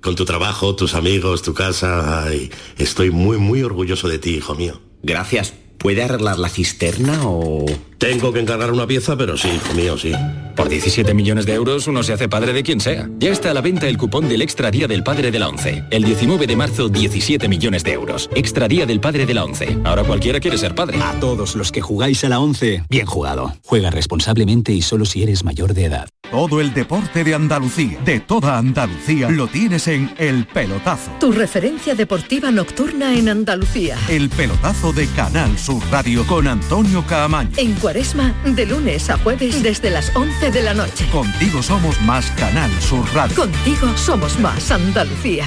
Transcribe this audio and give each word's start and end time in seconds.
con 0.00 0.14
tu 0.14 0.24
trabajo, 0.24 0.76
tus 0.76 0.94
amigos, 0.94 1.42
tu 1.42 1.54
casa. 1.54 2.24
Ay, 2.24 2.50
estoy 2.78 3.10
muy, 3.10 3.38
muy 3.38 3.62
orgulloso 3.62 4.08
de 4.08 4.18
ti, 4.18 4.36
hijo 4.36 4.54
mío. 4.54 4.80
Gracias. 5.02 5.54
¿Puede 5.78 6.02
arreglar 6.02 6.38
la 6.38 6.48
cisterna 6.48 7.20
o...? 7.24 7.66
Tengo 7.98 8.32
que 8.32 8.40
encargar 8.40 8.72
una 8.72 8.86
pieza, 8.86 9.16
pero 9.16 9.36
sí, 9.36 9.48
hijo 9.48 9.74
mío, 9.74 9.98
sí. 9.98 10.12
Por 10.56 10.70
17 10.70 11.12
millones 11.12 11.44
de 11.44 11.52
euros 11.52 11.86
uno 11.86 12.02
se 12.02 12.14
hace 12.14 12.30
padre 12.30 12.54
de 12.54 12.62
quien 12.62 12.80
sea. 12.80 13.10
Ya 13.18 13.30
está 13.30 13.50
a 13.50 13.54
la 13.54 13.60
venta 13.60 13.86
el 13.88 13.98
cupón 13.98 14.26
del 14.26 14.40
Extra 14.40 14.70
Día 14.70 14.88
del 14.88 15.04
Padre 15.04 15.30
de 15.30 15.38
la 15.38 15.48
ONCE. 15.48 15.84
El 15.90 16.02
19 16.02 16.46
de 16.46 16.56
marzo, 16.56 16.88
17 16.88 17.46
millones 17.46 17.84
de 17.84 17.92
euros. 17.92 18.30
Extra 18.34 18.66
Día 18.66 18.86
del 18.86 18.98
Padre 18.98 19.26
de 19.26 19.34
la 19.34 19.44
ONCE. 19.44 19.78
Ahora 19.84 20.02
cualquiera 20.02 20.40
quiere 20.40 20.56
ser 20.56 20.74
padre. 20.74 20.98
A 21.02 21.20
todos 21.20 21.56
los 21.56 21.70
que 21.70 21.82
jugáis 21.82 22.24
a 22.24 22.30
la 22.30 22.40
ONCE, 22.40 22.84
bien 22.88 23.04
jugado. 23.04 23.54
Juega 23.64 23.90
responsablemente 23.90 24.72
y 24.72 24.80
solo 24.80 25.04
si 25.04 25.22
eres 25.22 25.44
mayor 25.44 25.74
de 25.74 25.84
edad. 25.84 26.08
Todo 26.30 26.60
el 26.60 26.74
deporte 26.74 27.22
de 27.22 27.34
Andalucía, 27.34 28.00
de 28.04 28.18
toda 28.18 28.58
Andalucía, 28.58 29.30
lo 29.30 29.46
tienes 29.46 29.86
en 29.86 30.12
El 30.18 30.46
Pelotazo. 30.46 31.12
Tu 31.20 31.30
referencia 31.30 31.94
deportiva 31.94 32.50
nocturna 32.50 33.14
en 33.14 33.28
Andalucía. 33.28 33.96
El 34.08 34.28
Pelotazo 34.30 34.92
de 34.92 35.06
Canal 35.08 35.56
Sur 35.58 35.82
Radio 35.90 36.26
con 36.26 36.48
Antonio 36.48 37.04
Caamaño. 37.06 37.50
En 37.58 37.74
Cuaresma, 37.74 38.34
de 38.44 38.66
lunes 38.66 39.08
a 39.08 39.18
jueves 39.18 39.62
desde 39.62 39.90
las 39.90 40.14
11 40.16 40.45
de 40.50 40.62
la 40.62 40.74
noche. 40.74 41.04
Contigo 41.10 41.60
somos 41.60 42.00
más 42.02 42.30
Canal 42.32 42.70
Sur 42.80 43.04
Radio. 43.14 43.34
Contigo 43.34 43.88
somos 43.96 44.38
más 44.38 44.70
Andalucía. 44.70 45.46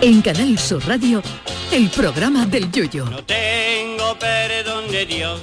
En 0.00 0.22
Canal 0.22 0.58
Sur 0.58 0.86
Radio, 0.88 1.22
el 1.70 1.90
programa 1.90 2.46
del 2.46 2.72
Yoyo. 2.72 3.04
No 3.04 3.22
tengo 3.24 4.18
perdón 4.18 4.90
de 4.90 5.04
Dios, 5.04 5.42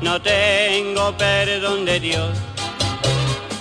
no 0.00 0.20
tengo 0.20 1.16
perdón 1.16 1.84
de 1.84 2.00
Dios, 2.00 2.30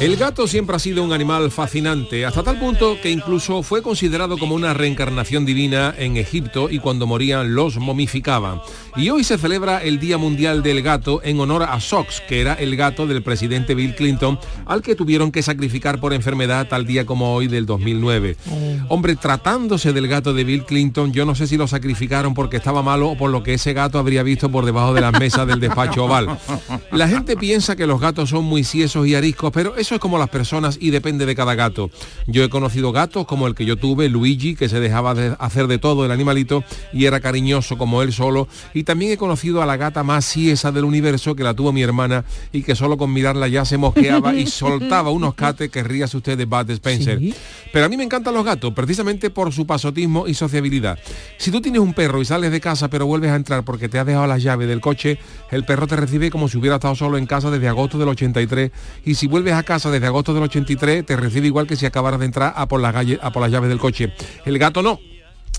El 0.00 0.16
gato 0.16 0.48
siempre 0.48 0.74
ha 0.74 0.80
sido 0.80 1.04
un 1.04 1.12
animal 1.12 1.50
fascinante, 1.52 2.26
hasta 2.26 2.42
tal 2.42 2.58
punto 2.58 2.98
que 3.00 3.10
incluso 3.10 3.62
fue 3.62 3.80
considerado 3.80 4.36
como 4.36 4.56
una 4.56 4.74
reencarnación 4.74 5.46
divina 5.46 5.94
en 5.96 6.16
Egipto 6.16 6.68
y 6.68 6.80
cuando 6.80 7.06
morían 7.06 7.54
los 7.54 7.78
momificaban. 7.78 8.60
Y 8.96 9.10
hoy 9.10 9.24
se 9.24 9.38
celebra 9.38 9.82
el 9.82 10.00
Día 10.00 10.18
Mundial 10.18 10.62
del 10.62 10.82
Gato 10.82 11.20
en 11.22 11.38
honor 11.40 11.62
a 11.62 11.80
Sox, 11.80 12.20
que 12.28 12.40
era 12.40 12.54
el 12.54 12.76
gato 12.76 13.06
del 13.06 13.22
presidente 13.22 13.74
Bill 13.74 13.94
Clinton, 13.94 14.38
al 14.66 14.82
que 14.82 14.94
tuvieron 14.94 15.32
que 15.32 15.42
sacrificar 15.42 16.00
por 16.00 16.12
enfermedad 16.12 16.68
tal 16.68 16.86
día 16.86 17.06
como 17.06 17.32
hoy 17.32 17.46
del 17.46 17.64
2009. 17.64 18.36
Hombre, 18.88 19.16
tratándose 19.16 19.92
del 19.92 20.08
gato 20.08 20.34
de 20.34 20.44
Bill 20.44 20.64
Clinton, 20.64 21.12
yo 21.12 21.24
no 21.24 21.34
sé 21.34 21.46
si 21.46 21.56
lo 21.56 21.66
sacrificaron 21.66 22.34
porque 22.34 22.56
estaba 22.56 22.82
malo 22.82 23.10
o 23.10 23.16
por 23.16 23.30
lo 23.30 23.42
que 23.42 23.54
ese 23.54 23.72
gato 23.72 23.98
habría 23.98 24.22
visto 24.22 24.50
por 24.50 24.66
debajo 24.66 24.92
de 24.92 25.00
las 25.00 25.18
mesas 25.18 25.46
del 25.46 25.60
despacho 25.60 26.04
oval. 26.04 26.38
La 26.90 27.08
gente 27.08 27.36
piensa 27.36 27.76
que 27.76 27.86
los 27.86 28.00
gatos 28.00 28.30
son 28.30 28.44
muy 28.44 28.64
ciesos 28.64 29.06
y 29.06 29.14
ariscos, 29.14 29.52
pero 29.52 29.76
eso 29.84 29.94
es 29.94 30.00
como 30.00 30.16
las 30.16 30.30
personas 30.30 30.78
y 30.80 30.88
depende 30.88 31.26
de 31.26 31.34
cada 31.34 31.54
gato. 31.54 31.90
Yo 32.26 32.42
he 32.42 32.48
conocido 32.48 32.90
gatos 32.90 33.26
como 33.26 33.46
el 33.46 33.54
que 33.54 33.66
yo 33.66 33.76
tuve, 33.76 34.08
Luigi, 34.08 34.54
que 34.54 34.70
se 34.70 34.80
dejaba 34.80 35.12
de 35.12 35.36
hacer 35.38 35.66
de 35.66 35.76
todo 35.76 36.06
el 36.06 36.10
animalito 36.10 36.64
y 36.90 37.04
era 37.04 37.20
cariñoso 37.20 37.76
como 37.76 38.00
él 38.00 38.10
solo. 38.10 38.48
Y 38.72 38.84
también 38.84 39.12
he 39.12 39.18
conocido 39.18 39.60
a 39.60 39.66
la 39.66 39.76
gata 39.76 40.02
más 40.02 40.24
ciesa 40.24 40.72
del 40.72 40.84
universo 40.84 41.36
que 41.36 41.42
la 41.42 41.52
tuvo 41.52 41.70
mi 41.70 41.82
hermana 41.82 42.24
y 42.50 42.62
que 42.62 42.74
solo 42.74 42.96
con 42.96 43.12
mirarla 43.12 43.46
ya 43.46 43.66
se 43.66 43.76
mosqueaba 43.76 44.34
y 44.34 44.46
soltaba 44.46 45.10
unos 45.10 45.34
cates 45.34 45.68
que 45.70 45.82
ríase 45.82 46.16
usted 46.16 46.38
de 46.38 46.46
Bud 46.46 46.70
Spencer. 46.70 47.20
Pero 47.70 47.84
a 47.84 47.88
mí 47.90 47.98
me 47.98 48.04
encantan 48.04 48.32
los 48.32 48.44
gatos, 48.44 48.72
precisamente 48.72 49.28
por 49.28 49.52
su 49.52 49.66
pasotismo 49.66 50.26
y 50.26 50.32
sociabilidad. 50.32 50.98
Si 51.36 51.50
tú 51.50 51.60
tienes 51.60 51.82
un 51.82 51.92
perro 51.92 52.22
y 52.22 52.24
sales 52.24 52.50
de 52.52 52.60
casa 52.62 52.88
pero 52.88 53.04
vuelves 53.04 53.32
a 53.32 53.36
entrar 53.36 53.64
porque 53.64 53.90
te 53.90 53.98
has 53.98 54.06
dejado 54.06 54.26
la 54.26 54.38
llave 54.38 54.66
del 54.66 54.80
coche, 54.80 55.18
el 55.50 55.64
perro 55.64 55.86
te 55.86 55.96
recibe 55.96 56.30
como 56.30 56.48
si 56.48 56.56
hubiera 56.56 56.76
estado 56.76 56.94
solo 56.94 57.18
en 57.18 57.26
casa 57.26 57.50
desde 57.50 57.68
agosto 57.68 57.98
del 57.98 58.08
83 58.08 58.70
y 59.04 59.16
si 59.16 59.26
vuelves 59.26 59.52
a 59.52 59.62
casa 59.62 59.73
desde 59.82 60.06
agosto 60.06 60.32
del 60.32 60.44
83 60.44 61.04
te 61.04 61.16
recibe 61.16 61.48
igual 61.48 61.66
que 61.66 61.76
si 61.76 61.84
acabaras 61.84 62.20
de 62.20 62.26
entrar 62.26 62.52
a 62.56 62.66
por, 62.66 62.80
la 62.80 62.92
calle, 62.92 63.18
a 63.20 63.32
por 63.32 63.42
las 63.42 63.50
llaves 63.50 63.68
del 63.68 63.78
coche. 63.78 64.12
El 64.44 64.58
gato 64.58 64.82
no. 64.82 65.00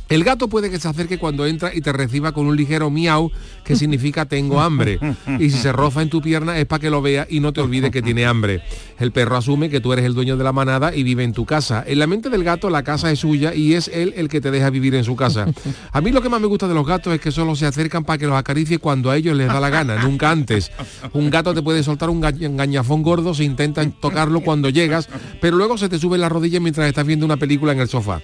El 0.07 0.23
gato 0.23 0.47
puede 0.47 0.69
que 0.69 0.79
se 0.79 0.87
acerque 0.87 1.17
cuando 1.17 1.45
entra 1.47 1.73
y 1.73 1.81
te 1.81 1.91
reciba 1.91 2.31
con 2.31 2.45
un 2.45 2.55
ligero 2.55 2.89
miau 2.89 3.31
que 3.63 3.75
significa 3.85 4.25
tengo 4.25 4.61
hambre. 4.61 4.99
Y 5.39 5.49
si 5.49 5.57
se 5.57 5.71
roza 5.71 6.01
en 6.01 6.09
tu 6.09 6.21
pierna 6.21 6.57
es 6.59 6.65
para 6.65 6.79
que 6.79 6.89
lo 6.89 7.01
vea 7.01 7.25
y 7.29 7.39
no 7.39 7.53
te 7.53 7.61
olvide 7.61 7.91
que 7.91 8.01
tiene 8.01 8.25
hambre. 8.25 8.61
El 8.99 9.11
perro 9.11 9.37
asume 9.37 9.69
que 9.69 9.81
tú 9.81 9.93
eres 9.93 10.05
el 10.05 10.13
dueño 10.13 10.37
de 10.37 10.43
la 10.43 10.51
manada 10.51 10.95
y 10.95 11.03
vive 11.03 11.23
en 11.23 11.33
tu 11.33 11.45
casa. 11.45 11.83
En 11.85 11.99
la 11.99 12.07
mente 12.07 12.29
del 12.29 12.43
gato 12.43 12.69
la 12.69 12.83
casa 12.83 13.11
es 13.11 13.19
suya 13.19 13.53
y 13.53 13.73
es 13.73 13.87
él 13.87 14.13
el 14.15 14.29
que 14.29 14.41
te 14.41 14.51
deja 14.51 14.69
vivir 14.69 14.95
en 14.95 15.03
su 15.03 15.15
casa. 15.15 15.47
A 15.91 16.01
mí 16.01 16.11
lo 16.11 16.21
que 16.21 16.29
más 16.29 16.39
me 16.39 16.47
gusta 16.47 16.67
de 16.67 16.73
los 16.73 16.85
gatos 16.85 17.13
es 17.13 17.19
que 17.19 17.31
solo 17.31 17.55
se 17.55 17.65
acercan 17.65 18.03
para 18.03 18.17
que 18.17 18.27
los 18.27 18.37
acaricie 18.37 18.77
cuando 18.77 19.09
a 19.09 19.17
ellos 19.17 19.35
les 19.35 19.47
da 19.47 19.59
la 19.59 19.69
gana, 19.69 20.03
nunca 20.03 20.29
antes. 20.29 20.71
Un 21.13 21.29
gato 21.29 21.53
te 21.53 21.61
puede 21.61 21.83
soltar 21.83 22.09
un 22.09 22.21
gañafón 22.21 23.01
gordo 23.01 23.33
si 23.33 23.43
intentan 23.43 23.91
tocarlo 23.91 24.41
cuando 24.41 24.69
llegas, 24.69 25.09
pero 25.41 25.57
luego 25.57 25.77
se 25.77 25.89
te 25.89 25.97
sube 25.97 26.17
la 26.17 26.29
rodilla 26.29 26.59
mientras 26.59 26.87
estás 26.87 27.05
viendo 27.05 27.25
una 27.25 27.37
película 27.37 27.71
en 27.71 27.79
el 27.79 27.87
sofá. 27.87 28.21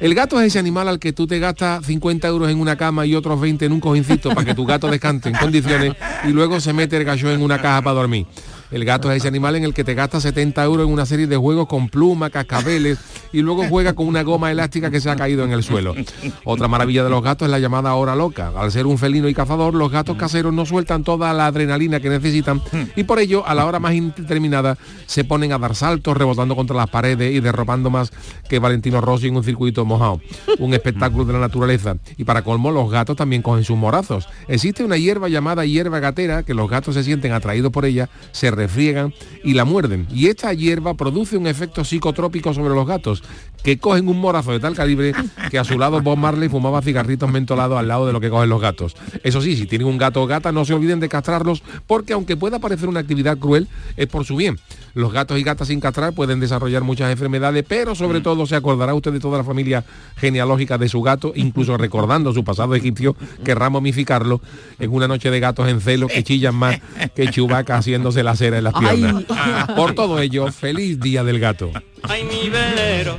El 0.00 0.14
gato 0.14 0.40
es 0.40 0.46
ese 0.46 0.58
animal 0.58 0.88
al 0.88 0.98
que 0.98 1.12
tú 1.12 1.23
te 1.26 1.38
gastas 1.38 1.84
50 1.86 2.28
euros 2.28 2.50
en 2.50 2.60
una 2.60 2.76
cama 2.76 3.06
y 3.06 3.14
otros 3.14 3.40
20 3.40 3.64
en 3.64 3.72
un 3.72 3.80
cojincito 3.80 4.30
para 4.30 4.44
que 4.44 4.54
tu 4.54 4.66
gato 4.66 4.88
descante 4.88 5.28
en 5.28 5.36
condiciones 5.36 5.94
y 6.24 6.28
luego 6.28 6.60
se 6.60 6.72
mete 6.72 6.96
el 6.96 7.04
gallo 7.04 7.30
en 7.30 7.42
una 7.42 7.60
caja 7.60 7.82
para 7.82 7.94
dormir. 7.94 8.26
El 8.74 8.84
gato 8.84 9.08
es 9.12 9.18
ese 9.18 9.28
animal 9.28 9.54
en 9.54 9.62
el 9.62 9.72
que 9.72 9.84
te 9.84 9.94
gasta 9.94 10.20
70 10.20 10.64
euros 10.64 10.84
en 10.84 10.92
una 10.92 11.06
serie 11.06 11.28
de 11.28 11.36
juegos 11.36 11.68
con 11.68 11.88
plumas, 11.88 12.32
cascabeles 12.32 12.98
y 13.32 13.40
luego 13.40 13.62
juega 13.68 13.92
con 13.92 14.08
una 14.08 14.24
goma 14.24 14.50
elástica 14.50 14.90
que 14.90 15.00
se 15.00 15.08
ha 15.08 15.14
caído 15.14 15.44
en 15.44 15.52
el 15.52 15.62
suelo. 15.62 15.94
Otra 16.42 16.66
maravilla 16.66 17.04
de 17.04 17.10
los 17.10 17.22
gatos 17.22 17.46
es 17.46 17.52
la 17.52 17.60
llamada 17.60 17.94
hora 17.94 18.16
loca. 18.16 18.50
Al 18.56 18.72
ser 18.72 18.86
un 18.86 18.98
felino 18.98 19.28
y 19.28 19.34
cazador, 19.34 19.74
los 19.74 19.92
gatos 19.92 20.16
caseros 20.16 20.52
no 20.52 20.66
sueltan 20.66 21.04
toda 21.04 21.32
la 21.32 21.46
adrenalina 21.46 22.00
que 22.00 22.08
necesitan 22.08 22.60
y 22.96 23.04
por 23.04 23.20
ello 23.20 23.46
a 23.46 23.54
la 23.54 23.64
hora 23.64 23.78
más 23.78 23.94
indeterminada 23.94 24.76
se 25.06 25.22
ponen 25.22 25.52
a 25.52 25.58
dar 25.58 25.76
saltos, 25.76 26.16
rebotando 26.16 26.56
contra 26.56 26.76
las 26.76 26.90
paredes 26.90 27.32
y 27.32 27.38
derropando 27.38 27.90
más 27.90 28.10
que 28.48 28.58
Valentino 28.58 29.00
Rossi 29.00 29.28
en 29.28 29.36
un 29.36 29.44
circuito 29.44 29.84
mojado. 29.84 30.20
Un 30.58 30.74
espectáculo 30.74 31.24
de 31.24 31.34
la 31.34 31.38
naturaleza. 31.38 31.94
Y 32.16 32.24
para 32.24 32.42
colmo, 32.42 32.72
los 32.72 32.90
gatos 32.90 33.16
también 33.16 33.40
cogen 33.40 33.62
sus 33.62 33.76
morazos. 33.76 34.28
Existe 34.48 34.82
una 34.82 34.96
hierba 34.96 35.28
llamada 35.28 35.64
hierba 35.64 36.00
gatera 36.00 36.42
que 36.42 36.54
los 36.54 36.68
gatos 36.68 36.96
se 36.96 37.04
sienten 37.04 37.30
atraídos 37.30 37.70
por 37.70 37.84
ella, 37.84 38.08
se 38.32 38.50
refriegan 38.64 39.12
y 39.42 39.54
la 39.54 39.64
muerden. 39.64 40.06
Y 40.10 40.28
esta 40.28 40.52
hierba 40.52 40.94
produce 40.94 41.36
un 41.36 41.46
efecto 41.46 41.84
psicotrópico 41.84 42.54
sobre 42.54 42.74
los 42.74 42.86
gatos, 42.86 43.22
que 43.62 43.78
cogen 43.78 44.08
un 44.08 44.20
morazo 44.20 44.52
de 44.52 44.60
tal 44.60 44.74
calibre 44.74 45.12
que 45.50 45.58
a 45.58 45.64
su 45.64 45.78
lado 45.78 46.00
Bob 46.00 46.18
Marley 46.18 46.48
fumaba 46.48 46.82
cigarritos 46.82 47.30
mentolados 47.30 47.78
al 47.78 47.88
lado 47.88 48.06
de 48.06 48.12
lo 48.12 48.20
que 48.20 48.30
cogen 48.30 48.48
los 48.48 48.60
gatos. 48.60 48.94
Eso 49.22 49.40
sí, 49.40 49.56
si 49.56 49.66
tienen 49.66 49.86
un 49.86 49.98
gato 49.98 50.22
o 50.22 50.26
gata, 50.26 50.52
no 50.52 50.64
se 50.64 50.74
olviden 50.74 51.00
de 51.00 51.08
castrarlos, 51.08 51.62
porque 51.86 52.12
aunque 52.12 52.36
pueda 52.36 52.58
parecer 52.58 52.88
una 52.88 53.00
actividad 53.00 53.38
cruel, 53.38 53.68
es 53.96 54.06
por 54.06 54.24
su 54.24 54.36
bien. 54.36 54.58
Los 54.94 55.12
gatos 55.12 55.38
y 55.38 55.42
gatas 55.42 55.68
sin 55.68 55.80
castrar 55.80 56.14
pueden 56.14 56.40
desarrollar 56.40 56.82
muchas 56.82 57.10
enfermedades, 57.10 57.64
pero 57.66 57.94
sobre 57.94 58.20
todo 58.20 58.46
se 58.46 58.54
acordará 58.54 58.94
usted 58.94 59.12
de 59.12 59.20
toda 59.20 59.38
la 59.38 59.44
familia 59.44 59.84
genealógica 60.16 60.78
de 60.78 60.88
su 60.88 61.02
gato, 61.02 61.32
incluso 61.34 61.76
recordando 61.78 62.32
su 62.32 62.44
pasado 62.44 62.74
egipcio, 62.74 63.16
querrá 63.44 63.70
momificarlo 63.70 64.40
en 64.78 64.92
una 64.92 65.08
noche 65.08 65.30
de 65.30 65.40
gatos 65.40 65.68
en 65.68 65.80
celo 65.80 66.06
que 66.06 66.22
chillan 66.22 66.54
más 66.54 66.80
que 67.14 67.28
Chubaca 67.28 67.76
haciéndose 67.76 68.22
la 68.22 68.36
cera 68.44 68.58
en 68.58 68.64
las 68.64 68.74
piernas. 68.74 69.24
Por 69.76 69.94
todo 69.94 70.20
ello, 70.20 70.52
feliz 70.52 71.00
día 71.00 71.24
del 71.24 71.40
gato. 71.40 71.70
Ay, 72.02 72.24
mi 72.24 72.50
velero, 72.50 73.18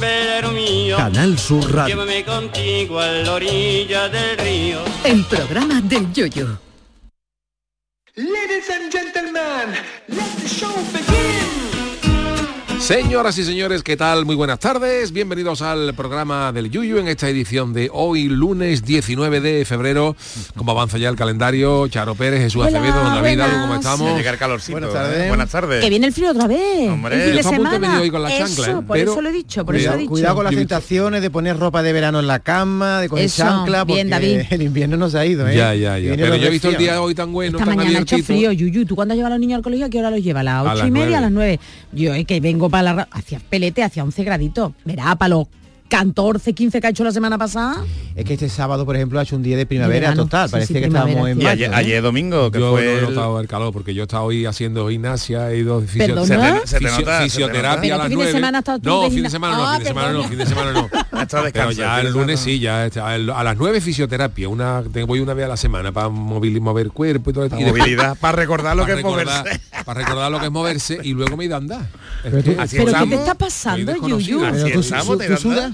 velero 0.00 0.52
mío. 0.52 0.96
Canal 0.96 1.36
Sur 1.38 1.72
Radio. 1.74 1.96
Llévame 1.96 2.24
contigo 2.24 3.00
a 3.00 3.08
la 3.08 3.32
orilla 3.32 4.08
del 4.08 4.38
río. 4.38 4.78
El 5.04 5.24
programa 5.24 5.80
del 5.80 6.12
yoyo. 6.12 6.58
Ladies 8.14 8.70
and 8.70 8.90
gentlemen, 8.90 9.74
let 10.08 10.30
the 10.40 10.48
show 10.48 10.72
begin. 10.92 11.65
Señoras 12.80 13.36
y 13.38 13.44
señores, 13.44 13.82
¿qué 13.82 13.96
tal? 13.96 14.26
Muy 14.26 14.36
buenas 14.36 14.60
tardes. 14.60 15.10
Bienvenidos 15.10 15.60
al 15.62 15.94
programa 15.94 16.52
del 16.52 16.70
Yuyu 16.70 16.98
en 16.98 17.08
esta 17.08 17.28
edición 17.28 17.72
de 17.72 17.90
hoy, 17.92 18.28
lunes 18.28 18.84
19 18.84 19.40
de 19.40 19.64
febrero. 19.64 20.14
Como 20.54 20.70
avanza 20.72 20.96
ya 20.98 21.08
el 21.08 21.16
calendario, 21.16 21.88
Charo 21.88 22.14
Pérez, 22.14 22.42
Jesús 22.42 22.64
Hola, 22.64 22.78
Acevedo, 22.78 22.94
Don 23.02 23.04
David, 23.14 23.20
buenas. 23.20 23.48
Algo, 23.48 23.60
¿cómo 23.62 23.74
estamos? 23.74 24.10
Ya 24.10 24.16
llega 24.18 24.30
el 24.30 24.38
calorcito, 24.38 24.72
Buenas 24.78 24.90
¿eh? 24.90 24.92
tardes. 24.94 25.28
Buenas 25.28 25.50
tardes. 25.50 25.82
Que 25.82 25.90
viene 25.90 26.06
el 26.06 26.12
frío 26.12 26.30
otra 26.30 26.46
vez. 26.46 26.90
Hombre. 26.90 27.16
el 27.16 27.42
fin 27.42 27.50
de 27.50 27.56
punto 27.58 28.00
hoy 28.02 28.10
con 28.10 28.22
la 28.22 28.28
eso, 28.36 28.46
chancla, 28.46 28.66
¿eh? 28.66 28.82
por 28.86 28.96
Pero- 28.98 29.12
eso 29.12 29.20
lo 29.22 29.28
he 29.30 29.32
dicho, 29.32 29.64
por 29.66 29.74
eso 29.74 29.82
Cuidado, 29.82 29.94
lo 29.96 29.98
he 29.98 30.02
dicho. 30.02 30.10
Cuidado 30.10 30.34
con 30.36 30.44
las 30.44 30.54
tentaciones 30.54 31.22
de 31.22 31.30
poner 31.30 31.58
ropa 31.58 31.82
de 31.82 31.92
verano 31.92 32.20
en 32.20 32.26
la 32.28 32.38
cama, 32.40 33.00
de 33.00 33.08
coger 33.08 33.24
Eso, 33.24 33.42
chancla, 33.42 33.84
porque 33.84 33.94
bien, 33.94 34.10
David. 34.10 34.40
el 34.50 34.62
invierno 34.62 34.96
nos 34.96 35.14
ha 35.16 35.26
ido, 35.26 35.48
¿eh? 35.48 35.56
Ya, 35.56 35.74
ya, 35.74 35.98
ya. 35.98 36.14
Pero 36.14 36.36
yo 36.36 36.46
he 36.46 36.50
visto 36.50 36.68
el 36.68 36.76
día 36.76 37.00
hoy 37.00 37.14
tan 37.14 37.32
bueno, 37.32 37.58
Esta 37.58 37.70
tan 37.70 37.76
mañana 37.76 37.98
ha 37.98 38.02
hecho 38.02 38.18
frío, 38.18 38.52
Yuyu. 38.52 38.84
¿Tú 38.86 38.94
cuando 38.94 39.14
llevas 39.14 39.30
a 39.30 39.34
los 39.34 39.40
niños 39.40 39.56
al 39.56 39.62
colegio 39.62 39.86
a 39.86 39.90
qué 39.90 39.98
hora 39.98 40.10
los 40.10 40.22
lleva? 40.22 40.40
¿A 40.40 40.44
las 40.44 40.76
ocho 40.78 40.86
y 40.86 40.90
media? 40.90 41.18
¿A 41.18 41.22
las 41.22 41.32
nueve? 41.32 41.58
Yo 41.92 42.14
es 42.14 42.24
que 42.26 42.38
vengo 42.40 42.65
para 42.68 42.94
la... 42.94 43.08
Hacia 43.10 43.38
pelete, 43.40 43.82
hacia 43.82 44.04
11 44.04 44.24
graditos. 44.24 44.72
Verá, 44.84 45.14
para 45.16 45.30
los 45.30 45.48
14, 45.88 46.52
15 46.52 46.80
que 46.80 46.86
ha 46.86 46.90
hecho 46.90 47.04
la 47.04 47.12
semana 47.12 47.38
pasada. 47.38 47.84
Es 48.14 48.24
que 48.24 48.34
este 48.34 48.48
sábado, 48.48 48.84
por 48.86 48.96
ejemplo, 48.96 49.18
ha 49.20 49.22
hecho 49.22 49.36
un 49.36 49.42
día 49.42 49.56
de 49.56 49.66
primavera 49.66 50.08
verano. 50.08 50.24
total. 50.24 50.48
Sí, 50.48 50.52
Parecía 50.52 50.74
sí, 50.76 50.80
que 50.80 50.86
estábamos 50.88 51.28
en 51.28 51.40
Y 51.40 51.44
mayo, 51.44 51.50
ayer, 51.50 51.70
¿no? 51.70 51.76
ayer 51.76 52.02
domingo, 52.02 52.50
que 52.50 52.58
Yo 52.58 52.72
fue 52.72 52.84
no 52.84 52.90
he 52.90 52.98
el- 52.98 53.04
notado 53.14 53.40
el 53.40 53.46
calor 53.46 53.72
porque 53.72 53.94
yo 53.94 54.02
he 54.02 54.04
estado 54.04 54.24
hoy 54.24 54.46
haciendo 54.46 54.88
gimnasia, 54.88 55.50
he 55.52 55.58
ido 55.58 55.80
fisioterapia 55.82 56.26
Pero 56.26 56.50
a 56.52 56.54
las 56.56 56.64
este 56.64 56.78
fin 56.78 58.08
de 58.08 58.14
9. 58.16 58.32
semana 58.32 58.62
No, 58.82 59.02
de 59.02 59.10
fin 59.10 59.22
de 59.22 59.30
semana 59.30 59.56
no, 59.56 59.66
Ah, 59.68 59.74
fin 59.74 59.78
de 59.82 59.88
semana 59.88 60.12
no, 60.12 60.24
fin 60.28 60.38
de 60.38 60.46
semana 60.46 60.72
no. 60.72 60.88
Pero 61.52 61.70
ya 61.72 62.00
el 62.00 62.06
de 62.06 62.12
lunes 62.12 62.40
sí, 62.40 62.58
ya 62.58 62.86
está, 62.86 63.14
el- 63.14 63.30
a 63.30 63.42
las 63.44 63.56
9 63.56 63.80
fisioterapia, 63.80 64.48
una 64.48 64.82
voy 65.06 65.20
una 65.20 65.34
vez 65.34 65.44
a 65.44 65.48
la 65.48 65.56
semana 65.56 65.92
para 65.92 66.08
mover, 66.08 66.60
mover 66.60 66.90
cuerpo 66.90 67.30
y 67.30 67.32
todo 67.32 67.44
después- 67.48 67.66
movilidad, 67.66 68.16
para 68.18 68.36
recordar 68.36 68.76
lo 68.76 68.84
que 68.86 68.92
es 68.94 69.02
moverse. 69.02 69.60
para 69.84 70.00
recordar 70.00 70.30
lo 70.30 70.38
que 70.40 70.46
es 70.46 70.52
moverse 70.52 70.98
y 71.02 71.12
luego 71.12 71.36
me 71.36 71.44
he 71.44 71.46
ido 71.46 71.54
a 71.56 71.58
andar. 71.58 71.86
Pero 72.22 72.38
Es 72.38 72.44
que- 72.44 72.50
tú- 72.54 72.60
Así 72.60 72.76
¿Pero 72.78 72.92
qué 72.98 73.06
te 73.08 73.14
está 73.14 73.34
pasando. 73.34 73.94
Yuyu? 74.08 74.40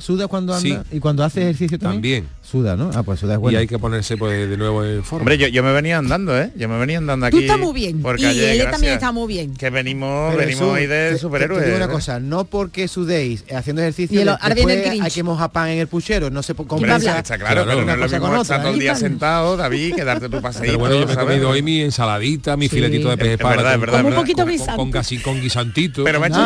Así 0.02 0.10
Pero 0.10 0.10
tú, 0.10 0.10
estamos, 0.10 0.10
su- 0.10 0.10
te 0.10 0.10
tú 0.10 0.10
dan- 0.10 0.10
sudas, 0.10 0.18
sudas 0.18 0.28
cuando 0.28 0.58
Sí. 0.60 0.72
andas 0.72 0.86
y 0.92 0.98
cuando 1.00 1.24
haces 1.24 1.42
ejercicio 1.44 1.78
también. 1.78 2.24
También. 2.24 2.41
Suda, 2.52 2.76
¿no? 2.76 2.90
Ah, 2.94 3.02
pues 3.02 3.18
sudas 3.18 3.36
Y 3.38 3.40
bueno. 3.40 3.58
hay 3.58 3.66
que 3.66 3.78
ponerse 3.78 4.18
pues 4.18 4.46
de 4.50 4.56
nuevo 4.58 4.84
en 4.84 5.02
forma. 5.02 5.22
Hombre, 5.22 5.38
yo, 5.38 5.48
yo 5.48 5.62
me 5.62 5.72
venía 5.72 5.96
andando, 5.96 6.38
¿eh? 6.38 6.50
Yo 6.54 6.68
me 6.68 6.78
venía 6.78 6.98
andando 6.98 7.24
aquí. 7.24 7.36
Tú 7.38 7.40
estás 7.40 7.58
muy 7.58 7.72
bien. 7.72 8.02
por 8.02 8.20
Y 8.20 8.24
calle, 8.24 8.40
él 8.50 8.56
gracias. 8.58 8.70
también 8.72 8.92
está 8.92 9.10
muy 9.10 9.26
bien. 9.26 9.54
Que 9.56 9.70
venimos, 9.70 10.34
Pero 10.34 10.46
venimos 10.46 10.62
hoy 10.68 10.82
de 10.82 11.08
te- 11.08 11.12
te- 11.14 11.18
superhéroes. 11.18 11.60
Te 11.62 11.64
digo 11.66 11.76
una 11.78 11.86
¿eh? 11.86 11.88
cosa, 11.88 12.20
no 12.20 12.44
porque 12.44 12.88
sudéis 12.88 13.42
haciendo 13.56 13.80
ejercicio, 13.80 14.18
Y 14.18 14.22
el- 14.22 14.28
ahora 14.28 14.54
viene 14.54 14.84
el 14.84 15.00
hay 15.00 15.10
que 15.10 15.22
mojar 15.22 15.50
pan 15.50 15.68
en 15.70 15.78
el 15.78 15.86
puchero, 15.86 16.28
no 16.28 16.40
Hombre, 16.40 16.66
compensa. 16.66 17.18
está 17.18 17.38
claro, 17.38 17.64
Claro, 17.64 17.64
pero 17.64 17.76
no 17.78 17.82
una 17.84 17.92
es 17.94 17.98
lo 18.12 18.18
mismo 18.20 18.42
estar 18.42 18.60
todo 18.62 18.72
el 18.74 18.78
día 18.80 18.94
sentado, 18.96 19.56
David, 19.56 19.94
que 19.94 20.04
darte 20.04 20.28
tu 20.28 20.42
paseíto. 20.42 20.66
Pero 20.66 20.78
bueno, 20.78 20.94
yo 21.00 21.06
me 21.06 21.12
he 21.14 21.16
comido 21.16 21.48
hoy 21.48 21.62
mi 21.62 21.80
ensaladita, 21.80 22.58
mi 22.58 22.68
Sí. 22.68 22.76
filetito 22.76 23.08
de 23.08 23.16
pez 23.16 23.28
Es 23.28 23.38
verdad, 23.38 23.52
espada 23.54 23.74
es 23.74 23.80
verdad, 23.80 24.00
un 24.00 24.04
verdad. 24.06 24.18
poquito 24.20 24.42
con, 24.42 24.50
guisante. 24.52 24.76
con, 24.76 24.92
gasi- 24.92 25.22
con 25.22 25.40
guisantito. 25.40 26.04
Pero 26.04 26.20
me 26.20 26.26
ha, 26.26 26.28
hecho, 26.28 26.38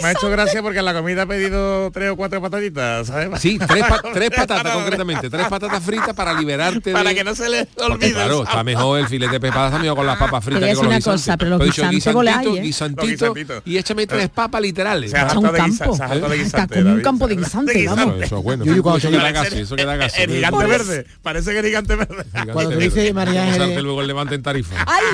me 0.00 0.08
ha 0.08 0.12
hecho 0.12 0.30
gracia 0.30 0.62
porque 0.62 0.78
en 0.78 0.84
la 0.86 0.94
comida 0.94 1.22
ha 1.22 1.26
pedido 1.26 1.90
tres 1.90 2.10
o 2.12 2.16
cuatro 2.16 2.40
patatitas, 2.40 3.08
¿sabes? 3.08 3.38
Sí, 3.42 3.58
tres, 3.58 3.84
tres 4.14 4.30
patatas 4.30 4.72
concretamente, 4.74 5.28
tres 5.36 5.48
patatas 5.48 5.82
fritas 5.82 6.14
para 6.14 6.32
liberarte 6.34 6.92
Para 6.92 7.10
de... 7.10 7.14
que 7.16 7.24
no 7.24 7.34
se 7.34 7.48
le 7.48 7.66
Porque, 7.66 7.92
olvide. 7.92 8.12
claro, 8.12 8.36
¿sabes? 8.38 8.48
está 8.50 8.64
mejor 8.64 8.98
el 9.00 9.06
filete 9.08 9.32
de 9.32 9.40
pez 9.40 9.48
espada 9.50 9.66
está 9.68 9.78
mejor 9.78 9.96
con 9.96 10.06
las 10.06 10.18
papas 10.18 10.44
fritas 10.44 10.62
Te 10.62 10.68
que 10.68 10.74
con 10.74 10.84
los 10.84 10.88
una 10.90 10.96
guisantes. 10.98 11.22
cosa, 11.22 11.36
pero 11.36 11.50
los 11.50 11.60
He 11.60 11.64
dicho 11.64 11.82
guisantes 11.90 12.14
guisantito, 12.14 12.56
¿eh? 12.56 12.60
guisantito, 12.62 13.02
Los 13.26 13.34
guisantitos. 13.34 13.62
y 13.66 13.78
échame 13.78 14.06
tres 14.06 14.28
papas 14.30 14.62
literales. 14.62 15.10
Se 15.10 15.18
ha 15.18 15.24
un 15.38 15.48
campo. 15.48 15.92
guisante, 16.34 16.82
como 16.82 16.94
un 16.94 17.00
campo 17.00 17.28
de 17.28 17.34
¿sabes? 17.34 17.44
guisante, 17.74 17.86
vamos. 17.86 18.22
Eso, 18.22 18.38
es 18.38 18.42
bueno. 18.44 18.64
Yo, 18.64 18.74
yo 18.76 18.82
cuando 18.82 19.10
queda 19.10 19.32
casi, 19.32 19.58
eso 19.60 19.76
queda 19.76 19.98
casi. 19.98 20.22
El 20.22 20.30
gigante 20.30 20.66
verde. 20.66 21.06
Parece 21.22 21.52
que 21.52 21.58
el 21.58 21.66
gigante 21.66 21.96
verde. 21.96 22.24
Cuando 22.52 22.76
dice 22.76 23.12
María 23.12 23.44
luego 23.82 24.00
el 24.00 24.06
levante 24.06 24.34
en 24.34 24.42
tarifa. 24.42 24.84
¡Ay! 24.86 25.04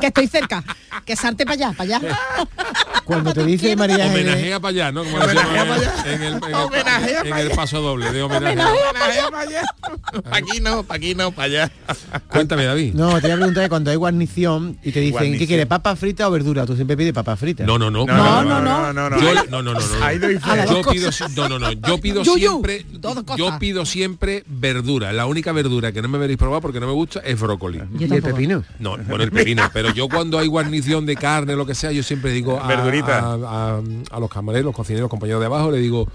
Que 0.00 0.08
estoy 0.08 0.26
cerca. 0.26 0.62
Que 1.04 1.14
sarte 1.16 1.44
para 1.44 1.54
allá, 1.54 1.72
para 1.76 1.96
allá. 1.98 2.18
Cuando 3.04 3.32
te 3.32 3.44
dice 3.44 3.76
María 3.76 4.06
Homenajea 4.06 4.58
para 4.58 4.70
allá, 4.70 4.92
¿no? 4.92 5.04
Como 5.04 5.16
Homenajea 5.16 5.64
decíamos 5.64 5.78
pa' 5.78 6.00
allá. 6.02 6.12
en 6.14 6.22
el, 6.22 6.32
en 6.34 6.44
el- 6.44 6.54
Homenajea 6.54 7.20
en 7.20 7.26
el 7.26 7.32
allá. 7.32 7.54
paso 7.54 7.80
doble 7.80 8.12
de 8.12 8.22
homenaje. 8.22 8.58
Homenaje 8.60 9.20
para 9.30 9.40
allá. 9.42 9.62
Pa' 10.28 10.36
aquí 10.36 10.60
no, 10.60 10.82
pa' 10.82 10.94
aquí 10.96 11.14
no, 11.14 11.30
para 11.30 11.44
allá. 11.46 11.72
Cuéntame, 12.28 12.64
David. 12.64 12.94
no, 12.94 13.20
te 13.20 13.28
voy 13.28 13.30
a 13.30 13.36
preguntar 13.36 13.62
que 13.64 13.68
cuando 13.68 13.90
hay 13.92 13.96
guarnición 13.96 14.78
y 14.82 14.90
te 14.90 14.98
dicen, 15.00 15.12
Guarnición. 15.12 15.38
¿qué 15.38 15.46
quieres, 15.46 15.66
papa 15.66 15.94
frita 15.94 16.26
o 16.26 16.30
verdura? 16.32 16.66
Tú 16.66 16.74
siempre 16.74 16.96
pides 16.96 17.12
papa 17.12 17.36
frita. 17.36 17.64
No, 17.64 17.78
no, 17.78 17.90
no. 17.90 18.06
No, 18.06 18.42
no, 18.42 18.60
no. 18.60 18.92
no, 18.92 19.10
no. 19.10 19.20
Yo, 19.20 19.34
no, 19.50 19.62
no, 19.62 19.74
no, 19.74 19.74
no. 19.74 19.80
Yo 19.80 20.90
pido, 20.90 21.10
no, 21.36 21.48
no, 21.48 21.58
no. 21.60 21.72
Yo 21.72 21.98
pido 22.00 22.24
siempre, 22.24 22.86
yo 23.36 23.58
pido 23.60 23.86
siempre 23.86 24.42
verdura. 24.46 25.12
La 25.12 25.26
única 25.26 25.52
verdura 25.52 25.92
que 25.92 26.02
no 26.02 26.08
me 26.08 26.18
veréis 26.18 26.38
probar 26.38 26.60
porque 26.60 26.80
no 26.80 26.86
me 26.88 26.92
gusta 26.92 27.20
es 27.20 27.38
brócoli. 27.38 27.82
¿Y 27.98 28.04
el 28.12 28.22
pepino? 28.22 28.64
No, 28.80 28.96
bueno, 28.96 29.22
el 29.22 29.30
pepino, 29.30 29.70
pero 29.72 29.92
yo 29.92 30.08
cuando 30.08 30.38
hay 30.40 30.48
guarnición 30.48 30.85
de 30.86 31.16
carne, 31.16 31.56
lo 31.56 31.66
que 31.66 31.74
sea, 31.74 31.90
yo 31.92 32.02
siempre 32.02 32.30
digo 32.32 32.60
a, 32.60 32.66
Verdurita. 32.66 33.18
a, 33.18 33.34
a- 33.34 33.80
a 34.10 34.20
los 34.20 34.30
camareros, 34.30 34.66
los 34.66 34.74
cocineros, 34.74 35.10
compañeros 35.10 35.40
de 35.40 35.46
abajo, 35.46 35.70
le 35.70 35.78
digo 35.78 36.08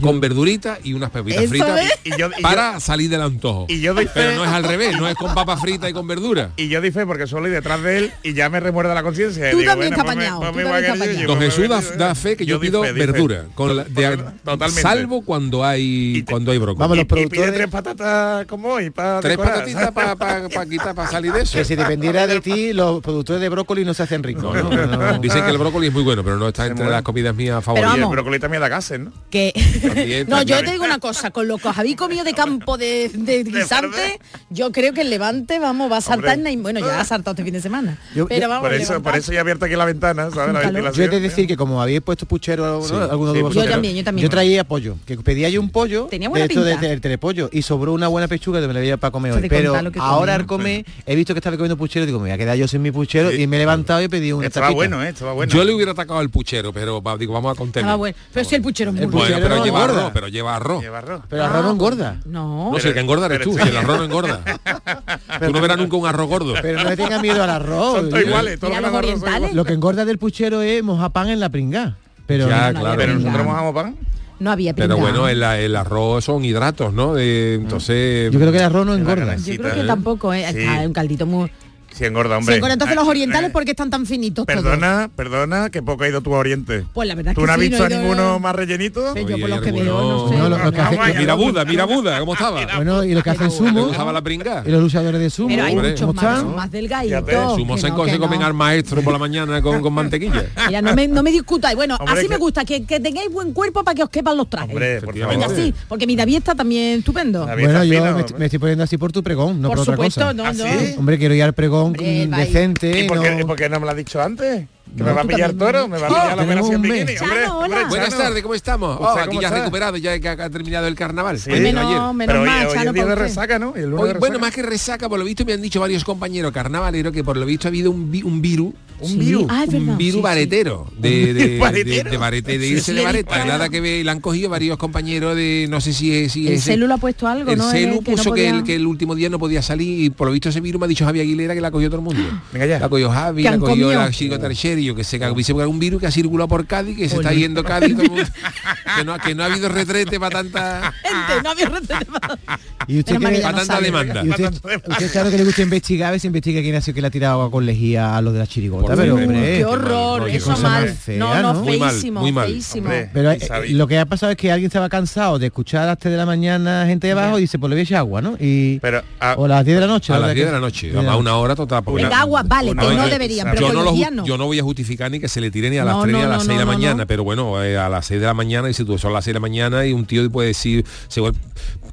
con 0.00 0.20
verdurita 0.20 0.78
y 0.82 0.94
unas 0.94 1.10
pepitas 1.10 1.42
Eso 1.42 1.50
fritas. 1.50 1.80
Y 2.04 2.10
yo, 2.18 2.28
y 2.36 2.42
para 2.42 2.80
salir 2.80 3.10
del 3.10 3.22
antojo. 3.22 3.66
Y 3.68 3.80
yo 3.80 3.94
doy 3.94 4.08
pero 4.12 4.34
no 4.36 4.44
es 4.44 4.50
al 4.50 4.64
revés, 4.64 4.98
no 4.98 5.06
es 5.08 5.14
con 5.14 5.34
papa 5.34 5.56
frita 5.56 5.88
y 5.88 5.92
con 5.92 6.06
verdura. 6.06 6.50
Y 6.56 6.68
yo 6.68 6.80
di 6.80 6.90
fe 6.90 7.04
porque 7.06 7.26
solo 7.26 7.48
y 7.48 7.50
detrás 7.50 7.82
de 7.82 7.98
él 7.98 8.12
y 8.22 8.32
ya 8.34 8.48
me 8.48 8.60
remuerda 8.60 8.94
la 8.94 9.02
conciencia. 9.02 9.50
Tú 9.50 9.58
digo, 9.58 9.70
también 9.70 9.90
bueno, 9.90 10.02
tú 10.02 10.08
también 10.40 10.66
estás 10.84 11.16
yo, 11.20 11.26
Don 11.28 11.40
Jesús 11.40 11.68
da, 11.98 12.14
fe 12.14 12.36
que 12.36 12.46
yo, 12.46 12.58
pido 12.58 12.82
fe, 12.82 12.92
verdura, 12.92 13.44
con 13.54 13.76
la- 13.76 13.84
de- 13.84 14.16
Totalmente. 14.44 14.82
salvo 14.82 15.22
cuando 15.22 15.64
hay 15.64 16.24
cuando 16.28 16.52
hay 16.52 16.58
brócoli. 16.58 16.78
Vamos, 16.80 16.96
los 16.96 17.06
productores- 17.06 17.52
tres 17.54 17.68
patatas 17.68 18.46
como 18.46 18.68
hoy 18.70 18.90
para 18.90 19.20
Tres 19.20 19.36
patatitas 19.36 19.90
para 19.92 20.66
quitar, 20.68 20.94
para 20.94 21.10
salir 21.10 21.32
de 21.32 21.42
eso. 21.42 21.58
Que 21.58 21.64
si 21.64 21.74
dependiera 21.76 22.26
de 22.26 22.40
ti, 22.40 22.72
los 22.72 23.00
productores 23.02 23.40
de 23.40 23.48
brócoli 23.48 23.84
no 23.84 23.94
se 23.94 24.02
hacen 24.06 24.22
ricos. 24.22 24.42
No, 24.42 24.52
¿no? 24.70 24.86
no, 24.86 24.96
No. 25.12 25.18
Dicen 25.18 25.44
que 25.44 25.50
el 25.50 25.58
brócoli 25.58 25.88
es 25.88 25.92
muy 25.92 26.02
bueno, 26.02 26.24
pero 26.24 26.36
no 26.36 26.48
está 26.48 26.62
entre 26.66 26.76
muere. 26.84 26.92
las 26.92 27.02
comidas 27.02 27.34
mías 27.34 27.54
Y 27.54 27.56
el 27.58 27.62
favoritas. 27.62 27.92
vamos. 27.92 28.10
brócoli 28.10 28.38
también 28.38 28.60
da 28.60 28.68
gases, 28.68 29.00
¿no? 29.00 29.12
Que 29.30 29.52
También, 29.82 30.26
no, 30.30 30.42
yo 30.42 30.58
te 30.64 30.72
digo 30.72 30.84
una 30.84 30.98
cosa, 30.98 31.30
con 31.30 31.46
lo 31.48 31.58
que 31.58 31.68
os 31.68 31.78
habéis 31.78 31.96
comido 31.96 32.24
de 32.24 32.32
campo 32.34 32.78
de, 32.78 33.10
de 33.12 33.44
guisante, 33.44 34.18
yo 34.50 34.72
creo 34.72 34.92
que 34.92 35.02
el 35.02 35.10
Levante, 35.10 35.58
vamos, 35.58 35.90
va 35.90 35.98
a 35.98 36.00
saltar, 36.00 36.36
Hombre. 36.36 36.52
en- 36.52 36.62
bueno, 36.62 36.80
ya 36.80 37.00
ha 37.00 37.04
saltado 37.04 37.32
este 37.34 37.44
fin 37.44 37.52
de 37.52 37.60
semana. 37.60 37.98
Yo- 38.14 38.26
pero 38.26 38.42
yo- 38.42 38.48
vamos, 38.48 38.68
Por 38.68 38.74
eso, 38.74 38.92
levantar. 38.94 39.12
por 39.12 39.18
eso 39.20 39.32
ya 39.32 39.38
he 39.38 39.40
abierto 39.40 39.64
aquí 39.64 39.74
la 39.76 39.84
ventana, 39.84 40.30
¿sabes? 40.30 40.54
La 40.54 40.60
ventilación. 40.60 40.94
Yo 40.94 41.02
he 41.04 41.08
de 41.08 41.20
decir 41.20 41.46
que 41.46 41.56
como 41.56 41.82
habéis 41.82 42.00
puesto 42.00 42.26
puchero 42.26 42.80
¿no? 42.80 42.82
Sí. 42.82 42.94
algunos 42.94 43.32
Sí, 43.32 43.36
de 43.36 43.40
yo 43.42 43.46
vosotros, 43.48 43.70
también, 43.70 43.96
yo 43.96 44.04
también. 44.04 44.28
traía 44.28 44.64
pollo, 44.64 44.96
que 45.06 45.16
pedía 45.18 45.48
yo 45.48 45.60
un 45.60 45.70
pollo 45.70 46.06
Tenía 46.10 46.28
buena 46.28 46.46
de 46.46 46.52
esto 46.54 46.62
de, 46.64 47.00
telepollo 47.00 47.48
y 47.52 47.62
sobró 47.62 47.92
una 47.92 48.08
buena 48.08 48.28
pechuga 48.28 48.60
que 48.60 48.68
me 48.68 48.74
la 48.74 48.80
veía 48.80 48.96
para 48.96 49.10
comer 49.10 49.32
hoy. 49.32 49.48
Pero 49.48 49.74
ahora 49.98 50.32
come, 50.32 50.32
al 50.34 50.46
comer 50.46 50.86
he 51.06 51.16
visto 51.16 51.34
que 51.34 51.38
estaba 51.38 51.56
comiendo 51.56 51.76
puchero 51.76 52.04
y 52.04 52.06
digo, 52.06 52.18
me 52.18 52.24
voy 52.24 52.30
a 52.32 52.38
quedar 52.38 52.56
yo 52.56 52.66
sin 52.68 52.82
mi 52.82 52.90
puchero 52.90 53.32
y 53.32 53.46
me 53.46 53.56
he 53.56 53.58
levantado 53.60 53.95
y 54.00 54.04
he 54.04 54.08
pedido 54.08 54.38
una 54.38 54.46
Estaba 54.46 54.66
tapita. 54.66 54.76
bueno, 54.76 55.02
¿eh? 55.04 55.08
Estaba 55.10 55.32
bueno. 55.32 55.52
Yo 55.52 55.64
le 55.64 55.72
hubiera 55.72 55.92
atacado 55.92 56.18
al 56.18 56.30
puchero, 56.30 56.72
pero 56.72 57.02
va- 57.02 57.16
digo, 57.16 57.32
vamos 57.34 57.52
a 57.52 57.54
contener. 57.56 57.84
Estaba 57.84 57.96
bueno. 57.96 58.16
Pero 58.32 58.48
si 58.48 58.54
el 58.54 58.62
puchero 58.62 58.90
es 58.90 58.96
muy 58.96 59.06
bueno. 59.06 59.18
Puchero 59.20 59.40
pero 59.42 59.56
no 59.56 59.64
lleva 59.64 59.78
engorda. 59.82 60.00
arroz, 60.00 60.10
pero 60.14 60.28
lleva 60.28 60.56
arroz. 60.56 60.82
Lleva 60.82 60.98
arroz. 60.98 61.20
Pero 61.28 61.42
el 61.42 61.48
arroz 61.48 61.64
no 61.64 61.70
engorda. 61.72 62.20
No. 62.26 62.70
No 62.72 62.78
sé, 62.78 62.88
el 62.88 62.94
que 62.94 63.00
engorda 63.00 63.26
eres 63.26 63.38
pero 63.38 63.50
tú, 63.50 63.58
si 63.62 63.68
el 63.68 63.76
arroz 63.76 63.98
no 63.98 64.04
engorda. 64.04 64.40
tú 65.46 65.52
no 65.52 65.60
verás 65.60 65.78
nunca 65.78 65.96
un 65.96 66.06
arroz 66.06 66.28
gordo. 66.28 66.54
Pero 66.62 66.82
no 66.82 66.88
le 66.90 66.96
tenga 66.96 67.20
miedo 67.20 67.42
al 67.42 67.50
arroz. 67.50 67.96
Son 68.00 68.10
todos 68.10 68.22
iguales. 68.24 68.60
Todos 68.60 68.80
los 68.80 68.92
orientales. 68.92 69.54
Lo 69.54 69.64
que 69.64 69.72
engorda 69.72 70.04
del 70.04 70.18
puchero 70.18 70.62
es 70.62 70.82
mojar 70.82 71.10
pan 71.12 71.28
en 71.28 71.40
la 71.40 71.48
pringá. 71.48 71.96
Pero 72.26 72.48
Ya, 72.48 72.72
no, 72.72 72.80
claro. 72.80 72.96
Pero 72.98 73.14
nosotros 73.14 73.46
mojamos 73.46 73.74
pan. 73.74 73.96
No 74.38 74.50
había 74.50 74.74
Pero 74.74 74.96
pringao. 74.96 75.10
bueno, 75.12 75.28
el, 75.28 75.42
el 75.42 75.76
arroz 75.76 76.24
son 76.24 76.44
hidratos, 76.44 76.92
¿no? 76.92 77.14
De- 77.14 77.54
entonces... 77.54 78.30
yo 78.30 78.38
creo 78.38 78.52
que 78.52 78.58
el 78.58 78.64
arroz 78.64 78.84
no 78.84 78.94
engorda. 78.94 79.34
Yo 79.36 79.56
creo 79.56 79.72
¿eh? 79.72 79.74
que 79.80 79.84
tampoco, 79.84 80.34
¿eh? 80.34 80.44
Sí. 80.52 80.58
Está 80.60 80.80
un 80.86 80.92
caldito 80.92 81.24
muy... 81.24 81.50
Si 81.92 82.04
engorda, 82.04 82.36
hombre. 82.36 82.56
Sí, 82.56 82.62
entonces 82.70 82.94
los 82.94 83.08
orientales, 83.08 83.50
¿por 83.50 83.64
qué 83.64 83.70
están 83.70 83.88
tan 83.88 84.04
finitos 84.04 84.44
todos? 84.46 84.62
Perdona, 84.62 85.08
perdona, 85.16 85.70
que 85.70 85.82
poco 85.82 86.04
ha 86.04 86.08
ido 86.08 86.20
tu 86.20 86.34
a 86.34 86.38
Oriente. 86.38 86.84
Pues 86.92 87.08
la 87.08 87.14
verdad 87.14 87.30
es 87.32 87.34
¿Tú 87.36 87.40
que 87.40 87.46
no 87.46 87.52
has 87.54 87.58
sí, 87.58 87.68
visto 87.68 87.82
no 87.82 87.88
ido- 87.90 88.00
ninguno 88.02 88.38
más 88.38 88.54
rellenito? 88.54 89.14
Sí, 89.14 89.20
yo 89.20 89.24
por 89.26 89.34
Oye, 89.34 89.48
los 89.48 89.60
que 89.62 89.68
alguno- 89.70 89.84
veo, 89.84 90.02
no 90.02 90.28
sé. 90.28 90.36
No, 90.36 90.48
lo- 90.50 90.58
lo 90.58 90.72
que 90.72 90.80
hace- 90.82 91.14
Mira 91.18 91.34
Buda, 91.34 91.64
mira 91.64 91.84
Buda, 91.86 92.20
¿cómo 92.20 92.34
estaba? 92.34 92.66
Bueno, 92.76 93.02
y 93.02 93.14
lo 93.14 93.22
que 93.22 93.30
hacen 93.30 93.44
¿Le 93.48 93.50
sumo, 93.50 93.86
gustaba 93.86 94.12
la 94.12 94.20
pringa? 94.20 94.62
y 94.66 94.70
los 94.70 94.82
luchadores 94.82 95.20
de 95.20 95.30
sumo, 95.30 95.48
Pero 95.48 95.64
hay 95.64 95.72
Hombre, 95.74 95.90
muchos 95.92 96.06
¿cómo 96.06 96.20
más, 96.22 96.44
más 96.44 96.70
delgaditos. 96.70 97.54
Sumo 97.56 97.78
se, 97.78 97.88
comen 97.90 98.40
no. 98.40 98.46
al 98.46 98.52
maestro 98.54 99.00
por 99.02 99.12
la 99.14 99.18
mañana 99.18 99.62
con, 99.62 99.80
con 99.80 99.92
mantequilla. 99.94 100.44
Mira, 100.66 100.82
no 100.82 100.94
me, 100.94 101.08
no 101.08 101.22
me 101.22 101.30
discutáis. 101.30 101.76
Bueno, 101.76 101.96
Hombre, 101.98 102.18
así 102.18 102.28
me 102.28 102.36
gusta, 102.36 102.64
que, 102.66 102.84
que 102.84 103.00
tengáis 103.00 103.32
buen 103.32 103.52
cuerpo 103.54 103.82
para 103.84 103.94
que 103.94 104.02
os 104.02 104.10
quepan 104.10 104.36
los 104.36 104.50
trajes. 104.50 104.70
Hombre, 104.70 105.00
por 105.00 105.16
favor. 105.16 105.34
Venga, 105.34 105.48
sí, 105.54 105.72
porque 105.88 106.06
mi 106.06 106.14
David 106.14 106.36
está 106.38 106.54
también 106.54 106.98
estupendo. 106.98 107.46
Bueno, 107.46 107.84
yo 107.84 108.02
me, 108.36 108.44
estoy 108.44 108.58
poniendo 108.58 108.84
así 108.84 108.98
por 108.98 109.12
tu 109.12 109.22
pregón, 109.22 109.62
no 109.62 109.68
por 109.70 109.78
otra 109.78 109.96
cosa. 109.96 110.28
¿Ah, 110.30 110.52
no. 110.52 110.64
Hombre, 110.98 111.16
quiero 111.18 111.34
ir 111.34 111.42
al 111.42 111.54
pregón 111.54 111.75
Hombre, 111.84 112.26
mm, 112.26 112.30
decente. 112.36 113.00
¿Y 113.00 113.06
por, 113.08 113.16
no- 113.18 113.22
qué, 113.22 113.44
por 113.46 113.56
qué 113.56 113.68
no 113.68 113.78
me 113.80 113.86
lo 113.86 113.90
has 113.92 113.96
dicho 113.96 114.20
antes? 114.22 114.66
Que 114.96 115.02
No, 115.02 115.06
me 115.06 115.12
va 115.12 115.20
a 115.22 115.24
pillar 115.24 115.50
también. 115.50 115.58
toro, 115.72 115.88
me 115.88 115.98
va 115.98 116.06
a 116.06 116.10
Oh, 116.10 116.14
pillar 116.14 116.36
la 116.36 116.42
operación 116.44 116.82
bikini. 116.82 117.00
Hombre, 117.00 117.16
Chano, 117.16 117.58
hola. 117.58 117.84
Buenas 117.88 118.16
tardes, 118.16 118.42
¿cómo 118.42 118.54
estamos? 118.54 118.92
¿Usted 119.00 119.04
Oh, 119.06 119.24
aquí 119.24 119.38
ya 119.40 119.48
está? 119.48 119.58
recuperado, 119.58 119.96
ya 119.96 120.18
que 120.18 120.28
ha 120.28 120.48
terminado 120.50 120.86
el 120.86 120.94
carnaval. 120.94 121.38
Sí. 121.38 121.50
Menos, 121.50 121.84
ayer. 121.84 122.00
menos 122.14 122.26
Pero 122.26 122.40
hoy, 122.42 122.46
mal, 122.48 122.66
hoy 122.68 122.74
Chano, 122.74 122.90
es 122.90 122.94
día 122.94 123.02
de 123.04 123.08
para 123.10 123.12
usted. 123.14 123.24
resaca, 123.26 123.58
¿no? 123.58 123.74
Y 123.76 123.80
el 123.80 123.90
lunes 123.90 124.04
Hoy, 124.04 124.12
de 124.12 124.18
bueno, 124.20 124.38
más 124.38 124.52
que 124.54 124.62
resaca, 124.62 125.08
por 125.08 125.18
lo 125.18 125.24
visto 125.24 125.44
me 125.44 125.52
han 125.54 125.60
dicho 125.60 125.80
varios 125.80 126.04
compañeros 126.04 126.52
carnavaleros 126.52 127.12
que 127.12 127.24
por 127.24 127.36
lo 127.36 127.44
visto 127.44 127.66
ha 127.66 127.70
habido 127.70 127.90
un, 127.90 128.10
vi- 128.10 128.22
un 128.22 128.40
virus. 128.40 128.72
Un 129.00 129.08
Sí. 129.10 129.16
virus. 129.18 129.44
Ah, 129.48 129.64
un 129.70 129.98
virus 129.98 130.16
sí, 130.16 130.22
baretero 130.22 130.90
de, 130.98 131.34
de, 131.34 131.48
de, 131.48 131.58
¿Baretero? 131.58 132.10
de 132.10 132.16
barete, 132.16 132.58
de 132.58 132.66
irse 132.66 132.92
de 132.94 133.24
claro. 133.24 133.44
nada 133.46 133.68
que 133.68 133.80
ve, 133.80 134.02
le 134.02 134.10
han 134.10 134.20
cogido 134.20 134.48
varios 134.48 134.78
compañeros 134.78 135.36
de 135.36 135.66
no 135.68 135.80
sé 135.80 135.92
si 135.92 136.12
es 136.14 136.32
si 136.32 136.46
El 136.48 136.54
es- 136.54 136.64
celu 136.64 136.90
ha 136.92 136.96
puesto 136.98 137.26
algo, 137.28 137.50
el 137.52 137.58
¿no? 137.58 137.70
celu 137.70 138.00
que 138.02 138.10
no 138.12 138.16
puso 138.16 138.32
que, 138.32 138.48
el, 138.48 138.62
que 138.64 138.74
el 138.74 138.86
último 138.86 139.14
día 139.14 139.28
no 139.28 139.38
podía 139.38 139.60
salir 139.62 140.04
y 140.04 140.10
por 140.10 140.26
lo 140.28 140.32
visto 140.32 140.48
ese 140.48 140.60
virus 140.60 140.80
me 140.80 140.86
ha 140.86 140.88
dicho 140.88 141.04
Javi 141.04 141.20
Aguilera 141.20 141.54
que 141.54 141.60
la 141.60 141.70
cogió 141.70 141.88
todo 141.88 141.98
el 141.98 142.04
mundo 142.04 142.22
Venga 142.52 142.66
ya. 142.66 142.78
la 142.78 142.88
cogió 142.88 143.10
Javi 143.10 143.42
la 143.42 143.58
cogió 143.58 143.68
comido. 143.86 143.92
la 143.92 144.10
chico 144.10 144.38
Terceri 144.38 144.84
yo 144.84 144.94
que 144.94 145.04
sé 145.04 145.18
que 145.18 145.30
dice 145.32 145.52
que 145.54 145.60
hay 145.60 145.66
un 145.68 145.78
virus 145.78 146.00
que 146.00 146.06
ha 146.06 146.10
circulado 146.10 146.48
por 146.48 146.66
Cádiz 146.66 146.96
que 146.96 147.08
se 147.08 147.16
está 147.16 147.32
yendo 147.32 147.62
Cádiz 147.64 147.92
todo 147.94 148.02
el 148.04 148.10
mundo. 148.10 148.24
que, 148.96 149.04
no, 149.04 149.18
que 149.18 149.34
no 149.34 149.42
ha 149.42 149.46
habido 149.46 149.68
retrete 149.68 150.18
para 150.18 150.42
tanta 150.42 150.92
Gente, 151.02 151.42
no. 151.42 151.56
Y 152.88 153.00
usted 153.00 153.18
que 153.18 153.26
que 153.26 153.36
ya 153.40 153.42
para 153.50 153.58
tanta 153.58 153.80
demanda 153.80 154.22
y 154.24 154.28
usted, 154.30 154.52
usted 154.86 155.08
sabe 155.10 155.30
que 155.32 155.38
le 155.38 155.44
gusta 155.44 155.62
investigar, 155.62 156.08
a 156.08 156.10
ver 156.12 156.20
si 156.20 156.28
investiga 156.28 156.60
quién 156.60 156.76
ha 156.76 156.80
sido 156.80 156.94
que 156.94 157.00
le 157.00 157.08
ha 157.08 157.10
tirado 157.10 157.34
agua 157.34 157.50
con 157.50 157.66
lejía 157.66 158.16
a 158.16 158.22
los 158.22 158.32
de 158.32 158.38
la 158.38 158.46
chirigota. 158.46 158.85
Por 158.86 158.96
Pero, 158.96 159.14
hombre, 159.14 159.56
Qué 159.58 159.64
horror, 159.64 160.26
qué 160.26 160.36
eso 160.36 160.56
mal. 160.58 160.88
fea, 160.88 161.18
no, 161.18 161.34
no, 161.42 161.52
¿no? 161.54 161.62
Muy 161.62 161.78
mal, 161.78 161.90
feísimo, 161.90 162.20
muy 162.20 162.32
mal. 162.32 162.46
feísimo. 162.46 162.86
Hombre. 162.86 163.10
Pero 163.12 163.30
eh, 163.32 163.38
lo 163.70 163.86
que 163.86 163.98
ha 163.98 164.06
pasado 164.06 164.32
es 164.32 164.38
que 164.38 164.50
alguien 164.52 164.68
estaba 164.68 164.88
cansado 164.88 165.38
de 165.38 165.46
escuchar 165.46 165.82
a 165.82 165.86
las 165.86 165.98
3 165.98 166.12
de 166.12 166.18
la 166.18 166.26
mañana 166.26 166.84
gente 166.86 167.06
de 167.06 167.12
abajo 167.12 167.38
y 167.38 167.42
dice, 167.42 167.58
pues 167.58 167.68
le 167.70 167.74
voy 167.76 167.80
a 167.80 167.82
echar 167.84 167.98
agua, 167.98 168.22
¿no? 168.22 168.36
Y, 168.38 168.78
Pero, 168.80 169.02
ah, 169.20 169.34
o 169.38 169.44
a 169.44 169.48
las 169.48 169.64
10 169.64 169.76
de 169.76 169.80
la 169.80 169.86
noche. 169.86 170.12
a 170.12 170.16
la 170.16 170.20
las 170.20 170.28
verdad 170.28 170.34
10 170.34 170.44
que- 170.44 170.46
de 170.46 170.52
la 170.52 170.60
noche 171.00 171.10
a 171.10 171.16
una 171.16 171.36
hora 171.36 171.54
total 171.54 171.82
Venga, 171.86 172.20
agua, 172.20 172.42
vale, 172.46 172.70
Una 172.72 172.82
que 172.88 172.94
no 172.94 173.08
deberían, 173.08 173.48
pero 173.50 173.68
yo 173.68 173.72
no, 173.72 173.82
los 173.82 174.26
yo 174.26 174.38
no 174.38 174.46
voy 174.46 174.58
a 174.58 174.62
justificar 174.62 175.10
ni 175.10 175.20
que 175.20 175.28
se 175.28 175.40
le 175.40 175.50
tire 175.50 175.70
ni 175.70 175.78
a 175.78 175.84
las 175.84 175.94
No, 175.96 176.02
3 176.02 176.14
ni 176.16 176.22
a 176.22 176.28
las 176.28 176.38
no, 176.38 176.44
6 176.44 176.58
de 176.58 176.64
la 176.64 176.70
mañana, 176.72 177.06
pero 177.06 177.24
bueno, 177.24 177.62
eh, 177.62 177.76
a 177.76 177.88
las 177.88 178.06
6 178.06 178.20
de 178.20 178.26
la 178.26 178.34
mañana, 178.34 178.68
y 178.70 178.74
si 178.74 178.84
tú 178.84 178.98
son 178.98 179.12
las 179.12 179.24
6 179.24 179.32
de 179.32 179.34
la 179.34 179.40
mañana 179.40 179.84
y 179.86 179.92
un 179.92 180.04
tío 180.06 180.30
puede 180.30 180.48
decir, 180.48 180.84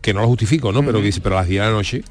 que 0.02 0.14
no 0.14 0.22
lo 0.22 0.28
justifico, 0.28 0.72
¿no? 0.72 0.84
Pero 0.86 1.00
que 1.00 1.06
dice, 1.06 1.22
pero 1.22 1.38
a 1.38 1.42
las 1.42 1.48
10 1.50 1.62
de 1.62 1.68
la 1.68 1.74
noche. 1.74 2.04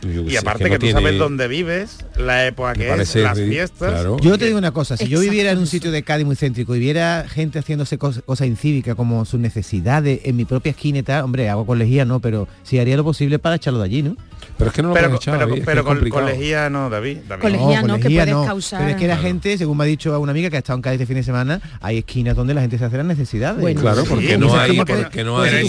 Qué 0.00 0.32
Y 0.32 0.36
aparte 0.36 0.64
no 0.64 0.70
que, 0.70 0.78
tú 0.78 0.86
tiene- 0.86 1.00
sabes 1.00 1.18
dónde 1.18 1.48
vives, 1.48 1.98
la 2.16 2.46
época 2.46 2.72
que 2.74 2.90
es, 2.92 3.14
las 3.16 3.38
fiestas. 3.38 3.90
claro. 3.92 4.16
Yo 4.20 4.38
te 4.38 4.46
digo 4.46 4.58
una 4.58 4.72
cosa, 4.72 4.96
si 4.96 5.08
yo 5.08 5.20
viviera 5.20 5.50
en 5.50 5.58
un 5.58 5.66
sitio 5.66 5.90
de 5.90 6.02
Cádiz 6.02 6.26
muy 6.26 6.36
céntrico 6.36 6.74
y 6.74 6.78
viera 6.78 7.26
gente 7.28 7.58
haciéndose 7.58 7.98
cos- 7.98 8.22
cosas 8.24 8.46
incívicas 8.48 8.94
como 8.94 9.24
sus 9.24 9.40
necesidades 9.40 10.20
en 10.24 10.36
mi 10.36 10.44
propia 10.44 10.70
esquina 10.70 10.98
y 10.98 11.02
tal, 11.02 11.24
hombre, 11.24 11.48
hago 11.48 11.66
con 11.66 11.78
lejía 11.78 12.04
no, 12.04 12.20
pero 12.20 12.48
sí 12.62 12.78
haría 12.78 12.96
lo 12.96 13.04
posible 13.04 13.38
para 13.38 13.56
echarlo 13.56 13.78
de 13.80 13.84
allí, 13.84 14.02
¿no? 14.02 14.16
Pero 14.56 14.68
es 14.70 14.74
que 14.76 14.82
no 14.82 14.88
lo 14.88 14.94
Pero, 14.94 15.14
echar, 15.14 15.38
pero, 15.38 15.48
David, 15.50 15.62
pero 15.64 15.80
es 15.80 15.86
con, 15.86 16.26
lejía 16.26 16.68
no, 16.70 16.90
David. 16.90 17.18
David. 17.28 17.42
Con 17.42 17.52
lejía 17.52 17.82
no, 17.82 17.98
que 17.98 18.10
puedes 18.10 18.34
causar- 18.34 18.80
Pero 18.80 18.90
es 18.90 18.96
que 18.96 19.06
la 19.08 19.14
Claro. 19.14 19.22
gente, 19.28 19.58
según 19.58 19.76
me 19.78 19.84
ha 19.84 19.86
dicho 19.86 20.20
una 20.20 20.32
amiga 20.32 20.50
que 20.50 20.56
ha 20.56 20.58
estado 20.58 20.76
en 20.76 20.82
Cádiz 20.82 20.96
este 21.00 21.06
fin 21.06 21.16
de 21.16 21.22
semana, 21.22 21.60
hay 21.80 21.98
esquinas 21.98 22.36
donde 22.36 22.52
la 22.54 22.60
gente 22.60 22.76
se 22.78 22.84
hace 22.84 22.96
las 22.96 23.06
necesidades. 23.06 23.60
Bueno. 23.60 23.80
Claro, 23.80 24.02
Sí, 24.02 24.08
porque 24.10 24.38
no 24.38 24.54
hay, 24.58 24.76
porque 24.76 25.24
no 25.24 25.40
pero, 25.42 25.66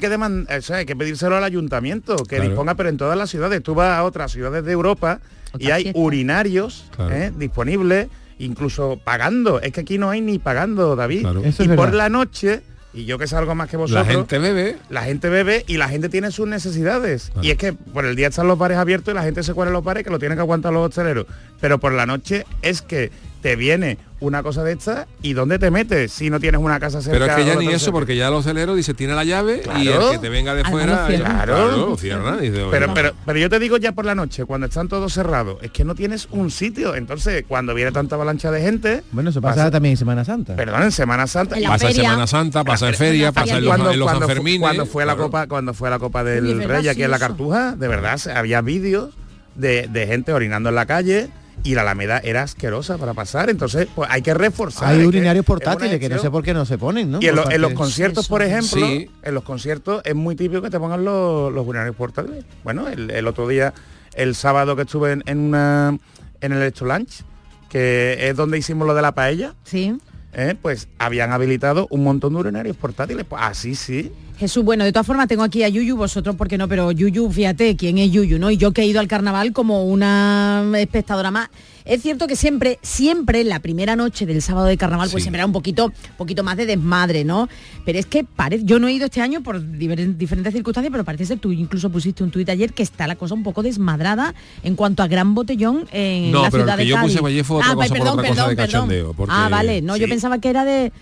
que, 0.00 0.10
deman- 0.10 0.46
eso 0.50 0.74
hay 0.74 0.86
que 0.86 0.96
pedírselo 0.96 1.36
al 1.36 1.44
ayuntamiento, 1.44 2.16
que 2.16 2.36
Claro. 2.36 2.44
disponga, 2.44 2.74
pero 2.74 2.88
en 2.88 2.96
todas 2.96 3.16
las 3.18 3.28
ciudades. 3.30 3.62
Tú 3.62 3.74
vas 3.74 3.98
a 3.98 4.04
otras 4.04 4.32
ciudades 4.32 4.64
de 4.64 4.72
Europa 4.72 5.20
y 5.58 5.70
hay 5.70 5.82
fiesta. 5.84 6.00
urinarios 6.00 6.84
Claro. 6.96 7.14
¿eh? 7.14 7.32
disponibles, 7.36 8.08
incluso 8.38 8.98
pagando. 9.04 9.60
Es 9.60 9.72
que 9.72 9.80
aquí 9.80 9.98
no 9.98 10.10
hay 10.10 10.20
ni 10.20 10.38
pagando, 10.38 10.96
David. 10.96 11.26
Y 11.44 11.48
es 11.48 11.56
por 11.56 11.66
verdad. 11.68 11.92
la 11.94 12.08
noche, 12.08 12.62
y 12.94 13.04
yo 13.04 13.18
que 13.18 13.26
salgo 13.26 13.54
más 13.54 13.68
que 13.68 13.76
La 13.76 13.82
vosotros, 13.82 14.06
gente 14.06 14.38
bebe, 14.38 14.76
la 14.90 15.02
gente 15.02 15.28
bebe 15.28 15.64
y 15.66 15.76
la 15.76 15.88
gente 15.88 16.08
tiene 16.08 16.30
sus 16.30 16.46
necesidades. 16.46 17.30
Claro. 17.32 17.46
Y 17.46 17.50
es 17.50 17.56
que 17.56 17.72
por 17.72 18.04
el 18.04 18.16
día 18.16 18.28
están 18.28 18.48
los 18.48 18.58
bares 18.58 18.78
abiertos 18.78 19.12
y 19.12 19.14
la 19.14 19.22
gente 19.22 19.42
se 19.42 19.54
cuela 19.54 19.70
en 19.70 19.74
los 19.74 19.84
bares 19.84 20.04
que 20.04 20.10
lo 20.10 20.18
tienen 20.18 20.36
que 20.36 20.42
aguantar 20.42 20.72
los 20.72 20.88
hosteleros. 20.88 21.26
Pero 21.60 21.78
por 21.78 21.92
la 21.92 22.06
noche 22.06 22.44
es 22.60 22.82
que 22.82 23.10
te 23.42 23.56
viene 23.56 23.98
una 24.20 24.44
cosa 24.44 24.62
de 24.62 24.72
esta 24.72 25.08
y 25.20 25.32
¿dónde 25.32 25.58
te 25.58 25.72
metes 25.72 26.12
si 26.12 26.30
no 26.30 26.38
tienes 26.38 26.60
una 26.60 26.78
casa 26.78 27.02
cerca? 27.02 27.18
pero 27.18 27.26
es 27.32 27.36
que 27.36 27.44
ya 27.44 27.56
ni 27.56 27.66
eso, 27.66 27.78
cerca? 27.86 27.92
porque 27.92 28.14
ya 28.16 28.30
los 28.30 28.44
celeros 28.44 28.76
dice 28.76 28.94
tiene 28.94 29.14
la 29.14 29.24
llave 29.24 29.62
y 29.80 29.88
el 29.88 29.98
que 30.12 30.18
te 30.20 30.28
venga 30.28 30.54
de 30.54 30.62
Además 30.62 30.70
fuera, 31.06 31.06
claro, 31.08 31.96
cierran. 31.98 32.40
Dice, 32.40 32.64
Pero, 32.70 32.94
pero, 32.94 33.12
pero 33.26 33.38
yo 33.40 33.50
te 33.50 33.58
digo 33.58 33.78
ya 33.78 33.90
por 33.92 34.04
la 34.04 34.14
noche, 34.14 34.44
cuando 34.44 34.68
están 34.68 34.86
todos 34.86 35.12
cerrados, 35.12 35.58
es 35.62 35.72
que 35.72 35.84
no 35.84 35.96
tienes 35.96 36.28
un 36.30 36.52
sitio. 36.52 36.94
Entonces, 36.94 37.44
cuando 37.48 37.74
viene 37.74 37.90
tanta 37.90 38.14
avalancha 38.14 38.52
de 38.52 38.60
gente, 38.62 39.02
Bueno, 39.10 39.30
eso 39.30 39.40
pasa, 39.42 39.70
también 39.72 39.92
en 39.94 39.96
Semana 39.96 40.24
Santa. 40.24 40.54
perdón, 40.54 40.84
en 40.84 40.92
Semana 40.92 41.26
Santa, 41.26 41.56
En 41.56 41.62
la 41.64 41.68
pasa 41.70 41.88
en. 41.88 41.94
Semana 41.96 42.26
Santa, 42.28 42.62
pasa 42.64 42.88
en 42.88 42.94
feria, 42.94 43.24
la 43.26 43.32
pasa 43.32 43.56
en 43.58 43.64
los, 43.64 43.68
cuando, 43.70 43.90
en 43.90 43.98
los 43.98 44.06
cuando 44.06 44.26
Sanfermines. 44.26 44.60
cuando 44.60 44.86
fue 44.86 45.04
la 45.04 45.14
claro. 45.14 45.24
copa 45.30 45.46
cuando 45.48 45.74
fue 45.74 45.90
la 45.90 45.98
copa 45.98 46.22
del 46.22 46.62
rey 46.62 46.86
aquí 46.86 47.02
en 47.02 47.10
la 47.10 47.18
cartuja 47.18 47.74
de 47.74 47.88
verdad 47.88 48.20
había 48.36 48.60
vídeos 48.60 49.10
de, 49.56 49.88
de 49.90 50.06
gente 50.06 50.32
orinando 50.32 50.68
en 50.68 50.76
la 50.76 50.86
calle 50.86 51.28
y 51.64 51.74
la 51.74 51.82
alameda 51.82 52.18
era 52.24 52.42
asquerosa 52.42 52.98
para 52.98 53.14
pasar 53.14 53.48
entonces 53.50 53.86
pues 53.94 54.08
hay 54.10 54.20
que 54.22 54.34
reforzar 54.34 54.88
Hay 54.92 55.04
urinarios 55.04 55.44
portátiles 55.44 56.00
que 56.00 56.08
no 56.08 56.18
sé 56.18 56.30
por 56.30 56.42
qué 56.42 56.52
no 56.54 56.64
se 56.64 56.76
ponen, 56.78 57.10
¿no? 57.10 57.18
y 57.20 57.26
en, 57.28 57.36
Por 57.36 57.46
lo- 57.46 57.50
en 57.52 57.60
los 57.60 57.72
conciertos 57.74 58.26
por 58.28 58.42
ejemplo 58.42 58.84
Sí. 58.86 59.08
en 59.22 59.34
los 59.34 59.44
conciertos 59.44 60.02
es 60.04 60.14
muy 60.14 60.34
típico 60.36 60.60
que 60.62 60.70
te 60.70 60.78
pongan 60.80 61.04
los, 61.04 61.52
los 61.52 61.66
urinarios 61.66 61.94
portátiles 61.96 62.44
bueno 62.64 62.88
el, 62.88 63.10
el 63.10 63.26
otro 63.28 63.46
día 63.46 63.72
el 64.14 64.34
sábado 64.34 64.74
que 64.76 64.82
estuve 64.82 65.12
en, 65.12 65.22
en 65.26 65.38
una 65.38 65.96
en 66.40 66.52
el 66.52 66.58
Electro 66.58 66.86
Lunch 66.88 67.22
que 67.68 68.28
es 68.28 68.36
donde 68.36 68.58
hicimos 68.58 68.86
lo 68.86 68.94
de 68.94 69.02
la 69.02 69.12
paella 69.12 69.54
Sí. 69.64 69.96
¿eh? 70.34 70.54
pues 70.60 70.88
habían 70.98 71.32
habilitado 71.32 71.86
un 71.90 72.02
montón 72.04 72.34
de 72.34 72.40
urinarios 72.40 72.76
portátiles 72.76 73.24
pues 73.28 73.40
así 73.44 73.74
sí 73.74 74.12
Jesús, 74.42 74.64
bueno, 74.64 74.82
de 74.82 74.90
todas 74.90 75.06
formas 75.06 75.28
tengo 75.28 75.44
aquí 75.44 75.62
a 75.62 75.68
Yuyu, 75.68 75.96
vosotros 75.96 76.34
porque 76.34 76.58
no, 76.58 76.66
pero 76.66 76.90
Yuyu, 76.90 77.30
fíjate 77.30 77.76
quién 77.76 77.98
es 77.98 78.10
Yuyu, 78.10 78.40
¿no? 78.40 78.50
Y 78.50 78.56
yo 78.56 78.72
que 78.72 78.82
he 78.82 78.86
ido 78.86 78.98
al 78.98 79.06
carnaval 79.06 79.52
como 79.52 79.84
una 79.84 80.64
espectadora 80.78 81.30
más. 81.30 81.48
Es 81.84 82.02
cierto 82.02 82.26
que 82.26 82.34
siempre, 82.34 82.80
siempre 82.82 83.44
la 83.44 83.60
primera 83.60 83.94
noche 83.94 84.26
del 84.26 84.42
sábado 84.42 84.66
de 84.66 84.76
carnaval, 84.76 85.10
pues 85.12 85.22
Sí. 85.22 85.26
siempre 85.26 85.38
era 85.38 85.46
un 85.46 85.52
poquito, 85.52 85.92
poquito 86.18 86.42
más 86.42 86.56
de 86.56 86.66
desmadre, 86.66 87.22
¿no? 87.24 87.48
Pero 87.84 88.00
es 88.00 88.06
que 88.06 88.24
parece, 88.24 88.64
yo 88.64 88.80
no 88.80 88.88
he 88.88 88.92
ido 88.92 89.04
este 89.04 89.20
año 89.20 89.44
por 89.44 89.60
diferentes 89.78 90.52
circunstancias, 90.52 90.90
pero 90.90 91.04
parece 91.04 91.24
ser, 91.24 91.38
tú 91.38 91.52
incluso 91.52 91.88
pusiste 91.90 92.24
un 92.24 92.32
tuit 92.32 92.48
ayer 92.48 92.72
que 92.72 92.82
está 92.82 93.06
la 93.06 93.14
cosa 93.14 93.34
un 93.34 93.44
poco 93.44 93.62
desmadrada 93.62 94.34
en 94.64 94.74
cuanto 94.74 95.04
a 95.04 95.06
gran 95.06 95.34
botellón 95.36 95.86
en 95.92 96.32
No, 96.32 96.42
la 96.42 96.50
pero 96.50 96.64
el 96.64 96.66
ciudad 96.66 96.76
que 96.78 96.82
de 96.82 96.88
yo 96.88 96.96
Cádiz. 96.96 97.16
puse 97.16 97.26
ayer 97.28 97.44
fue 97.44 97.56
otra 97.58 97.70
Ah, 97.70 97.74
cosa 97.76 97.88
por 97.88 97.96
perdón, 97.96 98.16
cosa 98.16 98.28
perdón, 98.28 98.48
de 98.50 98.56
perdón. 98.56 98.66
cachondeo, 98.72 99.12
porque- 99.12 99.34
Ah, 99.36 99.48
vale, 99.48 99.82
no, 99.82 99.96
yo 99.96 100.08
pensaba 100.08 100.38
que 100.38 100.48
era 100.50 100.64
de... 100.64 100.92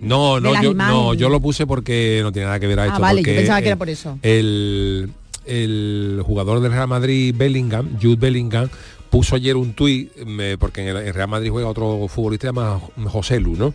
No, 0.00 0.40
no, 0.40 0.62
yo, 0.62 0.74
no, 0.74 1.14
yo 1.14 1.28
lo 1.28 1.40
puse 1.40 1.66
porque 1.66 2.20
no 2.22 2.30
tiene 2.32 2.46
nada 2.46 2.60
que 2.60 2.66
ver 2.66 2.80
a 2.80 2.82
Ah, 2.84 2.86
esto. 2.88 3.00
vale, 3.00 3.22
yo 3.22 3.34
pensaba 3.34 3.60
que 3.60 3.68
era 3.68 3.76
por 3.76 3.88
eso. 3.88 4.18
El, 4.22 5.10
el 5.46 6.20
jugador 6.24 6.60
del 6.60 6.72
Real 6.72 6.88
Madrid, 6.88 7.34
Bellingham, 7.36 7.98
Jude 8.00 8.16
Bellingham, 8.16 8.68
puso 9.10 9.36
ayer 9.36 9.56
un 9.56 9.72
tuit, 9.72 10.10
porque 10.58 10.82
en 10.82 10.88
el 10.88 11.06
en 11.06 11.14
Real 11.14 11.28
Madrid 11.28 11.50
juega 11.50 11.68
otro 11.68 12.06
futbolista 12.08 12.48
llamado 12.48 12.90
José 13.06 13.40
Lu, 13.40 13.56
¿no? 13.56 13.72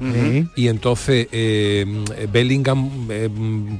Y 0.55 0.67
entonces 0.67 1.27
eh, 1.31 1.85
Bellingham, 2.31 3.07
eh, 3.09 3.29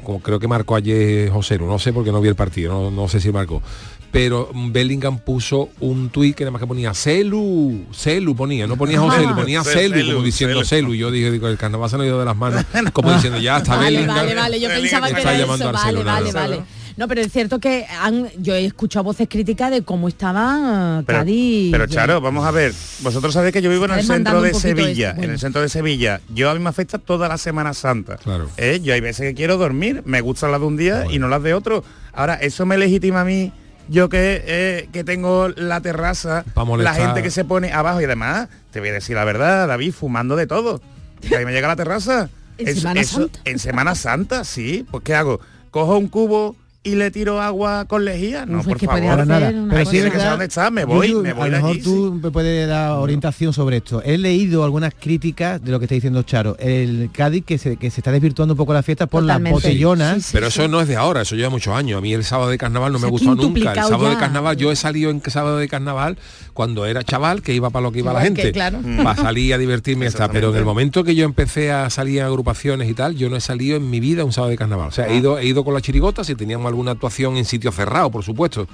como 0.04 0.22
creo 0.22 0.40
que 0.40 0.48
marcó 0.48 0.76
ayer 0.76 1.30
José 1.30 1.58
Lu, 1.58 1.68
no 1.68 1.78
sé 1.78 1.94
porque 1.94 2.12
no 2.12 2.22
vi 2.22 2.30
el 2.30 2.36
partido, 2.36 2.72
no, 2.74 2.90
no 2.92 3.08
sé 3.08 3.20
si 3.20 3.32
marcó. 3.32 3.62
Pero 4.12 4.50
Bellingham 4.54 5.20
puso 5.20 5.70
un 5.80 6.10
tuit 6.10 6.36
que 6.36 6.44
nada 6.44 6.52
más 6.52 6.60
que 6.60 6.68
ponía 6.68 6.94
Celu, 6.94 7.86
Celu 7.94 8.36
ponía, 8.36 8.68
no 8.68 8.76
ponía 8.76 9.00
José 9.00 9.22
Lu, 9.26 9.36
ponía 9.36 9.64
Ce- 9.64 9.72
Celu, 9.72 9.96
Celu, 9.96 10.12
como 10.14 10.26
diciendo 10.26 10.64
Celu. 10.66 10.90
Celu. 10.90 10.96
Yo 10.96 11.12
dije, 11.12 11.32
digo, 11.32 11.48
el 11.48 11.58
carnaval 11.58 11.90
se 11.90 11.96
nos 11.98 12.04
ha 12.04 12.08
ido 12.08 12.20
de 12.20 12.26
las 12.26 12.36
manos, 12.36 12.66
como 12.94 13.14
diciendo, 13.14 13.40
ya 13.40 13.58
está 13.60 13.78
Vale, 13.78 13.86
Bellingham. 13.92 14.16
vale, 14.18 14.36
vale, 14.36 14.60
yo 14.60 14.68
pensaba 14.70 15.08
que 15.08 15.14
Está 15.20 15.30
era 15.34 15.40
llamando 15.40 15.64
eso, 15.64 15.70
al 15.70 15.74
vale, 15.76 15.88
celular. 15.98 16.24
vale, 16.24 16.32
vale. 16.34 16.64
No, 16.98 17.08
pero 17.08 17.22
es 17.22 17.32
cierto 17.32 17.58
que 17.60 17.86
han, 18.02 18.28
yo 18.38 18.54
he 18.54 18.66
escuchado 18.66 19.06
voces 19.06 19.30
críticas 19.30 19.72
de 19.72 19.82
cómo 19.82 20.10
estaba 20.10 21.02
Pero, 21.08 21.20
Cádiz. 21.20 21.72
pero 21.72 21.88
Charo, 21.88 22.20
vamos 22.20 22.46
a 22.46 22.52
ver. 22.52 22.74
Vosotros 23.00 23.34
sabéis 23.34 23.54
que 23.54 23.62
yo 23.62 23.70
vivo 23.70 23.86
en 23.86 23.92
el 23.92 24.04
centro 24.06 24.42
de 24.42 24.54
Sevilla. 24.54 25.12
bueno. 25.14 25.24
En 25.24 25.32
el 25.32 25.40
centro 25.40 25.62
de 25.62 25.70
Sevilla. 25.70 26.20
Yo 26.36 26.50
a 26.50 26.54
mí 26.54 26.60
me 26.60 26.68
afecta 26.70 26.98
toda 26.98 27.30
la 27.30 27.38
Semana 27.38 27.74
Santa. 27.74 28.18
Claro. 28.18 28.50
¿Eh? 28.58 28.82
Yo 28.84 28.94
hay 28.94 29.00
veces 29.00 29.26
que 29.26 29.34
quiero 29.34 29.56
dormir, 29.58 30.02
me 30.06 30.20
gustan 30.20 30.52
las 30.52 30.60
de 30.60 30.68
un 30.68 30.76
día 30.76 31.06
y 31.10 31.18
no 31.18 31.30
las 31.30 31.42
de 31.42 31.54
otro. 31.54 31.84
Ahora, 32.14 32.36
eso 32.36 32.66
me 32.66 32.78
legitima 32.78 33.22
a 33.22 33.26
mí. 33.26 33.54
Yo 33.88 34.10
que, 34.10 34.44
eh, 34.46 34.90
que 34.92 35.04
tengo 35.04 35.50
la 35.50 35.82
terraza, 35.82 36.46
la 36.78 36.94
gente 36.94 37.24
que 37.24 37.32
se 37.32 37.44
pone 37.44 37.74
abajo 37.74 38.02
y 38.02 38.06
además, 38.06 38.48
te 38.72 38.80
voy 38.80 38.90
a 38.90 38.94
decir 38.94 39.16
la 39.16 39.26
verdad, 39.26 39.68
David, 39.68 39.94
fumando 39.94 40.36
de 40.36 40.48
todo. 40.48 40.82
Y 41.22 41.34
ahí 41.34 41.46
me 41.46 41.52
llega 41.52 41.68
la 41.68 41.76
terraza. 41.76 42.30
¿En 42.58 42.76
Semana 42.76 43.04
Santa? 43.04 43.40
En 43.46 43.60
Semana 43.60 43.96
Santa, 43.96 44.44
sí. 44.44 44.86
Pues 44.90 45.04
¿qué 45.04 45.16
hago? 45.16 45.40
Cojo 45.72 45.98
un 45.98 46.08
cubo 46.08 46.56
y 46.84 46.96
le 46.96 47.12
tiro 47.12 47.40
agua 47.40 47.86
con 47.86 48.06
lejía. 48.06 48.46
No, 48.48 48.60
Uf, 48.60 48.68
es 48.68 48.74
por 48.74 48.80
favor. 48.80 49.02
Para 49.04 49.26
nada. 49.26 49.54
Pero 49.70 49.86
sí 49.86 50.02
que 50.02 50.44
está, 50.46 50.72
me 50.72 50.84
voy, 50.84 51.10
Yuyu, 51.10 51.22
me 51.22 51.34
voy 51.34 51.48
a 51.48 51.52
lo 51.52 51.56
mejor 51.58 51.70
allí, 51.72 51.82
tú 51.82 52.20
me 52.22 52.32
puedes 52.32 52.68
dar 52.68 52.94
orientación 52.94 53.54
sobre 53.54 53.78
esto. 53.78 54.02
He 54.04 54.18
leído 54.18 54.64
algunas 54.64 54.94
críticas 55.00 55.64
de 55.64 55.72
lo 55.72 55.78
que 55.80 55.86
está 55.86 55.94
diciendo 55.94 56.24
Charo. 56.24 56.58
El 56.58 57.12
Cádiz 57.14 57.46
que 57.46 57.60
se, 57.60 57.78
que 57.78 57.92
se 57.92 58.00
está 58.00 58.12
desvirtuando 58.12 58.56
un 58.56 58.58
poco 58.58 58.74
la 58.74 58.82
fiesta 58.82 59.06
por 59.06 59.22
Totalmente. 59.22 59.56
las 59.58 59.64
botellonas. 59.64 60.30
Pero 60.32 60.48
eso 60.48 60.68
no 60.68 60.82
es 60.82 60.88
de 60.88 60.96
ahora, 60.96 61.22
eso 61.22 61.36
lleva 61.36 61.50
muchos 61.52 61.74
años. 61.76 62.00
A 62.00 62.02
mí 62.02 62.14
el 62.14 62.24
sábado 62.24 62.50
de 62.50 62.58
carnaval 62.58 62.92
no 62.94 63.00
me 63.00 63.08
gustó 63.10 63.36
nunca. 63.36 63.74
El 63.74 63.84
sábado 63.84 64.10
de 64.10 64.18
carnaval, 64.18 64.58
yo 64.58 64.72
he 64.72 64.76
salido 64.76 65.12
en 65.12 65.22
sábado 65.22 65.58
de 65.58 65.68
carnaval 65.68 66.18
cuando 66.62 66.86
era 66.86 67.04
chaval, 67.04 67.42
que 67.42 67.56
iba 67.56 67.72
para 67.72 67.82
lo 67.82 67.92
que 67.92 67.98
iba 67.98 68.14
la 68.14 68.20
que, 68.20 68.26
gente. 68.26 68.52
claro. 68.52 68.82
Para 69.04 69.16
salir 69.16 69.56
a 69.56 69.58
divertirme 69.58 70.06
y 70.06 70.06
ya 70.06 70.10
está. 70.10 70.30
Pero 70.32 70.52
en 70.52 70.58
el 70.58 70.64
momento 70.64 71.04
que 71.04 71.16
yo 71.16 71.26
empecé 71.26 71.72
a 71.72 71.90
salir 71.90 72.20
en 72.20 72.26
agrupaciones 72.26 72.88
y 72.88 72.94
tal, 72.94 73.16
yo 73.16 73.32
no 73.32 73.36
he 73.36 73.42
salido 73.42 73.78
en 73.78 73.90
mi 73.90 74.00
vida 74.00 74.24
un 74.24 74.32
sábado 74.32 74.52
de 74.52 74.58
carnaval. 74.58 74.90
O 74.90 74.92
sea, 74.92 75.08
he 75.08 75.16
ido, 75.16 75.40
he 75.40 75.46
ido 75.48 75.64
con 75.64 75.74
la 75.74 75.82
chirigota 75.82 76.24
si 76.24 76.36
teníamos 76.36 76.68
alguna 76.68 76.92
actuación 76.92 77.36
en 77.38 77.46
sitio 77.46 77.72
cerrado, 77.72 78.12
por 78.12 78.24
supuesto. 78.24 78.68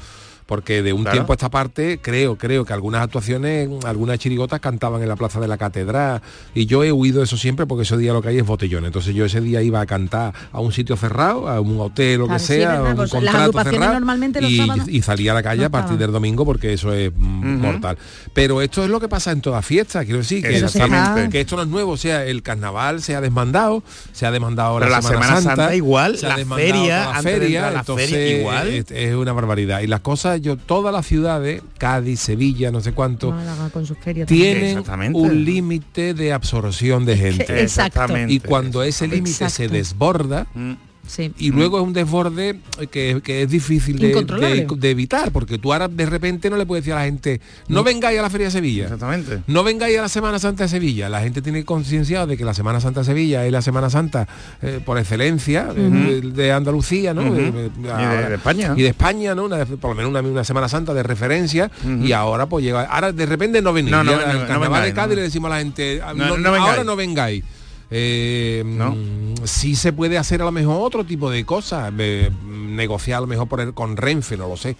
Porque 0.47 0.81
de 0.81 0.93
un 0.93 1.01
Claro. 1.03 1.13
tiempo 1.17 1.33
a 1.33 1.35
esta 1.35 1.49
parte, 1.49 1.99
creo, 2.01 2.37
creo 2.37 2.65
que 2.65 2.73
algunas 2.73 3.01
actuaciones, 3.03 3.69
algunas 3.85 4.17
chirigotas 4.17 4.59
cantaban 4.59 5.01
en 5.03 5.09
la 5.09 5.15
plaza 5.15 5.39
de 5.39 5.47
la 5.47 5.57
catedral. 5.57 6.21
Y 6.55 6.65
yo 6.65 6.83
he 6.83 6.91
huido 6.91 7.19
de 7.19 7.25
eso 7.25 7.37
siempre 7.37 7.65
porque 7.67 7.83
ese 7.83 7.97
día 7.97 8.13
lo 8.13 8.21
que 8.21 8.29
hay 8.29 8.37
es 8.39 8.45
botellón. 8.45 8.85
Entonces 8.85 9.13
yo 9.13 9.25
ese 9.25 9.41
día 9.41 9.61
iba 9.61 9.81
a 9.81 9.85
cantar 9.85 10.33
a 10.51 10.59
un 10.61 10.71
sitio 10.71 10.95
cerrado, 10.97 11.47
a 11.49 11.59
un 11.59 11.79
hotel, 11.79 12.19
lo 12.19 12.25
Claro, 12.27 12.39
que 12.39 12.45
sí, 12.45 12.53
sea, 12.53 12.81
un 12.81 12.97
las 12.97 13.09
contrato 13.11 13.37
agrupaciones 13.39 13.79
cerrado. 13.79 13.93
normalmente 13.95 14.41
los 14.41 14.49
y, 14.51 14.57
sábados 14.57 14.87
y 14.87 15.01
salía 15.01 15.31
a 15.31 15.35
la 15.35 15.43
calle 15.43 15.61
no 15.61 15.67
a 15.67 15.69
partir 15.69 15.83
estaban. 15.93 15.99
del 15.99 16.11
domingo 16.13 16.45
porque 16.45 16.73
eso 16.73 16.93
es 16.93 17.11
mm, 17.13 17.57
mortal. 17.59 17.97
Pero 18.33 18.61
esto 18.61 18.83
es 18.83 18.89
lo 18.89 18.99
que 19.01 19.09
pasa 19.09 19.31
en 19.31 19.41
toda 19.41 19.61
fiesta, 19.61 20.03
quiero 20.05 20.19
decir, 20.19 20.41
que, 20.43 20.57
Exactamente. 20.57 21.29
que 21.29 21.41
esto 21.41 21.57
no 21.57 21.63
es 21.63 21.67
nuevo. 21.67 21.91
O 21.91 21.97
sea, 21.97 22.25
el 22.25 22.41
carnaval 22.41 23.01
se 23.01 23.15
ha 23.15 23.21
desmandado, 23.21 23.83
se 24.13 24.25
ha 24.25 24.31
demandado 24.31 24.69
ahora 24.69 24.89
la 24.89 25.01
Semana 25.01 25.41
Santa 25.41 25.75
igual, 25.75 26.17
se 26.17 26.25
ha 26.25 26.37
la 26.37 26.45
feria, 26.55 27.09
la 27.11 27.21
feria, 27.21 27.71
la 27.71 27.79
entonces 27.79 28.09
feria, 28.09 28.39
igual. 28.39 28.67
Es, 28.69 28.85
es 28.91 29.13
una 29.15 29.33
barbaridad. 29.33 29.81
Y 29.81 29.87
las 29.87 29.99
cosas, 30.01 30.36
yo, 30.41 30.57
todas 30.57 30.93
las 30.93 31.05
ciudades, 31.05 31.61
Cádiz, 31.77 32.19
Sevilla, 32.19 32.71
no 32.71 32.81
sé 32.81 32.91
cuánto, 32.93 33.31
Málaga 33.31 33.69
con 33.69 33.85
sus 33.85 33.97
ferias 33.97 34.27
también. 34.27 34.83
tienen 34.83 35.15
un 35.15 35.45
límite 35.45 36.13
de 36.13 36.33
absorción 36.33 37.05
de 37.05 37.17
gente. 37.17 37.61
Exactamente. 37.61 38.33
Y 38.33 38.39
cuando 38.39 38.83
ese 38.83 39.07
límite 39.07 39.49
se 39.49 39.67
desborda, 39.67 40.47
Mm. 40.53 40.73
Sí. 41.07 41.31
y 41.37 41.51
luego 41.51 41.77
es 41.79 41.83
un 41.83 41.93
desborde 41.93 42.59
que, 42.91 43.21
que 43.23 43.43
es 43.43 43.49
difícil 43.49 43.97
de, 43.97 44.09
Incontrolable. 44.09 44.65
de- 44.69 44.75
de 44.75 44.89
evitar, 44.91 45.31
porque 45.31 45.57
tú 45.57 45.73
ahora 45.73 45.87
de 45.87 46.05
repente 46.05 46.49
no 46.49 46.57
le 46.57 46.65
puedes 46.65 46.83
decir 46.83 46.93
a 46.93 46.97
la 46.99 47.05
gente, 47.05 47.41
no 47.67 47.83
vengáis 47.83 48.19
a 48.19 48.21
la 48.21 48.29
Feria 48.29 48.47
de 48.47 48.51
Sevilla. 48.51 48.83
Exactamente. 48.83 49.39
No 49.47 49.63
vengáis 49.63 49.97
a 49.97 50.03
la 50.03 50.09
Semana 50.09 50.37
Santa 50.39 50.63
de 50.63 50.69
Sevilla. 50.69 51.09
La 51.09 51.21
gente 51.21 51.41
tiene 51.41 51.63
concienciado 51.65 52.27
de 52.27 52.37
que 52.37 52.45
la 52.45 52.53
Semana 52.53 52.79
Santa 52.79 52.99
de 53.01 53.05
Sevilla 53.05 53.45
es 53.45 53.51
la 53.51 53.61
Semana 53.61 53.89
Santa 53.89 54.27
eh, 54.61 54.79
por 54.85 54.97
excelencia 54.97 55.69
eh, 55.75 56.21
de, 56.21 56.21
de 56.31 56.51
Andalucía, 56.51 57.13
¿no? 57.13 57.21
Eh, 57.35 57.51
eh, 57.55 57.69
Y 57.77 57.81
de- 58.27 58.35
España. 58.35 58.73
Y 58.75 58.81
de 58.83 58.89
España, 58.89 59.33
¿no? 59.35 59.45
Una- 59.45 59.65
por 59.65 59.91
lo 59.91 59.95
menos 59.95 60.09
una, 60.11 60.21
una 60.21 60.43
Semana 60.43 60.67
Santa 60.69 60.93
de 60.93 61.03
referencia. 61.03 61.71
Y 62.03 62.11
ahora 62.11 62.45
pues 62.47 62.63
llega. 62.65 62.83
Ahora 62.83 63.11
de 63.11 63.25
repente 63.25 63.61
no 63.61 63.73
venís. 63.73 63.91
No, 63.91 64.03
no, 64.03 64.11
no, 64.11 64.21
en 64.21 64.27
no 64.27 64.31
el 64.41 64.47
carnaval 64.47 64.69
vengáis, 64.69 64.85
de 64.85 64.93
Cádiz 64.93 65.09
no. 65.09 65.15
le 65.15 65.21
decimos 65.21 65.51
a 65.51 65.53
la 65.55 65.59
gente, 65.61 66.01
"Ah, 66.03 66.13
No, 66.13 66.27
no- 66.27 66.37
no 66.37 66.51
vengáis". 66.51 66.69
ahora 66.71 66.83
no 66.83 66.95
vengáis. 66.95 67.43
Eh, 67.89 68.63
¿No? 68.65 68.91
mm, 68.91 69.45
sí 69.45 69.75
se 69.75 69.93
puede 69.93 70.17
hacer 70.17 70.41
a 70.41 70.45
lo 70.45 70.51
mejor 70.51 70.77
otro 70.81 71.05
tipo 71.05 71.29
de 71.29 71.45
cosas, 71.45 71.93
eh, 71.97 72.29
negociar 72.45 73.19
a 73.19 73.21
lo 73.21 73.27
mejor 73.27 73.47
por 73.47 73.61
el- 73.61 73.73
con 73.73 73.95
Renfe, 73.97 74.35
no 74.37 74.47
lo 74.47 74.57
sé. 74.57 74.75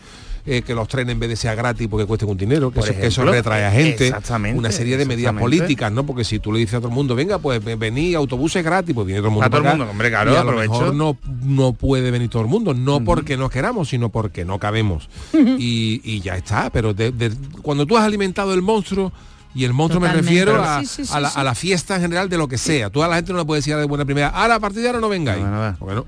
eh, 0.49 0.61
que 0.61 0.73
los 0.73 0.87
trenes 0.87 1.11
en 1.11 1.19
vez 1.19 1.27
de 1.27 1.35
ser 1.35 1.53
gratis 1.57 1.89
porque 1.89 2.05
cuesten 2.05 2.29
un 2.29 2.37
dinero, 2.37 2.71
que, 2.71 2.79
Por 2.79 2.87
eso, 2.89 2.93
que 2.97 3.07
eso 3.07 3.19
ejemplo, 3.21 3.33
retrae 3.33 3.65
a 3.65 3.69
gente, 3.71 4.07
exactamente, 4.07 4.57
una 4.57 4.71
serie 4.71 4.95
de 4.95 5.03
medidas 5.05 5.33
políticas, 5.33 5.91
¿no? 5.91 6.05
Porque 6.05 6.23
si 6.23 6.39
tú 6.39 6.53
le 6.53 6.59
dices 6.59 6.75
a 6.75 6.77
todo 6.77 6.87
el 6.87 6.93
mundo, 6.95 7.15
venga, 7.15 7.37
pues 7.37 7.61
ve- 7.61 7.75
vení, 7.75 8.13
autobuses 8.13 8.63
gratis, 8.63 8.95
pues 8.95 9.05
viene 9.05 9.19
todo 9.19 9.27
el 9.27 9.33
mundo. 9.33 9.45
A 9.45 9.49
todo 9.49 9.61
el 9.61 9.67
mundo, 9.77 9.91
hombre, 9.91 10.09
claro, 10.09 10.31
y 10.31 10.35
a 10.37 10.45
lo 10.45 10.53
mejor 10.53 10.95
no, 10.95 11.17
no 11.43 11.73
puede 11.73 12.11
venir 12.11 12.29
todo 12.29 12.43
el 12.43 12.47
mundo, 12.47 12.73
no 12.73 13.03
porque 13.03 13.35
no 13.35 13.49
queramos, 13.49 13.89
sino 13.89 14.07
porque 14.07 14.45
no 14.45 14.57
cabemos. 14.57 15.09
y, 15.33 15.99
y 16.05 16.21
ya 16.21 16.37
está, 16.37 16.69
pero 16.69 16.93
de- 16.93 17.11
de- 17.11 17.33
cuando 17.61 17.85
tú 17.85 17.97
has 17.97 18.05
alimentado 18.05 18.53
el 18.53 18.61
monstruo, 18.61 19.11
y 19.56 19.63
el 19.63 19.74
monstruo 19.74 20.01
me 20.01 20.12
refiero 20.12 20.62
a, 20.63 20.82
Sí, 20.82 20.86
sí, 20.86 21.06
sí, 21.06 21.12
a 21.13 21.20
la, 21.20 21.30
sí. 21.30 21.39
a 21.39 21.44
la 21.44 21.56
fiesta 21.56 21.96
en 21.96 22.01
general 22.01 22.30
de 22.30 22.38
lo 22.38 22.48
que 22.48 22.58
sea. 22.58 22.89
Tú 22.89 23.04
a 23.04 23.08
la 23.08 23.16
gente 23.16 23.32
no 23.34 23.39
le 23.39 23.46
puedes 23.46 23.63
decir 23.66 23.77
de 23.77 23.86
buena 23.86 24.06
primera, 24.06 24.27
ahora 24.30 24.56
a 24.56 24.60
partir 24.60 24.82
de 24.82 24.88
ahora 24.89 25.00
no 25.00 25.10
vengáis. 25.10 25.44
Bueno, 25.80 26.06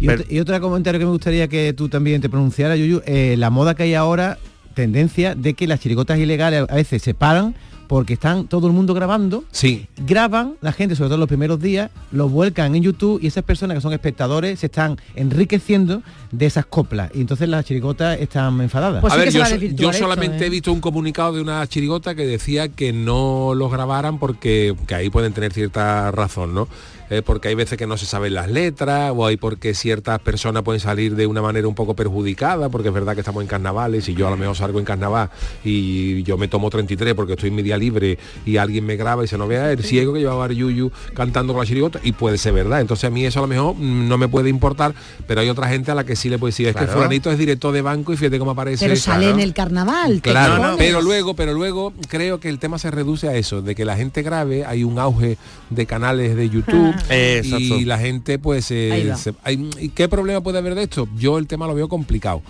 Y, 0.00 0.08
otro, 0.08 0.24
y 0.28 0.40
otro 0.40 0.60
comentario 0.60 0.98
que 0.98 1.04
me 1.04 1.10
gustaría 1.12 1.46
que 1.48 1.72
tú 1.72 1.88
también 1.88 2.20
te 2.20 2.28
pronunciaras, 2.28 2.78
Yuyu, 2.78 3.02
eh, 3.06 3.36
la 3.38 3.50
moda 3.50 3.74
que 3.74 3.84
hay 3.84 3.94
ahora, 3.94 4.38
tendencia 4.74 5.34
de 5.34 5.54
que 5.54 5.66
las 5.66 5.80
chirigotas 5.80 6.18
ilegales 6.18 6.64
a 6.68 6.74
veces 6.74 7.02
se 7.02 7.14
paran 7.14 7.54
porque 7.90 8.12
están 8.12 8.46
todo 8.46 8.68
el 8.68 8.72
mundo 8.72 8.94
grabando, 8.94 9.42
sí. 9.50 9.88
graban, 10.06 10.54
la 10.60 10.70
gente, 10.70 10.94
sobre 10.94 11.08
todo 11.08 11.18
los 11.18 11.26
primeros 11.26 11.60
días, 11.60 11.90
los 12.12 12.30
vuelcan 12.30 12.76
en 12.76 12.84
YouTube 12.84 13.18
y 13.20 13.26
esas 13.26 13.42
personas 13.42 13.74
que 13.76 13.80
son 13.80 13.92
espectadores 13.92 14.60
se 14.60 14.66
están 14.66 14.96
enriqueciendo 15.16 16.00
de 16.30 16.46
esas 16.46 16.66
coplas. 16.66 17.10
Y 17.14 17.20
entonces 17.20 17.48
las 17.48 17.64
chirigotas 17.64 18.20
están 18.20 18.60
enfadadas. 18.60 19.02
a 19.02 19.16
ver, 19.16 19.32
yo, 19.32 19.44
so- 19.44 19.56
yo 19.56 19.92
solamente 19.92 20.46
he 20.46 20.50
visto 20.50 20.72
un 20.72 20.80
comunicado 20.80 21.32
de 21.32 21.42
una 21.42 21.66
chirigota 21.66 22.14
que 22.14 22.24
decía 22.28 22.68
que 22.68 22.92
no 22.92 23.54
los 23.56 23.72
grabaran 23.72 24.20
porque 24.20 24.72
que 24.86 24.94
ahí 24.94 25.10
pueden 25.10 25.32
tener 25.32 25.52
cierta 25.52 26.12
razón, 26.12 26.54
¿no? 26.54 26.68
Eh, 27.10 27.22
porque 27.22 27.48
hay 27.48 27.56
veces 27.56 27.76
que 27.76 27.86
no 27.88 27.96
se 27.96 28.06
saben 28.06 28.34
las 28.34 28.48
letras 28.48 29.12
o 29.14 29.26
hay 29.26 29.36
porque 29.36 29.74
ciertas 29.74 30.20
personas 30.20 30.62
pueden 30.62 30.80
salir 30.80 31.16
de 31.16 31.26
una 31.26 31.42
manera 31.42 31.66
un 31.66 31.74
poco 31.74 31.94
perjudicada, 31.94 32.68
porque 32.68 32.88
es 32.88 32.94
verdad 32.94 33.14
que 33.14 33.20
estamos 33.20 33.42
en 33.42 33.48
carnavales 33.48 34.08
y 34.08 34.14
yo 34.14 34.28
a 34.28 34.30
lo 34.30 34.36
mejor 34.36 34.54
salgo 34.56 34.78
en 34.78 34.84
carnaval 34.84 35.28
y 35.64 36.22
yo 36.22 36.38
me 36.38 36.48
tomo 36.48 36.70
33 36.70 37.14
porque 37.14 37.32
estoy 37.32 37.48
en 37.48 37.56
mi 37.56 37.62
día 37.62 37.76
libre 37.76 38.18
y 38.46 38.56
alguien 38.58 38.84
me 38.86 38.96
graba 38.96 39.24
y 39.24 39.26
se 39.28 39.36
no 39.36 39.46
vea 39.48 39.72
el 39.72 39.82
ciego 39.82 40.12
que 40.12 40.20
llevaba 40.20 40.44
a 40.44 40.52
Yuyu 40.52 40.90
cantando 41.14 41.52
con 41.52 41.60
la 41.62 41.66
chirigota 41.66 41.98
y 42.02 42.12
puede 42.12 42.38
ser 42.38 42.52
verdad. 42.52 42.80
Entonces 42.80 43.04
a 43.04 43.10
mí 43.10 43.24
eso 43.24 43.40
a 43.40 43.42
lo 43.42 43.48
mejor 43.48 43.76
no 43.76 44.16
me 44.16 44.28
puede 44.28 44.48
importar, 44.48 44.94
pero 45.26 45.40
hay 45.40 45.48
otra 45.48 45.68
gente 45.68 45.90
a 45.90 45.94
la 45.96 46.04
que 46.04 46.14
sí 46.16 46.28
le 46.28 46.38
puede 46.38 46.50
decir, 46.50 46.68
es 46.68 46.74
que 46.76 46.84
Claro. 46.84 46.92
fulanito 46.94 47.30
es 47.30 47.38
director 47.38 47.72
de 47.74 47.82
banco 47.82 48.12
y 48.12 48.16
fíjate 48.16 48.38
cómo 48.38 48.52
aparece. 48.52 48.84
Pero 48.86 48.96
sale 48.96 49.24
Claro. 49.26 49.34
en 49.38 49.40
el 49.44 49.52
carnaval. 49.52 50.20
¿qué 50.22 50.30
Claro, 50.30 50.56
cojones? 50.56 50.76
pero 50.78 51.02
luego, 51.02 51.34
pero 51.34 51.52
luego 51.54 51.92
creo 52.08 52.38
que 52.40 52.48
el 52.48 52.58
tema 52.58 52.78
se 52.78 52.90
reduce 52.90 53.28
a 53.28 53.34
eso, 53.34 53.62
de 53.62 53.74
que 53.74 53.84
la 53.84 53.96
gente 53.96 54.22
grave, 54.22 54.64
hay 54.64 54.84
un 54.84 54.98
auge 54.98 55.38
de 55.70 55.86
canales 55.86 56.36
de 56.36 56.48
YouTube 56.48 56.94
Exacto. 57.08 57.58
y 57.78 57.84
la 57.84 57.98
gente 57.98 58.38
pues 58.38 58.70
eh, 58.70 59.12
se- 59.16 59.34
hay- 59.42 59.70
¿y 59.80 59.88
qué 59.90 60.08
problema 60.08 60.40
puede 60.42 60.58
haber 60.58 60.74
de 60.74 60.82
esto? 60.84 61.08
Yo 61.16 61.38
el 61.38 61.46
tema 61.46 61.66
lo 61.66 61.74
veo 61.74 61.88
complicado. 61.88 62.42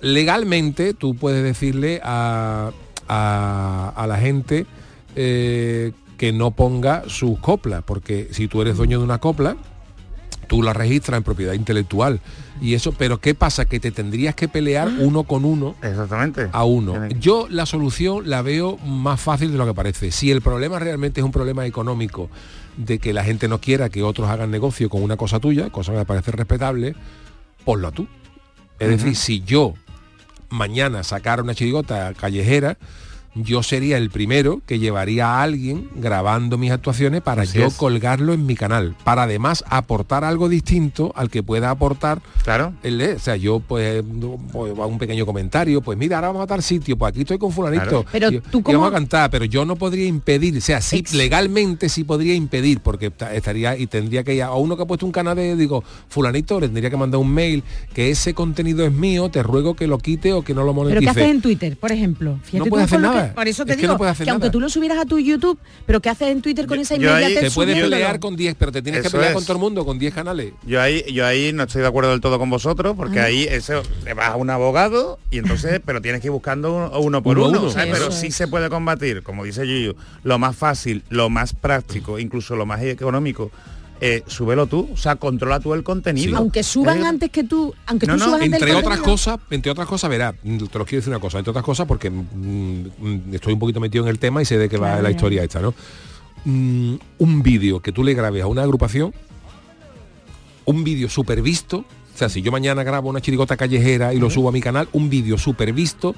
Legalmente 0.00 0.94
tú 0.94 1.14
puedes 1.14 1.42
decirle 1.42 2.00
a, 2.04 2.70
a- 3.08 3.92
a 3.96 4.06
la 4.06 4.18
gente 4.18 4.66
eh, 5.14 5.92
que 6.18 6.32
no 6.32 6.50
ponga 6.50 7.04
sus 7.08 7.38
coplas, 7.38 7.82
porque 7.84 8.28
si 8.32 8.48
tú 8.48 8.62
eres 8.62 8.76
dueño 8.76 8.98
de 8.98 9.04
una 9.04 9.18
copla, 9.18 9.56
tú 10.48 10.62
la 10.62 10.72
registras 10.72 11.18
en 11.18 11.24
propiedad 11.24 11.52
intelectual 11.54 12.20
y 12.60 12.74
eso, 12.74 12.92
pero 12.92 13.18
¿qué 13.20 13.34
pasa? 13.34 13.66
Que 13.66 13.80
te 13.80 13.90
tendrías 13.90 14.34
que 14.34 14.48
pelear 14.48 14.88
uno 14.98 15.24
con 15.24 15.44
uno 15.44 15.74
Exactamente. 15.82 16.48
a 16.52 16.64
uno. 16.64 17.08
Yo 17.08 17.46
la 17.50 17.66
solución 17.66 18.28
la 18.28 18.42
veo 18.42 18.78
más 18.78 19.20
fácil 19.20 19.52
de 19.52 19.58
lo 19.58 19.66
que 19.66 19.74
parece. 19.74 20.10
Si 20.10 20.30
el 20.30 20.40
problema 20.40 20.78
realmente 20.78 21.20
es 21.20 21.24
un 21.24 21.32
problema 21.32 21.66
económico 21.66 22.30
de 22.76 22.98
que 22.98 23.12
la 23.12 23.24
gente 23.24 23.48
no 23.48 23.60
quiera 23.60 23.88
que 23.88 24.02
otros 24.02 24.28
hagan 24.28 24.50
negocio 24.50 24.88
con 24.88 25.02
una 25.02 25.16
cosa 25.16 25.40
tuya, 25.40 25.70
cosa 25.70 25.92
que 25.92 25.98
me 25.98 26.04
parece 26.06 26.30
respetable, 26.32 26.94
ponlo 27.64 27.92
tú. 27.92 28.06
Es 28.78 28.88
decir, 28.88 29.16
si 29.16 29.40
yo 29.42 29.74
mañana 30.50 31.02
sacara 31.02 31.42
una 31.42 31.54
chirigota 31.54 32.12
callejera, 32.14 32.76
yo 33.36 33.62
sería 33.62 33.98
el 33.98 34.10
primero 34.10 34.60
que 34.66 34.78
llevaría 34.78 35.26
a 35.28 35.42
alguien 35.42 35.88
grabando 35.96 36.58
mis 36.58 36.70
actuaciones 36.70 37.20
para 37.22 37.42
Así 37.42 37.58
yo 37.58 37.66
es. 37.66 37.74
colgarlo 37.74 38.32
en 38.32 38.46
mi 38.46 38.54
canal, 38.56 38.94
para 39.04 39.24
además 39.24 39.62
aportar 39.68 40.24
algo 40.24 40.48
distinto 40.48 41.12
al 41.16 41.30
que 41.30 41.42
pueda 41.42 41.70
aportar 41.70 42.20
Claro. 42.44 42.72
el 42.82 43.00
o 43.02 43.18
sea, 43.18 43.36
yo 43.36 43.60
pues, 43.60 44.04
no, 44.04 44.38
pues, 44.52 44.72
hago 44.72 44.86
un 44.86 44.98
pequeño 44.98 45.26
comentario, 45.26 45.80
pues 45.82 45.98
mira, 45.98 46.16
ahora 46.16 46.28
vamos 46.28 46.42
a 46.44 46.46
tal 46.46 46.62
sitio, 46.62 46.96
pues 46.96 47.10
aquí 47.10 47.20
estoy 47.20 47.38
con 47.38 47.52
fulanito. 47.52 47.84
Claro. 48.04 48.06
Pero 48.10 48.30
y, 48.32 48.40
tú 48.40 48.58
y 48.60 48.62
cómo- 48.62 48.78
vamos 48.78 48.90
a 48.92 48.94
cantar, 48.96 49.30
pero 49.30 49.44
yo 49.44 49.64
no 49.64 49.76
podría 49.76 50.06
impedir, 50.06 50.56
o 50.56 50.60
sea, 50.60 50.80
sí, 50.80 50.96
Ex- 50.98 51.12
legalmente 51.12 51.88
sí 51.88 52.04
podría 52.04 52.34
impedir, 52.34 52.80
porque 52.80 53.10
ta- 53.10 53.34
estaría 53.34 53.76
y 53.76 53.86
tendría 53.86 54.24
que 54.24 54.34
ir 54.34 54.42
a 54.42 54.52
uno 54.54 54.76
que 54.76 54.82
ha 54.84 54.86
puesto 54.86 55.04
un 55.06 55.12
canal 55.12 55.36
de, 55.36 55.56
digo, 55.56 55.84
fulanito, 56.08 56.58
le 56.60 56.68
tendría 56.68 56.88
que 56.90 56.96
mandar 56.96 57.20
un 57.20 57.30
mail 57.32 57.62
que 57.92 58.10
ese 58.10 58.32
contenido 58.34 58.84
es 58.86 58.92
mío, 58.92 59.28
te 59.30 59.42
ruego 59.42 59.74
que 59.74 59.86
lo 59.86 59.98
quite 59.98 60.32
o 60.32 60.42
que 60.42 60.54
no 60.54 60.60
lo 60.62 60.72
¿Pero 60.72 60.74
monetice. 60.74 61.00
qué 61.04 61.10
haces 61.10 61.30
en 61.34 61.42
Twitter, 61.42 61.76
por 61.76 61.92
ejemplo? 61.92 62.38
Fíjate 62.42 62.58
No 62.58 62.64
puedes 62.66 62.84
hacer 62.86 63.00
que- 63.00 63.06
nada. 63.26 63.34
por 63.34 63.48
eso 63.48 63.64
te 63.64 63.72
Es 63.72 63.76
que 63.76 63.82
digo 63.82 63.92
no 63.94 63.98
puedes 63.98 64.12
hacer 64.12 64.24
que 64.24 64.30
aunque 64.30 64.44
nada. 64.46 64.52
tú 64.52 64.60
lo 64.60 64.68
subieras 64.68 64.98
a 64.98 65.04
tu 65.06 65.18
YouTube, 65.18 65.58
pero 65.86 66.00
¿qué 66.00 66.08
haces 66.10 66.28
en 66.28 66.42
Twitter 66.42 66.66
con 66.66 66.78
esa 66.78 66.96
yo 66.96 67.14
ahí- 67.14 67.22
inmediatez 67.24 67.50
te 67.50 67.54
puedes 67.54 67.76
pelear 67.80 68.18
con 68.20 68.36
10, 68.36 68.54
pero 68.58 68.72
te 68.72 68.82
tienes 68.82 69.02
que 69.02 69.10
pelear 69.10 69.28
es. 69.30 69.34
con 69.34 69.44
todo 69.44 69.52
el 69.54 69.60
mundo, 69.60 69.84
con 69.84 69.98
10 69.98 70.14
canales. 70.14 70.52
Yo 70.66 70.80
ahí, 70.80 71.04
yo 71.12 71.26
ahí 71.26 71.52
no 71.52 71.64
estoy 71.64 71.82
de 71.82 71.88
acuerdo 71.88 72.10
del 72.10 72.20
todo 72.20 72.38
con 72.38 72.50
vosotros, 72.50 72.94
porque 72.96 73.20
Ah. 73.20 73.24
ahí 73.24 73.44
eso 73.50 73.82
le 74.04 74.14
vas 74.14 74.30
a 74.30 74.36
un 74.36 74.50
abogado 74.50 75.18
y 75.30 75.38
entonces, 75.38 75.80
pero 75.84 76.00
tienes 76.00 76.20
que 76.20 76.28
ir 76.28 76.32
buscando 76.32 76.74
uno, 76.74 76.98
uno 77.00 77.22
por 77.22 77.36
Uno 77.38 77.46
a 77.46 77.48
uno, 77.50 77.60
uno. 77.62 77.70
¿sabes? 77.70 77.88
Eso 77.88 77.94
Pero 77.98 78.08
es. 78.10 78.14
sí 78.20 78.30
se 78.30 78.48
puede 78.48 78.68
combatir, 78.68 79.22
como 79.22 79.44
dice 79.44 79.66
Yuyu, 79.66 79.94
lo 80.24 80.38
más 80.38 80.56
fácil, 80.56 81.02
lo 81.08 81.30
más 81.30 81.52
práctico, 81.54 82.18
incluso 82.18 82.56
lo 82.56 82.66
más 82.66 82.82
económico. 82.82 83.50
Eh, 84.00 84.22
súbelo 84.26 84.66
tú, 84.66 84.90
o 84.92 84.96
sea, 84.96 85.16
controla 85.16 85.58
tú 85.58 85.72
el 85.72 85.82
contenido. 85.82 86.36
Aunque 86.36 86.62
suban 86.62 86.98
Eh, 87.02 87.06
antes 87.06 87.30
que 87.30 87.44
tú, 87.44 87.74
aunque 87.86 88.06
No, 88.06 88.12
tú 88.14 88.18
no, 88.18 88.24
subas 88.26 88.42
antes 88.42 88.60
entre 88.60 88.72
otras 88.72 88.82
contenido. 88.98 89.04
cosas 89.12 89.38
entre 89.50 89.72
otras 89.72 89.86
cosas 89.88 90.10
verá 90.10 90.34
mm, 90.42 90.58
te 90.66 90.78
lo 90.78 90.84
quiero 90.84 91.00
decir 91.00 91.08
una 91.08 91.18
cosa 91.20 91.38
entre 91.38 91.50
otras 91.50 91.64
cosas 91.64 91.86
porque 91.86 92.10
mm, 92.10 92.20
mm, 92.98 93.34
estoy 93.34 93.54
un 93.54 93.58
poquito 93.58 93.80
metido 93.80 94.04
en 94.04 94.10
el 94.10 94.18
tema 94.18 94.42
y 94.42 94.44
sé 94.44 94.58
de 94.58 94.68
qué 94.68 94.76
va 94.76 95.00
la 95.00 95.10
historia 95.10 95.42
esta 95.42 95.60
no 95.60 95.72
Mm, 96.48 96.94
un 97.18 97.42
vídeo 97.42 97.80
que 97.80 97.90
tú 97.90 98.04
le 98.04 98.14
grabes 98.14 98.44
a 98.44 98.46
una 98.46 98.62
agrupación 98.62 99.12
un 100.64 100.84
vídeo 100.84 101.08
súper 101.08 101.42
visto 101.42 101.78
O 102.14 102.18
sea, 102.18 102.28
si 102.28 102.40
yo 102.40 102.52
mañana 102.52 102.84
grabo 102.84 103.08
una 103.08 103.20
chirigota 103.20 103.56
callejera 103.56 104.14
y 104.14 104.20
lo 104.20 104.30
subo 104.30 104.48
a 104.50 104.52
mi 104.52 104.60
canal, 104.60 104.88
un 104.92 105.10
vídeo 105.10 105.38
súper 105.38 105.72
visto, 105.72 106.14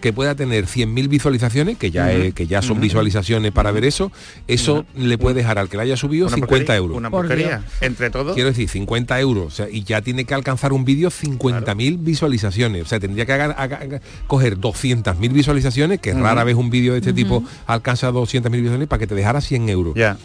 que 0.00 0.12
pueda 0.12 0.34
tener 0.36 0.66
100.000 0.66 1.08
visualizaciones, 1.08 1.76
que 1.76 1.90
ya, 1.90 2.12
es- 2.12 2.32
que 2.34 2.46
ya 2.46 2.62
son 2.62 2.80
visualizaciones 2.80 3.50
para 3.52 3.72
ver 3.72 3.84
eso, 3.84 4.12
eso 4.46 4.86
le 4.96 5.18
puede 5.18 5.34
dejar 5.36 5.58
al 5.58 5.68
que 5.68 5.76
la 5.76 5.82
haya 5.82 5.96
subido 5.96 6.26
Una 6.26 6.36
50 6.36 6.48
porquería, 6.56 6.76
euros. 6.76 6.96
Una 6.96 7.10
porquería. 7.10 7.64
Entre 7.80 8.10
todos. 8.10 8.34
Quiero 8.34 8.48
decir, 8.50 8.68
50 8.68 9.18
euros. 9.20 9.46
O 9.46 9.50
sea, 9.50 9.68
y 9.68 9.82
ya 9.82 10.00
tiene 10.02 10.24
que 10.24 10.34
alcanzar 10.34 10.72
un 10.72 10.84
vídeo 10.84 11.10
50.000 11.10 11.98
visualizaciones. 11.98 12.82
O 12.82 12.86
sea, 12.86 13.00
tendría 13.00 13.26
que 13.26 13.32
haga- 13.32 13.52
haga- 13.58 14.00
coger 14.26 14.56
200.000 14.58 15.32
visualizaciones, 15.32 16.00
que 16.00 16.12
rara 16.14 16.44
vez 16.44 16.54
un 16.54 16.70
vídeo 16.70 16.92
de 16.92 16.98
este 17.00 17.12
tipo 17.12 17.42
alcanza 17.66 18.10
200.000 18.12 18.50
visualizaciones 18.52 18.88
para 18.88 19.00
que 19.00 19.06
te 19.06 19.14
dejara 19.14 19.40
100 19.40 19.68
euros. 19.68 19.94
Ya. 19.96 20.16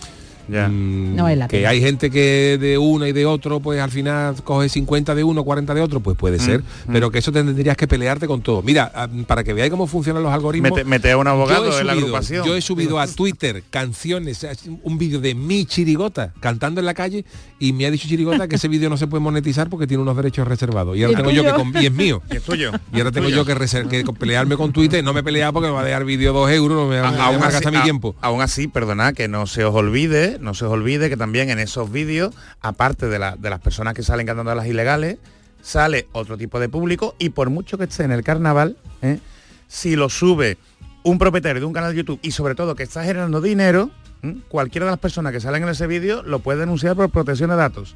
Ya. 0.48 0.68
No 0.68 1.24
vale 1.24 1.36
la 1.38 1.48
que 1.48 1.58
pena. 1.58 1.70
hay 1.70 1.80
gente 1.82 2.10
que 2.12 2.58
de 2.60 2.78
una 2.78 3.08
y 3.08 3.12
de 3.14 3.26
otro, 3.26 3.60
pues 3.60 3.80
al 3.80 3.92
final 3.92 4.36
coge 4.44 4.68
50 4.70 5.16
de 5.16 5.24
uno, 5.24 5.44
40 5.44 5.74
de 5.74 5.82
otro, 5.82 6.00
pues 6.02 6.18
puede 6.18 6.40
ser. 6.40 6.62
mm. 6.62 6.92
Pero 6.92 7.12
que 7.12 7.20
eso 7.20 7.32
tendrías 7.32 7.78
que 7.78 7.88
pelearte 7.88 8.28
con 8.28 8.42
todo. 8.42 8.62
Mira, 8.62 8.92
ah, 8.94 9.08
para 9.28 9.44
que 9.44 9.54
veáis 9.54 9.72
cómo 9.72 9.88
funcionan 9.88 10.22
los 10.24 10.34
algoritmos. 10.34 10.72
Mete- 10.72 10.84
mete 10.86 11.12
a 11.12 11.18
un 11.18 11.28
abogado 11.28 11.66
yo 11.70 11.78
he 11.78 11.82
en 11.82 11.88
la 11.88 11.94
subido- 11.94 12.06
agrupación. 12.08 12.46
Yo 12.46 12.56
he 12.56 12.62
subido 12.62 13.00
a 13.00 13.08
Twitter 13.08 13.64
canciones, 13.70 14.44
eh, 14.44 14.56
un 14.84 14.98
vídeo 14.98 15.20
de 15.20 15.36
mi 15.36 15.66
chirigota 15.66 16.34
cantando 16.40 16.80
en 16.80 16.86
la 16.86 16.94
calle 16.94 17.26
y 17.60 17.74
me 17.74 17.86
ha 17.86 17.92
dicho 17.92 18.08
chirigota 18.08 18.48
que 18.48 18.56
ese 18.58 18.68
vídeo 18.68 18.90
no 18.90 18.98
se 18.98 19.08
puede 19.08 19.22
monetizar 19.22 19.70
porque 19.70 19.88
tiene 19.88 20.04
unos 20.04 20.16
derechos 20.18 20.48
reservados. 20.48 20.98
Y 20.98 21.04
ahora 21.04 21.14
¿Y 21.14 21.16
tengo 21.18 21.32
yo 21.32 21.44
que 21.44 21.52
tuyo? 21.52 21.72
con- 21.72 21.82
y 21.82 21.86
es 21.86 21.92
mío. 21.94 22.22
Y 22.32 22.36
es 22.38 22.44
tuyo. 22.44 22.72
Y 22.94 22.98
ahora 22.98 23.12
tengo 23.12 23.28
Tuyo. 23.28 23.38
yo 23.38 23.46
que, 23.46 23.56
reser- 23.56 23.88
que 23.88 24.04
pelearme 24.14 24.58
con 24.58 24.72
Twitter. 24.74 25.04
No 25.04 25.14
me 25.14 25.20
he 25.22 25.24
peleado 25.24 25.54
porque 25.54 25.68
me 25.68 25.74
va 25.74 25.82
a 25.82 25.86
dejar 25.86 26.06
vídeo 26.06 26.34
dos 26.34 26.50
euros, 26.52 26.78
no 26.78 26.88
me 26.88 27.00
va, 27.00 27.10
a 27.10 27.26
aún, 27.28 27.38
así, 27.44 27.54
gastar 27.54 27.72
mi 27.72 27.78
a- 27.80 27.84
tiempo. 27.84 28.16
aún 28.22 28.42
así, 28.42 28.68
perdonad, 28.68 29.14
que 29.14 29.28
no 29.28 29.48
se 29.48 29.64
os 29.64 29.74
olvide, 29.76 30.33
no 30.40 30.54
se 30.54 30.66
os 30.66 30.72
olvide 30.72 31.10
que 31.10 31.18
también 31.18 31.50
en 31.50 31.60
esos 31.60 31.92
vídeos, 31.92 32.34
aparte 32.62 33.08
de, 33.08 33.20
de 33.38 33.50
las 33.50 33.60
personas 33.60 33.94
que 33.94 34.04
salen 34.04 34.26
cantando 34.26 34.52
a 34.52 34.56
las 34.56 34.68
ilegales, 34.68 35.18
sale 35.64 36.08
otro 36.12 36.38
tipo 36.38 36.60
de 36.60 36.70
público 36.70 37.16
y 37.18 37.30
por 37.30 37.50
mucho 37.50 37.78
que 37.78 37.86
esté 37.86 38.04
en 38.04 38.12
el 38.12 38.24
carnaval, 38.24 38.78
¿eh? 39.02 39.20
si 39.68 39.96
lo 39.96 40.10
sube 40.10 40.58
un 41.04 41.18
propietario 41.18 41.62
de 41.62 41.66
un 41.66 41.74
canal 41.74 41.92
de 41.92 41.98
YouTube 41.98 42.20
y 42.22 42.32
sobre 42.32 42.54
todo 42.54 42.76
que 42.76 42.84
está 42.84 43.04
generando 43.04 43.42
dinero, 43.42 43.90
¿eh? 44.22 44.36
cualquiera 44.50 44.86
de 44.86 44.92
las 44.92 45.00
personas 45.00 45.32
que 45.32 45.40
salen 45.40 45.64
en 45.64 45.70
ese 45.70 45.88
vídeo 45.88 46.22
lo 46.24 46.40
puede 46.40 46.60
denunciar 46.60 46.96
por 46.96 47.10
protección 47.10 47.50
de 47.50 47.56
datos. 47.56 47.96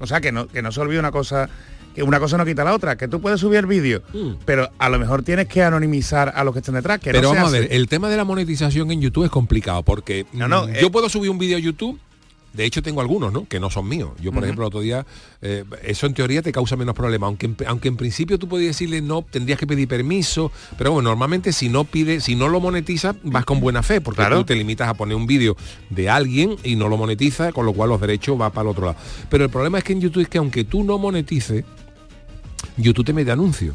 O 0.00 0.06
sea, 0.06 0.20
que 0.20 0.30
no, 0.30 0.46
que 0.46 0.62
no 0.62 0.70
se 0.70 0.80
olvide 0.80 1.00
una 1.00 1.10
cosa, 1.10 1.48
que 1.98 2.02
una 2.04 2.20
cosa 2.20 2.38
no 2.38 2.44
quita 2.44 2.62
la 2.64 2.74
otra, 2.74 2.96
que 2.96 3.08
tú 3.08 3.20
puedes 3.20 3.40
subir 3.40 3.58
el 3.58 3.66
vídeo, 3.66 4.02
pero 4.44 4.68
a 4.78 4.88
lo 4.88 4.98
mejor 4.98 5.22
tienes 5.22 5.48
que 5.48 5.62
anonimizar 5.62 6.32
a 6.34 6.44
los 6.44 6.52
que 6.54 6.60
estén 6.60 6.74
detrás. 6.74 7.00
Que 7.00 7.10
Pero 7.10 7.22
no 7.22 7.34
vamos 7.34 7.48
a 7.48 7.58
ver, 7.58 7.68
el 7.72 7.88
tema 7.88 8.08
de 8.08 8.16
la 8.16 8.24
monetización 8.24 8.90
en 8.92 9.00
YouTube 9.00 9.24
es 9.24 9.30
complicado 9.30 9.82
porque 9.82 10.26
No, 10.32 10.46
no, 10.48 10.66
mm, 10.66 10.70
eh. 10.70 10.78
yo 10.80 10.90
puedo 10.92 11.08
subir 11.08 11.30
un 11.30 11.38
vídeo 11.38 11.56
a 11.56 11.60
YouTube. 11.60 11.98
De 12.54 12.64
hecho, 12.64 12.82
tengo 12.82 13.02
algunos, 13.02 13.30
¿no? 13.30 13.46
Que 13.46 13.60
no 13.60 13.68
son 13.68 13.86
míos. 13.86 14.10
Yo, 14.20 14.32
por 14.32 14.42
ejemplo, 14.42 14.64
el 14.64 14.68
otro 14.68 14.80
día, 14.80 15.04
eh, 15.42 15.64
eso 15.84 16.06
en 16.06 16.14
teoría 16.14 16.40
te 16.40 16.50
causa 16.50 16.76
menos 16.76 16.94
problemas. 16.94 17.28
Aunque, 17.28 17.46
en- 17.46 17.56
aunque 17.66 17.88
en 17.88 17.96
principio 17.96 18.38
tú 18.38 18.48
podías 18.48 18.68
decirle 18.68 19.02
no, 19.02 19.22
tendrías 19.22 19.58
que 19.60 19.66
pedir 19.66 19.86
permiso. 19.86 20.50
Pero 20.78 20.90
bueno, 20.92 21.10
normalmente 21.10 21.52
si 21.52 21.68
no 21.68 21.84
pide, 21.84 22.20
si 22.20 22.34
no 22.36 22.48
lo 22.48 22.58
monetiza, 22.58 23.14
vas 23.22 23.44
con 23.44 23.60
buena 23.60 23.82
fe, 23.82 24.00
porque 24.00 24.22
Claro. 24.22 24.38
tú 24.38 24.44
te 24.46 24.54
limitas 24.56 24.88
a 24.88 24.94
poner 24.94 25.14
un 25.14 25.26
vídeo 25.26 25.56
de 25.90 26.08
alguien 26.08 26.56
y 26.64 26.74
no 26.74 26.88
lo 26.88 26.96
monetiza, 26.96 27.52
con 27.52 27.66
lo 27.66 27.74
cual 27.74 27.90
los 27.90 28.00
derechos 28.00 28.40
va 28.40 28.50
para 28.50 28.62
el 28.62 28.68
otro 28.68 28.86
lado. 28.86 28.96
Pero 29.28 29.44
el 29.44 29.50
problema 29.50 29.78
es 29.78 29.84
que 29.84 29.92
en 29.92 30.00
YouTube 30.00 30.22
es 30.22 30.28
que 30.28 30.38
aunque 30.38 30.64
tú 30.64 30.82
no 30.84 30.96
monetices, 30.98 31.64
YouTube 32.78 33.04
te 33.04 33.12
mete 33.12 33.30
anuncios. 33.30 33.74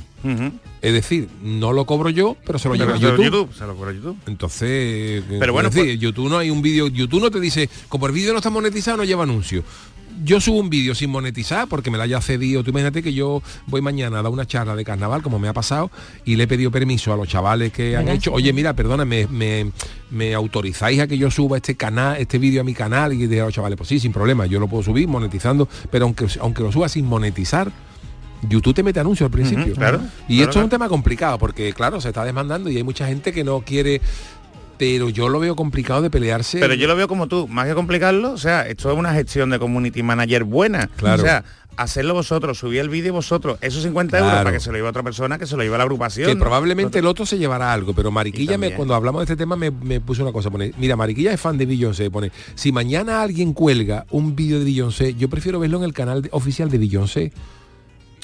Es 0.82 0.94
decir, 0.94 1.28
no 1.42 1.72
lo 1.74 1.86
cobro 1.86 2.10
yo, 2.10 2.36
pero 2.46 2.58
se 2.58 2.68
lo 2.70 2.74
Pero 2.76 2.96
lleva 2.96 2.98
YouTube. 2.98 3.24
YouTube, 3.26 3.54
se 3.54 3.66
lo 3.68 3.76
cobra 3.76 3.92
YouTube. 3.92 4.18
Entonces, 4.26 5.24
Pero 5.28 5.40
pero 5.40 5.54
bueno, 5.54 5.70
pues- 5.70 6.00
YouTube 6.00 6.30
no 6.30 6.38
hay 6.38 6.50
un 6.50 6.62
vídeo, 6.62 6.88
YouTube 6.88 7.22
no 7.22 7.30
te 7.32 7.40
dice, 7.40 7.70
como 7.90 8.08
el 8.08 8.14
vídeo 8.14 8.32
no 8.32 8.38
está 8.40 8.50
monetizado, 8.50 8.98
no 8.98 9.04
lleva 9.04 9.24
anuncio. 9.24 9.64
Yo 10.24 10.40
subo 10.40 10.60
un 10.60 10.70
vídeo 10.70 10.94
sin 10.94 11.10
monetizar 11.10 11.68
porque 11.68 11.90
me 11.90 11.98
la 11.98 12.04
haya 12.04 12.22
cedido. 12.22 12.64
Tú 12.64 12.70
imagínate 12.70 13.02
que 13.02 13.14
yo 13.14 13.42
voy 13.66 13.82
mañana 13.82 14.20
a 14.20 14.22
dar 14.22 14.32
una 14.32 14.46
charla 14.46 14.76
de 14.76 14.86
carnaval, 14.86 15.24
como 15.24 15.40
me 15.40 15.48
ha 15.48 15.54
pasado, 15.54 15.90
y 16.24 16.36
le 16.36 16.44
he 16.44 16.48
pedido 16.48 16.70
permiso 16.70 17.12
a 17.12 17.18
los 17.18 17.28
chavales 17.28 17.74
que 17.74 17.98
han 17.98 18.08
hecho, 18.10 18.32
oye, 18.32 18.54
mira, 18.54 18.74
perdona, 18.76 19.06
me, 19.06 19.26
me, 19.26 19.72
me 20.12 20.36
autorizáis 20.36 21.00
a 21.00 21.08
que 21.08 21.18
yo 21.18 21.32
suba 21.32 21.58
este 21.58 21.76
canal, 21.76 22.18
este 22.22 22.38
vídeo 22.38 22.62
a 22.62 22.64
mi 22.64 22.76
canal, 22.76 23.12
y 23.14 23.26
dije 23.26 23.42
a 23.42 23.46
los 23.46 23.54
chavales, 23.56 23.76
pues 23.76 23.90
sí, 23.90 24.00
sin 24.00 24.14
problema, 24.14 24.46
yo 24.46 24.60
lo 24.60 24.68
puedo 24.68 24.84
subir 24.84 25.08
monetizando, 25.08 25.68
pero 25.90 26.06
aunque, 26.06 26.28
aunque 26.40 26.62
lo 26.62 26.72
suba 26.72 26.88
sin 26.90 27.08
monetizar, 27.08 27.72
YouTube 28.48 28.74
te 28.76 28.84
mete 28.84 29.00
anuncios 29.00 29.26
al 29.28 29.32
principio. 29.32 29.74
Claro, 29.74 30.02
Y 30.28 30.38
claro, 30.38 30.50
esto 30.50 30.60
es 30.60 30.64
un 30.64 30.70
tema 30.70 30.90
complicado 30.90 31.38
porque, 31.38 31.74
claro, 31.74 32.00
se 32.02 32.10
está 32.10 32.24
demandando 32.24 32.70
y 32.70 32.78
hay 32.78 32.84
mucha 32.84 33.08
gente 33.08 33.32
que 33.32 33.44
no 33.44 33.62
quiere, 33.62 34.02
pero 34.78 35.10
yo 35.10 35.30
lo 35.30 35.40
veo 35.40 35.56
complicado 35.56 36.02
de 36.02 36.10
pelearse. 36.10 36.60
Pero 36.60 36.74
yo 36.74 36.88
lo 36.88 36.96
veo 36.96 37.08
como 37.08 37.28
tú, 37.28 37.48
más 37.48 37.68
que 37.68 37.74
complicarlo, 37.74 38.32
o 38.32 38.38
sea, 38.38 38.68
esto 38.68 38.92
es 38.92 38.98
una 38.98 39.14
gestión 39.14 39.50
de 39.50 39.60
community 39.60 40.04
manager 40.04 40.44
buena. 40.44 40.88
Claro. 40.98 41.22
O 41.22 41.26
sea, 41.26 41.44
hacerlo 41.78 42.14
vosotros, 42.14 42.60
subir 42.60 42.82
el 42.82 42.90
vídeo 42.90 43.14
vosotros, 43.14 43.58
esos 43.62 43.82
50 43.82 44.20
euros 44.20 44.32
para 44.34 44.52
que 44.52 44.60
se 44.60 44.70
lo 44.70 44.76
lleve 44.76 44.88
a 44.88 44.90
otra 44.92 45.02
persona, 45.04 45.40
que 45.40 45.48
se 45.48 45.56
lo 45.58 45.64
lleve 45.64 45.74
a 45.76 45.78
la 45.80 45.84
agrupación. 45.86 46.28
que 46.28 46.36
¿no? 46.36 46.40
probablemente 46.42 47.00
el 47.00 47.06
otro 47.08 47.26
se 47.26 47.38
llevará 47.38 47.74
algo, 47.74 47.94
pero 47.94 48.12
Mariquilla, 48.12 48.58
me, 48.60 48.74
cuando 48.76 48.94
hablamos 48.94 49.22
de 49.22 49.24
este 49.24 49.36
tema, 49.36 49.56
me, 49.56 49.72
me 49.72 50.00
puso 50.00 50.22
una 50.24 50.32
cosa. 50.32 50.52
Pone, 50.52 50.74
mira, 50.78 50.96
Mariquilla 50.96 51.34
es 51.34 51.40
fan 51.42 51.58
de 51.58 51.66
Beyoncé. 51.66 52.12
Pone, 52.12 52.32
si 52.56 52.72
mañana 52.72 53.22
alguien 53.24 53.54
cuelga 53.54 54.06
un 54.12 54.36
vídeo 54.36 54.60
de 54.60 54.66
Beyoncé, 54.66 55.16
yo 55.16 55.30
prefiero 55.30 55.60
verlo 55.60 55.78
en 55.80 55.84
el 55.86 55.94
canal 55.94 56.22
de- 56.24 56.30
oficial 56.32 56.70
de 56.70 56.78
Beyoncé 56.78 57.32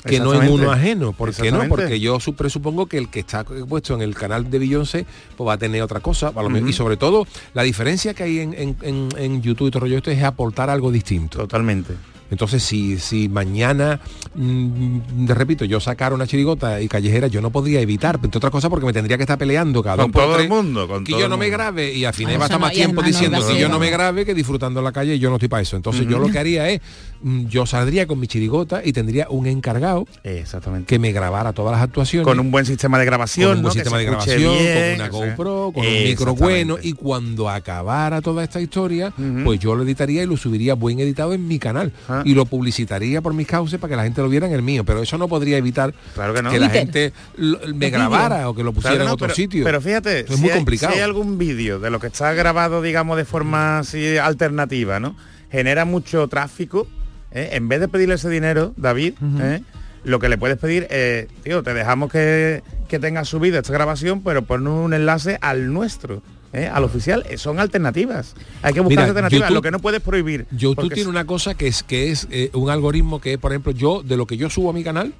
que 0.05 0.19
no 0.19 0.33
en 0.33 0.49
uno 0.51 0.71
ajeno. 0.71 1.13
¿Por 1.13 1.33
qué 1.33 1.51
no? 1.51 1.67
Porque 1.67 1.99
yo 1.99 2.19
su- 2.19 2.33
presupongo 2.35 2.85
que 2.87 2.97
el 2.97 3.09
que 3.09 3.19
está 3.19 3.43
puesto 3.43 3.93
en 3.95 4.01
el 4.01 4.15
canal 4.15 4.49
de 4.49 4.59
Beyoncé 4.59 5.05
pues 5.35 5.47
va 5.47 5.53
a 5.53 5.57
tener 5.57 5.81
otra 5.81 5.99
cosa. 5.99 6.27
a 6.27 6.31
lo. 6.31 6.69
Y 6.69 6.73
sobre 6.73 6.97
todo, 6.97 7.27
la 7.53 7.63
diferencia 7.63 8.13
que 8.13 8.23
hay 8.23 8.39
en, 8.39 8.53
en- 8.53 8.77
en- 8.81 9.09
en 9.17 9.41
YouTube 9.41 9.67
y 9.67 9.71
todo 9.71 9.81
rollo 9.81 9.97
esto 9.97 10.11
es 10.11 10.23
aportar 10.23 10.69
algo 10.69 10.91
distinto. 10.91 11.39
Totalmente. 11.39 11.93
Entonces, 12.31 12.63
si, 12.63 12.99
si 12.99 13.27
mañana, 13.27 13.99
mm, 14.35 15.25
te 15.25 15.33
repito, 15.33 15.65
yo 15.65 15.79
sacara 15.79 16.13
una 16.13 16.27
chirigota 16.27 16.79
y 16.81 16.87
callejera, 16.87 17.27
yo 17.27 17.41
no 17.41 17.49
podría 17.51 17.81
evitar, 17.81 18.19
entre 18.21 18.37
otras 18.37 18.51
cosas 18.51 18.69
porque 18.69 18.85
me 18.85 18.93
tendría 18.93 19.17
que 19.17 19.23
estar 19.23 19.37
peleando 19.37 19.81
cada 19.81 20.03
Con 20.03 20.11
dos 20.11 20.23
todo 20.23 20.39
el 20.39 20.49
mundo, 20.49 20.87
con 20.87 21.03
que 21.03 21.11
todo 21.11 21.19
yo 21.21 21.25
el 21.25 21.31
no 21.31 21.37
me 21.37 21.49
grabe 21.49 21.93
y 21.93 22.05
al 22.05 22.13
final 22.13 22.39
va 22.39 22.43
a 22.43 22.45
estar 22.45 22.59
más 22.59 22.71
tiempo 22.71 23.01
diciendo 23.01 23.45
que 23.45 23.57
yo 23.59 23.69
no 23.69 23.79
me 23.79 23.89
grabe 23.89 24.25
que 24.25 24.33
disfrutando 24.33 24.79
en 24.79 24.83
la 24.83 24.91
calle 24.91 25.15
y 25.15 25.19
yo 25.19 25.29
no 25.29 25.35
estoy 25.37 25.49
para 25.49 25.61
eso. 25.61 25.75
Entonces 25.75 26.07
yo 26.07 26.19
lo 26.19 26.29
que 26.29 26.39
haría 26.39 26.69
es, 26.69 26.81
mm, 27.21 27.47
yo 27.47 27.65
saldría 27.65 28.07
con 28.07 28.19
mi 28.19 28.27
chirigota 28.27 28.81
y 28.83 28.93
tendría 28.93 29.27
un 29.29 29.47
encargado 29.47 30.05
Exactamente. 30.23 30.85
que 30.87 30.99
me 30.99 31.11
grabara 31.11 31.53
todas 31.53 31.73
las 31.73 31.81
actuaciones. 31.81 32.25
Con 32.25 32.39
un 32.39 32.51
buen 32.51 32.65
sistema 32.65 32.99
de 32.99 33.05
grabación, 33.05 33.49
con 33.49 33.57
un 33.57 33.63
buen 33.63 33.73
sistema 33.73 33.97
de 33.97 34.05
grabación, 34.05 34.57
bien, 34.57 34.75
con 34.75 34.95
una 34.95 35.09
GoPro, 35.09 35.71
con 35.73 35.85
un 35.85 36.03
micro 36.03 36.35
bueno 36.35 36.77
y 36.81 36.93
cuando 36.93 37.49
acabara 37.49 38.21
toda 38.21 38.43
esta 38.43 38.61
historia, 38.61 39.11
pues 39.43 39.59
yo 39.59 39.75
lo 39.75 39.83
editaría 39.83 40.23
y 40.23 40.25
lo 40.27 40.37
subiría 40.37 40.75
buen 40.75 40.99
editado 40.99 41.33
en 41.33 41.47
mi 41.47 41.57
canal 41.59 41.91
Ah. 42.07 42.18
Y 42.25 42.33
lo 42.33 42.45
publicitaría 42.45 43.21
por 43.21 43.33
mis 43.33 43.47
causas 43.47 43.79
para 43.79 43.91
que 43.91 43.95
la 43.97 44.03
gente 44.03 44.21
lo 44.21 44.29
viera 44.29 44.47
en 44.47 44.53
el 44.53 44.61
mío, 44.61 44.83
pero 44.85 45.01
eso 45.01 45.17
no 45.17 45.27
podría 45.27 45.57
evitar 45.57 45.93
Claro 46.15 46.33
que 46.33 46.41
no. 46.41 46.51
la 46.57 46.69
gente 46.69 47.13
lo- 47.37 47.59
me 47.73 47.89
grabara 47.89 48.49
o 48.49 48.55
que 48.55 48.63
lo 48.63 48.73
pusiera 48.73 48.95
Claro 48.95 49.03
en 49.05 49.07
no, 49.09 49.13
otro 49.13 49.27
pero, 49.27 49.35
sitio. 49.35 49.63
Pero 49.63 49.81
fíjate, 49.81 50.19
es 50.21 50.25
si, 50.27 50.41
muy 50.41 50.49
hay, 50.49 50.57
complicado. 50.57 50.93
si 50.93 50.99
hay 50.99 51.03
algún 51.05 51.37
vídeo 51.37 51.79
de 51.79 51.89
lo 51.89 51.99
que 51.99 52.07
está 52.07 52.33
grabado, 52.33 52.81
digamos, 52.81 53.17
de 53.17 53.25
forma 53.25 53.79
así 53.79 54.17
alternativa, 54.17 54.99
¿no? 54.99 55.15
Genera 55.51 55.85
mucho 55.85 56.27
tráfico. 56.27 56.87
¿eh? 57.31 57.49
En 57.53 57.67
vez 57.67 57.79
de 57.79 57.87
pedirle 57.87 58.15
ese 58.15 58.29
dinero, 58.29 58.73
David, 58.77 59.13
¿eh? 59.41 59.61
lo 60.03 60.19
que 60.19 60.29
le 60.29 60.37
puedes 60.37 60.57
pedir 60.57 60.87
es, 60.89 61.27
tío, 61.43 61.61
te 61.63 61.73
dejamos 61.73 62.11
que, 62.11 62.63
que 62.87 62.99
tengas 62.99 63.27
subido 63.27 63.57
esta 63.59 63.73
grabación, 63.73 64.21
pero 64.23 64.43
pon 64.43 64.65
un 64.67 64.93
enlace 64.93 65.37
al 65.41 65.71
nuestro. 65.73 66.21
¿Eh? 66.53 66.67
al 66.67 66.83
oficial 66.83 67.23
Eh, 67.29 67.37
son 67.37 67.59
alternativas 67.59 68.35
hay 68.61 68.73
que 68.73 68.79
buscar 68.79 68.89
Mira, 68.89 69.03
alternativas 69.05 69.49
YouTube- 69.49 69.53
lo 69.53 69.61
que 69.61 69.71
no 69.71 69.79
puedes 69.79 70.01
prohibir 70.01 70.45
YouTube 70.51 70.75
tiene 70.95 71.09
una 71.09 71.25
cosa 71.25 71.53
que 71.55 71.67
es 71.67 71.83
que 71.83 72.11
es 72.11 72.27
eh, 72.31 72.49
un 72.53 72.69
algoritmo 72.69 73.19
que, 73.21 73.37
por 73.37 73.51
ejemplo, 73.51 73.71
yo, 73.71 74.01
de 74.03 74.17
lo 74.17 74.25
que 74.25 74.37
yo 74.37 74.49
subo 74.49 74.69
a 74.69 74.73
mi 74.73 74.83
canal, 74.83 75.13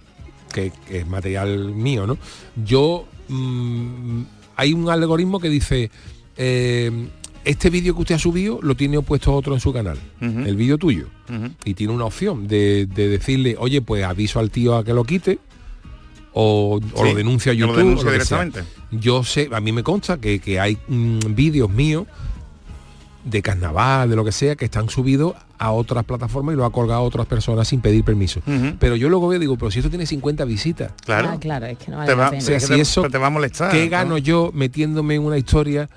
que, 0.54 0.72
que 0.88 1.00
es 1.00 1.08
material 1.08 1.72
mío, 1.76 2.08
¿no? 2.08 2.18
Yo 2.66 3.06
mm, 3.28 4.22
hay 4.56 4.74
un 4.74 4.90
algoritmo 4.90 5.40
que 5.40 5.50
dice 5.50 5.92
eh, 6.38 7.08
este 7.46 7.70
vídeo 7.70 7.96
que 7.96 8.02
usted 8.02 8.16
ha 8.16 8.20
subido 8.20 8.60
lo 8.62 8.76
tiene 8.76 8.98
opuesto 8.98 9.34
otro 9.34 9.54
en 9.54 9.60
su 9.60 9.72
canal, 9.72 9.98
el 10.22 10.56
vídeo 10.56 10.78
tuyo. 10.78 11.08
Y 11.64 11.74
tiene 11.76 11.94
una 11.94 12.06
opción 12.06 12.48
de, 12.48 12.86
de 12.88 13.08
decirle, 13.08 13.56
oye, 13.60 13.82
pues 13.82 14.04
aviso 14.04 14.40
al 14.40 14.50
tío 14.50 14.76
a 14.76 14.84
que 14.84 14.94
lo 14.94 15.04
quite. 15.04 15.40
O, 16.34 16.80
o 16.94 17.04
Sí, 17.04 17.10
lo 17.10 17.16
denuncia 17.16 17.54
lo 17.54 17.60
YouTube. 17.60 17.78
o 17.78 17.90
lo 17.90 17.96
que 17.98 18.02
sea. 18.02 18.12
directamente. 18.44 18.64
Yo 18.92 19.24
sé, 19.24 19.50
a 19.52 19.60
mí 19.60 19.72
me 19.72 19.84
consta 19.84 20.18
que, 20.20 20.40
que 20.40 20.60
hay 20.60 20.78
mm, 20.88 21.20
vídeos 21.36 21.70
míos 21.70 22.06
de 23.24 23.42
carnaval, 23.42 24.10
de 24.10 24.16
lo 24.16 24.24
que 24.24 24.32
sea, 24.32 24.56
que 24.56 24.66
están 24.66 24.90
subidos 24.90 25.34
a 25.58 25.72
otras 25.72 26.06
plataformas 26.06 26.54
y 26.54 26.58
lo 26.58 26.64
ha 26.66 26.72
colgado 26.72 27.02
a 27.02 27.04
otras 27.04 27.26
personas 27.28 27.68
sin 27.68 27.82
pedir 27.82 28.04
permiso. 28.04 28.42
Pero 28.80 28.96
yo 28.96 29.10
luego 29.10 29.28
veo, 29.28 29.40
digo, 29.40 29.58
pero 29.58 29.70
si 29.72 29.80
esto 29.80 29.90
tiene 29.90 30.06
50 30.06 30.46
visitas. 30.46 30.94
Claro. 31.06 31.30
Ah, 31.34 31.38
claro, 31.40 31.66
es 31.66 31.78
que 31.78 31.92
no 31.92 31.98
Te 32.06 32.14
vale 32.14 32.16
va- 32.16 32.24
la 32.26 32.30
pena. 32.32 32.42
O 32.42 32.46
sea, 32.46 32.58
Es 32.58 32.64
que 32.64 32.68
si 32.68 32.74
te- 32.76 32.82
eso, 32.82 33.02
te 33.10 33.18
va 33.18 33.28
a 33.28 33.30
molestar, 33.30 33.72
¿qué 33.72 33.84
¿no? 33.86 33.92
gano 33.92 34.18
yo 34.18 34.52
metiéndome 34.54 35.16
en 35.16 35.24
una 35.24 35.38
historia 35.38 35.90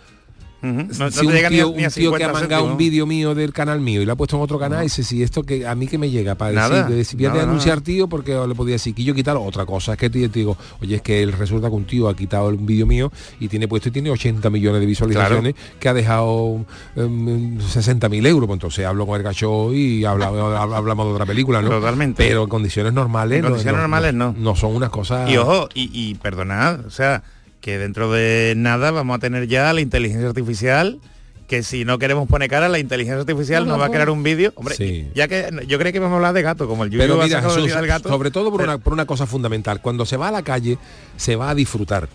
si 0.63 1.27
un, 1.27 1.33
llega 1.33 1.49
tío, 1.49 1.73
ni 1.77 1.83
a, 1.83 1.89
un 1.89 1.93
tío, 1.93 2.13
que 2.13 2.23
ha 2.23 2.33
mangado 2.33 2.65
un 2.65 2.77
vídeo 2.77 3.05
mío 3.05 3.35
del 3.35 3.53
canal 3.53 3.81
mío 3.81 4.01
y 4.01 4.05
lo 4.05 4.13
ha 4.13 4.17
puesto 4.17 4.37
en 4.37 4.43
otro 4.43 4.61
canal, 4.61 4.81
y 4.81 4.85
dice, 4.85 5.03
si 5.03 5.21
esto 5.21 5.43
que 5.43 5.67
a 5.67 5.75
mí 5.75 5.89
que 5.89 5.99
me 5.99 6.09
llega, 6.09 6.37
para 6.37 6.53
nada, 6.53 6.85
decir, 6.85 7.05
si 7.05 7.17
voy 7.17 7.39
a 7.39 7.43
anunciar 7.43 7.81
tío, 7.81 8.09
porque 8.09 8.33
le 8.47 8.55
podía 8.55 8.75
decir 8.75 8.95
que 8.95 9.03
yo 9.03 9.13
quitar 9.13 9.37
otra 9.37 9.67
cosa. 9.67 9.93
Es 9.93 9.99
que 9.99 10.09
te, 10.09 10.29
te 10.29 10.39
digo, 10.39 10.57
oye, 10.81 10.97
es 10.97 11.03
que 11.03 11.21
él 11.21 11.33
resulta 11.33 11.69
que 11.69 11.75
un 11.75 11.85
tío 11.85 12.09
ha 12.09 12.15
quitado 12.15 12.49
un 12.49 12.65
vídeo 12.65 12.87
mío 12.87 13.11
y 13.41 13.49
tiene 13.49 13.67
puesto 13.67 13.89
y 13.89 13.93
tiene 13.93 14.11
80 14.11 14.51
millones 14.51 14.81
de 14.81 14.87
visualizaciones 14.87 15.55
que 15.81 15.89
ha 15.89 15.95
dejado 15.95 16.65
em, 16.95 17.29
em, 17.29 17.55
um, 17.57 17.61
60 17.61 18.09
mil 18.09 18.25
euros. 18.25 18.47
Pues 18.47 18.57
entonces 18.57 18.87
hablo 18.87 19.05
con 19.05 19.17
el 19.17 19.25
gacho 19.25 19.75
y 19.75 20.05
hablamos, 20.05 21.07
de 21.07 21.13
otra 21.13 21.27
película, 21.27 21.61
¿no? 21.61 21.71
Totalmente. 21.71 22.23
Pero 22.23 22.45
en 22.45 22.49
condiciones 22.49 22.93
normales. 22.93 23.39
En 23.39 23.45
condiciones 23.47 23.75
no, 23.75 23.81
normales 23.81 24.15
no, 24.15 24.33
no. 24.39 24.55
son 24.55 24.77
unas 24.77 24.91
cosas. 24.91 25.29
Y 25.29 25.37
ojo, 25.37 25.69
y 25.75 26.15
perdonad, 26.15 26.87
o 26.87 26.91
sea 26.91 27.23
que 27.63 27.79
dentro 27.79 28.13
de 28.13 28.53
nada 28.57 28.91
vamos 28.91 29.17
a 29.17 29.21
tener 29.21 29.47
ya 29.47 29.73
la 29.73 29.81
inteligencia 29.81 30.29
artificial 30.29 31.01
que 31.47 31.63
si 31.63 31.85
no 31.85 31.99
queremos 31.99 32.29
poner 32.29 32.49
cara 32.51 32.69
la 32.69 32.79
inteligencia 32.79 33.21
artificial 33.21 33.67
nos 33.67 33.81
va 33.81 33.87
a 33.87 33.91
crear 33.91 34.11
un 34.11 34.23
vídeo. 34.23 34.53
Hombre 34.57 35.11
ya 35.15 35.29
que 35.29 35.49
yo 35.67 35.79
creo 35.79 35.93
que 35.93 35.99
vamos 35.99 36.15
a 36.15 36.17
hablar 36.17 36.35
de 36.35 36.43
gato 36.43 36.67
como 36.67 36.85
el 36.85 36.91
Pero 36.91 37.23
mira, 37.23 37.41
Jesús, 37.41 37.73
del 37.73 37.87
gato. 37.87 38.09
sobre 38.09 38.31
todo 38.31 38.51
por, 38.51 38.63
una, 38.63 38.79
por 38.79 38.93
una 38.93 39.07
cosa 39.07 39.27
fundamental. 39.27 39.81
Cuando 39.81 40.05
se 40.05 40.17
va 40.17 40.29
a 40.29 40.31
la 40.33 40.43
calle 40.43 40.79
se 41.17 41.37
va 41.37 41.51
a 41.51 41.55
disfrutar. 41.55 42.09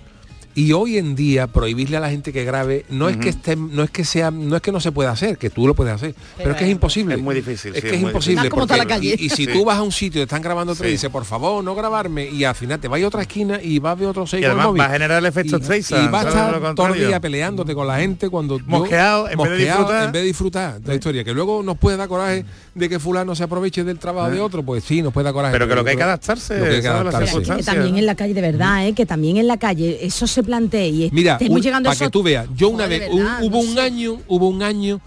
Y 0.58 0.74
hoy 0.74 0.98
en 0.98 1.14
día 1.14 1.46
prohibirle 1.46 1.98
a 1.98 2.00
la 2.00 2.10
gente 2.10 2.34
que 2.34 2.44
grabe 2.44 2.84
no 2.90 3.06
uh 3.06 3.10
-huh. 3.10 3.12
es 3.12 3.18
que 3.18 3.30
esté, 3.30 3.56
no 3.56 3.84
es 3.84 3.92
que 3.92 4.04
sea, 4.04 4.32
no 4.32 4.56
es 4.56 4.62
que 4.64 4.72
no 4.72 4.80
se 4.80 4.92
pueda 4.92 5.12
hacer, 5.12 5.38
que 5.38 5.52
tú 5.52 5.68
lo 5.68 5.76
puedes 5.76 5.94
hacer, 5.94 6.16
pero, 6.16 6.36
pero 6.38 6.52
es 6.54 6.58
que 6.58 6.66
es 6.66 6.72
imposible. 6.72 7.14
Es 7.14 7.22
muy 7.22 7.36
difícil. 7.36 7.76
Es 7.76 7.82
sí, 7.84 7.88
que 7.88 7.90
es, 7.90 7.94
es 7.94 8.02
imposible. 8.02 8.50
La 8.76 8.86
calle. 8.88 9.16
Y, 9.20 9.26
y, 9.26 9.30
si 9.30 9.46
sí. 9.46 9.54
tú 9.54 9.64
vas 9.66 9.78
a 9.78 9.84
un 9.84 9.92
sitio 9.92 10.20
y 10.20 10.24
están 10.24 10.42
grabando 10.42 10.74
sí. 10.74 10.82
te 10.82 10.88
dice, 10.88 11.12
por 11.12 11.26
favor, 11.26 11.64
no 11.64 11.76
grabarme, 11.76 12.28
y 12.28 12.44
al 12.44 12.56
final 12.56 12.80
te 12.80 12.88
vas 12.88 13.00
a 13.00 13.06
otra 13.06 13.22
esquina 13.22 13.62
y 13.62 13.78
vas 13.78 13.92
a 13.92 13.96
ver 13.96 14.08
otro 14.08 14.26
sello. 14.26 14.42
Y 14.42 14.46
además 14.46 14.66
móvil. 14.66 14.82
va 14.82 14.86
a 14.88 14.90
generar 14.90 15.20
el 15.20 15.28
efecto 15.28 15.58
Y, 15.58 15.62
y 15.62 16.08
vas 16.08 16.26
a 16.26 16.30
estar 16.30 16.74
todo 16.74 16.88
el 16.88 17.08
día 17.08 17.20
peleándote 17.20 17.76
con 17.76 17.86
la 17.86 18.00
gente 18.00 18.28
cuando 18.28 18.58
mosqueado, 18.66 19.26
tú, 19.26 19.30
en, 19.30 19.38
mosqueado, 19.38 19.52
vez 19.52 19.60
de 19.60 19.66
disfrutar. 19.68 20.06
en 20.06 20.12
vez 20.12 20.22
de 20.22 20.28
disfrutar 20.28 20.82
de 20.82 20.88
la 20.88 20.96
historia, 20.96 21.24
que 21.24 21.34
luego 21.36 21.62
nos 21.62 21.78
puede 21.78 21.98
dar 21.98 22.08
coraje 22.08 22.42
mm 22.42 22.48
de 22.78 22.90
que 22.90 23.00
fulano 23.00 23.36
se 23.36 23.44
aproveche 23.44 23.84
del 23.84 23.98
trabajo 24.00 24.30
de 24.30 24.38
eh. 24.38 24.42
otro, 24.42 24.64
pues 24.64 24.84
sí, 24.84 25.02
nos 25.02 25.12
puede 25.12 25.30
acorajar. 25.30 25.54
Pero 25.54 25.68
que 25.68 25.76
lo 25.76 25.84
que 25.84 25.92
hay 25.92 25.98
que 25.98 26.04
adaptarse, 26.04 26.56
que 26.56 27.64
también 27.64 27.98
en 27.98 28.06
la 28.06 28.16
calle, 28.16 28.34
de 28.34 28.42
verdad, 28.42 28.78
mm. 28.78 28.88
¿eh? 28.88 28.94
que 28.94 29.06
también 29.06 29.38
en 29.38 29.48
la 29.48 29.58
calle, 29.58 30.00
eso 30.02 30.28
se 30.28 30.44
plantea 30.44 30.86
y 30.88 31.10
Mira, 31.12 31.38
un, 31.50 31.84
para 31.84 31.96
que 31.96 32.10
tú 32.10 32.24
veas, 32.24 32.48
yo 32.56 32.70
una 32.70 32.88
vez, 32.88 33.10
hubo 33.12 33.60
un 33.60 33.80
año, 33.80 34.20
hubo 34.28 34.48
un 34.48 34.62
año 34.62 35.02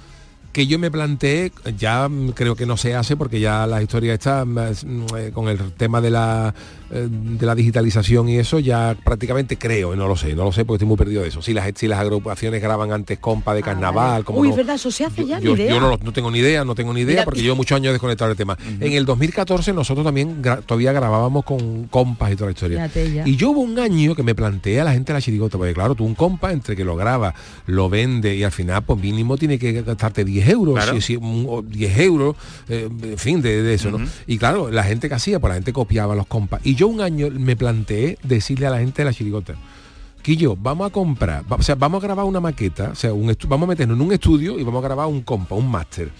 que 0.52 0.66
yo 0.66 0.78
me 0.78 0.90
planteé, 0.90 1.52
ya 1.78 2.08
creo 2.34 2.56
que 2.56 2.66
no 2.66 2.76
se 2.76 2.94
hace 2.94 3.16
porque 3.16 3.38
ya 3.38 3.66
la 3.66 3.82
historia 3.82 4.14
está 4.14 4.44
mm, 4.44 4.58
mm, 4.58 5.06
eh, 5.16 5.30
con 5.32 5.48
el 5.48 5.72
tema 5.72 6.00
de 6.00 6.10
la 6.10 6.54
eh, 6.92 7.06
de 7.08 7.46
la 7.46 7.54
digitalización 7.54 8.28
y 8.28 8.38
eso 8.38 8.58
ya 8.58 8.96
prácticamente 9.04 9.56
creo, 9.56 9.94
no 9.94 10.08
lo 10.08 10.16
sé, 10.16 10.34
no 10.34 10.42
lo 10.42 10.50
sé 10.50 10.64
porque 10.64 10.78
estoy 10.78 10.88
muy 10.88 10.96
perdido 10.96 11.22
de 11.22 11.28
eso. 11.28 11.40
Si 11.40 11.52
las, 11.52 11.70
si 11.76 11.86
las 11.86 12.00
agrupaciones 12.00 12.60
graban 12.60 12.90
antes 12.90 13.20
compa 13.20 13.54
de 13.54 13.60
ah, 13.60 13.64
carnaval, 13.64 14.24
como... 14.24 14.40
Uy, 14.40 14.48
no, 14.48 14.56
¿verdad? 14.56 14.74
Eso 14.74 14.90
se 14.90 15.04
hace 15.04 15.24
ya, 15.24 15.38
yo, 15.38 15.54
no, 15.54 16.12
tengo 16.12 16.32
ni 16.32 16.40
idea, 16.40 16.64
no 16.64 16.74
tengo 16.74 16.92
ni 16.92 17.02
idea 17.02 17.24
porque 17.24 17.42
llevo 17.42 17.54
muchos 17.54 17.76
años 17.76 17.92
desconectado 17.92 18.30
del 18.30 18.36
tema. 18.36 18.58
Uh 18.58 18.72
-huh. 18.72 18.86
En 18.86 18.92
el 18.94 19.04
2014 19.04 19.72
nosotros 19.72 20.04
también 20.04 20.42
todavía 20.66 20.92
grabábamos 20.92 21.44
con 21.44 21.84
compas 21.84 22.32
y 22.32 22.34
toda 22.34 22.46
la 22.46 22.52
historia. 22.52 22.90
Y 23.24 23.36
yo 23.36 23.50
hubo 23.50 23.60
un 23.60 23.78
año 23.78 24.16
que 24.16 24.24
me 24.24 24.34
planteé 24.34 24.80
a 24.80 24.84
la 24.84 24.92
gente 24.92 25.12
de 25.12 25.18
la 25.18 25.22
chirigota, 25.22 25.58
porque 25.58 25.74
claro, 25.74 25.94
tú 25.94 26.04
un 26.04 26.16
compa 26.16 26.50
entre 26.50 26.74
que 26.74 26.84
lo 26.84 26.96
graba, 26.96 27.34
lo 27.66 27.88
vende 27.88 28.34
y 28.34 28.42
al 28.42 28.52
final 28.52 28.82
pues 28.82 29.00
mínimo 29.00 29.36
tiene 29.36 29.60
que 29.60 29.82
gastarte 29.82 30.24
10 30.24 30.48
euros, 30.48 30.74
claro. 30.74 30.92
10 30.94 31.98
euros, 31.98 32.34
eh, 32.68 32.88
en 32.90 33.18
fin, 33.18 33.40
de, 33.40 33.72
eso, 33.72 33.96
Y 34.26 34.38
claro, 34.38 34.70
la 34.72 34.82
gente 34.82 35.08
que 35.08 35.14
hacía, 35.14 35.38
pues 35.38 35.50
la 35.50 35.54
gente 35.54 35.72
copiaba 35.72 36.16
los 36.16 36.26
compas. 36.26 36.60
Y 36.64 36.79
yo 36.80 36.88
un 36.88 37.02
año 37.02 37.28
me 37.30 37.56
planteé 37.56 38.16
decirle 38.22 38.66
a 38.66 38.70
la 38.70 38.78
gente 38.78 39.02
de 39.02 39.04
la 39.04 39.12
chirigota, 39.12 39.54
Quillo, 40.22 40.56
vamos 40.56 40.86
a 40.86 40.90
comprar, 40.90 41.44
o 41.46 41.62
sea, 41.62 41.74
vamos 41.74 42.02
a 42.02 42.06
grabar 42.06 42.24
una 42.24 42.40
maqueta, 42.40 42.90
o 42.92 42.94
sea, 42.94 43.12
un 43.12 43.36
vamos 43.48 43.66
a 43.66 43.68
meternos 43.68 43.98
en 43.98 44.02
un 44.02 44.12
estudio 44.12 44.58
y 44.58 44.64
vamos 44.64 44.82
a 44.82 44.86
grabar 44.88 45.06
un 45.06 45.20
compa, 45.20 45.54
un 45.56 45.70
máster. 45.70 46.10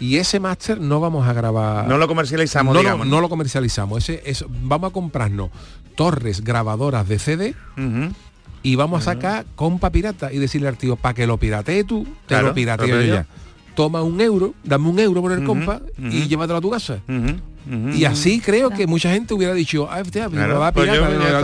Y 0.00 0.16
ese 0.16 0.40
máster 0.40 0.80
no 0.80 0.98
vamos 0.98 1.28
a 1.28 1.32
grabar... 1.32 1.86
No 1.86 1.96
lo 1.96 2.08
comercializamos, 2.08 2.74
no, 2.74 2.80
digamos, 2.80 3.06
no, 3.06 3.20
lo 3.20 3.28
comercializamos. 3.28 3.98
Ese, 3.98 4.20
es, 4.24 4.44
vamos 4.48 4.90
a 4.90 4.92
comprarnos 4.92 5.50
torres 5.94 6.42
grabadoras 6.42 7.06
de 7.06 7.18
CD. 7.20 7.54
Y 8.64 8.74
vamos 8.74 9.02
a 9.02 9.12
sacar 9.12 9.46
compa 9.54 9.90
pirata 9.90 10.32
y 10.32 10.38
decirle 10.38 10.66
al 10.66 10.76
tío, 10.76 10.96
para 10.96 11.14
que 11.14 11.26
lo 11.26 11.38
piratee 11.38 11.84
tú, 11.84 12.04
te 12.26 12.42
lo 12.42 12.52
pirateo 12.52 13.00
yo 13.00 13.14
ya. 13.14 13.26
Toma 13.76 14.02
un 14.02 14.20
euro, 14.20 14.54
dame 14.64 14.88
un 14.88 14.98
euro 14.98 15.22
por 15.22 15.30
el 15.30 15.44
compa 15.44 15.82
y 15.98 16.26
llévatelo 16.26 16.58
a 16.58 16.60
tu 16.60 16.70
casa. 16.70 17.00
Y 17.68 18.04
así 18.04 18.40
creo 18.40 18.70
que 18.70 18.86
mucha 18.86 19.10
gente 19.10 19.34
hubiera 19.34 19.54
dicho, 19.54 19.88
ah, 19.90 20.00
este 20.00 20.28
pirata, 20.28 20.72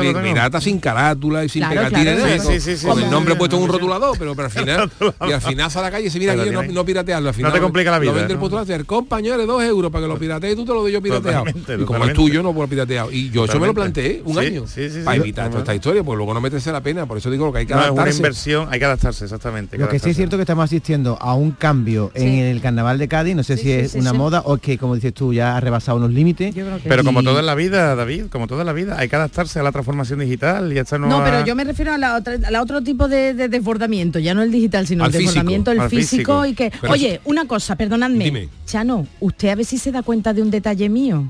yo, 0.03 0.23
pirata 0.23 0.61
sin 0.61 0.79
carátula 0.79 1.45
y 1.45 1.49
sin 1.49 1.63
claro, 1.63 1.89
pegatina 1.89 2.13
de 2.13 2.79
con 2.87 3.03
el 3.03 3.11
nombre 3.11 3.37
puesto 3.37 3.57
en 3.57 3.63
un 3.63 3.69
rotulador, 3.69 4.17
pero, 4.19 4.35
al 4.37 4.51
final, 4.51 4.91
y 5.29 5.33
al 5.33 5.41
final 5.41 5.71
sale 5.71 5.87
a 5.87 5.91
la 5.91 5.97
calle 5.97 6.07
y 6.07 6.11
se 6.11 6.19
mira 6.19 6.33
aquí 6.33 6.51
no, 6.51 6.63
no 6.63 6.85
piratearlo. 6.85 7.29
Al 7.29 7.35
final, 7.35 7.51
no 7.51 7.55
te 7.55 7.61
complica 7.61 7.91
la 7.91 7.99
vida. 7.99 8.13
Lo 8.13 8.19
vende 8.19 8.35
el 8.75 8.87
compañero 8.87 9.39
de 9.39 9.47
dos 9.47 9.63
euros 9.63 9.91
para 9.91 10.05
que 10.05 10.09
lo 10.09 10.19
piratees 10.19 10.57
tú 10.57 10.65
te 10.65 10.73
lo 10.73 10.83
doy 10.83 10.93
yo 10.93 11.03
pirateado. 11.03 11.45
Y 11.49 11.85
como 11.85 12.05
es 12.05 12.15
tuyo, 12.15 12.43
no 12.43 12.53
puedo 12.53 12.69
pirateado. 12.69 13.11
Y 13.13 13.31
yo 13.31 13.45
eso 13.45 13.59
me 13.61 13.67
lo 13.67 13.75
planteé 13.75 14.23
un 14.25 14.39
año 14.39 14.65
para 15.05 15.17
evitar 15.17 15.49
toda 15.49 15.61
esta 15.61 15.75
historia, 15.75 16.03
porque 16.03 16.17
luego 16.17 16.35
no 16.35 16.41
meterse 16.41 16.73
la 16.73 16.81
pena. 16.81 17.07
Por 17.07 17.19
eso 17.19 17.31
digo 17.31 17.53
que 17.53 17.61
hay 17.61 17.67
que 17.67 17.75
adaptarse. 17.75 18.01
Una 18.01 18.17
inversión, 18.17 18.69
hay 18.71 18.79
que 18.79 18.85
adaptarse, 18.85 19.25
exactamente. 19.25 19.79
Lo 19.79 19.89
que 19.89 19.99
sí 19.99 20.11
es 20.11 20.17
cierto 20.17 20.37
que 20.37 20.43
estamos 20.43 20.65
asistiendo 20.65 21.19
a 21.21 21.35
un 21.35 21.53
cambio 21.53 22.11
en 22.15 22.45
el 22.45 22.61
carnaval 22.61 22.99
de 22.99 23.09
Cádiz, 23.09 23.37
no 23.37 23.43
sé 23.43 23.57
si 23.57 23.71
es 23.71 23.95
una 23.95 24.13
moda 24.13 24.43
o 24.45 24.57
es 24.57 24.61
que, 24.61 24.79
como 24.79 24.95
dices 24.95 25.15
tú, 25.15 25.33
ya 25.33 25.57
ha 25.57 25.61
rebasado 25.61 25.99
límites. 26.11 26.55
Pero 26.85 27.03
y... 27.03 27.05
como 27.05 27.23
toda 27.23 27.43
la 27.43 27.55
vida, 27.55 27.95
David, 27.95 28.27
como 28.31 28.47
toda 28.47 28.65
la 28.65 28.73
vida, 28.73 28.99
hay 28.99 29.09
que 29.09 29.17
adaptarse 29.17 29.59
a 29.59 29.63
la 29.63 29.73
transformación 29.73 30.21
digital 30.21 30.73
y 30.73 30.79
a 30.79 30.83
esta 30.83 30.99
nueva... 30.99 31.19
No, 31.19 31.25
pero 31.25 31.45
yo 31.45 31.55
me 31.55 31.65
refiero 31.65 31.93
a 31.93 31.99
la, 31.99 32.17
otra, 32.17 32.37
a 32.37 32.63
otro 32.63 32.83
tipo 32.83 33.09
de, 33.09 33.35
desbordamiento, 33.35 34.19
ya 34.19 34.35
no 34.35 34.43
el 34.43 34.51
digital, 34.51 34.87
sino 34.87 35.07
el 35.07 35.13
desbordamiento, 35.13 35.71
el 35.71 35.83
físico, 35.89 36.45
y 36.47 36.55
que... 36.55 36.73
Oye, 36.89 37.21
una 37.25 37.47
cosa, 37.47 37.77
perdonadme. 37.77 38.25
Dime. 38.25 38.49
Chano, 38.67 39.07
usted 39.21 39.49
a 39.49 39.55
ver 39.55 39.65
si 39.65 39.79
se 39.79 39.93
da 39.93 40.03
cuenta 40.03 40.33
de 40.33 40.43
un 40.43 40.51
detalle 40.51 40.89
mío 40.89 41.25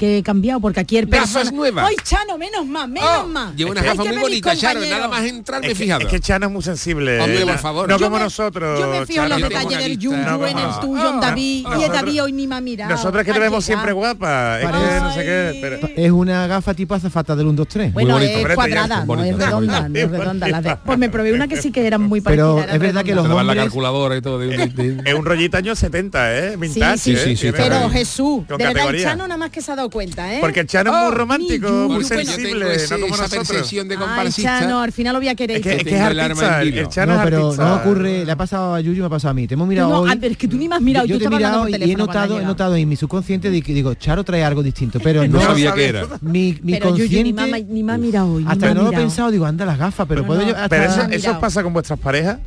que 0.00 0.16
he 0.16 0.22
cambiado, 0.22 0.60
porque 0.60 0.80
aquí 0.80 0.96
el 0.96 1.06
persona... 1.06 1.40
Gafas 1.40 1.52
nuevas. 1.52 1.84
¡Ay, 1.86 1.94
Chano, 2.02 2.38
menos 2.38 2.66
más, 2.66 2.88
menos 2.88 3.06
ah, 3.06 3.22
oh, 3.22 3.28
más! 3.28 3.54
Llevo 3.54 3.72
unas 3.72 3.84
gafas 3.84 4.06
muy 4.06 4.16
bonitas, 4.16 4.58
Chano, 4.58 4.80
nada 4.80 5.08
más 5.08 5.24
entrar 5.26 5.60
me 5.60 5.74
fijaba. 5.74 6.02
Es 6.02 6.08
que 6.08 6.20
Chano 6.20 6.46
es 6.46 6.52
muy 6.52 6.62
sensible. 6.62 7.20
Hombre, 7.20 7.44
por 7.44 7.58
favor. 7.58 7.86
No 7.86 7.98
como 7.98 8.18
nosotros, 8.18 8.80
Yo 8.80 8.88
me 8.88 9.04
fijo 9.04 9.24
en 9.24 9.28
los 9.28 9.42
detalles 9.42 9.78
del 9.78 9.98
Yuyu, 9.98 10.46
en 10.46 10.58
el 10.58 10.80
tuyo, 10.80 11.20
David, 11.20 11.66
y 11.78 11.88
David 11.90 12.22
hoy 12.22 12.32
ni 12.32 12.46
me 12.46 12.54
ha 12.54 12.60
mirado. 12.62 12.90
Nosotros 12.90 13.24
que 13.24 13.32
te 13.34 13.38
vemos 13.38 13.62
siempre 13.62 13.92
guapa. 13.92 14.58
Es 15.96 16.10
una 16.10 16.46
gafa 16.46 16.72
tipo 16.72 16.94
hace 16.94 17.08
azafata 17.08 17.36
del 17.36 17.48
1, 17.48 17.56
2, 17.56 17.68
3. 17.68 17.92
Bueno, 17.92 18.18
es 18.18 18.54
cuadrada, 18.54 19.04
no 19.04 19.22
es 19.22 19.36
redonda, 19.36 19.86
no 19.86 19.98
es 19.98 20.10
redonda. 20.10 20.80
Pues 20.82 20.98
me 20.98 21.10
probé 21.10 21.34
una 21.34 21.46
que 21.46 21.60
sí 21.60 21.70
que 21.70 21.86
eran 21.86 22.00
muy 22.00 22.22
parecidas. 22.22 22.64
Pero 22.64 22.72
es 22.72 22.80
verdad 22.80 23.04
que 23.04 23.14
los 23.14 23.28
hombres... 23.28 23.70
Es 25.04 25.14
un 25.14 25.24
rollito 25.26 25.58
año 25.58 25.76
70, 25.76 26.38
¿eh? 26.38 26.58
Sí, 26.96 27.16
sí, 27.16 27.36
sí. 27.36 27.48
¿eh? 27.48 27.52
Pero 27.54 27.90
Jesús, 27.90 28.48
de 28.48 28.56
verdad, 28.56 28.94
Chano 29.02 29.28
nada 29.28 29.36
más 29.36 29.50
que 29.50 29.60
se 29.60 29.72
ha 29.72 29.76
dado 29.76 29.89
cuenta, 29.90 30.34
¿eh? 30.34 30.38
Porque 30.40 30.64
Chano 30.66 30.90
es 30.90 30.96
muy 30.96 31.06
oh, 31.06 31.10
romántico, 31.10 31.88
muy 31.88 32.04
sensible, 32.04 32.74
ese, 32.74 32.94
no 32.94 33.02
como 33.02 33.14
esa 33.14 33.36
nosotros. 33.36 33.70
de 33.70 33.96
comparsista. 33.96 34.56
Ay, 34.56 34.62
Chano, 34.62 34.80
al 34.80 34.92
final 34.92 35.14
lo 35.14 35.20
voy 35.20 35.28
a 35.28 35.34
querer. 35.34 35.56
Es 35.58 35.62
que, 35.62 35.76
es, 35.76 35.84
que 35.84 35.96
es 35.96 36.00
artista, 36.00 36.62
el, 36.62 36.78
el 36.78 36.88
Chano 36.88 37.16
no, 37.16 37.24
pero 37.24 37.54
no 37.54 37.76
ocurre, 37.76 38.24
le 38.24 38.32
ha 38.32 38.36
pasado 38.36 38.74
a 38.74 38.80
Yuyu, 38.80 39.00
me 39.00 39.06
ha 39.06 39.10
pasado 39.10 39.30
a 39.30 39.34
mí. 39.34 39.46
Te 39.46 39.54
hemos 39.54 39.68
mirado 39.68 39.90
no, 39.90 40.00
hoy. 40.00 40.18
Es 40.22 40.36
que 40.36 40.48
tú 40.48 40.56
ni 40.56 40.68
me 40.68 40.76
has 40.76 40.82
mirado, 40.82 41.06
yo, 41.06 41.16
yo 41.16 41.28
te 41.28 41.34
he 41.34 41.36
mirado 41.36 41.68
y, 41.68 41.74
y 41.74 41.92
he 41.92 41.96
notado, 41.96 42.40
he 42.40 42.44
notado 42.44 42.76
en 42.76 42.88
mi 42.88 42.96
subconsciente 42.96 43.50
de 43.50 43.62
que 43.62 43.74
digo, 43.74 43.94
Charo 43.94 44.24
trae 44.24 44.44
algo 44.44 44.62
distinto, 44.62 45.00
pero 45.02 45.26
no, 45.26 45.38
no 45.38 45.40
sabía 45.40 45.72
qué 45.72 45.88
era. 45.88 46.06
Mi, 46.20 46.58
mi 46.62 46.72
pero 46.74 46.88
consciente, 46.88 47.14
Yuyu, 47.14 47.24
ni, 47.24 47.32
mama, 47.32 47.58
ni 47.58 47.82
me 47.82 47.92
ha 47.92 47.98
mirado 47.98 48.34
hoy. 48.34 48.44
Hasta 48.46 48.68
que 48.68 48.74
no 48.74 48.82
lo 48.82 48.92
he 48.92 48.96
pensado, 48.96 49.30
digo, 49.30 49.46
anda 49.46 49.64
las 49.64 49.78
gafas, 49.78 50.06
pero 50.08 50.24
puedo 50.24 50.46
yo 50.46 50.54
Pero 50.68 50.84
eso 51.10 51.40
pasa 51.40 51.62
con 51.62 51.72
vuestras 51.72 51.98
parejas. 51.98 52.38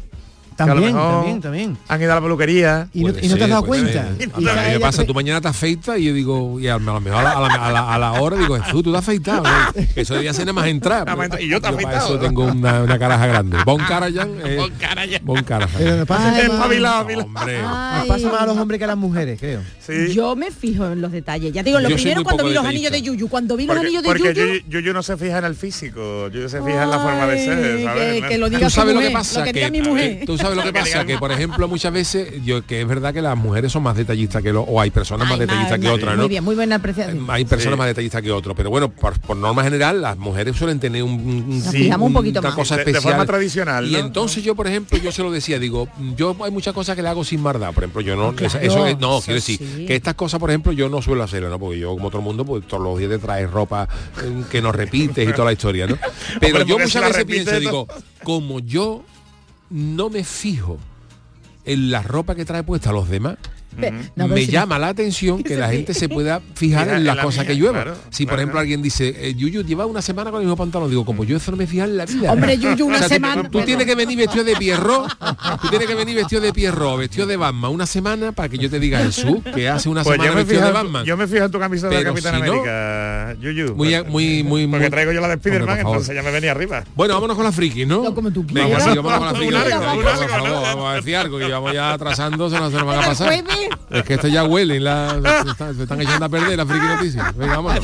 También, 0.56 0.94
también, 0.94 1.42
también. 1.42 1.78
Han 1.88 2.02
ido 2.02 2.12
a 2.12 2.16
la 2.16 2.22
peluquería. 2.22 2.88
Y, 2.94 3.04
no, 3.04 3.12
pues 3.12 3.24
y 3.24 3.28
no, 3.28 3.38
te 3.38 3.44
has 3.44 3.50
dado 3.50 3.66
pues 3.66 3.82
cuenta. 3.82 4.08
Y 4.20 4.48
a 4.48 4.54
mí 4.54 4.72
me 4.74 4.80
pasa, 4.80 5.06
tú 5.06 5.14
mañana 5.14 5.42
te 5.42 5.48
afeitas 5.48 5.98
y 6.00 6.06
yo 6.06 6.14
digo, 6.14 6.60
y 6.60 6.68
a 6.68 6.78
lo 6.78 7.02
mejor 7.02 7.20
a 7.20 7.24
la, 7.24 7.68
a 7.68 7.72
la, 7.72 7.94
a 7.94 7.98
la 7.98 8.12
hora 8.14 8.38
digo, 8.38 8.58
Jesús, 8.60 8.84
tú 8.84 8.92
te 8.92 8.98
has 8.98 9.04
afeitado. 9.04 9.44
¿no? 9.44 9.84
Eso 9.96 10.16
debía 10.16 10.34
ser 10.34 10.46
nada 10.46 10.54
más 10.54 10.68
entrar. 10.68 11.08
y 11.40 11.48
yo 11.48 11.62
te 11.62 11.70
yo 11.70 11.78
para 11.78 11.98
eso 11.98 12.20
tengo 12.20 12.46
una, 12.46 12.82
una, 12.82 13.00
caraja 13.00 13.28
grande. 13.28 13.58
Bon 13.66 13.80
ah, 13.82 13.88
Carajan. 13.88 14.34
Eh, 14.44 14.58
bon 14.58 14.72
Carajan. 14.78 15.22
Bon 15.24 15.44
Carajan. 15.44 15.78
Pero 15.78 15.98
me 15.98 16.06
pasa, 16.06 16.36
Ay. 16.36 18.02
Me 18.02 18.08
pasa 18.08 18.32
más 18.32 18.42
a 18.42 18.46
los 18.46 18.58
hombres 18.58 18.78
que 18.78 18.84
a 18.84 18.88
las 18.88 18.98
mujeres, 18.98 19.40
creo. 19.40 19.62
Sí. 19.80 20.14
Yo 20.14 20.36
me 20.36 20.52
fijo 20.52 20.86
en 20.86 21.02
los 21.02 21.12
detalles. 21.12 21.54
Ya 21.54 21.64
te 21.64 21.70
digo, 21.70 21.80
lo 21.80 21.90
yo 21.90 21.96
primero 21.96 22.24
cuando 22.24 22.46
vi 22.46 22.54
los 22.54 22.66
anillos 22.66 22.92
de 22.92 23.02
Yuyu. 23.02 23.28
Cuando 23.28 23.56
vi 23.56 23.66
los 23.66 23.78
anillos 23.78 24.04
de 24.04 24.10
Yuyu. 24.10 24.24
Porque 24.24 24.64
Yuyu 24.68 24.94
no 24.94 25.04
se 25.04 25.18
fija 25.18 25.40
en 25.40 25.46
el 25.46 25.56
físico, 25.56 26.30
Yuyu 26.30 26.50
se 26.50 26.62
fija 26.62 26.80
Ay, 26.80 26.84
en 26.84 26.90
la 26.90 27.00
forma 27.00 27.28
de 27.28 27.46
ser. 27.46 27.84
¿sabes? 27.84 28.22
Que, 28.22 28.28
que 28.28 28.38
lo 28.38 28.50
diga 28.50 28.68
¿Tú 28.68 28.70
sabes 28.70 28.96
lo 28.96 29.02
que 29.02 29.12
pasa? 29.12 29.46
Lo 29.46 29.52
que, 29.52 29.72
mi 29.72 29.82
mujer 29.82 30.24
¿sabes 30.44 30.58
lo 30.58 30.64
que 30.64 30.74
pasa? 30.80 31.06
que 31.06 31.18
por 31.18 31.32
ejemplo 31.32 31.68
muchas 31.68 31.94
veces, 31.94 32.44
yo 32.44 32.66
que 32.66 32.82
es 32.82 32.88
verdad 32.88 33.14
que 33.14 33.22
las 33.22 33.38
mujeres 33.38 33.72
son 33.72 33.84
más 33.84 33.96
detallistas 33.96 34.42
que 34.42 34.52
los, 34.52 34.66
o 34.68 34.80
hay 34.80 34.92
personas 34.92 35.28
más 35.28 35.40
detallistas 35.40 35.80
que 35.80 35.90
otras, 35.90 36.16
¿no? 36.16 36.24
Muy 36.24 36.30
bien, 36.30 36.44
muy 36.44 36.56
buena 36.56 36.76
apreciación. 36.76 37.18
Em, 37.18 37.30
hay 37.30 37.46
personas 37.46 37.78
más 37.78 37.88
detallistas 37.88 38.22
que 38.22 38.32
otros, 38.32 38.56
pero 38.56 38.70
bueno, 38.70 38.90
por, 38.90 39.36
norma 39.36 39.64
general 39.64 40.02
las 40.02 40.18
mujeres 40.18 40.56
suelen 40.56 40.80
tener 40.80 41.04
un, 41.04 41.64
sí, 41.72 41.90
poquito 42.14 42.40
una 42.40 42.54
cosa 42.54 42.76
especial. 42.76 43.04
De, 43.04 43.10
forma 43.10 43.26
tradicional. 43.26 43.88
Y 43.88 43.96
entonces 43.96 44.44
yo, 44.44 44.56
por 44.56 44.68
ejemplo, 44.68 44.98
yo 44.98 45.12
se 45.12 45.24
lo 45.24 45.32
decía, 45.32 45.60
digo, 45.60 45.88
yo 46.16 46.36
hay 46.44 46.52
muchas 46.52 46.74
cosas 46.74 46.96
que 46.96 47.02
le 47.02 47.10
hago 47.10 47.24
sin 47.24 47.42
maldad, 47.42 47.74
por 47.74 47.84
ejemplo, 47.84 48.02
yo 48.02 48.16
no, 48.16 48.30
ah, 48.30 48.60
eso 48.62 48.80
no, 48.80 48.88
eso 48.88 49.22
quiero 49.26 49.36
decir, 49.36 49.86
que 49.88 49.96
estas 49.96 50.16
cosas, 50.16 50.40
por 50.40 50.50
ejemplo, 50.50 50.72
yo 50.72 50.90
no 50.90 51.02
suelo 51.02 51.24
hacerlo, 51.24 51.50
¿no? 51.50 51.60
Porque 51.60 51.80
yo, 51.80 51.92
como 51.94 52.10
todo 52.10 52.20
el 52.20 52.26
mundo, 52.26 52.46
pues 52.46 52.68
todos 52.68 52.84
los 52.84 52.98
días 52.98 53.10
te 53.10 53.20
traes 53.20 53.50
ropa 53.50 53.88
eh, 54.24 54.44
que 54.52 54.62
nos 54.62 54.76
repites 54.76 55.28
y 55.28 55.32
toda 55.32 55.46
la 55.46 55.54
historia, 55.54 55.88
¿no? 55.88 55.98
Pero, 56.40 56.54
pero 56.54 56.66
yo 56.66 56.80
muchas 56.80 57.04
veces 57.08 57.26
pienso, 57.26 57.60
digo, 57.60 57.88
como 58.24 58.60
yo 58.60 59.04
no 59.74 60.12
me 60.12 60.24
fijo 60.24 60.78
en 61.66 61.90
la 61.90 62.04
ropa 62.04 62.36
que 62.36 62.46
trae 62.46 62.62
puesta 62.62 62.92
los 62.92 63.10
demás. 63.10 63.38
No, 64.16 64.28
me 64.28 64.46
si- 64.46 64.52
llama 64.52 64.78
la 64.80 64.90
atención 64.90 65.44
que 65.44 65.56
la 65.56 65.70
gente 65.70 65.94
se 65.94 66.10
pueda 66.10 66.42
fijar 66.56 66.86
Mira, 66.86 66.98
en 66.98 67.06
las 67.06 67.16
la 67.18 67.24
cosas 67.24 67.46
que 67.46 67.56
llueva. 67.56 67.84
claro, 67.84 67.98
si 68.10 68.24
por 68.26 68.32
claro. 68.32 68.42
ejemplo 68.42 68.60
alguien 68.60 68.82
dice, 68.82 69.14
eh, 69.18 69.34
Yuyu 69.36 69.64
lleva 69.64 69.86
una 69.86 70.02
semana 70.02 70.32
con 70.32 70.40
el 70.42 70.46
mismo 70.48 70.58
pantalón, 70.58 70.90
digo, 70.90 71.06
como 71.06 71.24
yo 71.24 71.38
eso 71.38 71.52
no 71.52 71.58
me 71.58 71.68
fija 71.68 71.86
en 71.86 71.98
la 71.98 72.06
vida. 72.06 72.32
Hombre, 72.32 72.58
Yuyu, 72.58 72.86
una 72.86 73.02
semana- 73.08 73.50
Tú, 73.50 73.62
tienes 73.62 73.86
que 73.86 73.96
venir 73.96 74.18
vestido 74.18 74.44
de 74.44 74.56
Pierrot, 74.56 75.08
tú 75.62 75.68
tienes 75.70 75.88
que 75.88 75.96
venir 75.96 76.16
vestido 76.16 76.42
de 76.42 76.54
Pierrot, 76.54 76.98
vestido 77.00 77.28
de 77.28 77.38
Batman 77.38 77.72
una 77.72 77.86
semana 77.86 78.32
para 78.32 78.50
que 78.50 78.58
yo 78.58 78.70
te 78.70 78.80
diga 78.80 79.00
Jesús 79.00 79.38
que 79.54 79.68
hace 79.70 79.90
una 79.90 80.04
Pues 80.04 80.14
semana 80.16 80.30
yo 80.32 80.36
me, 80.36 80.44
vestido 80.44 80.62
fijo, 80.62 80.72
de 80.74 80.80
en 80.80 80.82
tu- 80.82 80.84
Batman. 80.94 81.06
yo 81.06 81.18
me 81.18 81.28
fijo 81.28 81.46
en 81.46 81.52
tu 81.52 81.60
camisa 81.60 81.90
de 81.90 81.96
Pero 81.98 82.10
Capitán 82.12 82.36
si 82.36 82.42
no- 82.42 82.52
América, 82.54 83.36
Yuyu. 83.42 83.76
Muy, 83.76 83.90
Pues- 83.90 84.08
muy, 84.10 84.44
muy, 84.44 84.68
Porque 84.68 84.80
muy- 84.86 84.90
traigo 84.90 85.12
yo 85.12 85.22
la 85.22 85.28
de 85.30 85.36
Spiderman, 85.36 85.80
entonces 85.80 86.16
ya 86.16 86.24
me 86.24 86.32
venía 86.32 86.52
arriba. 86.52 86.84
Bueno, 86.96 87.14
vámonos 87.16 87.36
con 87.36 87.46
la 87.46 87.52
friki, 87.52 87.86
¿no? 87.86 88.04
No, 88.04 88.14
como 88.16 88.32
tú 88.32 88.44
Venga, 88.44 88.66
quieras. 88.66 88.84
sí, 88.84 88.90
vámonos 88.98 89.34
con 89.34 89.54
la 89.54 89.64
vamos 90.64 90.92
a 90.92 90.96
decir 90.96 91.16
algo 91.16 91.42
y 91.42 91.50
vamos 91.52 91.74
ya 91.74 91.94
atrasando, 91.94 92.50
se 92.50 92.58
nos, 92.58 92.72
se 92.72 92.78
nos 92.78 92.86
van 92.88 93.00
a 93.04 93.08
pasar. 93.08 93.34
Es 93.90 94.04
que 94.04 94.14
esto 94.16 94.28
ya 94.28 94.44
huele, 94.44 94.80
la, 94.80 95.20
se, 95.44 95.50
están, 95.52 95.76
se 95.76 95.84
están 95.84 96.02
echando 96.02 96.26
a 96.26 96.30
perder 96.30 96.58
las 96.58 96.68
friki 96.68 96.86
noticias. 96.86 97.36
Venga, 97.38 97.56
vámonos. 97.58 97.84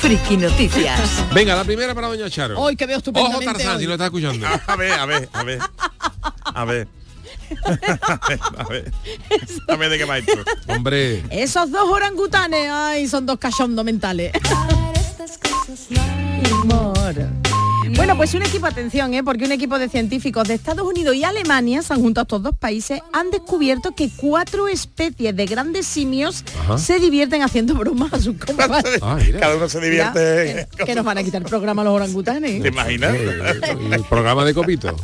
Friki 0.00 0.36
Noticias. 0.36 1.24
Venga, 1.34 1.56
la 1.56 1.64
primera 1.64 1.94
para 1.94 2.06
Doña 2.08 2.30
Charo. 2.30 2.58
Hoy 2.58 2.76
que 2.76 2.86
veo 2.86 2.96
Ojo 2.96 3.00
estupendamente 3.00 3.44
Tarzán, 3.46 3.74
hoy. 3.76 3.80
si 3.82 3.86
no 3.86 3.92
está 3.92 4.04
escuchando. 4.06 4.46
A 4.66 4.76
ver, 4.76 4.92
a 4.92 5.06
ver, 5.06 5.28
a 5.32 5.42
ver. 5.42 5.58
A 6.54 6.64
ver. 6.64 6.88
A 8.56 8.64
ver. 8.68 8.92
A 9.68 9.76
ver 9.76 9.90
de 9.90 9.98
qué 9.98 10.04
va 10.04 10.18
esto. 10.18 10.32
Hombre, 10.68 11.22
Esos 11.30 11.70
dos 11.70 11.88
orangutanes, 11.88 12.68
ay, 12.70 13.08
son 13.08 13.26
dos 13.26 13.38
cachondos 13.38 13.84
mentales. 13.84 14.32
Bueno, 17.96 18.16
pues 18.16 18.34
un 18.34 18.42
equipo, 18.42 18.66
atención, 18.66 19.14
¿eh? 19.14 19.22
porque 19.24 19.44
un 19.44 19.52
equipo 19.52 19.78
de 19.78 19.88
científicos 19.88 20.46
de 20.48 20.54
Estados 20.54 20.86
Unidos 20.86 21.14
y 21.14 21.24
Alemania, 21.24 21.82
se 21.82 21.92
han 21.94 22.00
juntado 22.00 22.22
estos 22.24 22.42
dos 22.42 22.54
países, 22.56 23.00
han 23.12 23.30
descubierto 23.30 23.92
que 23.94 24.10
cuatro 24.16 24.68
especies 24.68 25.34
de 25.34 25.46
grandes 25.46 25.86
simios 25.86 26.44
Ajá. 26.64 26.78
se 26.78 26.98
divierten 26.98 27.42
haciendo 27.42 27.74
bromas 27.74 28.12
a 28.12 28.20
sus 28.20 28.34
ah, 29.02 29.16
mira. 29.24 29.40
Cada 29.40 29.56
uno 29.56 29.68
se 29.68 29.80
divierte. 29.80 30.66
que, 30.76 30.84
que 30.84 30.94
nos 30.94 31.04
van 31.04 31.18
a 31.18 31.22
quitar 31.22 31.42
el 31.42 31.48
programa 31.48 31.84
los 31.84 31.94
orangutanes. 31.94 32.62
¿Te 32.62 32.68
imaginas? 32.68 33.14
eh, 33.14 33.76
el 33.92 34.02
programa 34.04 34.44
de 34.46 34.54
Copito. 34.54 34.94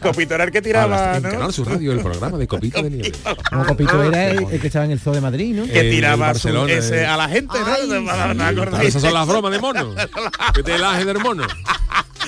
Copito 0.00 0.34
era 0.34 0.44
el 0.44 0.50
que 0.50 0.62
tiraba, 0.62 1.16
en 1.16 1.22
¿no? 1.22 1.30
Canal 1.30 1.52
Sur 1.52 1.68
Radio, 1.68 1.92
el 1.92 2.00
programa 2.00 2.38
de 2.38 2.46
Copito 2.46 2.82
de 2.82 2.90
Nieve. 2.90 3.12
Como 3.50 3.64
Copito 3.66 4.02
era 4.02 4.30
el, 4.30 4.44
el 4.50 4.60
que 4.60 4.66
estaba 4.66 4.84
en 4.84 4.90
el 4.92 5.00
zoo 5.00 5.12
de 5.14 5.20
Madrid, 5.20 5.54
¿no? 5.54 5.64
Que 5.66 5.82
tiraba 5.90 6.16
su- 6.16 6.48
Barcelona, 6.48 6.72
ese 6.72 7.02
eh. 7.02 7.06
a 7.06 7.16
la 7.16 7.28
gente, 7.28 7.58
¿no? 7.58 7.66
Ay, 7.66 8.34
¿No 8.34 8.64
Ah? 8.74 8.82
Esas 8.82 9.02
son 9.02 9.12
las 9.14 9.26
bromas 9.26 9.52
de 9.52 9.58
mono. 9.58 9.94
Que 10.52 10.62
te 10.62 10.78
laje 10.78 11.04
del 11.04 11.18
mono. 11.18 11.46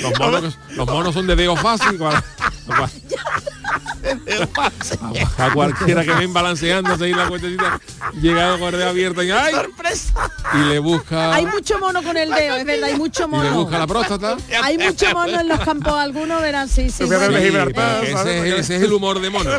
Los 0.00 0.18
monos, 0.18 0.58
los 0.70 0.86
monos 0.86 1.14
son 1.14 1.26
de 1.26 1.36
dedo 1.36 1.56
fácil. 1.56 1.98
a, 2.02 2.22
a 5.46 5.52
cualquiera 5.52 6.04
que 6.04 6.12
ven 6.12 6.32
balanceándose 6.32 7.04
ahí 7.04 7.12
la 7.14 7.28
cuentecita, 7.28 7.80
llegado 8.20 8.58
con 8.58 8.68
el 8.68 8.78
dedo 8.80 8.90
abierto 8.90 9.22
y, 9.22 9.30
¡ay! 9.30 9.54
y 10.54 10.58
le 10.68 10.78
busca 10.78 11.34
Hay 11.34 11.46
mucho 11.46 11.78
mono 11.78 12.02
con 12.02 12.16
el 12.16 12.30
dedo, 12.30 12.56
es 12.56 12.64
verdad, 12.64 12.88
hay 12.90 12.96
mucho 12.96 13.24
y 13.24 13.30
le 13.30 13.36
mono. 13.36 13.52
busca 13.54 13.78
la 13.78 13.86
próstata. 13.86 14.36
Hay 14.62 14.78
mucho 14.78 15.06
mono 15.12 15.40
en 15.40 15.48
los 15.48 15.60
campos, 15.60 15.92
algunos 15.94 16.40
verán, 16.40 16.68
sí, 16.68 16.90
sí. 16.90 17.04
Bueno. 17.04 17.26
Sí, 17.26 18.06
ese, 18.06 18.48
es, 18.48 18.54
ese 18.60 18.76
es 18.76 18.82
el 18.82 18.92
humor 18.92 19.20
de 19.20 19.30
mono. 19.30 19.50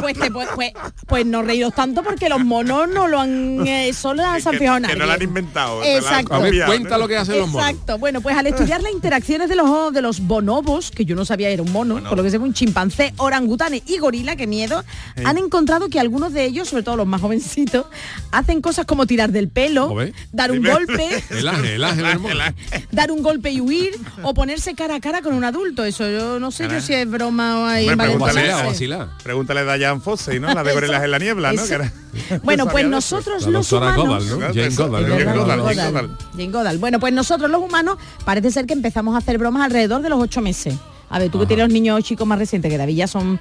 Pues, 0.00 0.18
te- 0.18 0.30
pues, 0.30 0.48
pues, 0.54 0.72
pues 1.06 1.26
no 1.26 1.42
reíros 1.42 1.74
tanto 1.74 2.02
porque 2.02 2.28
los 2.28 2.40
monos 2.44 2.88
no 2.88 3.08
lo 3.08 3.20
han 3.20 3.66
eh, 3.66 3.92
solo 3.92 4.24
han 4.24 4.40
fijado 4.40 4.80
que 4.86 4.96
no 4.96 5.06
lo 5.06 5.12
han 5.12 5.22
inventado. 5.22 5.78
lo 5.78 5.82
han 5.84 5.88
Exacto. 5.90 6.34
A 6.34 6.38
ver, 6.38 6.64
cuenta 6.66 6.98
lo 6.98 7.08
que 7.08 7.16
hacen 7.16 7.38
los 7.38 7.48
monos. 7.48 7.68
Exacto. 7.68 7.98
Bueno, 7.98 8.20
pues 8.20 8.36
al 8.36 8.46
estudiar 8.46 8.80
las 8.82 8.92
interacciones 8.92 9.48
de 9.48 9.56
los 9.56 9.61
de 9.62 10.02
los 10.02 10.20
bonobos, 10.20 10.90
que 10.90 11.04
yo 11.04 11.14
no 11.14 11.24
sabía 11.24 11.48
era 11.48 11.62
un 11.62 11.70
mono, 11.70 12.02
por 12.02 12.16
lo 12.16 12.24
que 12.24 12.30
sé 12.30 12.38
un 12.38 12.52
chimpancé, 12.52 13.14
orangutanes 13.16 13.82
y 13.86 13.98
gorila, 13.98 14.34
que 14.34 14.46
miedo, 14.46 14.82
han 15.24 15.38
encontrado 15.38 15.88
que 15.88 16.00
algunos 16.00 16.32
de 16.32 16.44
ellos, 16.44 16.68
sobre 16.68 16.82
todo 16.82 16.96
los 16.96 17.06
más 17.06 17.20
jovencitos, 17.20 17.86
hacen 18.32 18.60
cosas 18.60 18.86
como 18.86 19.06
tirar 19.06 19.30
del 19.30 19.48
pelo, 19.48 19.94
dar 20.32 20.50
un 20.50 20.62
golpe, 20.62 21.22
El 21.30 21.46
ángel, 21.46 21.70
el 21.74 21.84
ángel 21.84 22.06
del 22.06 22.18
mono. 22.18 22.34
dar 22.92 23.12
un 23.12 23.22
golpe 23.22 23.50
y 23.50 23.60
huir, 23.60 23.92
o 24.22 24.34
ponerse 24.34 24.74
cara 24.74 24.96
a 24.96 25.00
cara 25.00 25.22
con 25.22 25.34
un 25.34 25.44
adulto. 25.44 25.84
Eso 25.84 26.08
yo 26.10 26.40
no 26.40 26.50
sé 26.50 26.68
yo 26.68 26.80
si 26.80 26.94
es 26.94 27.08
broma 27.08 27.60
o 27.60 27.66
hay 27.66 27.88
Hombre, 27.88 28.08
pregúntale, 28.08 28.32
malentenderse. 28.34 28.66
vacilar. 28.66 29.08
Pregúntale 29.22 29.60
a 29.60 29.74
Diane 29.76 30.00
Fossey, 30.00 30.40
¿no? 30.40 30.52
La 30.52 30.64
de 30.64 30.72
Gorilas 30.72 31.04
en 31.04 31.10
la 31.10 31.18
Niebla, 31.18 31.52
¿no? 31.52 31.62
Bueno, 32.42 32.66
pues 32.68 32.86
nosotros 32.86 33.46
los 33.46 33.72
humanos... 33.72 34.28
Jane 34.54 36.50
Goddard. 36.50 36.78
Bueno, 36.78 37.00
pues 37.00 37.12
nosotros 37.12 37.50
los 37.50 37.62
humanos 37.62 37.96
parece 38.24 38.50
ser 38.50 38.66
que 38.66 38.72
empezamos 38.72 39.14
a 39.14 39.18
hacer 39.18 39.38
bromas 39.38 39.51
alrededor 39.60 40.00
de 40.00 40.08
los 40.08 40.18
ocho 40.18 40.40
meses. 40.40 40.74
A 41.10 41.18
ver, 41.18 41.30
tú 41.30 41.38
que 41.38 41.46
tienes 41.46 41.66
los 41.66 41.72
niños 41.72 42.02
chicos 42.04 42.26
más 42.26 42.38
recientes, 42.38 42.70
que 42.70 42.78
David 42.78 42.96
ya 42.96 43.06
son... 43.06 43.38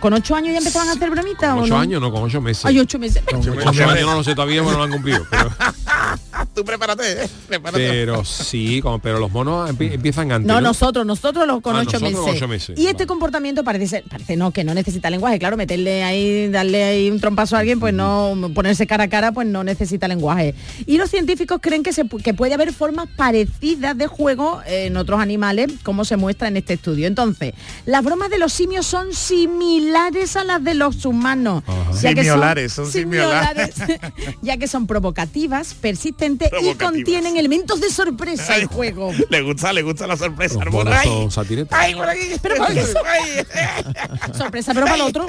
¿Con 0.00 0.12
ocho 0.12 0.34
años 0.34 0.52
ya 0.52 0.58
empezaban 0.58 0.88
a 0.88 0.92
hacer 0.92 1.10
bromitas 1.10 1.54
Con 1.54 1.64
ocho 1.64 1.74
no? 1.74 1.80
años, 1.80 2.00
no, 2.00 2.12
con 2.12 2.22
ocho 2.22 2.40
meses. 2.40 2.64
Ay, 2.66 2.78
ocho 2.78 2.98
meses. 2.98 3.22
Con 3.24 3.38
ocho 3.40 3.52
años 3.88 4.06
no 4.06 4.14
lo 4.16 4.24
sé 4.24 4.34
todavía, 4.34 4.60
bueno, 4.62 4.78
no 4.78 4.86
lo 4.86 4.92
han 4.92 4.92
cumplido. 4.92 5.26
Pero, 5.30 5.50
Tú 6.54 6.64
prepárate, 6.64 7.24
¿eh? 7.24 7.28
Prepárate. 7.48 7.88
pero 7.88 8.24
sí, 8.24 8.80
como, 8.82 8.98
pero 8.98 9.18
los 9.18 9.30
monos 9.30 9.70
empie- 9.70 9.92
empiezan 9.94 10.30
antes. 10.32 10.46
No, 10.46 10.54
¿no? 10.54 10.68
nosotros, 10.68 11.06
nosotros 11.06 11.46
los 11.46 11.60
con 11.60 11.74
Ah, 11.76 11.80
ocho, 11.80 11.98
nosotros 11.98 12.10
meses. 12.12 12.24
con 12.26 12.36
ocho 12.36 12.48
meses. 12.48 12.78
Y 12.78 12.86
este 12.88 13.06
comportamiento 13.06 13.64
parece 13.64 13.86
ser, 13.88 14.04
parece 14.08 14.36
no, 14.36 14.50
que 14.52 14.62
no 14.64 14.74
necesita 14.74 15.08
lenguaje. 15.10 15.38
Claro, 15.38 15.56
meterle 15.56 16.02
ahí, 16.04 16.48
darle 16.48 16.84
ahí 16.84 17.10
un 17.10 17.20
trompazo 17.20 17.56
a 17.56 17.60
alguien, 17.60 17.80
pues 17.80 17.94
no, 17.94 18.36
ponerse 18.54 18.86
cara 18.86 19.04
a 19.04 19.08
cara, 19.08 19.32
pues 19.32 19.46
no 19.46 19.64
necesita 19.64 20.06
lenguaje. 20.08 20.54
Y 20.86 20.98
los 20.98 21.10
científicos 21.10 21.58
creen 21.62 21.82
que, 21.82 21.92
se, 21.92 22.06
que 22.08 22.34
puede 22.34 22.54
haber 22.54 22.72
formas 22.72 23.08
parecidas 23.16 23.96
de 23.96 24.06
juego 24.06 24.60
en 24.66 24.96
otros 24.96 25.20
animales, 25.20 25.68
como 25.82 26.04
se 26.04 26.16
muestra 26.16 26.48
en 26.48 26.56
este 26.56 26.74
estudio. 26.74 27.06
Entonces, 27.06 27.54
las 27.86 28.04
bromas 28.04 28.30
de 28.30 28.38
los 28.38 28.52
simios 28.52 28.86
son 28.86 29.12
similares 29.12 29.77
a 29.82 30.44
las 30.44 30.62
de 30.64 30.74
los 30.74 31.04
humanos. 31.04 31.62
ya 32.00 32.14
que 32.14 32.22
Simiolares, 32.22 32.72
son 32.72 32.90
simiolares, 32.90 33.74
ya 34.42 34.56
que 34.56 34.66
son 34.68 34.86
provocativas, 34.86 35.74
persistentes 35.74 36.48
y 36.48 36.50
Provocativas. 36.50 36.92
contienen 36.92 37.36
elementos 37.36 37.80
de 37.80 37.90
sorpresa 37.90 38.54
Ay, 38.54 38.62
el 38.62 38.66
juego. 38.68 39.12
Le 39.30 39.42
gusta, 39.42 39.72
le 39.72 39.82
gusta 39.82 40.06
la 40.06 40.16
sorpresa, 40.16 40.54
Los 40.56 40.62
al 40.66 40.70
mono. 40.72 40.84
monos 40.90 41.00
¡Ay! 41.00 41.08
son 41.08 41.30
satiretas. 41.30 41.78
¡Ay, 41.78 41.94
por 41.94 42.08
aquí! 42.08 42.20
Pero 42.42 42.54
¿por 42.56 42.66
qué. 42.68 42.84
Sorpresa, 44.38 44.74
pero 44.74 44.86
para 44.86 44.96
el 44.96 45.02
otro. 45.02 45.26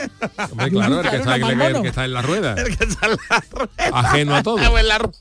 Hombre, 0.52 0.70
claro, 0.72 1.02
el 1.02 1.10
que, 1.10 1.16
está, 1.18 1.36
el 1.36 1.42
más 1.56 1.82
que- 1.82 1.88
está 1.88 2.06
en 2.06 2.14
la 2.14 2.22
rueda. 2.22 2.54
El 2.56 2.78
que 2.78 2.84
está 2.86 3.06
en 3.08 3.12
la 3.30 3.44
rueda. 3.52 4.00
Ajeno 4.00 4.36
a 4.36 4.44
todo. 4.44 4.58
Bueno. 4.72 5.12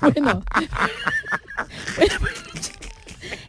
Bueno, 0.00 0.42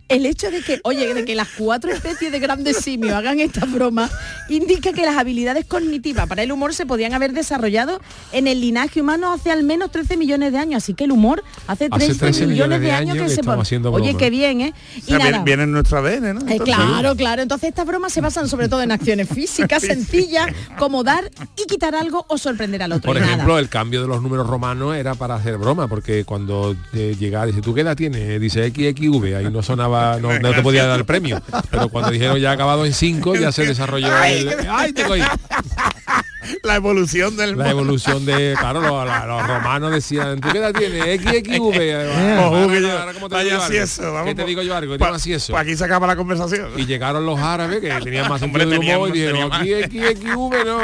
El 0.09 0.25
hecho 0.25 0.49
de 0.51 0.61
que, 0.61 0.79
oye, 0.83 1.13
de 1.13 1.25
que 1.25 1.35
las 1.35 1.49
cuatro 1.57 1.91
especies 1.91 2.31
de 2.31 2.39
grandes 2.39 2.77
simios 2.77 3.13
hagan 3.13 3.39
esta 3.39 3.65
broma 3.65 4.09
indica 4.49 4.93
que 4.93 5.05
las 5.05 5.17
habilidades 5.17 5.65
cognitivas 5.65 6.27
para 6.27 6.43
el 6.43 6.51
humor 6.51 6.73
se 6.73 6.85
podían 6.85 7.13
haber 7.13 7.33
desarrollado 7.33 7.99
en 8.31 8.47
el 8.47 8.61
linaje 8.61 9.01
humano 9.01 9.33
hace 9.33 9.51
al 9.51 9.63
menos 9.63 9.91
13 9.91 10.15
millones 10.15 10.53
de 10.53 10.59
años. 10.59 10.83
Así 10.83 10.93
que 10.93 11.03
el 11.03 11.11
humor 11.11 11.43
hace 11.67 11.89
13, 11.89 12.47
millones 12.47 12.79
de 12.81 12.91
años 12.91 13.17
que, 13.17 13.27
se 13.27 13.33
estamos 13.41 13.55
po- 13.55 13.61
haciendo 13.63 13.91
Oye, 13.91 14.05
broma. 14.11 14.19
qué 14.19 14.29
bien, 14.29 14.61
¿eh? 14.61 14.73
O 14.73 14.97
Y 14.97 15.01
sea, 15.01 15.17
viene, 15.17 15.31
nada. 15.31 15.43
viene 15.43 15.63
en 15.63 15.71
nuestro 15.73 15.97
ADN, 15.97 16.33
¿no? 16.35 16.51
Eh, 16.51 16.59
claro, 16.63 17.15
claro. 17.15 17.41
Entonces 17.41 17.69
estas 17.69 17.85
bromas 17.85 18.13
se 18.13 18.21
basan 18.21 18.47
sobre 18.47 18.69
todo 18.69 18.81
en 18.81 18.91
acciones 18.93 19.27
físicas 19.27 19.81
sencillas, 19.83 20.47
como 20.79 21.03
dar 21.03 21.29
y 21.57 21.65
quitar 21.67 21.95
algo 21.95 22.25
o 22.29 22.37
sorprender 22.37 22.81
al 22.83 22.93
otro. 22.93 23.11
Por 23.11 23.19
nada. 23.19 23.33
ejemplo, 23.33 23.59
el 23.59 23.67
cambio 23.67 24.01
de 24.03 24.07
los 24.07 24.21
números 24.21 24.47
romanos 24.47 24.95
era 24.95 25.15
para 25.15 25.35
hacer 25.35 25.57
broma, 25.57 25.89
porque 25.89 26.23
cuando 26.23 26.75
eh, 26.93 27.15
llegaba, 27.19 27.45
dice, 27.45 27.61
¿tú 27.61 27.73
qué 27.73 27.81
edad 27.81 27.95
tienes? 27.97 28.39
Dice 28.39 28.69
XXV, 28.69 29.35
ahí 29.37 29.49
no 29.51 29.61
sonaba, 29.61 29.96
no, 30.21 30.39
no 30.39 30.51
te 30.53 30.61
podía 30.61 30.85
dar 30.85 30.99
el 30.99 31.05
premio. 31.05 31.41
Pero 31.69 31.89
cuando 31.89 32.11
dijeron 32.11 32.37
ya 32.39 32.51
acabado 32.51 32.85
en 32.85 32.93
5, 32.93 33.35
ya 33.35 33.51
se 33.51 33.65
desarrolló 33.65 34.07
el... 34.23 34.67
¡Ay, 34.69 34.93
tengo 34.93 35.13
ahí! 35.13 35.23
La 36.63 36.75
evolución 36.75 37.35
del 37.37 37.57
La 37.57 37.69
evolución 37.69 38.25
de, 38.25 38.55
claro, 38.59 38.81
los, 38.81 39.47
romanos 39.47 39.91
decían, 39.91 40.39
¿tú 40.39 40.49
qué 40.51 40.57
edad 40.59 40.73
tienes? 40.73 41.21
XXV. 41.21 41.57
Ojo, 41.59 42.67
que 42.69 42.81
yo- 42.81 42.97
Ahora, 42.99 43.13
¿cómo 43.13 43.29
te 43.29 43.35
vaya 43.35 43.49
digo 43.51 43.61
así 43.63 43.73
algo? 43.73 43.83
eso, 43.83 44.01
vamos, 44.13 44.23
¿Qué 44.25 44.29
te 44.31 44.35
pues, 44.35 44.47
digo 44.47 44.61
yo 44.61 44.75
algo? 44.75 44.93
¿Qué 44.93 44.99
pa- 44.99 45.09
así 45.09 45.33
eso? 45.33 45.53
Pues 45.53 45.61
aquí 45.63 45.75
se 45.75 45.83
acaba 45.85 46.07
la 46.07 46.15
conversación. 46.15 46.71
Y 46.77 46.85
llegaron 46.85 47.25
los 47.25 47.39
árabes 47.39 47.79
que 47.79 47.89
tenían 48.03 48.27
más 48.29 48.41
Hombre, 48.41 48.63
sentido 48.63 48.81
del 48.81 48.95
humor 48.95 49.09
y 49.09 49.19
dijeron, 49.19 49.51
XXV, 49.51 50.65
no, 50.65 50.79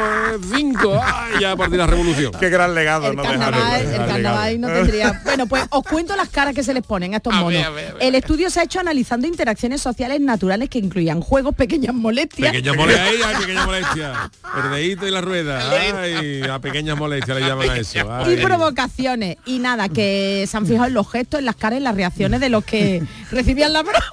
5, 0.56 1.00
¡ay! 1.02 1.32
Ya 1.40 1.52
a 1.52 1.56
partir 1.56 1.72
de 1.72 1.78
la 1.78 1.86
revolución. 1.86 2.32
Qué 2.38 2.48
gran 2.50 2.74
legado 2.74 3.08
el 3.08 3.16
carnaval, 3.16 4.60
no 4.60 4.68
tendría. 4.68 5.20
Bueno, 5.24 5.46
pues 5.46 5.64
os 5.70 5.82
cuento 5.84 6.16
las 6.16 6.28
caras 6.28 6.54
que 6.54 6.62
se 6.62 6.74
les 6.74 6.82
ponen 6.82 7.14
a 7.14 7.18
estos 7.18 7.34
monos. 7.34 7.62
El 8.00 8.14
estudio 8.14 8.50
se 8.50 8.60
ha 8.60 8.64
hecho 8.64 8.80
analizando 8.80 9.26
interacciones 9.26 9.80
sociales 9.80 10.20
naturales 10.20 10.68
que 10.68 10.78
incluían 10.78 11.20
juegos, 11.20 11.54
pequeñas 11.54 11.94
molestias. 11.94 12.50
Pequeña 12.52 12.74
molestia, 12.74 13.04
ahí 13.04 13.22
hay 13.22 13.36
pequeña 13.40 13.66
molestia. 13.66 14.30
El 14.62 14.70
dedito 14.70 15.06
y 15.06 15.10
la 15.10 15.20
rueda. 15.20 15.53
Ay, 15.54 16.42
a 16.42 16.58
pequeñas 16.58 16.96
molestias 16.96 17.38
le 17.38 17.46
llaman 17.46 17.70
a 17.70 17.76
eso. 17.76 18.30
Y 18.30 18.36
provocaciones. 18.36 19.36
Y 19.46 19.58
nada, 19.58 19.88
que 19.88 20.46
se 20.48 20.56
han 20.56 20.66
fijado 20.66 20.88
en 20.88 20.94
los 20.94 21.10
gestos, 21.10 21.38
en 21.40 21.46
las 21.46 21.56
caras, 21.56 21.78
en 21.78 21.84
las 21.84 21.94
reacciones 21.94 22.40
de 22.40 22.48
los 22.48 22.64
que 22.64 23.02
recibían 23.30 23.72
la 23.72 23.82
broma. 23.82 24.04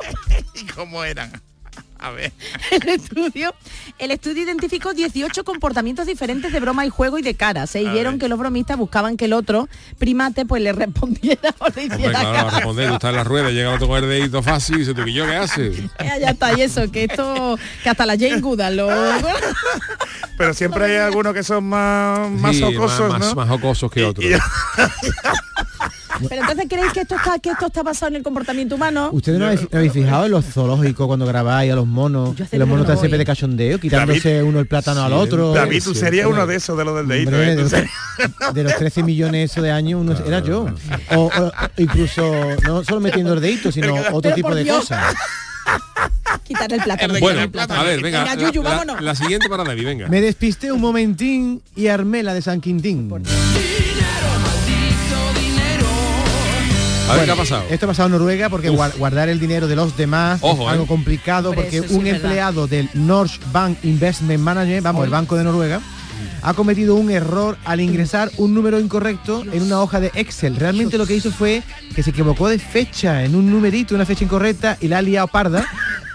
¿Y 0.53 0.65
cómo 0.65 1.03
eran? 1.03 1.31
A 2.01 2.09
ver. 2.11 2.31
El 2.71 2.89
estudio, 2.89 3.53
el 3.99 4.09
estudio 4.11 4.41
identificó 4.43 4.93
18 4.93 5.43
comportamientos 5.43 6.07
diferentes 6.07 6.51
de 6.51 6.59
broma 6.59 6.83
y 6.85 6.89
juego 6.89 7.19
y 7.19 7.21
de 7.21 7.35
cara. 7.35 7.67
Se 7.67 7.83
vieron 7.87 8.17
que 8.17 8.27
los 8.27 8.39
bromistas 8.39 8.75
buscaban 8.77 9.17
que 9.17 9.25
el 9.25 9.33
otro 9.33 9.69
primate 9.99 10.45
pues 10.45 10.63
le 10.63 10.73
respondiera 10.73 11.53
o 11.59 11.65
le 11.65 11.83
Hombre, 11.83 11.85
hiciera 11.85 12.19
claro, 12.19 12.49
responder, 12.49 12.87
tú 12.89 12.93
estás 12.95 13.09
en 13.11 13.15
la 13.17 13.23
rueda, 13.23 13.49
llega 13.51 13.69
el 13.69 13.75
otro 13.75 13.87
con 13.87 14.03
el 14.03 14.09
dedito 14.09 14.41
fácil 14.41 14.77
y 14.77 14.79
dice, 14.79 14.93
¿tú 14.95 15.03
que 15.05 15.13
yo 15.13 15.25
qué 15.27 15.35
haces? 15.35 15.77
Ya, 15.99 16.17
ya 16.17 16.29
está, 16.31 16.57
y 16.57 16.61
eso, 16.61 16.91
que 16.91 17.03
esto, 17.03 17.57
que 17.83 17.89
hasta 17.89 18.05
la 18.07 18.13
Jane 18.17 18.41
Goodall 18.41 18.77
lo... 18.77 18.89
Pero 20.37 20.53
siempre 20.55 20.85
hay 20.85 20.95
algunos 20.97 21.33
que 21.35 21.43
son 21.43 21.65
más, 21.65 22.29
más 22.31 22.55
Sí, 22.55 22.61
jocosos, 22.63 23.09
más, 23.11 23.19
¿no? 23.19 23.25
más- 23.27 23.35
más 23.35 23.49
jocosos 23.49 23.91
que 23.91 24.03
otros. 24.05 24.25
Pero 26.29 26.41
entonces 26.41 26.65
creéis 26.69 26.93
que 26.93 27.01
esto 27.01 27.15
está, 27.15 27.39
que 27.39 27.49
esto 27.51 27.67
está 27.67 27.83
basado 27.83 28.09
en 28.09 28.15
el 28.17 28.23
comportamiento 28.23 28.75
humano. 28.75 29.09
¿Ustedes 29.11 29.39
no 29.39 29.45
habéis, 29.45 29.61
no 29.61 29.77
habéis 29.77 29.93
fijado 29.93 30.25
en 30.25 30.31
los 30.31 30.45
zoológicos 30.45 31.07
cuando 31.07 31.25
grabáis 31.25 31.71
a 31.71 31.75
los 31.75 31.87
monos? 31.87 32.35
Que 32.49 32.57
los 32.57 32.67
monos 32.67 32.83
están 32.85 32.97
siempre 32.97 33.17
de 33.17 33.25
cachondeo, 33.25 33.79
quitándose 33.79 34.43
uno 34.43 34.59
el 34.59 34.67
plátano 34.67 35.03
al 35.03 35.13
otro. 35.13 35.53
David, 35.53 35.83
tú 35.83 35.93
serías 35.95 36.27
uno 36.27 36.45
de 36.47 36.55
esos 36.55 36.77
de 36.77 36.85
los 36.85 36.95
del 36.95 37.07
dedito. 37.07 37.31
Hombre, 37.31 37.53
¿eh? 37.53 37.55
de, 37.55 37.63
Tú 37.63 37.69
los, 38.39 38.53
de 38.53 38.63
los 38.63 38.75
13 38.75 39.03
millones 39.03 39.51
eso 39.51 39.61
de 39.61 39.71
años 39.71 40.01
uno 40.01 40.13
era 40.25 40.39
yo. 40.39 40.67
O, 41.15 41.25
o 41.25 41.51
incluso 41.77 42.23
no 42.63 42.83
solo 42.83 42.99
metiendo 43.01 43.33
el 43.33 43.41
dedito, 43.41 43.71
sino 43.71 43.95
otro 44.11 44.33
tipo 44.33 44.53
de 44.53 44.65
cosas. 44.67 45.13
Quitar 46.43 46.71
el 46.73 46.81
plátano. 46.81 47.13
Bueno, 47.19 47.41
el 47.41 47.49
plátano. 47.49 47.81
a 47.81 47.83
ver, 47.83 48.01
venga, 48.01 48.23
la, 48.25 48.35
Yuyu, 48.35 48.63
la- 48.63 48.69
vámonos. 48.71 49.01
la 49.01 49.15
siguiente 49.15 49.47
para 49.47 49.63
David, 49.63 49.85
venga. 49.85 50.07
Me 50.09 50.19
despisté 50.21 50.71
un 50.71 50.81
momentín 50.81 51.61
y 51.75 51.87
armé 51.87 52.23
la 52.23 52.33
de 52.33 52.41
San 52.41 52.59
Quintín. 52.59 53.09
A 57.11 57.15
ver, 57.15 57.25
¿qué 57.25 57.31
Bueno, 57.31 57.33
ha 57.33 57.43
pasado? 57.43 57.63
Esto 57.69 57.85
ha 57.85 57.89
pasado 57.89 58.07
en 58.07 58.11
Noruega 58.13 58.49
porque 58.49 58.69
guar- 58.71 58.95
guardar 58.97 59.29
el 59.29 59.39
dinero 59.39 59.67
de 59.67 59.75
los 59.75 59.95
demás 59.97 60.39
Ojo, 60.41 60.63
es 60.63 60.69
algo 60.69 60.83
eh. 60.85 60.87
complicado 60.87 61.49
Hombre, 61.49 61.63
porque 61.65 61.87
sí 61.87 61.93
un 61.95 62.07
empleado 62.07 62.67
del 62.67 62.89
North 62.93 63.31
Bank 63.51 63.77
Investment 63.83 64.39
Manager, 64.41 64.81
vamos, 64.81 65.03
el 65.05 65.09
banco 65.11 65.35
de 65.35 65.43
Noruega, 65.43 65.81
ha 66.43 66.53
cometido 66.53 66.95
un 66.95 67.09
error 67.11 67.57
al 67.65 67.81
ingresar 67.81 68.31
un 68.37 68.53
número 68.53 68.79
incorrecto 68.79 69.43
en 69.51 69.63
una 69.63 69.81
hoja 69.81 69.99
de 69.99 70.11
Excel. 70.15 70.55
Realmente 70.55 70.97
lo 70.97 71.05
que 71.05 71.15
hizo 71.15 71.31
fue 71.31 71.63
que 71.95 72.03
se 72.03 72.11
equivocó 72.11 72.47
de 72.47 72.59
fecha 72.59 73.23
en 73.23 73.35
un 73.35 73.49
numerito, 73.51 73.93
una 73.95 74.05
fecha 74.05 74.23
incorrecta 74.23 74.77
y 74.81 74.87
la 74.87 74.99
ha 74.99 75.01
liado 75.01 75.27
parda 75.27 75.65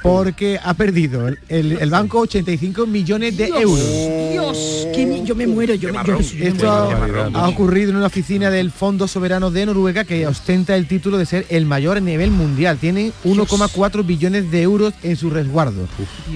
porque 0.03 0.59
ha 0.63 0.75
perdido 0.75 1.29
el, 1.29 1.39
el- 1.49 1.91
banco 1.91 2.21
85 2.21 2.87
millones 2.87 3.37
de 3.37 3.47
euros. 3.49 4.31
Dios, 4.33 4.87
que 4.95 5.07
mi- 5.07 5.25
yo 5.25 5.35
me 5.35 5.47
muero, 5.47 5.75
yo 5.75 5.93
me, 5.93 5.99
yo, 6.05 6.21
yo 6.21 6.39
me 6.39 6.49
Esto 6.49 6.71
ha, 6.71 7.27
ha 7.35 7.49
ocurrido 7.49 7.91
en 7.91 7.97
una 7.97 8.07
oficina 8.07 8.51
del 8.51 8.71
Fondo 8.71 9.09
Soberano 9.09 9.51
de 9.51 9.67
Noruega 9.67 10.05
que 10.05 10.27
ostenta 10.27 10.77
el 10.77 10.87
título 10.87 11.17
de 11.19 11.27
ser 11.27 11.47
el 11.49 11.65
mayor 11.67 11.97
a 11.97 12.01
nivel 12.01 12.31
mundial. 12.31 12.77
Tiene 12.79 13.13
1,4 13.25 14.05
billones 14.07 14.51
de 14.51 14.63
euros 14.63 14.95
en 15.03 15.17
su 15.17 15.31
resguardo. 15.31 15.89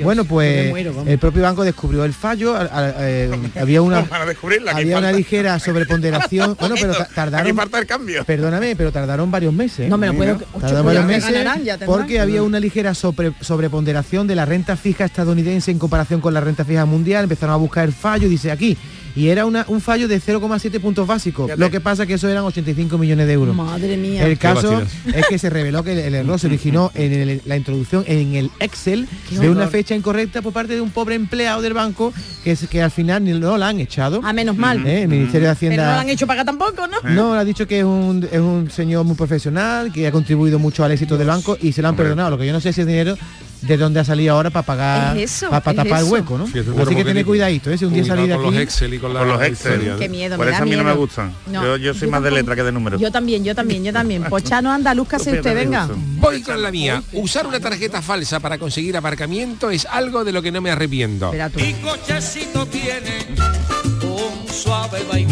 bueno, 0.03 0.25
pues 0.25 0.71
muero, 0.71 0.95
el 1.07 1.19
propio 1.19 1.43
banco 1.43 1.65
descubrió 1.65 2.05
el 2.05 2.13
fallo. 2.15 2.55
a- 2.57 2.63
a- 2.73 2.93
eh, 3.01 3.31
había 3.61 3.83
una 3.83 4.05
Para 4.05 4.27
descubrirla, 4.27 4.73
aquí 4.73 4.83
había 4.83 4.99
una 4.99 5.13
ligera 5.13 5.59
sobreponderación. 5.59 6.57
bueno, 6.61 6.75
pero 6.81 6.95
tardaron. 7.15 7.57
falta 7.57 7.79
el 7.79 7.87
cambio. 7.87 8.25
Perdóname, 8.25 8.75
pero 8.77 8.93
tardaron 8.93 9.31
varios 9.31 9.53
meses. 9.53 9.89
No 9.89 9.99
me 9.99 10.07
lo 10.07 10.15
puedo- 10.15 10.39
Tardaron 10.61 10.87
varios 10.87 11.05
me 11.05 11.15
meses 11.15 11.47
porque 11.87 12.21
había 12.21 12.43
una 12.43 12.59
ligera 12.61 12.95
sobre- 12.95 13.33
sobreponderación 13.61 14.27
de 14.27 14.35
la 14.35 14.47
renta 14.47 14.75
fija 14.77 15.05
estadounidense 15.05 15.71
en 15.71 15.79
comparación 15.79 16.21
con 16.23 16.33
la 16.33 16.41
renta 16.41 16.65
fija 16.65 16.87
mundial. 16.87 17.25
Empezaron 17.25 17.53
a 17.55 17.59
buscar 17.59 17.85
el 17.85 17.93
fallo, 17.93 18.27
dice 18.29 18.51
aquí. 18.51 18.77
Y 19.17 19.27
era 19.29 19.45
una, 19.45 19.65
un 19.67 19.81
fallo 19.81 20.07
de 20.07 20.21
0,7 20.21 20.79
puntos 20.81 21.05
básicos. 21.05 21.51
Lo 21.59 21.69
que 21.69 21.81
pasa 21.81 22.07
que 22.07 22.15
eso 22.15 22.29
eran 22.29 22.45
85 22.45 22.97
millones 22.97 23.27
de 23.27 23.33
euros. 23.33 23.55
Madre 23.57 23.97
mía. 23.97 24.25
El 24.25 24.39
caso 24.39 24.81
es 25.13 25.27
que 25.27 25.37
se 25.37 25.51
reveló 25.51 25.83
que 25.83 25.93
el, 25.95 25.99
el 25.99 26.15
error 26.15 26.39
se 26.39 26.47
originó 26.47 26.93
en 26.95 27.13
el- 27.13 27.43
la 27.45 27.57
introducción 27.57 28.05
en 28.07 28.35
el 28.37 28.51
Excel 28.61 29.09
de 29.33 29.51
una 29.51 29.67
fecha 29.67 29.97
incorrecta 29.97 30.43
por 30.43 30.53
parte 30.53 30.75
de 30.77 30.81
un 30.81 30.91
pobre 30.91 31.17
empleado 31.17 31.61
del 31.61 31.75
banco 31.75 32.15
que, 32.45 32.53
es- 32.53 32.69
que 32.69 32.81
al 32.83 32.93
final 32.93 33.25
ni 33.25 33.33
no 33.33 33.59
la 33.59 33.69
han 33.69 33.81
echado. 33.81 34.21
A 34.25 34.33
menos 34.33 34.57
mal. 34.57 34.87
¿eh? 34.87 35.03
El 35.03 35.09
Ministerio 35.09 35.49
de 35.49 35.57
Pero 35.57 35.71
no 35.73 35.73
Hacienda 35.83 35.95
lo 35.97 36.01
han 36.01 36.09
hecho 36.09 36.27
pagar 36.29 36.47
tampoco, 36.47 36.87
¿no? 36.87 37.11
no, 37.11 37.35
ha 37.35 37.45
dicho 37.45 37.67
que 37.67 37.81
es 37.81 37.85
un, 37.85 38.27
es 38.31 38.39
un 38.41 38.71
señor 38.71 39.05
muy 39.05 39.17
profesional, 39.17 39.93
que 39.93 40.07
ha 40.07 40.13
contribuido 40.13 40.61
mucho 40.61 40.85
al 40.85 40.93
éxito 40.93 41.19
del 41.19 41.27
banco 41.27 41.59
y 41.61 41.73
se 41.73 41.83
lo 41.83 41.89
han 41.89 41.97
perdonado. 41.97 42.31
Lo 42.31 42.39
que 42.39 42.47
yo 42.47 42.53
no 42.53 42.61
sé 42.61 42.73
si 42.73 42.81
es 42.83 42.87
dinero 42.87 43.19
de 43.63 43.77
dónde 43.77 44.01
ha 44.01 44.05
salido 44.05 44.35
ahora 44.35 44.51
para 44.51 44.65
pagar, 44.65 45.17
Es 45.17 45.37
eso, 45.37 45.51
para 45.51 45.61
tapar 45.61 46.03
el 46.03 46.05
hueco, 46.05 46.39
¿no? 46.39 46.47
Fíjate, 46.47 46.71
Así 46.81 46.95
que 46.95 47.05
digo, 47.05 47.27
cuidadito, 47.27 47.71
¿eh? 47.71 47.79
Si 47.79 47.85
un 47.85 47.93
día 47.93 48.05
salir 48.05 48.29
de 48.29 48.35
con 48.35 48.45
los 48.45 48.55
aquí... 48.55 48.63
Excel 48.63 48.95
y 48.95 48.99
con, 48.99 49.15
la 49.15 49.21
Con 49.21 49.29
los 49.29 49.43
Excel. 49.43 49.97
Qué 49.99 50.09
miedo, 50.09 50.37
Por 50.37 50.47
me 50.47 50.53
eso 50.53 50.59
da 50.59 50.63
a 50.63 50.67
mí 50.67 50.77
no 50.77 50.85
me 50.85 50.93
gustan. 50.95 51.35
No, 51.47 51.63
yo, 51.63 51.77
yo 51.77 51.95
soy 51.95 52.09
yo 52.09 52.11
más 52.11 52.23
de 52.23 52.31
letra 52.31 52.57
que 52.57 52.63
de 52.63 52.73
números. 52.73 53.01
Yo 53.01 53.11
también, 53.11 53.45
yo 53.45 53.55
también, 53.55 53.85
yo 53.85 53.93
también. 53.93 54.25
Pues 54.29 54.45
Chano, 54.45 54.73
anda, 54.73 54.95
lúzcase 54.95 55.33
usted, 55.33 55.55
venga. 55.55 55.89
Voy 56.17 56.43
con 56.43 56.63
la 56.63 56.71
mía. 56.71 57.03
Usar 57.13 57.47
una 57.47 57.61
tarjeta 57.61 58.03
falsa 58.03 58.41
para 58.41 58.59
conseguir 58.59 58.97
aparcamiento 58.97 59.71
es 59.71 59.87
algo 59.87 60.25
de 60.25 60.33
lo 60.33 60.43
que 60.43 60.53
no 60.53 60.61
me 60.61 60.71
arrepiento. 60.71 61.33
Cochecito 61.83 62.67
tiene. 62.67 63.60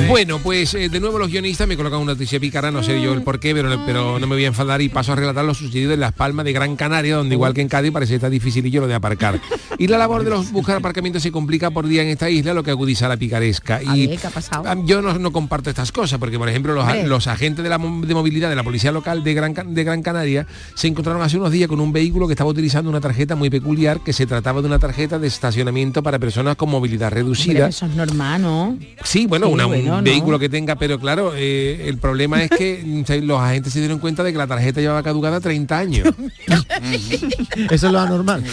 Bueno, 0.09 0.39
pues 0.43 0.74
eh, 0.74 0.89
de 0.89 1.01
nuevo 1.01 1.18
los 1.18 1.29
guionistas 1.31 1.66
me 1.68 1.76
colocan 1.76 2.01
una 2.01 2.12
noticia 2.12 2.41
pícara, 2.41 2.70
no 2.70 2.83
sé 2.83 3.01
yo 3.01 3.12
el 3.12 3.22
por 3.22 3.39
qué, 3.41 3.55
pero, 3.55 3.68
pero 3.85 4.18
no 4.18 4.26
me 4.26 4.35
voy 4.37 4.45
a 4.45 4.49
enfadar 4.49 4.81
y 4.81 4.89
paso 4.89 5.12
a 5.12 5.16
relatar 5.16 5.45
lo 5.45 5.55
sucedido 5.55 5.93
en 5.93 6.01
Las 6.01 6.12
Palmas 6.12 6.45
de 6.45 6.53
Gran 6.53 6.76
Canaria, 6.76 7.16
donde 7.16 7.35
igual 7.35 7.55
que 7.55 7.61
en 7.61 7.68
Cádiz 7.68 7.93
parece 7.93 8.12
que 8.12 8.16
está 8.16 8.31
dificilillo 8.31 8.81
lo 8.81 8.87
de 8.87 8.95
aparcar. 8.95 9.41
Y 9.79 9.87
la 9.87 9.99
labor 9.99 10.24
de 10.24 10.31
los 10.31 10.51
buscar 10.53 10.76
aparcamientos 10.76 11.22
se 11.22 11.31
complica 11.31 11.70
por 11.70 11.87
día 11.87 12.03
en 12.03 12.09
esta 12.09 12.31
isla, 12.31 12.55
lo 12.55 12.62
que 12.62 12.70
agudiza 12.70 13.09
la 13.09 13.16
picaresca. 13.16 13.81
A 13.87 13.97
y 13.97 14.07
ver, 14.07 14.18
¿qué 14.18 14.26
ha 14.26 14.31
pasado? 14.31 14.64
yo 14.85 15.03
no, 15.03 15.18
no 15.18 15.31
comparto 15.33 15.70
estas 15.70 15.93
cosas, 15.93 16.18
porque 16.18 16.39
por 16.39 16.49
ejemplo 16.49 16.72
los, 16.74 16.87
los 17.07 17.26
agentes 17.26 17.62
de 17.62 17.68
la 17.68 17.79
de 17.79 18.14
movilidad 18.14 18.49
de 18.49 18.57
la 18.57 18.62
policía 18.64 18.93
local 18.93 19.22
de 19.24 19.35
Gran, 19.35 19.55
Can- 19.55 19.74
de 19.74 19.85
Gran 19.85 20.03
Canaria 20.03 20.47
se 20.74 20.89
encontraron 20.89 21.22
hace 21.22 21.37
unos 21.37 21.53
días 21.53 21.68
con 21.68 21.81
un 21.81 21.93
vehículo 21.93 22.26
que 22.26 22.33
estaba 22.33 22.51
utilizando 22.51 22.91
una 22.91 23.01
tarjeta 23.01 23.37
muy 23.37 23.51
peculiar, 23.51 24.01
que 24.03 24.12
se 24.12 24.26
trataba 24.26 24.61
de 24.61 24.66
una 24.68 24.79
tarjeta 24.79 25.18
de 25.18 25.26
estacionamiento 25.29 26.03
para 26.03 26.18
personas 26.18 26.57
con 26.57 26.70
movilidad 26.70 27.11
reducida. 27.12 27.68
eso 27.68 27.87
es 27.87 27.95
normal, 27.95 28.43
¿no? 28.43 28.79
Sí, 29.05 29.18
bueno, 29.27 29.47
Sí, 29.47 29.53
una- 29.53 29.66
un 29.66 29.73
bueno, 29.73 29.97
no. 29.97 30.03
vehículo 30.03 30.39
que 30.39 30.49
tenga, 30.49 30.77
pero 30.77 30.99
claro, 30.99 31.33
eh, 31.37 31.85
el 31.89 31.99
problema 31.99 32.43
es 32.43 32.51
que 32.51 32.83
los 33.23 33.41
agentes 33.41 33.73
se 33.73 33.79
dieron 33.81 33.99
cuenta 33.99 34.23
de 34.23 34.33
que 34.33 34.39
la 34.39 34.47
tarjeta 34.47 34.81
llevaba 34.81 35.03
caducada 35.03 35.41
30 35.41 35.79
años. 35.79 36.09
Eso 37.71 37.87
es 37.87 37.93
lo 37.93 38.01
anormal. 38.01 38.45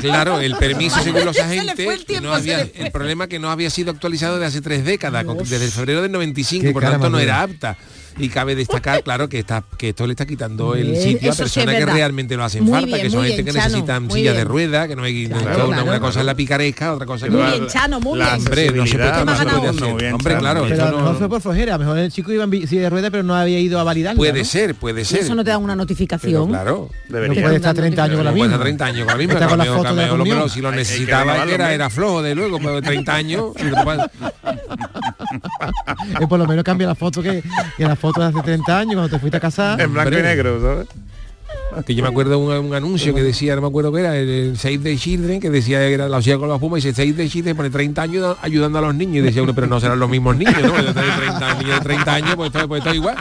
Claro, 0.00 0.40
el 0.40 0.56
permiso 0.58 1.00
según 1.02 1.24
los 1.24 1.38
agentes, 1.38 1.78
el 1.88 2.04
tiempo, 2.04 2.28
no 2.28 2.34
había, 2.34 2.60
el 2.62 2.90
problema 2.92 3.26
que 3.26 3.38
no 3.38 3.50
había 3.50 3.70
sido 3.70 3.90
actualizado 3.90 4.34
desde 4.34 4.46
hace 4.46 4.60
tres 4.60 4.84
décadas, 4.84 5.24
desde 5.48 5.68
febrero 5.68 6.02
del 6.02 6.12
95, 6.12 6.64
Qué 6.66 6.72
por 6.72 6.82
tanto 6.82 7.10
no 7.10 7.18
era 7.18 7.42
apta. 7.42 7.76
Y 8.16 8.28
cabe 8.28 8.54
destacar, 8.54 9.02
claro, 9.02 9.28
que 9.28 9.40
está, 9.40 9.64
que 9.76 9.88
esto 9.88 10.06
le 10.06 10.12
está 10.12 10.24
quitando 10.26 10.74
el 10.76 10.96
sitio 10.96 11.30
a 11.30 11.34
sí 11.34 11.42
personas 11.42 11.74
que 11.74 11.84
realmente 11.86 12.36
lo 12.36 12.44
hacen 12.44 12.62
Muy 12.64 12.72
falta, 12.72 12.86
bien, 12.96 13.02
que 13.02 13.10
son 13.10 13.22
gente 13.24 13.42
bien, 13.42 13.46
que 13.46 13.52
Chano, 13.52 13.64
necesitan 13.70 14.10
silla 14.10 14.32
de 14.32 14.44
rueda, 14.44 14.86
que 14.88 14.96
no 14.96 15.02
hay 15.02 15.26
Claro, 15.26 15.68
una, 15.68 15.76
una 15.78 15.82
claro. 15.84 16.00
cosa 16.00 16.20
es 16.20 16.26
la 16.26 16.34
picaresca, 16.34 16.94
otra 16.94 17.06
cosa 17.06 17.26
es 17.26 17.32
Muy 17.32 17.42
la- 17.42 17.50
bien, 17.50 17.66
Chano, 17.66 18.00
muy 18.00 18.18
la 18.18 18.36
bien. 18.36 18.46
Hombre, 18.46 18.66
no 18.72 18.86
se 18.86 18.96
puede, 18.98 19.24
no 19.24 19.36
se 19.36 19.44
puede 19.44 19.68
hacer. 19.68 20.12
Hombre, 20.14 20.34
Chano. 20.34 20.40
claro, 20.40 20.62
Pero 20.62 20.74
esto 20.74 20.86
a 20.86 20.90
lo 20.90 20.96
mejor 20.98 21.12
no- 21.12 21.18
fue 21.18 21.28
por 21.28 21.40
flojera, 21.40 21.74
a 21.74 21.78
lo 21.78 21.84
mejor 21.84 21.98
el 21.98 22.12
chico 22.12 22.32
iba 22.32 22.44
en 22.44 22.68
silla 22.68 22.82
de 22.82 22.90
rueda 22.90 23.10
pero 23.10 23.22
no 23.24 23.34
había 23.34 23.58
ido 23.58 23.78
a 23.80 23.84
validarla. 23.84 24.16
puede 24.16 24.38
¿no? 24.40 24.44
ser, 24.44 24.74
puede 24.76 25.02
Y 25.02 25.04
ser. 25.04 25.20
eso 25.20 25.34
no 25.34 25.42
te 25.44 25.50
da 25.50 25.58
una 25.58 25.72
Pero 25.72 25.82
notificación. 25.82 26.48
claro. 26.48 26.90
No 27.08 27.14
Debería. 27.16 27.42
puede 27.42 27.56
estar 27.56 27.74
30 27.74 28.04
años 28.04 28.16
con 28.16 28.24
la 28.24 28.30
Puede 28.30 28.42
misma. 28.42 28.54
estar 28.54 28.64
30 28.64 28.84
años 28.86 28.98
con 29.00 29.06
la 29.12 29.18
misma. 29.18 29.34
Con 29.34 29.48
cameo- 29.58 29.82
cameo, 29.82 30.16
lo- 30.16 30.48
si 30.48 30.60
lo 30.60 30.70
necesitaba 30.70 31.44
era, 31.44 31.74
era 31.74 31.90
flojo, 31.90 32.22
de 32.22 32.34
luego, 32.34 32.58
pero 32.58 32.80
30 32.80 33.14
años. 33.14 33.44
por 36.28 36.38
lo 36.38 36.46
menos 36.46 36.64
cambia 36.64 36.86
la 36.86 36.94
foto 36.94 37.22
que, 37.22 37.42
que 37.76 37.84
la 37.84 37.96
foto 38.04 38.20
de 38.20 38.26
hace 38.26 38.42
30 38.42 38.78
años 38.78 38.94
cuando 38.96 39.08
te 39.08 39.18
fuiste 39.18 39.38
a 39.38 39.40
casar. 39.40 39.80
En 39.80 39.94
blanco 39.94 40.18
y 40.18 40.22
negro, 40.22 40.60
¿sabes? 40.60 40.88
que 41.86 41.94
yo 41.94 42.02
me 42.02 42.08
acuerdo 42.08 42.38
un, 42.38 42.52
un 42.52 42.74
anuncio 42.74 43.14
que 43.14 43.22
decía, 43.22 43.54
no 43.56 43.62
me 43.62 43.68
acuerdo 43.68 43.90
qué 43.92 44.00
era, 44.00 44.16
el, 44.16 44.28
el 44.28 44.58
Save 44.58 44.78
the 44.78 44.96
Children, 44.96 45.40
que 45.40 45.48
decía 45.50 45.78
que 45.78 45.94
era 45.94 46.08
la 46.08 46.18
hacía 46.18 46.36
con 46.36 46.48
los 46.48 46.60
pumas 46.60 46.84
y 46.84 46.88
dice 46.88 47.02
Save 47.02 47.14
the 47.14 47.28
Children 47.28 47.56
pone 47.56 47.70
30 47.70 48.02
años 48.02 48.36
ayudando 48.42 48.78
a 48.78 48.82
los 48.82 48.94
niños. 48.94 49.16
Y 49.16 49.20
decía 49.22 49.42
uno, 49.42 49.54
pero 49.54 49.66
no 49.66 49.80
serán 49.80 49.98
los 49.98 50.10
mismos 50.10 50.36
niños, 50.36 50.60
¿no? 50.60 50.76
Yo 50.76 50.92
tengo 50.92 51.16
30, 51.16 51.54
niños 51.54 51.78
de 51.78 51.84
30 51.84 52.14
años, 52.14 52.36
pues 52.36 52.48
estoy, 52.48 52.66
pues 52.68 52.78
estoy 52.80 52.96
igual. 52.98 53.16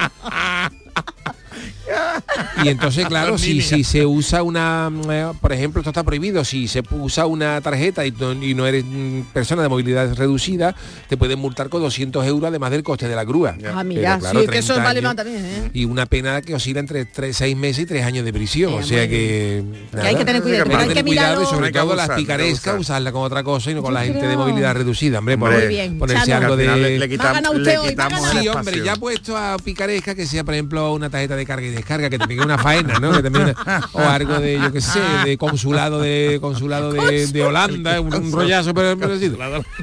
Y 2.64 2.70
entonces, 2.70 3.06
claro, 3.08 3.38
si, 3.38 3.62
si 3.62 3.84
se 3.84 4.06
usa 4.06 4.44
una, 4.44 4.92
eh, 5.10 5.32
por 5.42 5.52
ejemplo, 5.54 5.82
esto 5.82 5.90
está 5.90 6.04
prohibido, 6.04 6.44
si 6.46 6.68
se 6.68 6.82
usa 6.92 7.26
una 7.26 7.60
tarjeta 7.62 8.06
y 8.06 8.12
no, 8.12 8.34
y 8.34 8.54
no 8.54 8.66
eres 8.68 8.84
mm, 8.86 9.22
persona 9.34 9.62
de 9.64 9.70
movilidad 9.70 10.14
reducida, 10.16 10.76
te 11.10 11.18
pueden 11.18 11.40
multar 11.40 11.70
con 11.70 11.82
200 11.82 12.26
euros 12.26 12.48
además 12.50 12.72
del 12.72 12.84
coste 12.84 13.08
de 13.08 13.16
la 13.16 13.24
grúa. 13.24 13.56
Ah, 13.74 13.84
mira, 13.84 14.18
Pero, 14.18 14.20
claro, 14.20 14.40
sí, 14.42 14.48
que 14.48 14.58
eso 14.60 14.74
30 14.74 14.84
vale 14.84 15.00
años 15.00 15.10
más 15.10 15.16
también, 15.16 15.46
¿eh? 15.46 15.70
Y 15.74 15.86
una 15.86 16.06
pena 16.06 16.42
que 16.42 16.56
oscila 16.56 16.80
entre 16.80 17.08
6 17.34 17.58
meses 17.58 17.84
y 17.84 17.86
3 17.88 18.06
años 18.06 18.26
de 18.26 18.34
prisión. 18.34 18.74
Eh, 18.74 18.76
o 18.78 18.84
sea 18.84 19.08
que... 19.08 19.64
Que 19.92 20.00
hay 20.02 20.16
que 20.16 20.26
tener 20.26 20.42
cuidado, 20.42 20.64
Pero 20.66 20.78
hay 20.80 20.88
que 20.88 20.94
tener 20.96 21.06
cuidado 21.06 21.28
mirarlo. 21.40 21.44
y 21.44 21.46
sobre 21.54 21.66
Hay 21.68 21.74
que 21.74 21.80
todo 21.80 21.96
las 21.96 22.04
abusar, 22.06 22.18
picarescas, 22.18 22.80
usarla 22.80 23.12
con 23.12 23.24
otra 23.24 23.44
cosa 23.44 23.72
y 23.72 23.74
no 23.76 23.82
con 23.82 23.92
Yo 23.94 24.00
la 24.00 24.06
gente 24.06 24.28
de 24.28 24.38
movilidad 24.38 24.76
reducida, 24.76 25.20
hombre, 25.20 25.38
por- 25.38 25.52
Muy 25.54 25.68
bien, 25.68 25.98
ponerse 26.00 26.28
Chano. 26.28 26.46
algo 26.46 26.58
de... 26.58 26.66
le, 26.66 27.08
ganado 27.18 27.54
quitamos, 27.54 27.56
le 27.62 27.90
quitamos. 27.90 28.30
Sí, 28.30 28.48
hombre, 28.48 28.82
ya 28.84 28.96
puesto 28.96 29.38
a 29.38 29.58
picaresca 29.58 30.16
que 30.16 30.26
sea, 30.26 30.44
por 30.44 30.54
ejemplo, 30.54 30.94
una 30.94 31.10
tarjeta 31.10 31.36
de 31.36 31.46
carga 31.46 31.68
y 31.68 31.72
descarga, 31.72 32.10
que 32.10 32.18
una 32.44 32.58
faena, 32.58 33.00
¿no? 33.00 33.12
Que 33.12 33.22
termina- 33.22 33.56
o 33.94 34.00
algo 34.00 34.40
de, 34.40 34.60
yo 34.60 34.72
qué 34.72 34.82
sé, 34.82 35.00
de 35.26 35.38
consulado 35.38 36.02
de 36.02 36.38
consulado 36.42 36.92
de, 36.92 37.28
de 37.28 37.44
Holanda, 37.44 38.00
un, 38.02 38.14
un 38.14 38.32
rollazo 38.32 38.74
pero, 38.74 38.98
pero, 38.98 39.18
sí. 39.18 39.32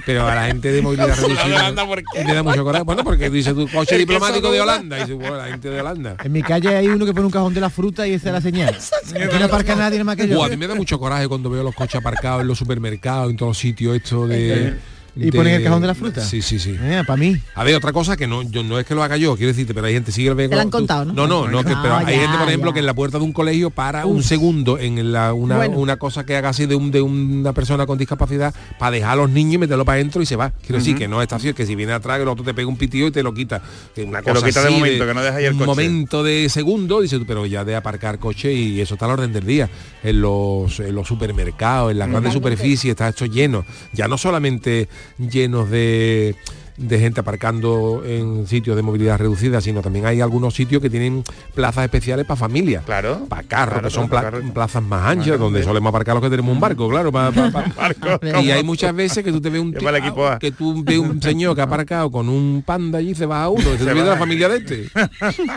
Pero 0.07 0.27
a 0.27 0.35
la 0.35 0.47
gente 0.47 0.73
de 0.73 0.83
movilidad 0.83 1.17
reducida 1.17 1.71
le 1.71 2.35
da 2.35 2.43
mucho 2.43 2.65
coraje. 2.65 2.85
Bueno, 2.85 3.05
porque 3.05 3.31
dice 3.31 3.55
tu 3.55 3.69
coche 3.69 3.97
diplomático 3.99 4.51
de. 4.51 4.61
Holanda. 4.61 4.99
Y 4.99 5.01
dice, 5.03 5.15
bueno, 5.15 5.37
la 5.37 5.45
gente 5.47 5.71
de 5.71 5.81
Holanda. 5.81 6.17
En 6.23 6.33
mi 6.33 6.43
calle 6.43 6.77
hay 6.77 6.89
uno 6.89 7.07
que 7.07 7.13
pone 7.13 7.27
un 7.27 7.33
cajón 7.33 7.55
de 7.55 7.61
la 7.61 7.71
fruta 7.71 8.07
y 8.07 8.15
esa 8.15 8.29
es 8.29 8.33
la 8.35 8.41
señal. 8.41 8.75
Aquí 8.75 9.39
no 9.39 9.45
aparca 9.47 9.75
nadie 9.75 10.03
más 10.05 10.17
que 10.17 10.29
yo. 10.29 10.37
Buah, 10.37 10.47
a 10.47 10.51
mí 10.51 10.57
me 10.57 10.67
da 10.67 10.75
mucho 10.75 10.99
coraje 10.99 11.29
cuando 11.29 11.51
veo 11.51 11.63
los 11.63 11.75
coches 11.75 11.97
aparcados 11.97 12.43
en 12.43 12.49
los 12.49 12.59
supermercados, 12.59 13.31
en 13.31 13.37
todos 13.37 13.51
los 13.51 13.59
sitios 13.59 13.97
esto 13.97 14.27
de... 14.27 14.77
¿Y 15.17 15.31
ponen 15.33 15.55
el 15.55 15.63
cajón 15.65 15.81
de 15.81 15.87
la 15.89 15.95
fruta? 15.95 16.21
Sí, 16.23 16.43
sí, 16.43 16.59
sí. 16.59 16.77
para 17.07 17.17
mí. 17.17 17.37
A 17.55 17.65
ver, 17.65 17.75
otra 17.77 17.93
cosa 17.93 18.17
que 18.17 18.27
no, 18.27 18.43
yo, 18.43 18.63
no 18.63 18.79
es 18.79 18.87
que 18.87 18.95
lo 18.95 19.03
haga 19.03 19.17
yo, 19.17 19.37
quiero 19.37 19.49
decirte, 19.53 19.75
pero 19.75 19.87
hay 19.87 19.95
gente 19.95 20.13
sí 20.13 20.23
que 20.25 20.31
lo 20.31 20.35
ve 20.37 20.49
Te 20.49 20.55
lo 20.55 20.61
han 20.61 20.69
tú- 20.71 20.79
contado, 20.79 21.05
¿no? 21.07 21.13
No, 21.15 21.27
no, 21.27 21.49
no, 21.49 21.65
que- 21.65 21.73
Ah, 21.73 21.81
pero 21.83 21.97
hay 21.97 22.17
ya, 22.17 22.23
gente, 22.23 22.39
por 22.39 22.49
ejemplo, 22.49 22.71
ya. 22.71 22.75
que 22.75 22.81
en 22.81 22.87
la 22.87 22.95
puerta 22.95 23.19
de 23.19 23.25
un 23.25 23.33
colegio 23.33 23.71
para 23.71 24.07
un 24.07 24.23
segundo 24.23 24.79
en 24.79 25.13
la, 25.13 25.33
una, 25.35 25.57
Bueno. 25.57 25.79
una 25.79 25.97
cosa 25.97 26.25
que 26.25 26.37
haga 26.37 26.51
así 26.51 26.67
de, 26.67 26.75
un, 26.75 26.91
de 26.91 27.01
una 27.03 27.53
persona 27.53 27.87
con 27.87 27.99
discapacidad 27.99 28.55
para 28.79 28.93
dejar 28.93 29.13
a 29.13 29.17
los 29.17 29.31
niños 29.31 29.55
y 29.55 29.59
meterlo 29.59 29.85
para 29.85 29.97
adentro 29.97 30.23
y 30.23 30.27
se 30.27 30.37
va. 30.37 30.51
Quiero 30.51 30.79
decir 30.79 30.97
que 30.97 31.09
no 31.09 31.21
es 31.23 31.33
así, 31.33 31.53
que 31.53 31.67
si 31.67 31.75
viene 31.75 31.93
atrás, 31.93 32.21
el 32.21 32.29
otro 32.29 32.45
te 32.45 32.55
pega 32.55 32.69
un 32.69 32.77
pitío 32.77 33.07
y 33.07 33.11
te 33.11 33.23
lo 33.23 33.35
quita. 33.35 33.63
Que 33.95 34.03
una 34.05 34.23
Que 34.23 34.31
lo 34.31 34.35
cosa 34.37 34.47
quita 34.47 34.61
de 34.63 34.67
así 34.69 34.77
momento, 34.77 35.07
que 35.07 35.15
no 35.15 35.23
deja 35.23 35.37
ahí 35.37 35.45
el 35.45 35.53
un 35.53 35.59
coche. 35.59 35.67
momento 35.69 36.23
de 36.23 36.49
segundo, 36.49 37.01
dice 37.01 37.19
tú, 37.19 37.27
pero 37.27 37.47
ya 37.47 37.65
de 37.65 37.75
aparcar 37.77 38.19
coche 38.19 38.53
y 38.53 38.81
eso 38.81 38.95
está 38.95 39.07
al 39.07 39.13
orden 39.13 39.33
del 39.33 39.45
día. 39.47 39.69
En 40.03 40.21
los, 40.21 40.81
en 40.81 40.95
los 40.95 41.07
supermercados, 41.09 41.91
en 41.93 41.99
las 41.99 42.09
grandes 42.09 42.33
Totalmente. 42.33 42.57
superficies, 42.57 42.91
está 42.91 43.09
esto 43.09 43.27
lleno. 43.27 43.65
Ya 43.93 44.09
no 44.09 44.17
solamente 44.19 44.89
llenos 45.19 45.71
de 45.71 46.37
de 46.81 46.99
gente 46.99 47.21
aparcando 47.21 48.03
en 48.07 48.47
sitios 48.47 48.75
de 48.75 48.83
movilidad 48.83 49.19
reducida, 49.19 49.61
sino 49.61 49.83
también 49.83 50.07
hay 50.07 50.21
algunos 50.21 50.55
sitios 50.55 50.81
que 50.81 50.89
tienen 50.91 51.23
plazas 51.55 51.85
especiales 51.85 52.25
para 52.27 52.37
familia. 52.37 52.83
Claro. 52.87 53.27
Para 53.29 53.43
carros, 53.43 53.73
Claro, 53.81 53.89
que 53.89 53.95
son 53.95 54.09
pla- 54.09 54.33
plazas 54.55 54.83
más 54.83 55.07
anchas, 55.07 55.39
donde 55.39 55.63
solemos 55.63 55.91
aparcar 55.91 56.15
los 56.15 56.23
que 56.25 56.31
tenemos 56.31 56.53
un 56.55 56.61
barco, 56.61 56.89
claro. 56.89 57.13
pa- 57.13 57.31
pa- 57.33 57.51
pa- 57.51 58.21
y 58.43 58.51
hay 58.51 58.63
muchas 58.63 58.95
veces 58.95 59.23
que 59.23 59.31
tú 59.31 59.41
te 59.41 59.51
ves 59.51 59.61
un 59.61 59.73
Yo 59.75 59.81
para 59.81 59.99
el 59.99 60.05
equipo 60.05 60.27
A. 60.27 60.39
que 60.39 60.53
tú 60.53 60.83
ves 60.83 60.99
un 60.99 61.21
señor 61.21 61.55
que 61.55 61.61
ha 61.61 61.65
aparcado 61.65 62.11
con 62.11 62.29
un 62.29 62.63
panda 62.65 62.99
allí 62.99 63.11
y 63.11 63.15
se 63.15 63.27
va 63.27 63.43
a 63.45 63.49
uno, 63.51 63.61
y 63.61 63.73
se, 63.73 63.79
Se 63.79 63.85
te 63.85 63.93
viene 63.93 64.09
va. 64.09 64.15
la 64.15 64.19
familia 64.19 64.49
de 64.49 64.57
este. 64.57 64.89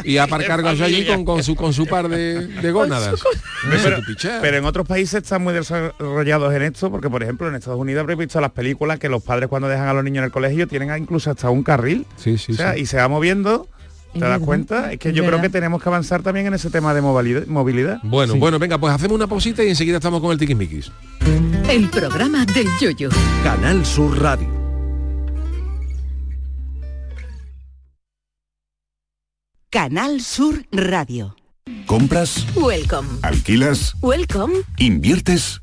Y 0.04 0.18
a 0.18 0.24
aparcar 0.24 0.66
allí 0.66 1.06
con, 1.06 1.24
con 1.26 1.42
su 1.44 1.56
con 1.56 1.72
su 1.74 1.86
par 1.86 2.10
de, 2.10 2.48
de 2.48 2.72
gónadas. 2.72 3.22
Pero, 4.42 4.58
en 4.58 4.66
otros 4.66 4.86
países 4.88 5.24
están 5.24 5.44
muy 5.44 5.54
desarrollados 5.54 6.54
en 6.54 6.64
esto, 6.64 6.92
porque 6.92 7.10
por 7.10 7.24
ejemplo 7.24 7.48
en 7.48 7.56
Estados 7.56 7.80
Unidos 7.80 8.02
habréis 8.02 8.20
visto 8.20 8.42
las 8.42 8.52
películas 8.52 9.00
que 9.00 9.08
los 9.10 9.24
padres 9.24 9.48
cuando 9.50 9.68
dejan 9.68 9.88
a 9.88 9.94
los 9.94 10.04
niños 10.04 10.20
en 10.20 10.26
el 10.26 10.32
colegio 10.32 10.68
tienen 10.68 10.90
incluso 10.98 11.13
hasta 11.16 11.50
un 11.50 11.64
carril. 11.64 12.06
Sí, 12.18 12.38
sí, 12.38 12.54
o 12.54 12.56
sea, 12.56 12.74
sí. 12.74 12.82
y 12.82 12.86
se 12.86 12.98
va 12.98 13.08
moviendo. 13.08 13.68
¿Te 14.14 14.20
das 14.20 14.40
cuenta? 14.40 14.92
Es 14.92 15.00
que 15.00 15.12
yo 15.12 15.26
creo 15.26 15.42
que 15.42 15.50
tenemos 15.50 15.82
que 15.82 15.90
avanzar 15.90 16.22
también 16.22 16.46
en 16.46 16.54
ese 16.54 16.70
tema 16.70 16.94
de 16.94 17.02
movilidad. 17.02 17.48
movilidad. 17.48 18.00
Bueno, 18.04 18.36
bueno, 18.36 18.60
venga, 18.60 18.78
pues 18.78 18.94
hacemos 18.94 19.16
una 19.16 19.28
pausita 19.28 19.64
y 19.64 19.70
enseguida 19.70 19.98
estamos 19.98 20.22
con 20.22 20.32
el 20.32 20.38
tiquismiquis. 20.38 20.92
El 21.68 21.90
programa 21.90 22.46
del 22.46 22.68
yoyo. 22.80 23.10
Canal 23.44 23.84
Sur 23.86 24.22
Radio. 24.22 24.48
Canal 29.72 30.22
Sur 30.22 30.64
Radio. 30.72 31.36
¿Compras? 31.88 32.46
Welcome. 32.56 33.08
¿Alquilas? 33.24 33.96
Welcome. 34.02 34.54
¿Inviertes? 34.78 35.63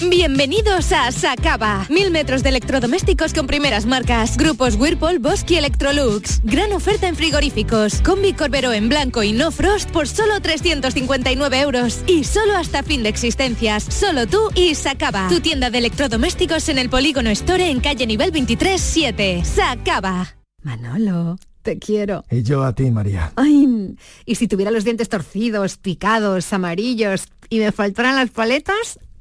Bienvenidos 0.00 0.90
a 0.90 1.12
Sacaba. 1.12 1.86
Mil 1.88 2.10
metros 2.10 2.42
de 2.42 2.48
electrodomésticos 2.48 3.32
con 3.32 3.46
primeras 3.46 3.86
marcas. 3.86 4.36
Grupos 4.36 4.74
Whirlpool, 4.74 5.20
Bosch 5.20 5.48
y 5.52 5.54
Electrolux. 5.54 6.40
Gran 6.42 6.72
oferta 6.72 7.06
en 7.06 7.14
frigoríficos. 7.14 8.00
Combi 8.00 8.32
Corbero 8.32 8.72
en 8.72 8.88
blanco 8.88 9.22
y 9.22 9.32
no 9.32 9.52
frost 9.52 9.88
por 9.92 10.08
solo 10.08 10.40
359 10.40 11.60
euros. 11.60 12.02
Y 12.08 12.24
solo 12.24 12.56
hasta 12.56 12.82
fin 12.82 13.04
de 13.04 13.08
existencias. 13.08 13.84
Solo 13.84 14.26
tú 14.26 14.50
y 14.56 14.74
Sacaba. 14.74 15.28
Tu 15.28 15.38
tienda 15.38 15.70
de 15.70 15.78
electrodomésticos 15.78 16.68
en 16.68 16.78
el 16.78 16.90
Polígono 16.90 17.30
Store 17.30 17.70
en 17.70 17.78
calle 17.78 18.04
nivel 18.08 18.32
23 18.32 18.80
7. 18.80 19.44
Sacaba. 19.44 20.36
Manolo, 20.64 21.38
te 21.62 21.78
quiero. 21.78 22.24
Y 22.32 22.42
yo 22.42 22.64
a 22.64 22.74
ti, 22.74 22.90
María. 22.90 23.32
Ay, 23.36 23.94
y 24.26 24.34
si 24.34 24.48
tuviera 24.48 24.72
los 24.72 24.82
dientes 24.82 25.08
torcidos, 25.08 25.76
picados, 25.76 26.52
amarillos 26.52 27.28
y 27.48 27.60
me 27.60 27.70
faltaran 27.70 28.16
las 28.16 28.30
paletas, 28.30 28.98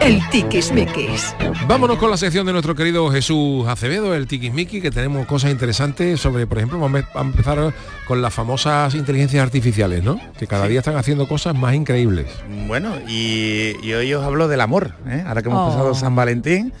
El 0.00 0.20
tiquismiquis. 0.28 1.34
Vámonos 1.66 1.96
con 1.96 2.10
la 2.10 2.18
sección 2.18 2.44
de 2.44 2.52
nuestro 2.52 2.74
querido 2.74 3.10
Jesús 3.10 3.66
Acevedo, 3.66 4.14
el 4.14 4.26
tiquismiqui, 4.26 4.82
que 4.82 4.90
tenemos 4.90 5.26
cosas 5.26 5.50
interesantes 5.50 6.20
sobre, 6.20 6.46
por 6.46 6.58
ejemplo, 6.58 6.78
vamos 6.78 7.02
a 7.14 7.20
empezar 7.22 7.72
con 8.06 8.20
las 8.20 8.34
famosas 8.34 8.94
inteligencias 8.94 9.42
artificiales, 9.42 10.04
¿no? 10.04 10.20
Que 10.38 10.46
cada 10.46 10.66
día 10.68 10.80
están 10.80 10.96
haciendo 10.96 11.26
cosas 11.26 11.54
más 11.54 11.74
increíbles. 11.74 12.26
Bueno, 12.66 12.90
y, 13.08 13.76
y 13.82 13.92
hoy 13.94 14.12
os 14.12 14.22
hablo 14.22 14.46
del 14.46 14.60
amor, 14.60 14.92
¿eh? 15.08 15.24
ahora 15.26 15.40
que 15.42 15.48
hemos 15.48 15.68
Oh. 15.68 15.70
pasado 15.70 15.94
San 15.94 16.14
Valentín. 16.14 16.72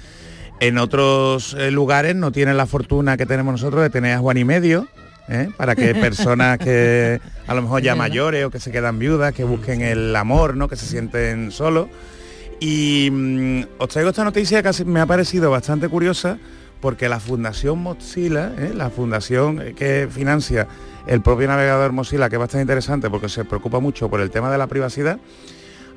En 0.60 0.76
otros 0.78 1.56
eh, 1.58 1.70
lugares 1.70 2.14
no 2.14 2.30
tienen 2.30 2.56
la 2.58 2.66
fortuna 2.66 3.16
que 3.16 3.26
tenemos 3.26 3.52
nosotros 3.52 3.82
de 3.82 3.90
tener 3.90 4.12
a 4.12 4.18
Juan 4.18 4.36
y 4.36 4.44
medio, 4.44 4.86
¿eh? 5.28 5.50
para 5.56 5.74
que 5.74 5.94
personas 5.94 6.58
que 6.58 7.20
a 7.46 7.54
lo 7.54 7.62
mejor 7.62 7.82
ya 7.82 7.94
mayores 7.94 8.44
o 8.44 8.50
que 8.50 8.60
se 8.60 8.70
quedan 8.70 8.98
viudas, 8.98 9.32
que 9.32 9.44
busquen 9.44 9.82
el 9.82 10.14
amor, 10.16 10.56
¿no? 10.56 10.68
que 10.68 10.76
se 10.76 10.86
sienten 10.86 11.50
solos. 11.50 11.88
Y 12.60 13.08
mm, 13.10 13.62
os 13.78 13.88
traigo 13.88 14.10
esta 14.10 14.24
noticia 14.24 14.62
que 14.62 14.84
me 14.84 15.00
ha 15.00 15.06
parecido 15.06 15.50
bastante 15.50 15.88
curiosa 15.88 16.38
porque 16.80 17.08
la 17.08 17.18
Fundación 17.20 17.78
Mozilla, 17.78 18.52
¿eh? 18.58 18.72
la 18.74 18.90
fundación 18.90 19.60
eh, 19.60 19.74
que 19.74 20.08
financia 20.10 20.66
el 21.06 21.22
propio 21.22 21.48
navegador 21.48 21.92
Mozilla, 21.92 22.28
que 22.28 22.36
es 22.36 22.40
bastante 22.40 22.62
interesante 22.62 23.10
porque 23.10 23.28
se 23.28 23.44
preocupa 23.44 23.80
mucho 23.80 24.08
por 24.08 24.20
el 24.20 24.30
tema 24.30 24.50
de 24.50 24.58
la 24.58 24.66
privacidad, 24.66 25.18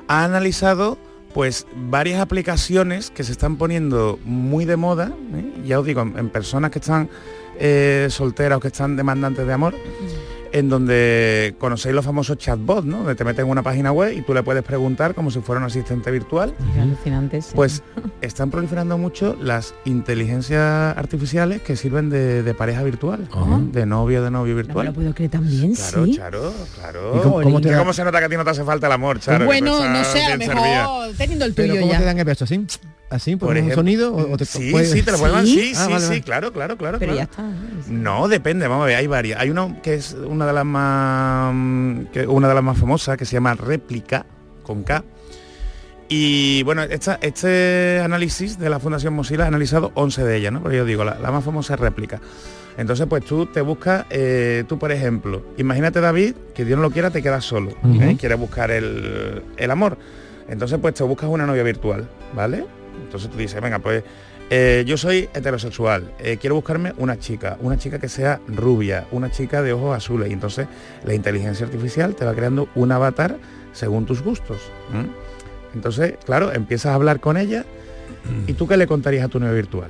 ha 0.08 0.24
analizado 0.24 0.98
pues 1.34 1.68
varias 1.76 2.22
aplicaciones 2.22 3.12
que 3.12 3.24
se 3.24 3.34
están 3.34 3.58
poniendo 3.58 4.18
muy 4.24 4.66
de 4.66 4.78
moda, 4.78 5.12
¿eh? 5.36 5.62
ya 5.66 5.80
os 5.80 5.86
digo, 5.86 6.02
en, 6.02 6.18
en 6.18 6.30
personas 6.30 6.72
que 6.72 6.80
están 6.80 7.10
eh, 7.60 8.08
solteras 8.10 8.58
o 8.58 8.60
que 8.60 8.68
están 8.70 8.96
demandantes 8.96 9.46
de 9.48 9.54
amor, 9.54 9.74
en 10.54 10.70
donde 10.70 11.56
conocéis 11.60 11.94
los 11.94 12.06
famosos 12.06 12.38
chatbots, 12.38 12.86
¿no? 12.86 13.00
Donde 13.00 13.16
te 13.16 13.24
meten 13.26 13.46
en 13.46 13.52
una 13.52 13.62
página 13.64 13.92
web 13.92 14.14
y 14.18 14.22
tú 14.22 14.34
le 14.34 14.44
puedes 14.44 14.64
preguntar 14.64 15.14
como 15.14 15.30
si 15.30 15.42
fuera 15.42 15.60
un 15.60 15.66
asistente 15.68 16.10
virtual. 16.10 16.54
Alucinante, 16.82 17.42
sí. 17.42 17.50
Pues 17.54 17.84
están 18.22 18.50
proliferando 18.50 18.98
mucho 18.98 19.36
las 19.42 19.74
inteligencias 19.86 20.98
artificiales 20.98 21.62
que 21.62 21.76
sirven 21.76 22.10
de, 22.10 22.44
de 22.44 22.54
pareja 22.54 22.82
virtual, 22.84 23.28
¿no? 23.36 23.60
de 23.72 23.86
novio, 23.86 24.24
de 24.24 24.32
novio 24.32 24.54
No 24.54 24.58
me 24.58 24.64
virtual. 24.64 24.86
lo 24.88 24.94
puedo 24.94 25.14
creer 25.14 25.32
también, 25.32 25.74
Claro, 25.76 26.06
sí. 26.06 26.16
Charo, 26.16 26.54
claro. 26.76 27.18
¿Y 27.18 27.20
cómo- 27.22 27.42
cómo 27.42 27.62
te 27.62 27.68
¿Y 27.68 27.72
da- 27.72 27.80
cómo 27.80 27.94
se 27.94 28.04
nota 28.06 28.20
que 28.20 28.26
a 28.26 28.30
ti 28.30 28.38
no 28.38 28.44
te 28.46 28.50
hace 28.52 28.64
falta 28.64 28.88
el 28.88 28.94
amor, 28.94 29.20
Charo? 29.20 29.46
bueno, 29.46 29.88
no 29.90 30.04
sé, 30.06 30.24
a 30.24 30.30
lo 30.30 30.38
mejor 30.38 30.56
servida. 30.56 30.88
teniendo 31.18 31.46
el 31.46 31.54
¿Pero 31.54 31.68
tuyo 31.74 31.82
cómo 31.82 31.92
ya. 31.94 32.00
te 32.00 32.06
dan 32.06 32.20
el 32.20 32.26
beso? 32.26 32.46
¿Así? 32.46 32.66
¿Así? 33.10 33.36
¿Por, 33.38 33.48
Por 33.48 33.52
un 33.52 33.58
ejemplo, 33.58 33.76
sonido? 33.76 34.14
¿O 34.16 34.36
te 34.38 34.44
sí, 34.46 34.70
puede- 34.72 34.86
sí, 34.86 35.02
te 35.02 35.12
lo 35.14 35.18
pueden 35.18 35.46
sí, 35.46 35.72
Ah, 35.76 35.86
sí, 35.86 35.92
vale, 35.94 36.02
sí, 36.04 36.10
vale. 36.10 36.22
claro, 36.24 36.52
claro, 36.54 36.78
claro. 36.78 37.00
Pero 37.00 37.14
claro. 37.14 37.30
ya 37.34 37.42
está. 37.42 37.90
No, 37.92 38.28
depende, 38.28 38.68
vamos 38.68 38.84
a 38.84 38.88
ver, 38.88 38.96
hay 38.98 39.08
varias. 39.08 39.40
Hay 39.40 39.50
uno 39.50 39.78
que 39.82 39.94
es 39.94 40.14
una 40.14 40.46
de 40.46 40.54
las 40.54 40.66
más 40.66 41.54
que 42.12 42.28
una 42.28 42.48
de 42.50 42.54
las 42.54 42.64
más 42.64 42.78
famosas 42.78 43.18
que 43.18 43.26
se 43.26 43.34
llama 43.34 43.54
réplica 43.56 44.26
con 44.64 44.84
K 44.84 45.04
Y 46.10 46.64
bueno, 46.64 46.84
esta- 46.84 47.18
este 47.22 48.00
análisis 48.04 48.58
de 48.60 48.70
la 48.70 48.80
Fundación 48.80 49.14
Mozilla 49.14 49.44
ha 49.44 49.48
analizado 49.48 49.92
11 49.96 50.24
de 50.24 50.38
ellas, 50.38 50.52
¿no? 50.54 50.62
Porque 50.62 50.78
yo 50.78 50.86
digo, 50.86 51.04
la, 51.04 51.18
la 51.20 51.32
más 51.32 51.44
famosa 51.44 51.74
es 51.76 51.80
réplica. 51.80 52.20
Entonces, 52.78 53.08
pues 53.10 53.26
tú 53.26 53.46
te 53.48 53.60
buscas, 53.62 54.06
eh, 54.10 54.64
tú 54.70 54.78
por 54.80 54.92
ejemplo, 54.92 55.44
imagínate 55.58 56.00
David, 56.00 56.36
que 56.54 56.64
Dios 56.64 56.78
no 56.78 56.84
lo 56.84 56.92
quiera, 56.92 57.10
te 57.10 57.22
quedas 57.24 57.44
solo, 57.44 57.72
Ujú. 57.84 58.02
¿eh? 58.04 58.18
quieres 58.20 58.38
buscar 58.40 58.70
el, 58.72 59.44
el 59.58 59.72
amor. 59.72 59.98
Entonces, 60.48 60.78
pues 60.82 60.94
te 60.94 61.04
buscas 61.04 61.30
una 61.30 61.46
novia 61.46 61.64
virtual, 61.64 62.08
¿vale? 62.36 62.66
Entonces 63.08 63.30
tú 63.30 63.38
dices, 63.38 63.62
venga, 63.62 63.80
pues 63.80 64.04
eh, 64.50 64.84
yo 64.86 64.98
soy 64.98 65.30
heterosexual, 65.34 66.12
eh, 66.20 66.38
quiero 66.40 66.56
buscarme 66.56 66.94
una 66.98 67.18
chica, 67.18 67.58
una 67.62 67.78
chica 67.78 68.00
que 68.00 68.10
sea 68.10 68.42
rubia, 68.48 69.06
una 69.12 69.32
chica 69.32 69.62
de 69.62 69.72
ojos 69.72 69.96
azules. 69.96 70.30
Y 70.30 70.34
entonces 70.34 70.68
la 71.06 71.14
inteligencia 71.14 71.66
artificial 71.66 72.16
te 72.16 72.26
va 72.26 72.34
creando 72.34 72.68
un 72.76 72.92
avatar 72.92 73.38
según 73.72 74.06
tus 74.06 74.22
gustos. 74.22 74.58
Entonces, 75.74 76.16
claro, 76.26 76.54
empiezas 76.54 76.92
a 76.92 76.96
hablar 76.96 77.20
con 77.20 77.38
ella 77.38 77.66
y 78.46 78.54
tú 78.54 78.68
qué 78.68 78.76
le 78.76 78.88
contarías 78.88 79.26
a 79.26 79.30
tu 79.30 79.40
novia 79.40 79.54
virtual. 79.54 79.90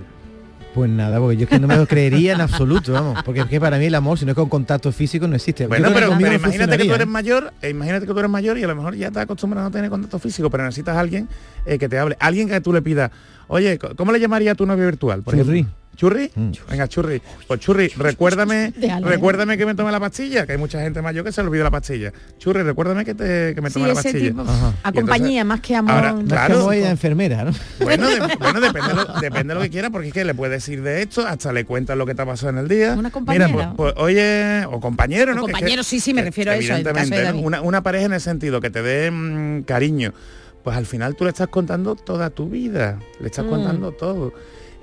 Pues 0.78 0.92
nada, 0.92 1.18
porque 1.18 1.38
yo 1.38 1.46
es 1.46 1.50
que 1.50 1.58
no 1.58 1.68
me 1.68 1.76
lo 1.76 1.88
creería 1.88 2.34
en 2.34 2.42
absoluto, 2.42 2.94
vamos. 2.94 3.24
Porque 3.26 3.40
es 3.40 3.48
que 3.48 3.60
para 3.60 3.80
mí 3.80 3.86
el 3.86 3.96
amor, 3.96 4.20
si 4.20 4.26
no 4.26 4.34
es 4.34 4.36
con 4.36 4.48
contacto 4.48 4.92
físico, 4.92 5.28
no 5.28 5.36
existe. 5.36 5.66
Bueno, 5.66 5.90
pero, 5.92 6.14
imagínate 6.14 6.78
que 6.78 6.86
tú 6.86 6.94
eres 6.94 7.08
¿eh? 7.08 7.10
mayor, 7.10 7.52
e 7.64 7.70
imagínate 7.72 8.06
que 8.06 8.14
tú 8.14 8.20
eres 8.20 8.30
mayor 8.30 8.60
y 8.60 8.64
a 8.64 8.68
lo 8.68 8.76
mejor 8.76 8.96
ya 8.96 9.10
te 9.10 9.20
acostumbras 9.20 9.62
a 9.62 9.64
no 9.64 9.72
tener 9.72 9.90
contacto 9.90 10.20
físico, 10.20 10.52
pero 10.52 10.66
necesitas 10.66 10.96
a 10.96 11.00
alguien 11.00 11.28
eh, 11.66 11.80
que 11.80 11.90
te 11.90 11.98
hable, 11.98 12.16
alguien 12.20 12.48
que 12.48 12.62
tú 12.62 12.72
le 12.72 12.84
pidas, 12.84 13.10
oye, 13.48 13.80
¿cómo 13.80 14.12
le 14.12 14.20
llamaría 14.20 14.52
a 14.52 14.56
tu 14.56 14.68
novio 14.68 14.86
virtual? 14.86 15.24
Por 15.24 15.34
ejemplo? 15.34 15.68
¿Churri? 15.98 16.30
Venga, 16.70 16.88
churri. 16.88 17.20
Pues 17.48 17.60
churri, 17.60 17.88
recuérdame, 17.98 18.72
recuérdame 19.02 19.58
que 19.58 19.66
me 19.66 19.74
tome 19.74 19.92
la 19.92 20.00
pastilla, 20.00 20.46
que 20.46 20.52
hay 20.52 20.58
mucha 20.60 20.80
gente 20.80 21.02
mayor 21.02 21.26
que 21.26 21.32
se 21.32 21.42
le 21.42 21.48
olvida 21.48 21.64
la 21.64 21.72
pastilla. 21.72 22.14
Churri, 22.38 22.62
recuérdame 22.62 23.04
que, 23.04 23.16
te, 23.16 23.56
que 23.56 23.62
me 23.62 23.70
Sí, 23.72 23.74
tome 23.74 23.88
la 23.88 23.94
ese 24.00 24.04
pastilla. 24.12 24.34
A 24.84 24.92
compañía, 24.92 25.42
entonces- 25.42 25.46
más 25.46 25.60
que 25.62 25.76
amor. 25.76 25.94
Ahora, 25.96 26.16
claro. 26.28 26.72
ella 26.72 26.92
enfermera, 26.92 27.46
¿no? 27.46 27.52
Bueno, 27.80 28.08
de- 28.10 28.20
bueno, 28.38 28.62
depende, 28.62 28.94
lo, 28.94 29.06
depende 29.20 29.54
de 29.54 29.56
lo 29.56 29.62
que 29.62 29.70
quiera, 29.72 29.90
porque 29.90 30.10
es 30.10 30.14
que 30.14 30.24
le 30.24 30.36
puedes 30.36 30.52
decir 30.64 30.84
de 30.84 31.02
esto, 31.02 31.26
hasta 31.26 31.52
le 31.52 31.66
cuentas 31.66 31.98
lo 31.98 32.06
que 32.06 32.14
te 32.14 32.22
ha 32.22 32.26
pasado 32.28 32.52
en 32.52 32.60
el 32.60 32.68
día. 32.68 32.94
Una 32.96 33.10
compañera. 33.10 33.48
Mira, 33.48 33.74
pues, 33.74 33.94
pues, 33.96 34.06
oye, 34.06 34.66
o 34.72 34.80
compañero, 34.80 35.32
O 35.32 35.36
¿no? 35.36 35.46
Que- 35.48 35.52
compañero, 35.52 35.82
sí, 35.82 36.00
sí, 36.00 36.14
me 36.14 36.22
que 36.22 36.26
refiero 36.26 36.52
a 36.52 36.58
eso, 36.58 36.68
caso 36.68 36.84
de 36.84 36.90
Evidentemente, 36.92 37.18
¿no? 37.26 37.32
David. 37.34 37.44
una, 37.44 37.62
una 37.62 37.82
pareja 37.82 38.06
en 38.06 38.14
el 38.14 38.22
sentido 38.22 38.62
que 38.62 38.70
te 38.70 38.84
dé 38.84 39.10
mm, 39.10 39.64
cariño, 39.64 40.14
pues 40.64 40.78
al 40.78 40.86
final 40.86 41.16
tú 41.16 41.24
le 41.24 41.32
estás 41.32 41.48
contando 41.48 41.96
toda 41.96 42.30
tu 42.30 42.48
vida, 42.50 43.00
le 43.20 43.26
estás 43.30 43.46
Mm. 43.46 43.50
contando 43.50 43.92
todo. 43.94 44.32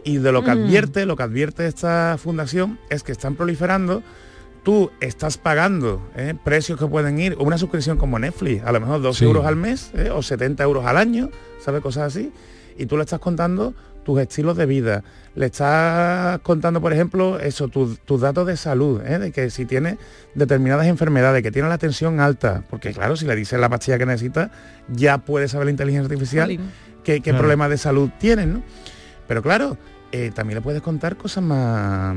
Y 0.05 0.19
de 0.19 0.33
lo 0.33 0.45
que 0.45 0.51
Mm. 0.55 0.65
advierte, 0.65 1.07
lo 1.07 1.17
que 1.17 1.23
advierte 1.23 1.67
esta 1.67 2.17
fundación 2.19 2.79
es 2.91 3.03
que 3.03 3.13
están 3.13 3.35
proliferando 3.37 4.03
tú 4.63 4.91
estás 5.01 5.37
pagando 5.37 6.01
¿eh? 6.17 6.33
precios 6.43 6.79
que 6.79 6.87
pueden 6.87 7.19
ir, 7.21 7.37
una 7.39 7.59
suscripción 7.59 7.99
como 7.99 8.19
Netflix, 8.19 8.65
a 8.65 8.73
lo 8.73 8.81
mejor 8.81 9.03
2 9.03 9.19
Sí. 9.19 9.25
euros 9.27 9.45
al 9.45 9.57
mes 9.57 9.91
¿eh? 9.95 10.09
o 10.11 10.23
70 10.23 10.63
euros 10.65 10.87
al 10.87 10.97
año, 10.97 11.29
¿sabes? 11.63 11.83
Cosas 11.83 12.05
así. 12.05 12.33
Y 12.79 12.87
tú 12.87 12.97
le 12.97 13.03
estás 13.03 13.21
contando 13.21 13.75
tus 14.05 14.19
estilos 14.21 14.57
de 14.57 14.65
vida, 14.65 15.05
le 15.35 15.47
estás 15.47 16.39
contando, 16.41 16.81
por 16.81 16.95
ejemplo, 16.95 17.39
eso, 17.41 17.69
tus, 17.69 17.99
tus 18.01 18.23
datos 18.23 18.47
de 18.47 18.57
salud, 18.57 19.03
¿eh? 19.05 19.19
de 19.19 19.33
que 19.33 19.51
si 19.51 19.67
tienes 19.67 19.97
determinadas 20.35 20.87
enfermedades, 20.87 21.43
que 21.43 21.51
tiene 21.53 21.69
la 21.69 21.77
tensión 21.77 22.19
alta, 22.21 22.65
porque 22.71 22.95
claro, 22.95 23.17
si 23.17 23.27
le 23.27 23.37
dices 23.37 23.61
la 23.61 23.69
pastilla 23.69 23.99
que 23.99 24.07
necesita, 24.07 24.51
ya 24.89 25.19
puede 25.19 25.47
saber 25.49 25.67
la 25.67 25.73
inteligencia 25.73 26.05
artificial 26.07 26.49
qué, 27.05 27.17
qué 27.17 27.21
Claro. 27.21 27.39
problemas 27.39 27.69
de 27.69 27.77
salud 27.77 28.09
tienen, 28.19 28.55
¿no? 28.55 28.63
Pero 29.29 29.43
claro, 29.43 29.77
eh, 30.17 30.31
también 30.33 30.59
le 30.59 30.63
puedes 30.63 30.81
contar 30.81 31.17
cosas 31.17 31.43
más, 31.43 32.15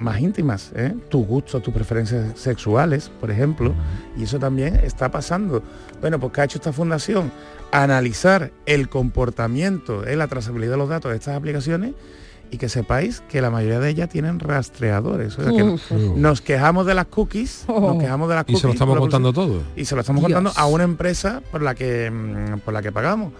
más 0.00 0.20
íntimas, 0.20 0.72
¿eh? 0.74 0.92
tus 1.08 1.24
gustos, 1.24 1.62
tus 1.62 1.72
preferencias 1.72 2.36
sexuales, 2.36 3.12
por 3.20 3.30
ejemplo, 3.30 3.72
y 4.16 4.24
eso 4.24 4.40
también 4.40 4.74
está 4.82 5.08
pasando. 5.08 5.62
Bueno, 6.00 6.18
pues 6.18 6.32
¿qué 6.32 6.40
ha 6.40 6.44
hecho 6.44 6.58
esta 6.58 6.72
fundación? 6.72 7.30
Analizar 7.70 8.50
el 8.66 8.88
comportamiento, 8.88 10.04
¿eh? 10.04 10.16
la 10.16 10.26
trazabilidad 10.26 10.72
de 10.72 10.78
los 10.78 10.88
datos 10.88 11.12
de 11.12 11.16
estas 11.16 11.36
aplicaciones 11.36 11.92
y 12.50 12.56
que 12.56 12.68
sepáis 12.68 13.20
que 13.28 13.40
la 13.40 13.50
mayoría 13.50 13.78
de 13.78 13.90
ellas 13.90 14.08
tienen 14.08 14.40
rastreadores. 14.40 15.38
O 15.38 15.42
sea, 15.44 15.52
que 15.52 15.78
nos 16.16 16.40
quejamos 16.40 16.86
de 16.86 16.94
las 16.94 17.06
cookies, 17.06 17.66
nos 17.68 18.00
quejamos 18.00 18.28
de 18.30 18.34
las 18.34 18.42
Y 18.42 18.46
cookies. 18.46 18.60
se 18.62 18.66
lo 18.66 18.72
estamos 18.72 18.98
contando 18.98 19.32
todo. 19.32 19.62
y 19.76 19.84
se 19.84 19.94
lo 19.94 20.00
estamos 20.00 20.26
Dios. 20.26 20.32
contando 20.34 20.58
a 20.60 20.66
una 20.66 20.82
empresa 20.82 21.40
por 21.52 21.62
la 21.62 21.76
que 21.76 22.10
mm, 22.10 22.60
por 22.64 22.74
la 22.74 22.82
que 22.82 22.90
pagamos. 22.90 23.32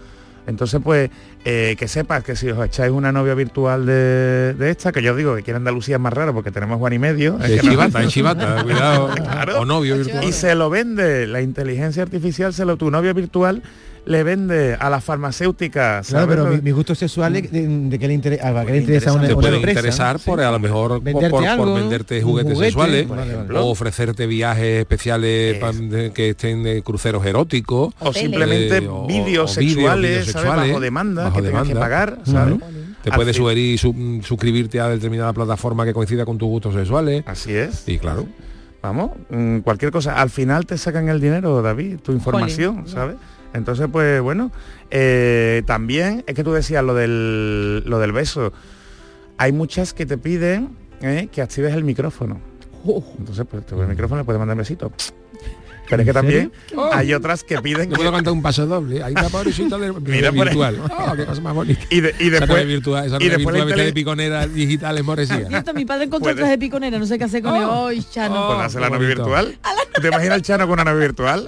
Entonces, 0.49 0.81
pues, 0.83 1.09
eh, 1.45 1.75
que 1.79 1.87
sepas 1.87 2.23
que 2.23 2.35
si 2.35 2.49
os 2.49 2.65
echáis 2.65 2.91
una 2.91 3.11
novia 3.11 3.33
virtual 3.35 3.85
de, 3.85 4.53
de 4.57 4.69
esta, 4.69 4.91
que 4.91 5.01
yo 5.01 5.15
digo 5.15 5.35
que 5.35 5.41
aquí 5.41 5.51
en 5.51 5.57
Andalucía 5.57 5.95
es 5.95 6.01
más 6.01 6.11
raro 6.13 6.33
porque 6.33 6.51
tenemos 6.51 6.77
Juan 6.79 6.93
y 6.93 6.99
medio. 6.99 7.37
es 7.39 7.51
Es 7.51 7.61
que 7.61 7.67
no- 7.67 7.71
chivata, 7.73 8.03
es 8.03 8.09
chivata, 8.09 8.63
cuidado. 8.63 9.09
Claro. 9.15 9.61
O 9.61 9.65
novio 9.65 9.95
virtual. 9.95 10.23
Y 10.23 10.31
se 10.33 10.55
lo 10.55 10.69
vende, 10.69 11.27
la 11.27 11.41
inteligencia 11.41 12.03
artificial, 12.03 12.53
se 12.53 12.65
lo, 12.65 12.75
tu 12.77 12.91
novio 12.91 13.13
virtual 13.13 13.61
le 14.09 14.23
vende 14.23 14.75
a 14.79 14.89
las 14.89 15.03
farmacéuticas. 15.03 16.07
Claro, 16.07 16.25
¿sabes? 16.25 16.35
pero 16.43 16.49
mi- 16.55 16.61
mis 16.61 16.73
gustos 16.73 16.97
sexuales, 16.97 17.51
de, 17.51 17.67
de 17.67 17.99
qué 17.99 18.07
le, 18.07 18.13
inter- 18.15 18.39
a 18.43 18.65
qué 18.65 18.71
le 18.71 18.77
interesa 18.79 19.11
a 19.11 19.13
una, 19.13 19.27
te 19.27 19.33
una 19.35 19.41
puede 19.41 19.55
empresa, 19.57 19.79
interesar 19.79 20.15
¿no? 20.15 20.21
por 20.25 20.41
a 20.41 20.51
lo 20.51 20.57
mejor 20.59 20.89
por, 20.89 21.03
Venderte 21.03 21.29
por- 21.29 21.39
por 21.41 21.47
algo, 21.47 21.73
venderte 21.75 22.17
un 22.17 22.23
juguetes 22.25 22.53
juguete, 22.55 22.71
sexuales 22.71 23.07
o 23.55 23.69
ofrecerte 23.69 24.25
viajes 24.25 24.79
especiales 24.79 25.57
pa- 25.59 25.71
de- 25.71 26.11
que 26.11 26.29
estén 26.31 26.63
de 26.63 26.81
cruceros 26.81 27.23
eróticos 27.25 27.93
O 27.99 28.11
simplemente 28.11 28.77
eh, 28.77 28.87
o- 28.89 29.05
vídeos 29.05 29.51
o 29.51 29.53
sexuales, 29.53 30.09
vídeos 30.09 30.25
sexuales, 30.25 30.67
Bajo 30.69 30.79
demanda, 30.79 31.23
bajo 31.25 31.35
que 31.37 31.41
tengas 31.43 31.61
que 31.63 31.67
demanda. 31.75 31.85
pagar, 31.85 32.19
¿sabes? 32.25 32.55
Te 33.03 33.11
fin- 33.33 33.41
sugerir 33.43 33.77
su- 33.79 34.19
suscribirte 34.23 34.79
a 34.79 34.89
determinada 34.89 35.33
plataforma 35.33 35.85
que 35.85 35.93
coincida 35.93 36.25
con 36.25 36.37
tus 36.39 36.49
gustos 36.49 36.73
sexuales. 36.73 37.23
Así 37.27 37.53
es. 37.53 37.87
Y 37.87 37.99
claro. 37.99 38.25
Vamos, 38.81 39.11
mm, 39.29 39.59
cualquier 39.59 39.91
cosa. 39.91 40.19
Al 40.19 40.29
final 40.29 40.65
te 40.65 40.77
sacan 40.77 41.09
el 41.09 41.21
dinero, 41.21 41.61
David, 41.61 41.97
tu 42.01 42.11
información, 42.11 42.87
¿sabes? 42.87 43.15
Entonces, 43.53 43.87
pues 43.91 44.21
bueno, 44.21 44.51
eh, 44.91 45.63
también 45.65 46.23
es 46.27 46.35
que 46.35 46.43
tú 46.43 46.51
decías 46.51 46.83
lo 46.83 46.93
del, 46.93 47.83
lo 47.85 47.99
del 47.99 48.11
beso. 48.11 48.53
Hay 49.37 49.51
muchas 49.51 49.93
que 49.93 50.05
te 50.05 50.17
piden 50.17 50.75
eh, 51.01 51.29
que 51.31 51.41
actives 51.41 51.73
el 51.73 51.83
micrófono. 51.83 52.39
Entonces, 53.17 53.45
pues 53.49 53.63
el 53.71 53.87
micrófono 53.87 54.21
le 54.21 54.25
puedes 54.25 54.39
mandar 54.39 54.57
besitos. 54.57 54.91
Pero 55.89 56.01
es 56.01 56.05
que 56.05 56.09
¿En 56.11 56.13
también 56.13 56.51
hay 56.93 57.13
otras 57.13 57.43
que 57.43 57.59
piden 57.61 57.89
Yo 57.89 57.95
puedo 57.95 58.11
cantar 58.11 58.31
un 58.33 58.41
paso 58.41 58.65
doble. 58.67 59.03
Hay 59.03 59.13
una 59.13 59.29
pobrecita 59.29 59.77
de, 59.77 59.91
Mira 60.01 60.31
por 60.31 60.47
ahí. 60.47 60.55
virtual. 60.55 60.79
Oh, 60.89 61.13
qué 61.15 61.25
cosa 61.25 61.41
más 61.41 61.53
bonita. 61.55 61.81
Y, 61.89 62.01
de- 62.01 62.15
y 62.19 62.27
Esa 62.27 62.39
después 62.41 62.67
virtual, 62.67 63.05
esa 63.07 63.15
y 63.19 63.29
después 63.29 63.45
la 63.45 63.51
virtual 63.51 63.65
vestida 63.65 63.85
de 63.85 63.93
piconera 63.93 64.47
digital 64.47 64.97
es 64.97 65.03
moresía. 65.03 65.47
Cierto, 65.47 65.73
mi 65.73 65.85
padre 65.85 66.05
encontró 66.05 66.35
traje 66.35 66.51
de 66.51 66.57
piconera, 66.57 66.99
no 66.99 67.05
sé 67.05 67.17
qué 67.17 67.23
hacer 67.23 67.41
con 67.41 67.55
él. 67.55 67.63
Ay, 67.69 68.03
Chano. 68.11 68.47
Pues 68.53 68.59
hace 68.67 68.79
la 68.79 68.89
novia 68.89 69.07
virtual. 69.07 69.57
¿Tú 69.93 70.01
¿Te 70.01 70.07
imaginas 70.07 70.35
el 70.37 70.41
Chano 70.43 70.67
con 70.67 70.73
una 70.79 70.83
novia 70.91 71.07
virtual? 71.07 71.47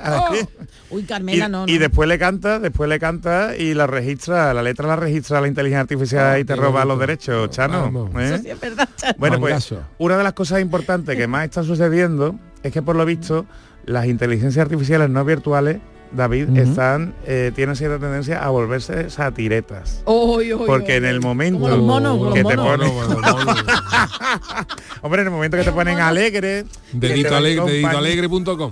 Uy, 0.89 1.01
Y, 1.01 1.05
Carmela, 1.05 1.47
no, 1.47 1.65
y 1.67 1.77
después 1.77 2.09
le 2.09 2.17
canta, 2.19 2.59
después 2.59 2.89
le 2.89 2.99
canta 2.99 3.55
y 3.55 3.73
la 3.73 3.87
registra, 3.87 4.53
la 4.53 4.61
letra 4.61 4.87
la 4.87 4.95
registra 4.97 5.39
la 5.39 5.47
inteligencia 5.47 5.81
artificial 5.81 6.39
y 6.39 6.43
te 6.43 6.55
roba 6.55 6.83
los 6.83 6.99
derechos, 6.99 7.49
Chano. 7.51 8.09
¿eh? 8.19 8.25
Eso 8.33 8.43
sí 8.43 8.49
es 8.49 8.59
verdad, 8.59 8.89
Chano. 8.97 9.13
Bueno, 9.17 9.39
pues 9.39 9.73
una 9.99 10.17
de 10.17 10.23
las 10.23 10.33
cosas 10.33 10.59
importantes 10.61 11.15
que 11.15 11.27
más 11.27 11.45
está 11.45 11.63
sucediendo 11.63 12.35
es 12.63 12.71
que 12.73 12.81
por 12.81 12.95
lo 12.95 13.05
visto 13.05 13.45
las 13.85 14.05
inteligencias 14.05 14.63
artificiales 14.63 15.09
no 15.09 15.23
virtuales, 15.25 15.77
David, 16.13 16.57
están, 16.57 17.13
eh, 17.25 17.51
tienen 17.55 17.75
cierta 17.75 17.97
tendencia 17.97 18.43
a 18.43 18.49
volverse 18.49 19.09
satiretas. 19.09 20.01
Oy, 20.05 20.51
oy, 20.51 20.67
Porque 20.67 20.93
oy, 20.93 20.97
en 20.97 21.05
el 21.05 21.21
momento 21.21 21.61
Como 21.61 21.69
los 21.75 21.85
monos, 21.85 22.17
como 22.17 22.33
que 22.33 22.43
los 22.43 22.51
te 22.51 22.57
monos. 22.57 22.91
ponen, 22.91 23.65
hombre, 25.01 25.21
en 25.21 25.27
el 25.27 25.33
momento 25.33 25.57
que 25.57 25.63
te 25.63 25.71
ponen 25.71 25.99
alegre, 25.99 26.65
Dedito 26.91 27.35
alegre. 27.35 27.87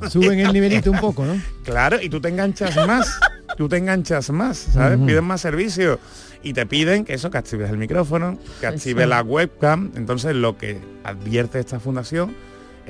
Suben 0.10 0.40
el 0.40 0.52
nivelito 0.52 0.92
un 0.92 1.00
poco, 1.00 1.26
¿no? 1.26 1.42
Claro, 1.64 2.02
y 2.02 2.10
tú 2.10 2.20
te 2.20 2.28
enganchas 2.30 2.76
más, 2.88 3.20
tú 3.58 3.70
te 3.70 3.78
enganchas 3.78 4.30
más, 4.32 4.58
¿sabes? 4.58 5.00
Piden 5.00 5.24
más 5.24 5.40
servicios 5.40 6.00
y 6.44 6.54
te 6.54 6.66
piden 6.66 7.06
que 7.06 7.14
eso, 7.14 7.30
que 7.32 7.38
actives 7.38 7.70
el 7.70 7.78
micrófono, 7.78 8.38
que 8.60 8.68
actives 8.68 9.08
la 9.08 9.22
webcam. 9.22 9.92
Entonces 9.96 10.36
lo 10.36 10.58
que 10.58 10.80
advierte 11.04 11.60
esta 11.60 11.80
fundación 11.80 12.36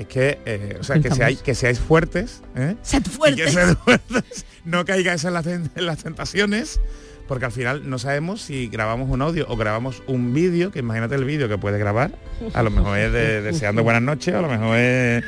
es 0.00 0.06
que, 0.06 0.38
eh, 0.46 0.78
o 0.80 0.82
sea, 0.82 0.98
que, 0.98 1.10
seáis, 1.10 1.42
que 1.42 1.54
seáis 1.54 1.78
fuertes, 1.78 2.42
¿eh? 2.56 2.74
Sed 2.80 3.02
que 3.36 3.50
seáis 3.50 3.76
fuertes, 3.84 4.46
no 4.64 4.86
caigáis 4.86 5.24
en 5.24 5.34
las, 5.34 5.46
en 5.46 5.70
las 5.76 6.02
tentaciones, 6.02 6.80
porque 7.28 7.44
al 7.44 7.52
final 7.52 7.88
no 7.90 7.98
sabemos 7.98 8.40
si 8.40 8.68
grabamos 8.68 9.10
un 9.10 9.20
audio 9.20 9.44
o 9.48 9.58
grabamos 9.58 10.02
un 10.06 10.32
vídeo, 10.32 10.70
que 10.70 10.78
imagínate 10.78 11.16
el 11.16 11.26
vídeo 11.26 11.50
que 11.50 11.58
puedes 11.58 11.78
grabar, 11.78 12.12
a 12.54 12.62
lo 12.62 12.70
mejor 12.70 12.96
es 12.96 13.12
de, 13.12 13.42
deseando 13.42 13.82
buenas 13.82 14.00
noches, 14.00 14.34
a 14.34 14.40
lo 14.40 14.48
mejor 14.48 14.78
es 14.78 15.22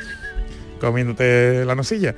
comiéndote 0.87 1.65
la 1.65 1.75
nocilla. 1.75 2.15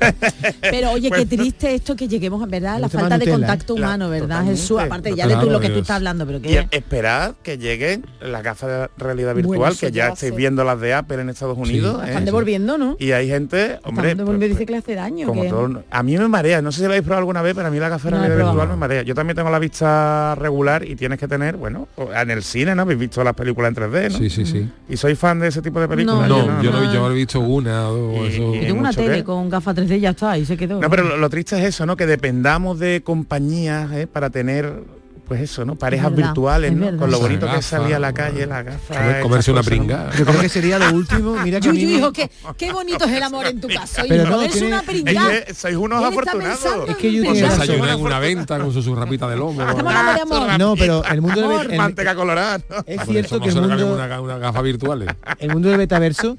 Pero 0.60 0.90
oye, 0.92 1.10
qué 1.10 1.16
Pues- 1.26 1.28
triste 1.28 1.74
esto 1.74 1.94
que 1.96 2.08
lleguemos, 2.08 2.48
¿verdad? 2.48 2.78
La 2.80 2.86
Mucha 2.86 2.98
falta 3.00 3.18
de 3.18 3.30
contacto. 3.30 3.74
La- 3.76 3.80
humano, 3.86 4.08
¿verdad, 4.10 4.44
Jesús? 4.44 4.78
Aparte 4.80 5.14
ya 5.14 5.26
de 5.26 5.36
tú 5.36 5.50
lo 5.50 5.60
que 5.60 5.68
tú 5.70 5.78
estás 5.80 5.96
hablando, 5.96 6.26
pero 6.26 6.38
Y 6.38 6.42
que 6.42 6.66
esperad 6.70 7.34
que 7.42 7.58
lleguen 7.58 8.06
las 8.20 8.42
gafas 8.42 8.68
de 8.70 8.88
realidad 9.04 9.34
virtual, 9.34 9.58
Bueno, 9.58 9.76
que 9.78 9.90
ya 9.92 10.08
estáis 10.08 10.34
viendo 10.34 10.64
las 10.64 10.80
de 10.80 10.94
Apple 10.94 11.20
en 11.20 11.28
Estados 11.30 11.56
Unidos. 11.58 12.02
¿eh? 12.04 12.08
están 12.08 12.24
devolviendo, 12.24 12.78
¿no? 12.78 12.96
Y 12.98 13.12
hay 13.12 13.28
gente, 13.28 13.78
hombre, 13.84 14.08
Están 14.10 14.18
devolviendo, 14.18 14.24
pues, 14.26 14.50
dice 14.50 14.66
que 14.66 14.72
le 14.72 14.78
hace 14.78 14.94
daño. 14.94 15.26
como 15.26 15.42
que- 15.42 15.48
todo- 15.48 15.82
a 15.90 16.02
mí 16.02 16.16
me 16.18 16.28
marea, 16.28 16.60
no 16.62 16.72
sé 16.72 16.78
si 16.78 16.82
lo 16.84 16.88
habéis 16.90 17.02
probado 17.02 17.20
alguna 17.20 17.42
vez, 17.42 17.54
pero 17.54 17.68
a 17.68 17.70
mí 17.70 17.78
la 17.78 17.88
gafa 17.88 18.08
de 18.08 18.12
No 18.16 18.18
realidad 18.22 18.44
virtual 18.46 18.68
me 18.68 18.76
marea. 18.76 19.02
Yo 19.02 19.14
también 19.14 19.36
tengo 19.36 19.50
la 19.50 19.58
vista 19.58 20.34
regular 20.36 20.84
y 20.86 20.96
tienes 20.96 21.18
que 21.18 21.28
tener, 21.28 21.56
bueno, 21.56 21.88
en 22.14 22.30
el 22.30 22.42
cine, 22.42 22.74
¿no? 22.74 22.82
Habéis 22.82 22.98
visto 22.98 23.22
las 23.24 23.34
películas 23.34 23.68
en 23.70 23.74
3D, 23.76 24.10
¿no? 24.10 24.18
Sí, 24.18 24.30
sí, 24.30 24.44
sí. 24.46 24.68
¿Y 24.88 24.96
soy 24.96 25.14
fan 25.14 25.38
de 25.40 25.48
ese 25.48 25.62
tipo 25.62 25.80
de 25.80 25.88
películas? 25.88 26.28
No, 26.28 26.62
Yo 26.62 26.62
yo, 26.62 26.72
no, 26.72 26.92
yo 26.92 27.10
he 27.10 27.14
visto 27.14 27.40
una 27.40 27.88
o 27.92 28.08
ordenador. 28.20 28.24
Y- 28.30 28.34
eso- 28.34 28.54
y- 28.54 28.60
Yo 28.60 28.66
tengo 28.66 28.80
una 28.80 28.92
tele 28.92 29.14
que- 29.16 29.24
con 29.24 29.48
gafas 29.50 29.74
3D 29.74 29.96
y 29.96 30.00
ya 30.00 30.10
está, 30.10 30.36
y 30.38 30.44
se 30.44 30.56
quedó. 30.56 30.80
No, 30.80 30.88
pero 30.90 31.04
lo, 31.04 31.16
lo 31.16 31.30
triste 31.30 31.58
es 31.58 31.64
eso, 31.64 31.86
¿no? 31.86 31.96
Que 31.96 32.06
dependamos 32.06 32.78
de 32.78 33.02
compañías 33.04 33.90
¿eh? 33.92 34.06
para 34.06 34.30
tener, 34.30 34.82
pues 35.28 35.40
eso, 35.40 35.64
¿no? 35.64 35.76
Parejas 35.76 36.10
verdad, 36.10 36.26
virtuales, 36.26 36.72
es 36.72 36.76
¿no? 36.76 36.96
Con 36.98 37.10
lo 37.10 37.18
bonito 37.20 37.46
que 37.46 37.52
gafa, 37.54 37.62
salía 37.62 37.96
a 37.96 38.00
la 38.00 38.12
calle, 38.12 38.44
la 38.46 38.62
gafa. 38.62 39.20
Comerse 39.22 39.50
una 39.52 39.60
cosas, 39.60 39.72
¿no? 39.72 39.76
pringada. 39.84 40.10
Yo 40.18 40.26
creo 40.26 40.40
que 40.40 40.48
sería 40.48 40.78
lo 40.78 40.90
último. 40.94 41.36
Mira 41.42 41.58
que 41.60 41.68
Yuyu, 41.68 41.88
hijo, 41.88 42.12
qué, 42.12 42.30
qué 42.58 42.72
bonito 42.72 43.04
es 43.06 43.12
el 43.12 43.22
amor 43.22 43.46
en 43.46 43.60
tu 43.60 43.68
casa. 43.68 44.02
Pero 44.06 44.28
no, 44.28 44.42
es 44.42 44.60
una 44.60 44.78
es 44.78 44.82
pringada. 44.82 45.32
Es 45.34 45.44
que 45.46 45.54
sois 45.54 45.76
unos 45.76 46.04
afortunados. 46.04 46.88
Es 46.88 46.96
que 46.96 47.12
yo 47.12 47.22
razón. 47.24 47.34
desayuna 47.58 47.92
en 47.94 48.00
una 48.00 48.18
venta 48.18 48.58
con 48.58 48.72
su, 48.72 48.82
su 48.82 48.94
rapita 48.94 49.26
de 49.28 49.36
lomo. 49.36 49.62
Estamos 49.62 49.86
hablando 49.94 50.12
de 50.14 50.20
amor. 50.20 50.58
No, 50.58 50.76
pero 50.76 51.02
el 51.04 51.20
mundo 51.22 51.44
Amor. 51.44 51.60
debe, 51.62 51.72
el- 51.74 51.78
Manteca 51.78 52.14
colorada. 52.14 52.60
es 52.84 53.00
cierto 53.06 53.40
que 53.40 53.48
el 53.48 53.54
mundo, 53.54 53.94
una, 53.94 54.38
gafa 54.38 54.60
virtuales. 54.60 55.08
el 55.38 55.50
mundo 55.50 55.68
del 55.70 55.78
metaverso 55.78 56.36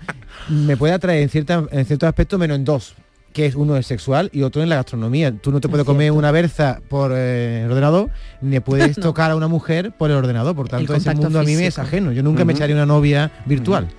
me 0.49 0.77
puede 0.77 0.93
atraer 0.93 1.21
en, 1.23 1.29
cierta, 1.29 1.65
en 1.71 1.86
ciertos 1.86 2.07
aspectos 2.07 2.39
menos 2.39 2.55
en 2.55 2.65
dos 2.65 2.95
que 3.34 3.47
es 3.47 3.55
uno 3.55 3.75
es 3.75 3.88
sexual 3.88 4.29
y 4.31 4.43
otro 4.43 4.61
en 4.61 4.69
la 4.69 4.75
gastronomía. 4.75 5.34
Tú 5.36 5.51
no 5.51 5.59
te 5.59 5.67
puedes 5.67 5.86
comer 5.86 6.11
una 6.11 6.31
berza 6.31 6.79
por 6.88 7.11
eh, 7.13 7.63
el 7.65 7.71
ordenador, 7.71 8.11
ni 8.41 8.59
puedes 8.59 8.95
tocar 9.01 9.31
a 9.31 9.36
una 9.36 9.47
mujer 9.47 9.91
por 9.97 10.11
el 10.11 10.17
ordenador. 10.17 10.55
Por 10.55 10.69
tanto, 10.69 10.93
ese 10.93 11.05
contacto 11.05 11.23
mundo 11.23 11.39
a 11.39 11.43
mí 11.43 11.55
me 11.55 11.67
es 11.67 11.79
ajeno. 11.79 12.11
Yo 12.11 12.23
nunca 12.23 12.45
me 12.45 12.53
echaría 12.53 12.75
una 12.75 12.86
novia 12.86 13.31
virtual. 13.45 13.89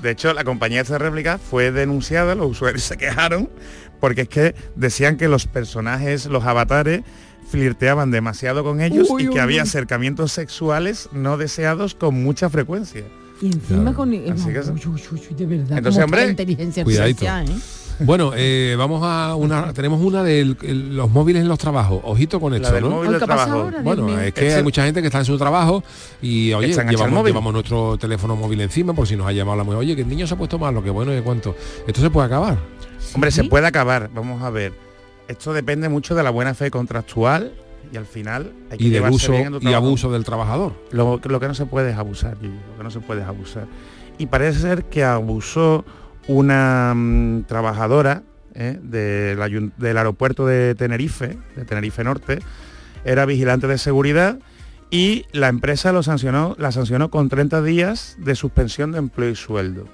De 0.00 0.10
hecho, 0.10 0.34
la 0.34 0.44
compañía 0.44 0.84
de 0.84 0.98
réplica 0.98 1.38
fue 1.38 1.72
denunciada, 1.72 2.34
los 2.34 2.50
usuarios 2.50 2.82
se 2.82 2.98
quejaron, 2.98 3.48
porque 3.98 4.22
es 4.22 4.28
que 4.28 4.54
decían 4.76 5.16
que 5.16 5.26
los 5.26 5.46
personajes, 5.46 6.26
los 6.26 6.44
avatares, 6.44 7.00
flirteaban 7.48 8.10
demasiado 8.10 8.62
con 8.62 8.82
ellos 8.82 9.08
Uy, 9.08 9.22
y 9.22 9.26
que 9.26 9.32
uy, 9.34 9.38
había 9.38 9.62
uy. 9.62 9.68
acercamientos 9.68 10.32
sexuales 10.32 11.08
no 11.12 11.38
deseados 11.38 11.94
con 11.94 12.22
mucha 12.22 12.50
frecuencia. 12.50 13.04
Y 13.40 13.46
encima 13.46 13.94
con... 13.94 14.12
Así 14.12 14.52
que- 14.52 14.60
Uy, 14.60 14.80
uy, 14.86 15.02
uy, 15.12 15.20
uy, 15.30 15.36
de 15.36 15.46
verdad. 15.46 15.78
Entonces, 15.78 15.82
cómo 15.82 15.88
está 15.88 16.04
hombre, 16.04 16.24
la 16.24 16.30
inteligencia 16.30 16.84
cuidadito. 16.84 17.28
artificial, 17.28 17.58
¿eh? 17.58 17.86
Bueno, 17.98 18.32
eh, 18.36 18.74
vamos 18.76 19.00
a 19.02 19.34
una. 19.36 19.72
Tenemos 19.72 20.02
una 20.02 20.22
de 20.22 20.44
los 20.44 21.10
móviles 21.10 21.42
en 21.42 21.48
los 21.48 21.58
trabajos. 21.58 22.00
Ojito 22.04 22.40
con 22.40 22.52
esto, 22.54 22.78
¿no? 22.80 23.02
Bueno, 23.82 24.02
mío. 24.04 24.20
es 24.20 24.34
que 24.34 24.52
hay 24.54 24.62
mucha 24.62 24.84
gente 24.84 25.00
que 25.00 25.06
está 25.06 25.20
en 25.20 25.24
su 25.24 25.38
trabajo 25.38 25.82
y 26.20 26.52
oye, 26.52 26.68
llevamos, 26.68 27.52
nuestro 27.52 27.96
teléfono 27.96 28.36
móvil 28.36 28.60
encima 28.60 28.92
por 28.92 29.06
si 29.06 29.16
nos 29.16 29.26
ha 29.26 29.32
llamado 29.32 29.56
la 29.56 29.64
mujer, 29.64 29.78
oye, 29.78 29.96
que 29.96 30.02
el 30.02 30.08
niño 30.08 30.26
se 30.26 30.34
ha 30.34 30.36
puesto 30.36 30.58
malo, 30.58 30.82
que 30.82 30.90
bueno, 30.90 31.12
que 31.12 31.22
cuánto. 31.22 31.56
Esto 31.86 32.00
se 32.00 32.10
puede 32.10 32.26
acabar. 32.26 32.58
Hombre, 33.14 33.30
se 33.30 33.44
puede 33.44 33.66
acabar, 33.66 34.10
vamos 34.14 34.42
a 34.42 34.50
ver. 34.50 34.72
Esto 35.28 35.54
depende 35.54 35.88
mucho 35.88 36.14
de 36.14 36.22
la 36.22 36.30
buena 36.30 36.54
fe 36.54 36.70
contractual 36.70 37.52
y 37.92 37.96
al 37.96 38.06
final 38.06 38.52
hay 38.70 38.78
que 38.78 38.84
Y 38.84 38.90
del 38.90 38.94
llevarse 38.94 39.16
uso 39.16 39.32
bien 39.32 39.54
en 39.54 39.60
tu 39.60 39.68
y 39.68 39.72
abuso 39.72 40.10
del 40.10 40.24
trabajador. 40.24 40.72
Lo, 40.90 41.20
lo 41.22 41.40
que 41.40 41.48
no 41.48 41.54
se 41.54 41.66
puede 41.66 41.90
es 41.90 41.96
abusar, 41.96 42.36
lo 42.40 42.76
que 42.76 42.82
no 42.82 42.90
se 42.90 43.00
puede 43.00 43.22
es 43.22 43.26
abusar. 43.26 43.66
Y 44.18 44.26
parece 44.26 44.60
ser 44.60 44.84
que 44.84 45.04
abusó 45.04 45.84
una 46.28 46.94
mm, 46.94 47.44
trabajadora 47.44 48.22
¿eh? 48.54 48.78
del, 48.82 49.72
del 49.76 49.98
aeropuerto 49.98 50.46
de 50.46 50.74
Tenerife, 50.74 51.38
de 51.54 51.64
Tenerife 51.64 52.02
Norte, 52.04 52.38
era 53.04 53.26
vigilante 53.26 53.66
de 53.66 53.78
seguridad 53.78 54.38
y 54.90 55.26
la 55.32 55.48
empresa 55.48 55.92
lo 55.92 56.02
sancionó, 56.02 56.54
la 56.58 56.72
sancionó 56.72 57.10
con 57.10 57.28
30 57.28 57.62
días 57.62 58.16
de 58.18 58.34
suspensión 58.34 58.92
de 58.92 58.98
empleo 58.98 59.30
y 59.30 59.36
sueldo. 59.36 59.86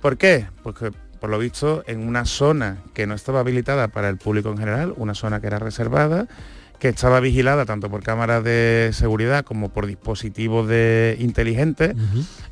¿Por 0.00 0.16
qué? 0.16 0.46
Porque 0.62 0.92
por 1.20 1.30
lo 1.30 1.38
visto 1.38 1.84
en 1.86 2.06
una 2.06 2.24
zona 2.24 2.78
que 2.94 3.06
no 3.06 3.14
estaba 3.14 3.40
habilitada 3.40 3.88
para 3.88 4.08
el 4.08 4.16
público 4.16 4.50
en 4.50 4.58
general, 4.58 4.92
una 4.96 5.14
zona 5.14 5.40
que 5.40 5.46
era 5.46 5.58
reservada, 5.58 6.26
que 6.82 6.88
estaba 6.88 7.20
vigilada 7.20 7.64
tanto 7.64 7.88
por 7.88 8.02
cámaras 8.02 8.42
de 8.42 8.90
seguridad 8.92 9.44
como 9.44 9.68
por 9.68 9.86
dispositivos 9.86 10.66
de 10.66 11.16
inteligentes, 11.20 11.94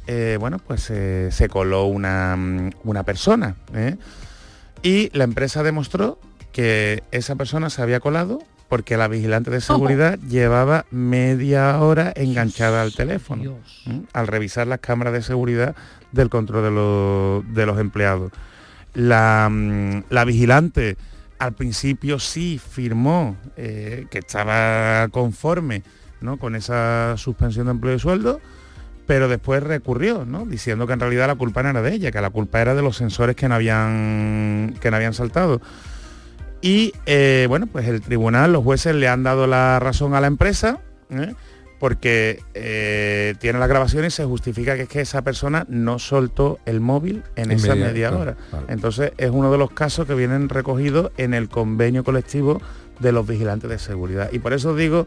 eh, 0.07 0.37
bueno, 0.39 0.61
pues 0.65 0.89
eh, 0.91 1.31
se 1.33 1.49
coló 1.49 1.87
una, 1.87 2.37
mm, 2.37 2.71
una 2.85 3.03
persona. 3.03 3.57
¿eh? 3.75 3.97
Y 4.85 5.11
la 5.19 5.25
empresa 5.25 5.65
demostró 5.65 6.21
que 6.53 7.03
esa 7.11 7.35
persona 7.35 7.71
se 7.71 7.83
había 7.83 7.99
colado 7.99 8.39
porque 8.69 8.97
la 8.97 9.09
vigilante 9.09 9.51
de 9.51 9.61
seguridad 9.61 10.17
llevaba 10.29 10.87
media 10.93 11.81
hora 11.81 12.13
enganchada 12.15 12.83
al 12.83 12.95
teléfono, 12.95 13.43
al 14.13 14.29
revisar 14.29 14.69
las 14.69 14.79
cámaras 14.79 15.13
de 15.13 15.23
seguridad 15.23 15.75
del 16.13 16.31
control 16.31 16.63
de, 16.63 16.71
los- 16.71 17.53
de 17.53 17.67
los 17.67 17.81
empleados. 17.81 18.31
La, 18.95 19.49
mm, 19.51 20.05
la 20.09 20.25
vigilante 20.25 20.97
al 21.41 21.55
principio 21.55 22.19
sí 22.19 22.59
firmó 22.59 23.37
eh, 23.57 24.07
que 24.11 24.19
estaba 24.19 25.09
conforme 25.09 25.83
¿no? 26.21 26.37
con 26.37 26.55
esa 26.55 27.17
suspensión 27.17 27.65
de 27.65 27.73
empleo 27.73 27.95
y 27.95 27.99
sueldo, 27.99 28.41
pero 29.07 29.27
después 29.27 29.63
recurrió, 29.63 30.27
¿no? 30.27 30.45
diciendo 30.45 30.87
que 30.87 30.93
en 30.93 31.01
realidad 31.01 31.27
la 31.27 31.37
culpa 31.37 31.63
no 31.63 31.71
era 31.71 31.81
de 31.81 31.95
ella, 31.95 32.13
que 32.13 32.21
la 32.21 32.29
culpa 32.29 32.61
era 32.61 32.75
de 32.75 32.83
los 32.83 32.99
sensores 32.99 33.37
que 33.37 33.49
no 33.49 33.55
habían, 33.55 34.75
que 34.83 34.91
no 34.91 34.99
habían 34.99 35.15
saltado. 35.15 35.63
Y 36.61 36.93
eh, 37.07 37.47
bueno, 37.49 37.67
pues 37.67 37.89
el 37.89 38.03
tribunal, 38.03 38.53
los 38.53 38.63
jueces 38.63 38.95
le 38.95 39.09
han 39.09 39.23
dado 39.23 39.47
la 39.47 39.81
razón 39.81 40.15
a 40.15 40.21
la 40.21 40.27
empresa, 40.27 40.81
¿eh? 41.09 41.35
Porque 41.81 42.41
eh, 42.55 43.35
tiene 43.41 43.59
la 43.59 43.67
grabación 43.67 44.05
y 44.05 44.11
se 44.11 44.25
justifica 44.27 44.77
que 44.77 44.83
es 44.83 44.89
que 44.89 45.01
esa 45.01 45.23
persona 45.23 45.65
no 45.69 45.99
soltó 45.99 46.59
el 46.67 46.79
móvil 46.81 47.25
en 47.37 47.51
En 47.51 47.57
esa 47.57 47.75
media- 47.75 48.15
hora. 48.15 48.37
Entonces 48.69 49.13
es 49.17 49.31
uno 49.31 49.51
de 49.51 49.57
los 49.59 49.71
casos 49.73 50.07
que 50.07 50.15
vienen 50.15 50.49
recogidos 50.51 51.11
en 51.17 51.33
el 51.35 51.49
convenio 51.49 52.05
colectivo 52.05 52.61
de 53.01 53.13
los 53.13 53.27
vigilantes 53.27 53.69
de 53.71 53.79
seguridad. 53.79 54.29
Y 54.31 54.39
por 54.41 54.53
eso 54.53 54.77
digo 54.77 55.07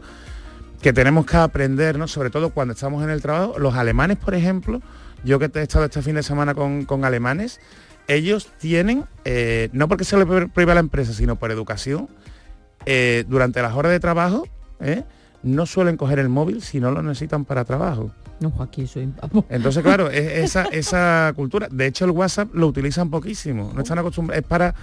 que 0.82 0.92
tenemos 0.92 1.24
que 1.26 1.36
aprender, 1.36 1.96
¿no? 1.96 2.08
sobre 2.08 2.28
todo 2.30 2.50
cuando 2.50 2.74
estamos 2.74 3.04
en 3.04 3.10
el 3.10 3.22
trabajo. 3.22 3.56
Los 3.58 3.76
alemanes, 3.76 4.16
por 4.18 4.34
ejemplo, 4.34 4.82
yo 5.22 5.38
que 5.38 5.48
he 5.54 5.62
estado 5.62 5.84
este 5.84 6.02
fin 6.02 6.16
de 6.16 6.24
semana 6.24 6.54
con, 6.54 6.84
con 6.86 7.04
alemanes, 7.04 7.60
ellos 8.08 8.48
tienen, 8.58 9.04
eh, 9.24 9.68
no 9.72 9.86
porque 9.88 10.02
se 10.04 10.16
le 10.18 10.26
prohíba 10.26 10.72
a 10.72 10.74
la 10.74 10.80
empresa, 10.80 11.12
sino 11.12 11.36
por 11.36 11.52
educación, 11.52 12.08
eh, 12.84 13.24
durante 13.28 13.62
las 13.62 13.74
horas 13.74 13.92
de 13.92 14.00
trabajo. 14.00 14.48
No 15.44 15.66
suelen 15.66 15.96
coger 15.96 16.18
el 16.18 16.28
móvil 16.28 16.62
si 16.62 16.80
no 16.80 16.90
lo 16.90 17.02
necesitan 17.02 17.44
para 17.44 17.64
trabajo. 17.64 18.10
No, 18.40 18.50
Joaquín, 18.50 18.88
soy... 18.88 19.12
Entonces, 19.48 19.82
claro, 19.82 20.10
es 20.10 20.32
esa, 20.44 20.64
esa 20.64 21.32
cultura. 21.36 21.68
De 21.70 21.86
hecho, 21.86 22.04
el 22.04 22.10
WhatsApp 22.10 22.52
lo 22.54 22.66
utilizan 22.66 23.10
poquísimo. 23.10 23.72
No 23.74 23.82
están 23.82 23.98
acostumbrados. 23.98 24.42
Es 24.42 24.48
para, 24.48 24.74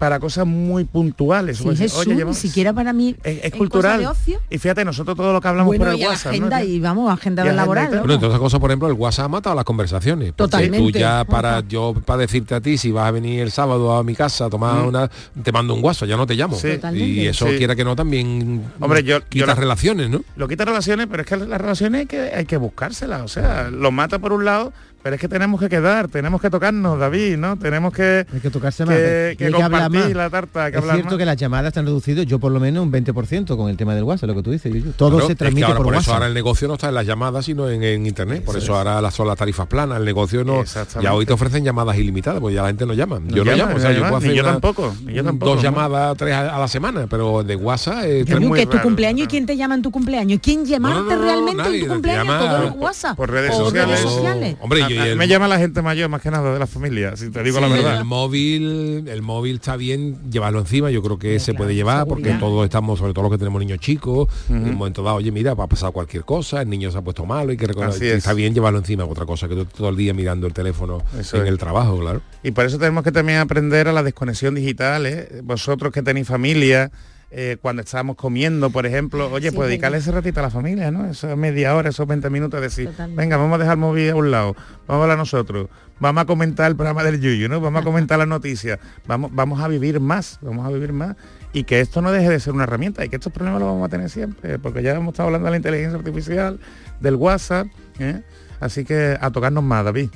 para 0.00 0.18
cosas 0.18 0.46
muy 0.46 0.84
puntuales. 0.84 1.58
Sí, 1.58 1.64
Pues, 1.64 1.78
Jesús, 1.78 2.06
oye, 2.06 2.24
ni 2.24 2.32
siquiera 2.34 2.72
para 2.72 2.92
mí 2.94 3.14
es, 3.22 3.52
cultural. 3.52 3.98
cosa 3.98 3.98
de 3.98 4.06
ocio. 4.08 4.40
Y 4.48 4.56
fíjate, 4.56 4.82
nosotros 4.84 5.14
todo 5.14 5.32
lo 5.34 5.42
que 5.42 5.48
hablamos 5.48 5.66
Bueno, 5.68 5.84
por 5.84 5.94
el 5.94 6.00
y 6.00 6.04
WhatsApp. 6.06 6.24
¿no? 6.24 6.30
agenda 6.30 6.64
y 6.64 6.80
vamos, 6.80 7.12
agenda 7.12 7.42
Y 7.42 7.48
agenda 7.48 7.52
y 7.52 7.56
laboral. 7.64 7.90
¿no? 7.92 7.98
Bueno, 8.00 8.14
entre 8.14 8.26
otras 8.28 8.40
cosas, 8.40 8.60
por 8.60 8.70
ejemplo, 8.70 8.88
el 8.88 8.94
WhatsApp 8.94 9.26
ha 9.26 9.28
matado 9.28 9.54
las 9.56 9.64
conversaciones. 9.66 10.32
Totalmente. 10.34 10.78
Tú 10.78 10.98
ya 10.98 11.24
para 11.24 11.60
yo 11.68 11.94
para 12.06 12.20
decirte 12.22 12.54
a 12.54 12.60
ti 12.62 12.78
si 12.78 12.90
vas 12.90 13.06
a 13.08 13.10
venir 13.10 13.40
el 13.40 13.50
sábado 13.50 13.92
a 13.92 14.02
mi 14.02 14.14
casa 14.14 14.46
a 14.46 14.50
tomar 14.50 14.82
Mm. 14.82 14.88
una 14.88 15.10
te 15.42 15.52
mando 15.52 15.74
un 15.74 15.84
WhatsApp, 15.84 16.08
ya 16.08 16.16
no 16.16 16.26
te 16.26 16.34
llamo. 16.34 16.56
Sí. 16.56 16.72
Totalmente. 16.76 17.06
Y 17.06 17.26
eso 17.26 17.46
Sí. 17.48 17.58
quiera 17.58 17.76
que 17.76 17.84
no 17.84 17.94
también 17.94 18.64
Hombre, 18.80 19.04
yo- 19.04 19.18
yo 19.18 19.24
quita 19.28 19.46
la- 19.46 19.54
relaciones, 19.54 20.08
¿no? 20.08 20.22
Lo 20.36 20.48
quita 20.48 20.64
relaciones, 20.64 21.06
pero 21.10 21.22
es 21.24 21.28
que 21.28 21.36
las 21.36 21.60
relaciones 21.60 22.00
hay 22.00 22.06
que, 22.06 22.20
hay 22.34 22.46
que 22.46 22.56
buscárselas. 22.56 23.20
O 23.22 23.28
sea, 23.28 23.68
lo 23.70 23.90
mata 23.92 24.18
por 24.18 24.32
un 24.32 24.46
lado, 24.46 24.72
pero 25.02 25.14
es 25.14 25.20
que 25.20 25.28
tenemos 25.28 25.58
que 25.60 25.68
quedar, 25.68 26.08
tenemos 26.08 26.40
que 26.40 26.50
tocarnos, 26.50 26.98
David, 26.98 27.36
¿no? 27.36 27.56
Tenemos 27.56 27.92
que, 27.92 28.26
Hay 28.32 28.40
que 28.40 28.50
tocarse 28.50 28.84
más. 28.84 28.94
que 28.94 29.28
hay 29.30 29.36
que 29.36 29.50
compartir 29.50 30.00
más. 30.00 30.10
la 30.12 30.30
tarta, 30.30 30.64
hay 30.64 30.72
que 30.72 30.78
es 30.78 30.82
hablar 30.82 30.96
cierto 30.96 31.12
más. 31.12 31.18
que 31.18 31.24
las 31.24 31.36
llamadas 31.36 31.66
están 31.68 31.86
reducidas, 31.86 32.26
yo 32.26 32.38
por 32.38 32.52
lo 32.52 32.60
menos 32.60 32.82
un 32.84 32.92
20% 32.92 33.56
con 33.56 33.70
el 33.70 33.76
tema 33.76 33.94
del 33.94 34.04
WhatsApp, 34.04 34.28
lo 34.28 34.34
que 34.36 34.42
tú 34.42 34.50
dices. 34.50 34.72
Yuyu. 34.72 34.92
Todo 34.92 35.10
Claro, 35.10 35.26
se 35.26 35.32
es 35.32 35.36
que 35.38 35.44
transmite 35.44 35.64
ahora 35.66 35.76
por, 35.78 35.86
por 35.86 35.94
eso 35.96 36.12
ahora 36.12 36.26
el 36.26 36.34
negocio 36.34 36.68
no 36.68 36.74
está 36.74 36.88
en 36.88 36.94
las 36.94 37.06
llamadas, 37.06 37.44
sino 37.44 37.68
en, 37.70 37.82
en 37.82 38.06
internet. 38.06 38.44
Por 38.44 38.56
Eso 38.56 38.64
eso 38.64 38.72
es. 38.72 38.78
ahora 38.78 39.00
las 39.00 39.14
son 39.14 39.26
las 39.26 39.36
tarifas 39.36 39.66
planas. 39.66 39.98
El 39.98 40.04
negocio 40.04 40.44
no. 40.44 40.64
Ya 41.00 41.14
hoy 41.14 41.26
te 41.26 41.32
ofrecen 41.32 41.64
llamadas 41.64 41.96
ilimitadas, 41.96 42.40
pues 42.40 42.54
ya 42.54 42.62
la 42.62 42.68
gente 42.68 42.86
no 42.86 42.94
llama. 42.94 43.20
yo 43.26 43.44
no 43.44 43.50
llama, 43.52 43.56
llamo, 43.56 43.76
o 43.76 43.80
sea, 43.80 43.88
no 43.90 43.94
yo 43.96 44.00
puedo 44.02 44.16
hacer 44.16 44.34
yo 44.34 44.42
una- 44.42 44.52
tampoco, 44.52 44.94
yo 45.06 45.24
tampoco, 45.24 45.50
dos 45.52 45.56
¿no? 45.56 45.62
llamadas, 45.62 46.16
tres 46.16 46.34
a, 46.34 46.56
a 46.56 46.58
la 46.58 46.68
semana, 46.68 47.06
pero 47.08 47.42
de 47.42 47.56
WhatsApp 47.56 48.04
eh, 48.04 48.20
Es 48.26 48.40
muy 48.40 48.56
que 48.58 48.62
es 48.62 48.68
tu 48.68 48.76
raro, 48.76 48.84
cumpleaños 48.84 49.24
y 49.24 49.28
quién 49.28 49.46
te 49.46 49.56
llama 49.56 49.74
en 49.74 49.82
tu 49.82 49.90
cumpleaños. 49.90 50.40
¿Quién 50.42 50.64
llamarte 50.64 51.00
no, 51.00 51.16
no, 51.16 51.22
realmente 51.22 51.62
en 51.76 51.80
tu 51.86 51.92
cumpleaños? 51.94 52.38
Todo 52.38 52.62
el 52.64 52.70
WhatsApp. 52.78 53.16
por 53.16 53.30
redes 53.30 53.50
o 53.54 53.64
sociales. 53.64 53.88
redes 53.88 54.00
sociales. 54.00 54.56
Hombre, 54.60 54.80
A- 54.92 54.94
y 54.94 54.98
a 54.98 55.04
mí 55.04 55.10
el- 55.10 55.16
me 55.18 55.28
llama 55.28 55.48
la 55.48 55.58
gente 55.58 55.82
mayor, 55.82 56.08
más 56.08 56.20
que 56.22 56.30
nada 56.30 56.52
de 56.52 56.58
la 56.58 56.66
familia, 56.66 57.16
si 57.16 57.30
te 57.30 57.42
digo 57.42 57.56
Sí, 57.58 57.62
la 57.62 57.68
verdad. 57.68 57.98
El 57.98 58.04
móvil, 58.04 59.04
el 59.08 59.22
móvil 59.22 59.56
está 59.56 59.76
bien 59.76 60.18
llevarlo 60.30 60.60
encima, 60.60 60.90
yo 60.90 61.02
creo 61.02 61.18
que 61.18 61.38
se 61.40 61.54
puede 61.54 61.74
llevar 61.74 62.06
porque 62.06 62.30
todos 62.34 62.64
estamos, 62.64 62.98
sobre 62.98 63.12
todo 63.12 63.22
los 63.24 63.32
que 63.32 63.38
tenemos 63.38 63.60
niños 63.60 63.78
chicos, 63.78 64.28
en 64.48 64.64
un 64.64 64.74
momento 64.76 65.02
dado, 65.02 65.16
oye, 65.16 65.30
mira, 65.32 65.54
va 65.54 65.64
a 65.64 65.68
pasar 65.68 65.92
cualquier 65.92 66.24
cosa, 66.24 66.62
el 66.62 66.68
niño 66.70 66.90
se 66.90 66.98
ha 66.98 67.02
puesto 67.02 67.24
malo 67.26 67.52
y 67.52 67.56
que 67.56 67.66
recordar, 67.66 67.90
Así 67.90 68.04
y 68.04 68.08
es. 68.08 68.14
está 68.18 68.32
bien 68.32 68.54
llevarlo 68.54 68.78
encima, 68.78 69.04
otra 69.04 69.26
cosa 69.26 69.48
que 69.48 69.54
tú 69.54 69.64
todo 69.64 69.88
el 69.88 69.96
día 69.96 70.14
mirando 70.14 70.46
el 70.46 70.52
teléfono 70.52 71.02
Eso 71.18 71.36
en 71.36 71.42
es. 71.44 71.48
el 71.48 71.58
trabajo, 71.58 71.98
claro. 71.98 72.22
Y 72.42 72.50
por 72.52 72.64
eso 72.66 72.78
tenemos 72.78 73.04
que 73.04 73.12
también 73.12 73.38
aprender 73.38 73.88
a 73.88 73.92
la 73.92 74.02
desconexión 74.02 74.54
digital. 74.54 75.06
¿eh? 75.06 75.40
Vosotros 75.44 75.92
que 75.92 76.02
tenéis 76.02 76.26
familia, 76.26 76.90
eh, 77.30 77.56
cuando 77.62 77.82
estábamos 77.82 78.16
comiendo, 78.16 78.70
por 78.70 78.86
ejemplo, 78.86 79.30
oye, 79.30 79.50
Sí, 79.50 79.56
pues 79.56 79.66
es 79.66 79.70
dedicarle 79.70 79.98
ese 79.98 80.10
ratito 80.10 80.40
a 80.40 80.42
la 80.42 80.50
familia, 80.50 80.90
¿no? 80.90 81.06
Esa 81.06 81.36
media 81.36 81.74
hora, 81.76 81.90
esos 81.90 82.06
20 82.06 82.28
minutos, 82.30 82.60
decir, 82.60 82.86
Totalmente. 82.88 83.20
venga, 83.20 83.36
vamos 83.36 83.54
a 83.54 83.58
dejar 83.58 83.74
el 83.74 83.80
móvil 83.80 84.10
a 84.10 84.16
un 84.16 84.30
lado, 84.30 84.56
vamos 84.86 85.00
a 85.00 85.02
hablar 85.04 85.18
nosotros, 85.18 85.68
vamos 86.00 86.22
a 86.22 86.26
comentar 86.26 86.68
el 86.68 86.76
programa 86.76 87.04
del 87.04 87.20
Yuyu, 87.20 87.48
¿no? 87.48 87.60
Vamos 87.60 87.82
a 87.82 87.84
comentar 87.84 88.18
las 88.18 88.26
noticias, 88.28 88.80
vamos, 89.06 89.30
vamos 89.32 89.60
a 89.60 89.68
vivir 89.68 90.00
más, 90.00 90.38
vamos 90.42 90.66
a 90.66 90.70
vivir 90.70 90.92
más. 90.92 91.16
Y 91.52 91.64
que 91.64 91.80
esto 91.80 92.00
no 92.00 92.12
deje 92.12 92.28
de 92.28 92.38
ser 92.40 92.52
una 92.52 92.64
herramienta 92.64 93.04
y 93.04 93.08
que 93.08 93.16
estos 93.16 93.32
problemas 93.32 93.60
los 93.60 93.70
vamos 93.70 93.86
a 93.86 93.88
tener 93.88 94.08
siempre, 94.10 94.58
porque 94.58 94.82
ya 94.82 94.92
hemos 94.92 95.12
estado 95.12 95.28
hablando 95.28 95.46
de 95.46 95.50
la 95.52 95.56
inteligencia 95.56 95.98
artificial, 95.98 96.58
del 97.00 97.14
WhatsApp, 97.16 97.66
¿eh? 97.98 98.22
Así 98.60 98.84
que 98.84 99.16
a 99.18 99.30
tocarnos 99.30 99.64
más, 99.64 99.84
David. 99.84 100.10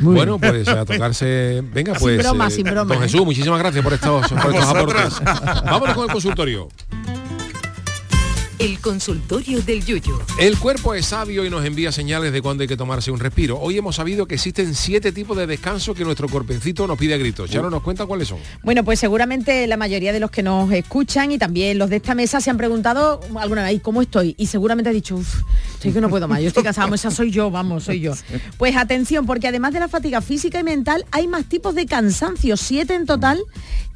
bueno, 0.00 0.38
pues 0.38 0.66
a 0.68 0.84
tocarse. 0.84 1.62
Venga, 1.72 1.92
Sin 1.94 2.00
pues. 2.00 2.18
broma, 2.18 2.50
sin 2.50 2.64
broma, 2.64 2.94
Don 2.94 3.02
¿eh? 3.02 3.06
Jesús, 3.06 3.24
muchísimas 3.24 3.58
gracias 3.58 3.84
por 3.84 3.92
estos, 3.92 4.28
por 4.32 4.54
estos 4.54 4.68
aportes. 4.68 5.20
Vámonos 5.64 5.94
con 5.94 6.04
el 6.04 6.10
consultorio. 6.12 6.68
El 8.58 8.80
consultorio 8.80 9.60
del 9.60 9.84
Yuyo. 9.84 10.18
El 10.40 10.58
cuerpo 10.58 10.94
es 10.94 11.06
sabio 11.06 11.44
y 11.44 11.50
nos 11.50 11.62
envía 11.66 11.92
señales 11.92 12.32
de 12.32 12.40
cuándo 12.40 12.62
hay 12.62 12.68
que 12.68 12.76
tomarse 12.76 13.10
un 13.10 13.20
respiro. 13.20 13.60
Hoy 13.60 13.76
hemos 13.76 13.96
sabido 13.96 14.26
que 14.26 14.36
existen 14.36 14.74
siete 14.74 15.12
tipos 15.12 15.36
de 15.36 15.46
descanso 15.46 15.94
que 15.94 16.04
nuestro 16.04 16.26
cuerpecito 16.26 16.86
nos 16.86 16.96
pide 16.96 17.12
a 17.12 17.18
gritos. 17.18 17.50
Ya 17.50 17.60
no 17.60 17.68
nos 17.68 17.82
cuenta 17.82 18.06
cuáles 18.06 18.28
son. 18.28 18.38
Bueno, 18.62 18.82
pues 18.82 18.98
seguramente 18.98 19.66
la 19.66 19.76
mayoría 19.76 20.10
de 20.10 20.20
los 20.20 20.30
que 20.30 20.42
nos 20.42 20.72
escuchan 20.72 21.32
y 21.32 21.38
también 21.38 21.76
los 21.76 21.90
de 21.90 21.96
esta 21.96 22.14
mesa 22.14 22.40
se 22.40 22.48
han 22.48 22.56
preguntado 22.56 23.20
alguna 23.38 23.62
vez, 23.62 23.74
"¿Y 23.74 23.80
¿cómo 23.80 24.00
estoy? 24.00 24.34
Y 24.38 24.46
seguramente 24.46 24.88
ha 24.88 24.92
dicho, 24.94 25.16
uff, 25.16 25.42
estoy 25.74 25.92
que 25.92 26.00
no 26.00 26.08
puedo 26.08 26.26
más, 26.26 26.40
yo 26.40 26.48
estoy 26.48 26.62
cansado, 26.62 26.94
esa 26.94 27.10
soy 27.10 27.30
yo, 27.30 27.50
vamos, 27.50 27.84
soy 27.84 28.00
yo. 28.00 28.14
Pues 28.56 28.74
atención, 28.76 29.26
porque 29.26 29.48
además 29.48 29.74
de 29.74 29.80
la 29.80 29.88
fatiga 29.88 30.22
física 30.22 30.58
y 30.60 30.64
mental, 30.64 31.04
hay 31.10 31.28
más 31.28 31.44
tipos 31.44 31.74
de 31.74 31.84
cansancio, 31.84 32.56
siete 32.56 32.94
en 32.94 33.04
total, 33.04 33.38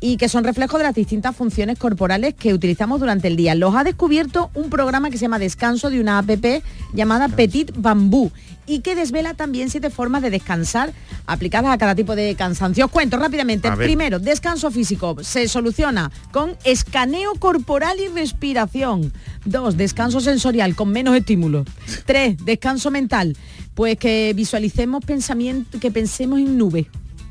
y 0.00 0.16
que 0.16 0.28
son 0.28 0.44
reflejo 0.44 0.78
de 0.78 0.84
las 0.84 0.94
distintas 0.94 1.36
funciones 1.36 1.78
corporales 1.78 2.34
que 2.34 2.54
utilizamos 2.54 3.00
durante 3.00 3.28
el 3.28 3.36
día. 3.36 3.54
Los 3.54 3.76
ha 3.76 3.84
descubierto 3.84 4.50
un 4.54 4.70
programa 4.70 5.10
que 5.10 5.18
se 5.18 5.22
llama 5.22 5.38
Descanso 5.38 5.90
de 5.90 6.00
una 6.00 6.18
app 6.18 6.30
llamada 6.94 7.28
Petit 7.28 7.72
Bambú 7.76 8.32
y 8.66 8.80
que 8.80 8.94
desvela 8.94 9.34
también 9.34 9.68
siete 9.68 9.90
formas 9.90 10.22
de 10.22 10.30
descansar 10.30 10.92
aplicadas 11.26 11.72
a 11.72 11.78
cada 11.78 11.94
tipo 11.94 12.14
de 12.14 12.34
cansancio. 12.36 12.86
Os 12.86 12.90
cuento 12.90 13.16
rápidamente. 13.16 13.68
A 13.68 13.74
ver. 13.74 13.86
Primero, 13.86 14.18
descanso 14.18 14.70
físico 14.70 15.16
se 15.22 15.48
soluciona 15.48 16.10
con 16.32 16.56
escaneo 16.64 17.34
corporal 17.34 17.98
y 18.00 18.08
respiración. 18.08 19.12
Dos, 19.44 19.76
descanso 19.76 20.20
sensorial 20.20 20.74
con 20.76 20.90
menos 20.90 21.16
estímulos. 21.16 21.66
Tres, 22.06 22.36
descanso 22.44 22.90
mental. 22.90 23.36
Pues 23.74 23.98
que 23.98 24.32
visualicemos 24.36 25.04
pensamiento, 25.04 25.80
que 25.80 25.90
pensemos 25.90 26.38
en 26.38 26.56
nubes. 26.56 26.86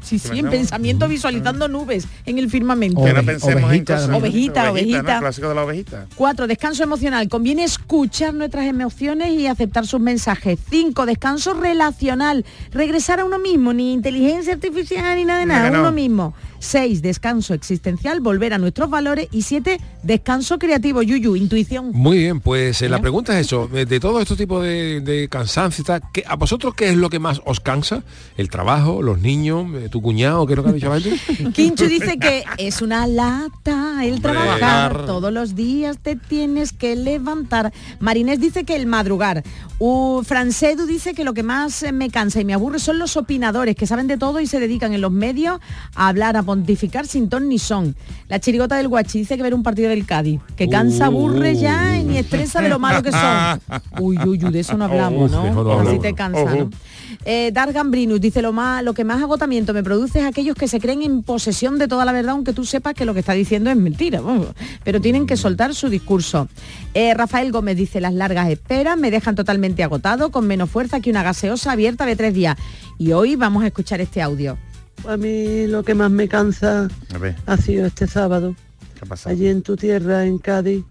Sí, 0.09 0.17
sí, 0.17 0.39
en 0.39 0.49
pensamiento 0.49 1.07
visualizando 1.07 1.67
nubes 1.67 2.07
en 2.25 2.39
el 2.39 2.49
firmamento. 2.49 3.03
Que 3.03 3.13
no 3.13 3.23
pensemos 3.23 3.71
en 3.71 3.85
cosas- 3.85 4.09
Ovejita, 4.09 4.71
ovejita. 4.71 5.19
Clásico 5.19 5.49
de 5.49 5.55
la 5.55 5.63
ovejita. 5.63 6.07
Cuatro, 6.15 6.47
descanso 6.47 6.81
emocional. 6.81 7.29
Conviene 7.29 7.63
escuchar 7.63 8.33
nuestras 8.33 8.65
emociones 8.65 9.31
y 9.31 9.45
aceptar 9.45 9.85
sus 9.85 9.99
mensajes. 9.99 10.57
Cinco, 10.69 11.05
descanso 11.05 11.53
relacional. 11.53 12.43
Regresar 12.71 13.19
a 13.19 13.25
uno 13.25 13.37
mismo, 13.37 13.71
ni 13.73 13.93
inteligencia 13.93 14.53
artificial 14.53 15.15
ni 15.15 15.25
nada 15.25 15.39
de 15.41 15.45
nada, 15.45 15.69
no. 15.69 15.79
uno 15.81 15.91
mismo. 15.91 16.33
Seis, 16.59 17.01
descanso 17.01 17.53
existencial, 17.53 18.19
volver 18.19 18.53
a 18.53 18.57
nuestros 18.57 18.89
valores. 18.89 19.27
Y 19.31 19.43
siete, 19.43 19.79
descanso 20.03 20.59
creativo, 20.59 21.01
yuyu, 21.01 21.35
intuición. 21.35 21.91
Muy 21.93 22.17
bien, 22.17 22.39
pues 22.41 22.81
eh, 22.81 22.89
la 22.89 22.99
pregunta 22.99 23.39
es 23.39 23.47
eso, 23.47 23.69
eh, 23.73 23.85
de 23.85 23.99
todos 23.99 24.21
estos 24.21 24.37
tipos 24.37 24.63
de, 24.63 25.01
de 25.01 25.29
cansancio 25.29 25.83
¿qué- 26.13 26.23
¿a 26.27 26.35
vosotros 26.35 26.73
qué 26.75 26.89
es 26.89 26.97
lo 26.97 27.09
que 27.09 27.19
más 27.19 27.41
os 27.45 27.59
cansa? 27.59 28.03
¿El 28.37 28.49
trabajo, 28.49 29.01
los 29.01 29.19
niños, 29.19 29.65
eh, 29.75 29.89
tu 29.89 30.01
cuñado, 30.01 30.45
qué 30.45 30.53
es 30.53 30.57
lo 30.57 30.63
que 30.63 30.69
ha 30.69 30.73
dicho? 30.73 30.89
Quinchu 31.53 31.85
dice 31.85 32.17
que 32.19 32.43
es 32.57 32.81
una 32.81 33.07
lata 33.07 34.03
el 34.05 34.21
trabajar. 34.21 35.05
Todos 35.05 35.31
los 35.31 35.55
días 35.55 35.97
te 35.99 36.15
tienes 36.15 36.73
que 36.73 36.95
levantar. 36.95 37.71
Marinés 37.99 38.39
dice 38.39 38.63
que 38.65 38.75
el 38.75 38.85
madrugar. 38.85 39.43
Uh, 39.79 40.23
Francedu 40.23 40.85
dice 40.85 41.13
que 41.13 41.23
lo 41.23 41.33
que 41.33 41.43
más 41.43 41.85
me 41.93 42.09
cansa 42.09 42.41
y 42.41 42.45
me 42.45 42.53
aburre 42.53 42.79
son 42.79 42.99
los 42.99 43.15
opinadores 43.15 43.75
que 43.77 43.87
saben 43.87 44.07
de 44.07 44.17
todo 44.17 44.41
y 44.41 44.47
se 44.47 44.59
dedican 44.59 44.93
en 44.93 44.99
los 45.01 45.11
medios 45.11 45.59
a 45.95 46.07
hablar, 46.09 46.35
a 46.35 46.41
pontificar 46.49 47.05
sin 47.05 47.29
ton 47.29 47.47
ni 47.47 47.59
son. 47.59 47.95
La 48.27 48.39
chirigota 48.39 48.75
del 48.75 48.87
guachi 48.87 49.19
dice 49.19 49.37
que 49.37 49.43
ver 49.43 49.53
un 49.53 49.61
partido 49.61 49.87
del 49.89 50.07
Cádiz, 50.07 50.41
que 50.55 50.67
cansa, 50.67 51.05
aburre 51.05 51.55
ya 51.55 51.95
y 51.95 52.17
estresa 52.17 52.59
de 52.59 52.69
lo 52.69 52.79
malo 52.79 53.03
que 53.03 53.11
son. 53.11 53.61
Uy, 53.99 54.17
uy, 54.17 54.43
uy, 54.43 54.51
de 54.51 54.61
eso 54.61 54.75
no 54.75 54.85
hablamos, 54.85 55.29
no 55.29 55.53
¿no? 55.53 55.79
Así 55.79 55.99
te 55.99 56.15
cansa, 56.15 56.55
¿no? 56.55 56.71
Eh, 57.23 57.51
Dargan 57.53 57.91
Brinus 57.91 58.19
dice 58.19 58.41
lo 58.41 58.51
más, 58.51 58.83
lo 58.83 58.95
que 58.95 59.03
más 59.03 59.21
agotamiento 59.21 59.75
me 59.75 59.83
produce 59.83 60.21
es 60.21 60.25
aquellos 60.25 60.55
que 60.55 60.67
se 60.67 60.79
creen 60.79 61.03
en 61.03 61.21
posesión 61.21 61.77
de 61.77 61.87
toda 61.87 62.03
la 62.03 62.13
verdad, 62.13 62.31
aunque 62.31 62.51
tú 62.51 62.65
sepas 62.65 62.95
que 62.95 63.05
lo 63.05 63.13
que 63.13 63.19
está 63.19 63.33
diciendo 63.33 63.69
es 63.69 63.75
mentira. 63.75 64.19
Pero 64.83 64.99
tienen 65.01 65.27
que 65.27 65.37
soltar 65.37 65.75
su 65.75 65.89
discurso. 65.89 66.47
Eh, 66.95 67.13
Rafael 67.13 67.51
Gómez 67.51 67.77
dice 67.77 68.01
las 68.01 68.15
largas 68.15 68.49
esperas 68.49 68.97
me 68.97 69.11
dejan 69.11 69.35
totalmente 69.35 69.83
agotado, 69.83 70.31
con 70.31 70.47
menos 70.47 70.71
fuerza 70.71 70.99
que 70.99 71.11
una 71.11 71.21
gaseosa 71.21 71.73
abierta 71.73 72.07
de 72.07 72.15
tres 72.15 72.33
días. 72.33 72.57
Y 72.97 73.11
hoy 73.11 73.35
vamos 73.35 73.61
a 73.61 73.67
escuchar 73.67 74.01
este 74.01 74.23
audio. 74.23 74.57
A 75.07 75.17
mí 75.17 75.67
lo 75.67 75.83
que 75.83 75.95
más 75.95 76.11
me 76.11 76.27
cansa 76.27 76.87
ha 77.45 77.57
sido 77.57 77.85
este 77.85 78.07
sábado, 78.07 78.55
¿qué 78.95 79.05
ha 79.05 79.07
pasado? 79.07 79.33
allí 79.33 79.47
en 79.47 79.61
tu 79.61 79.75
tierra, 79.75 80.25
en 80.25 80.37
Cádiz, 80.37 80.83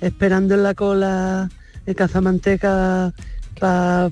esperando 0.00 0.54
en 0.54 0.62
la 0.62 0.74
cola 0.74 1.48
de 1.86 1.94
cazamanteca 1.94 3.12
para 3.58 4.10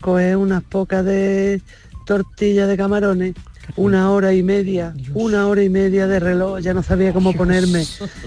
coger 0.00 0.36
unas 0.36 0.62
pocas 0.62 1.04
de 1.04 1.62
tortillas 2.06 2.68
de 2.68 2.76
camarones. 2.76 3.34
Una 3.76 4.10
hora 4.10 4.32
y 4.34 4.42
media, 4.42 4.94
una 5.14 5.46
hora 5.46 5.62
y 5.62 5.68
media 5.68 6.06
de 6.06 6.18
reloj, 6.18 6.58
ya 6.60 6.74
no 6.74 6.82
sabía 6.82 7.12
cómo 7.12 7.32
ponerme. 7.32 7.84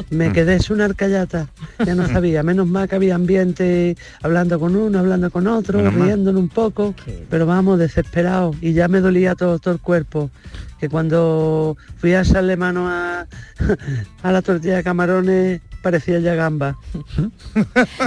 Me 0.09 0.31
quedé 0.31 0.55
es 0.55 0.69
una 0.69 0.85
arcayata, 0.85 1.47
ya 1.85 1.95
no 1.95 2.07
sabía. 2.11 2.43
Menos 2.43 2.67
mal 2.67 2.87
que 2.87 2.95
había 2.95 3.15
ambiente 3.15 3.97
hablando 4.21 4.59
con 4.59 4.75
uno, 4.75 4.99
hablando 4.99 5.29
con 5.31 5.47
otro, 5.47 5.79
Menos 5.79 5.93
mal. 5.95 6.07
riéndonos 6.07 6.41
un 6.41 6.49
poco, 6.49 6.93
pero 7.29 7.45
vamos, 7.45 7.79
desesperado. 7.79 8.53
Y 8.61 8.73
ya 8.73 8.87
me 8.87 9.01
dolía 9.01 9.35
todo, 9.35 9.59
todo 9.59 9.73
el 9.73 9.79
cuerpo. 9.81 10.29
Que 10.79 10.89
cuando 10.89 11.75
fui 11.97 12.13
a 12.13 12.21
echarle 12.21 12.57
mano 12.57 12.87
a, 12.89 13.27
a 14.23 14.31
la 14.31 14.41
tortilla 14.41 14.77
de 14.77 14.83
camarones 14.83 15.61
parecía 15.81 16.19
ya 16.19 16.35
gamba. 16.35 16.77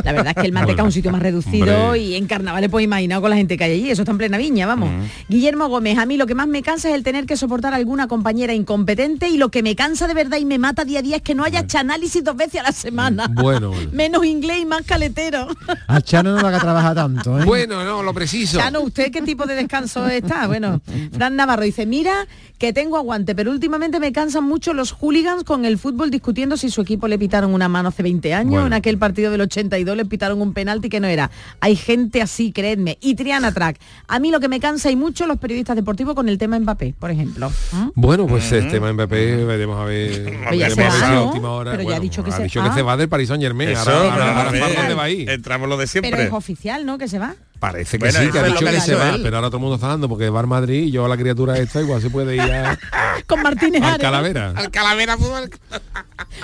La 0.04 0.12
verdad 0.12 0.28
es 0.28 0.34
que 0.34 0.46
el 0.46 0.52
Manteca 0.52 0.82
es 0.82 0.86
un 0.86 0.92
sitio 0.92 1.10
más 1.10 1.22
reducido 1.22 1.86
Hombre. 1.86 2.00
y 2.00 2.14
en 2.14 2.26
carnaval 2.26 2.68
pues 2.70 2.84
imaginado 2.84 3.20
con 3.20 3.30
la 3.30 3.36
gente 3.36 3.56
que 3.56 3.64
hay 3.64 3.72
allí, 3.72 3.90
eso 3.90 4.02
está 4.02 4.12
en 4.12 4.18
plena 4.18 4.38
viña, 4.38 4.66
vamos. 4.66 4.90
Guillermo 5.28 5.68
Gómez, 5.68 5.98
a 5.98 6.06
mí 6.06 6.16
lo 6.16 6.26
que 6.26 6.34
más 6.34 6.48
me 6.48 6.62
cansa 6.62 6.88
es 6.88 6.94
el 6.94 7.02
tener 7.02 7.26
que 7.26 7.36
soportar 7.36 7.72
a 7.72 7.76
alguna 7.76 8.08
compañera 8.08 8.54
incompetente 8.54 9.28
y 9.28 9.36
lo 9.36 9.50
que 9.50 9.62
me 9.62 9.76
cansa 9.76 10.06
de 10.06 10.14
verdad 10.14 10.38
y 10.38 10.44
me 10.44 10.58
mata 10.58 10.84
día 10.84 11.00
a 11.00 11.02
día 11.02 11.16
es 11.16 11.22
que 11.22 11.34
no 11.34 11.44
haya 11.44 11.60
hecho 11.60 11.78
análisis 11.78 12.22
dos 12.22 12.36
veces 12.36 12.60
a 12.60 12.64
la 12.64 12.72
semana. 12.72 13.28
Bueno, 13.28 13.72
Menos 13.92 14.24
inglés 14.24 14.58
y 14.62 14.66
más 14.66 14.82
caletero. 14.82 15.48
A 15.86 16.00
Chano 16.00 16.36
no 16.36 16.42
va 16.42 16.56
a 16.56 16.60
trabajar 16.60 16.94
tanto, 16.94 17.38
¿eh? 17.38 17.44
bueno, 17.44 17.84
no, 17.84 18.02
lo 18.02 18.14
preciso. 18.14 18.58
Chano, 18.58 18.80
¿usted 18.82 19.10
qué 19.10 19.22
tipo 19.22 19.46
de 19.46 19.54
descanso 19.54 20.06
está? 20.06 20.46
Bueno, 20.46 20.80
Fran 21.12 21.36
Navarro 21.36 21.62
dice, 21.62 21.86
mira 21.86 22.26
que 22.58 22.72
tengo 22.72 22.96
aguante, 22.96 23.34
pero 23.34 23.50
últimamente 23.50 24.00
me 24.00 24.12
cansan 24.12 24.44
mucho 24.44 24.72
los 24.72 24.92
hooligans 24.92 25.44
con 25.44 25.64
el 25.64 25.76
fútbol 25.76 26.10
discutiendo 26.10 26.56
si 26.56 26.70
su 26.70 26.80
equipo 26.80 27.08
le 27.08 27.18
pitaron 27.18 27.52
una 27.52 27.63
mano 27.68 27.88
hace 27.90 28.02
20 28.02 28.34
años, 28.34 28.50
Bueno. 28.52 28.66
en 28.68 28.72
aquel 28.74 28.98
partido 28.98 29.30
del 29.30 29.40
82 29.42 29.96
le 29.96 30.04
pitaron 30.04 30.40
un 30.42 30.52
penalti 30.52 30.88
que 30.88 31.00
no 31.00 31.06
era. 31.06 31.30
Hay 31.60 31.76
gente 31.76 32.22
así, 32.22 32.52
creedme. 32.52 32.98
Y 33.00 33.14
Triana 33.14 33.52
Track, 33.52 33.78
a 34.08 34.18
mí 34.18 34.30
lo 34.30 34.40
que 34.40 34.48
me 34.48 34.60
cansa 34.60 34.90
y 34.90 34.96
mucho 34.96 35.26
los 35.26 35.38
periodistas 35.38 35.76
deportivos 35.76 36.14
con 36.14 36.28
el 36.28 36.38
tema 36.38 36.58
Mbappé, 36.58 36.94
por 36.98 37.10
ejemplo. 37.10 37.50
¿Mm? 37.72 37.88
Bueno, 37.94 38.26
pues 38.26 38.50
el 38.52 38.70
tema 38.70 38.92
Mbappé, 38.92 39.44
veremos 39.44 39.80
a 39.80 39.84
ver. 39.84 40.24
Pero 40.24 40.54
ya 40.54 40.68
veremos 40.68 40.74
se 40.74 40.82
a 40.82 40.84
ver 40.84 40.92
va, 40.92 40.98
si 40.98 41.04
a 41.04 41.14
¿no? 41.14 41.26
última 41.26 41.50
hora. 41.50 41.70
Pero 41.72 41.82
ya 41.90 41.96
ha 41.96 42.00
dicho 42.00 42.22
que 42.24 42.30
ha 42.30 42.36
se- 42.36 42.42
dicho 42.44 42.62
que 42.62 42.68
ah. 42.68 42.74
se 42.74 42.82
va 42.82 42.96
del 42.96 43.08
Paris 43.08 43.28
Saint 43.28 43.42
Germain. 43.42 43.70
Eso, 43.70 43.90
Ahora, 43.90 44.12
ahora, 44.12 44.24
a 44.24 44.38
ahora, 44.38 44.50
ver, 44.50 44.60
¿para 44.60 44.74
dónde 44.74 44.94
va 44.94 45.02
a 45.04 45.10
ir? 45.10 45.30
Entramos 45.30 45.68
lo 45.68 45.76
de 45.76 45.86
siempre. 45.86 46.10
Pero 46.10 46.22
es 46.22 46.32
oficial, 46.32 46.84
¿no? 46.86 46.98
Que 46.98 47.08
se 47.08 47.18
va. 47.18 47.34
Parece 47.60 47.98
que 47.98 48.04
Bueno, 48.04 48.18
sí, 48.20 48.30
que 48.30 48.38
ha 48.38 48.42
dicho 48.42 48.58
que 48.66 48.80
se 48.80 48.94
va, 48.94 49.10
él. 49.10 49.20
pero 49.22 49.36
ahora 49.36 49.48
todo 49.48 49.56
el 49.56 49.62
mundo 49.62 49.76
está 49.76 49.86
dando 49.88 50.06
porque 50.08 50.28
va 50.28 50.40
al 50.40 50.46
Madrid 50.46 50.82
y 50.84 50.90
yo 50.90 51.08
la 51.08 51.16
criatura 51.16 51.56
esta 51.56 51.80
igual 51.80 52.02
se 52.02 52.10
puede 52.10 52.34
ir 52.34 52.40
a, 52.42 52.78
Con 53.26 53.42
Martínez 53.42 53.82
al. 53.82 53.98
Calavera. 53.98 54.52
Al 54.54 54.70
Calavera 54.70 55.16
Fútbol. 55.16 55.48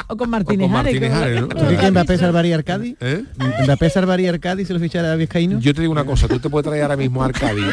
O 0.09 0.17
con 0.17 0.31
Martínez, 0.31 0.69
con 0.69 0.77
Ares, 0.77 0.95
Martínez 1.01 1.13
Ares, 1.23 1.41
¿no? 1.43 1.49
¿Tú 1.49 1.57
crees 1.67 1.81
que 1.81 1.91
Mbappé 1.91 2.19
salvaría 2.19 2.55
al 2.57 2.65
Cádiz? 2.65 2.97
¿Eh? 3.01 3.25
¿Mbappé 3.65 3.91
salvaría 3.91 4.31
al 4.31 4.41
Cádiz 4.41 4.67
si 4.69 4.73
lo 4.73 4.81
fichara 4.81 5.13
a 5.13 5.17
Vizcaíno? 5.17 5.59
Yo 5.61 5.75
te 5.75 5.81
digo 5.81 5.93
una 5.93 6.05
cosa, 6.05 6.27
tú 6.29 6.39
te 6.39 6.49
puedes 6.51 6.67
traer 6.67 6.83
ahora 6.83 6.97
mismo 6.97 7.23
al 7.23 7.33
Cádiz 7.33 7.65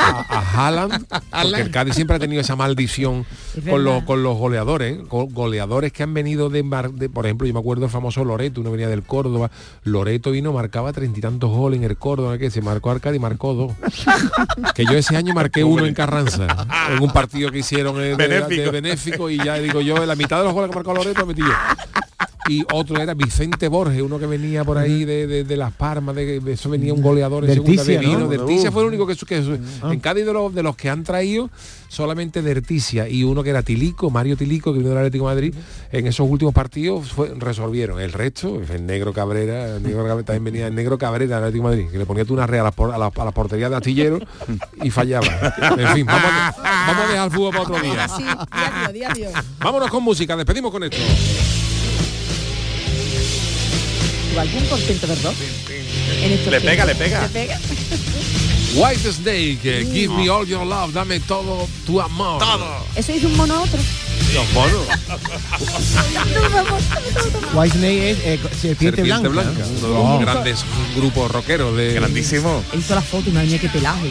a, 0.00 0.24
a 0.28 0.66
Haaland, 0.66 1.06
porque 1.42 1.60
el 1.62 1.70
Cádiz 1.70 1.94
siempre 1.94 2.16
ha 2.16 2.18
tenido 2.18 2.40
esa 2.40 2.56
maldición 2.56 3.24
con 3.68 3.84
los, 3.84 4.02
con 4.04 4.22
los 4.22 4.36
goleadores, 4.36 4.98
con 5.08 5.32
goleadores 5.32 5.92
que 5.92 6.02
han 6.02 6.14
venido 6.14 6.50
de, 6.50 6.62
mar- 6.62 6.92
de- 6.92 7.08
por 7.08 7.26
ejemplo, 7.26 7.46
yo 7.46 7.54
me 7.54 7.60
acuerdo 7.60 7.82
del 7.82 7.90
famoso 7.90 8.24
Loreto, 8.24 8.60
uno 8.60 8.70
venía 8.70 8.88
del 8.88 9.02
Córdoba, 9.02 9.50
Loreto 9.84 10.30
vino, 10.30 10.52
marcaba 10.52 10.92
treinta 10.92 11.18
y 11.18 11.22
tantos 11.22 11.50
goles 11.50 11.78
en 11.78 11.84
el 11.84 11.96
Córdoba, 11.96 12.38
que 12.38 12.50
se 12.50 12.60
marcó 12.60 12.90
al 12.90 13.00
Cádiz, 13.00 13.20
marcó 13.20 13.54
dos. 13.54 13.72
que 14.74 14.84
yo 14.84 14.92
ese 14.92 15.16
año 15.16 15.34
marqué 15.34 15.64
uno 15.64 15.86
en 15.86 15.94
Carranza, 15.94 16.46
en 16.90 17.02
un 17.02 17.10
partido 17.12 17.50
que 17.50 17.58
hicieron 17.60 17.96
eh, 18.00 18.14
de, 18.14 18.16
Benéfico. 18.16 18.62
de 18.62 18.70
benéfico 18.70 19.30
y 19.30 19.38
ya 19.38 19.54
digo 19.56 19.80
yo, 19.80 20.04
la 20.04 20.14
mitad 20.14 20.38
de 20.38 20.44
los 20.44 20.52
goles 20.52 20.70
que 20.70 20.76
marcó 20.76 20.94
Loreto 20.98 21.24
metí 21.26 21.42
yo 21.42 22.07
y 22.48 22.64
otro 22.72 23.00
era 23.00 23.14
Vicente 23.14 23.68
Borges, 23.68 24.00
uno 24.02 24.18
que 24.18 24.26
venía 24.26 24.64
por 24.64 24.78
ahí 24.78 25.04
de, 25.04 25.26
de- 25.26 25.44
de 25.44 25.56
Las 25.56 25.72
Palmas, 25.72 26.14
de, 26.16 26.40
de 26.40 26.52
eso 26.52 26.70
venía 26.70 26.92
un 26.94 27.02
goleador 27.02 27.44
en 27.44 27.54
segunda 27.54 27.82
Ticia, 27.82 28.00
de 28.00 28.06
vino. 28.06 28.18
¿no? 28.20 28.28
Del 28.28 28.44
Ticia 28.46 28.68
Uf. 28.70 28.74
fue 28.74 28.82
el 28.82 28.88
único 28.88 29.06
que, 29.06 29.14
que 29.16 29.42
su- 29.42 29.58
en 29.90 30.00
Cádiz 30.00 30.24
de 30.26 30.32
los, 30.32 30.54
de 30.54 30.62
los 30.62 30.76
que 30.76 30.88
han 30.90 31.04
traído 31.04 31.50
solamente 31.88 32.42
Derticia 32.42 33.08
y 33.08 33.24
uno 33.24 33.42
que 33.42 33.50
era 33.50 33.62
Tilico, 33.62 34.10
Mario 34.10 34.36
Tilico, 34.36 34.72
que 34.72 34.78
vino 34.78 34.90
del 34.90 34.98
Atlético 34.98 35.28
de 35.28 35.34
Madrid, 35.34 35.54
en 35.92 36.06
esos 36.06 36.28
últimos 36.28 36.52
partidos 36.54 37.10
fue- 37.12 37.32
resolvieron. 37.36 38.00
El 38.00 38.12
resto, 38.12 38.60
el 38.72 38.86
negro 38.86 39.12
Cabrera, 39.12 39.76
el 39.76 39.82
negro 39.82 40.04
Cabrera 40.04 40.22
también 40.24 40.44
venía 40.44 40.66
el 40.66 40.74
negro 40.74 40.98
Cabrera 40.98 41.36
del 41.36 41.44
Atlético 41.44 41.70
de 41.70 41.76
Madrid, 41.76 41.90
que 41.92 41.98
le 41.98 42.06
ponía 42.06 42.24
tú 42.24 42.34
una 42.34 42.46
red 42.46 42.58
a 42.60 42.64
la, 42.64 42.68
a 42.94 42.98
la, 42.98 43.06
a 43.14 43.24
la 43.24 43.30
portería 43.32 43.68
de 43.70 43.76
astillero 43.76 44.18
y 44.82 44.90
fallaba. 44.90 45.26
En 45.78 45.88
fin, 45.94 46.06
vamos, 46.06 46.30
a- 46.30 46.54
vamos 46.88 47.04
a 47.04 47.08
dejar 47.08 47.26
el 47.28 47.32
fútbol 47.34 47.50
para 47.50 47.62
otro 47.62 47.80
día. 47.80 48.08
Sí, 48.08 48.22
diario, 48.22 48.92
diario. 48.92 49.30
Vámonos 49.60 49.90
con 49.90 50.02
música, 50.02 50.36
despedimos 50.36 50.70
con 50.70 50.84
esto. 50.84 50.96
¿O 54.38 54.40
algún 54.40 54.62
por 54.66 54.78
ciento 54.78 55.08
de 55.08 55.16
rock? 55.16 55.34
En 56.22 56.30
estos 56.30 56.52
Le 56.52 56.60
pega, 56.60 56.84
le 56.84 56.94
pega. 56.94 57.22
Le 57.22 57.28
pega. 57.28 57.58
White 58.76 59.12
Snake, 59.12 59.58
eh, 59.64 59.84
give 59.92 60.14
me 60.14 60.28
all 60.28 60.46
your 60.46 60.64
love, 60.64 60.92
dame 60.92 61.18
todo 61.18 61.66
tu 61.84 62.00
amor. 62.00 62.38
Todo. 62.38 62.84
Eso 62.94 63.12
dice 63.12 63.26
un 63.26 63.36
mono 63.36 63.54
a 63.54 63.62
otro. 63.62 63.80
Los 64.32 64.52
monos. 64.52 64.86
White 67.52 67.78
Snake 67.78 68.10
es 68.10 68.18
eh, 68.24 68.38
serpiente, 68.60 69.02
blanca. 69.02 69.28
uno 69.80 69.88
de 69.88 69.94
los 69.94 70.20
grandes 70.20 70.64
grupos 70.94 71.32
rockeros 71.32 71.76
de 71.76 71.94
Grandísimo. 71.94 72.62
He 72.72 72.76
visto 72.76 72.94
la 72.94 73.02
foto 73.02 73.30
y 73.30 73.32
madre 73.32 73.48
mía 73.48 73.58
qué 73.58 73.68
pelaje. 73.68 74.08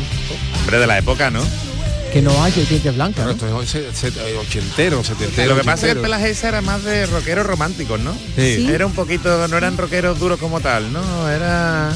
Hombre 0.60 0.80
de 0.80 0.88
la 0.88 0.98
época, 0.98 1.30
¿no? 1.30 1.40
Que 2.12 2.22
no 2.22 2.44
hay 2.44 2.52
serpientes 2.52 2.96
blancas. 2.96 3.36
Claro, 3.38 3.62
esto 3.62 3.80
es 3.80 4.04
eh, 4.04 4.38
ochentero, 4.40 5.04
setentero. 5.04 5.56
Lo 5.56 5.62
que 5.62 5.66
pasa 5.66 5.88
es 5.88 5.94
que 5.94 6.00
el 6.00 6.04
pelaje 6.04 6.30
ese 6.30 6.48
era 6.48 6.62
más 6.62 6.84
de 6.84 7.06
rockeros 7.06 7.46
románticos, 7.46 8.00
¿no? 8.00 8.14
Sí. 8.36 8.56
Sí. 8.56 8.72
Era 8.72 8.86
un 8.86 8.94
poquito, 8.94 9.48
no 9.48 9.58
eran 9.58 9.78
rockeros 9.78 10.18
duros 10.20 10.40
como 10.40 10.60
tal, 10.62 10.92
¿no? 10.92 11.30
Era... 11.30 11.96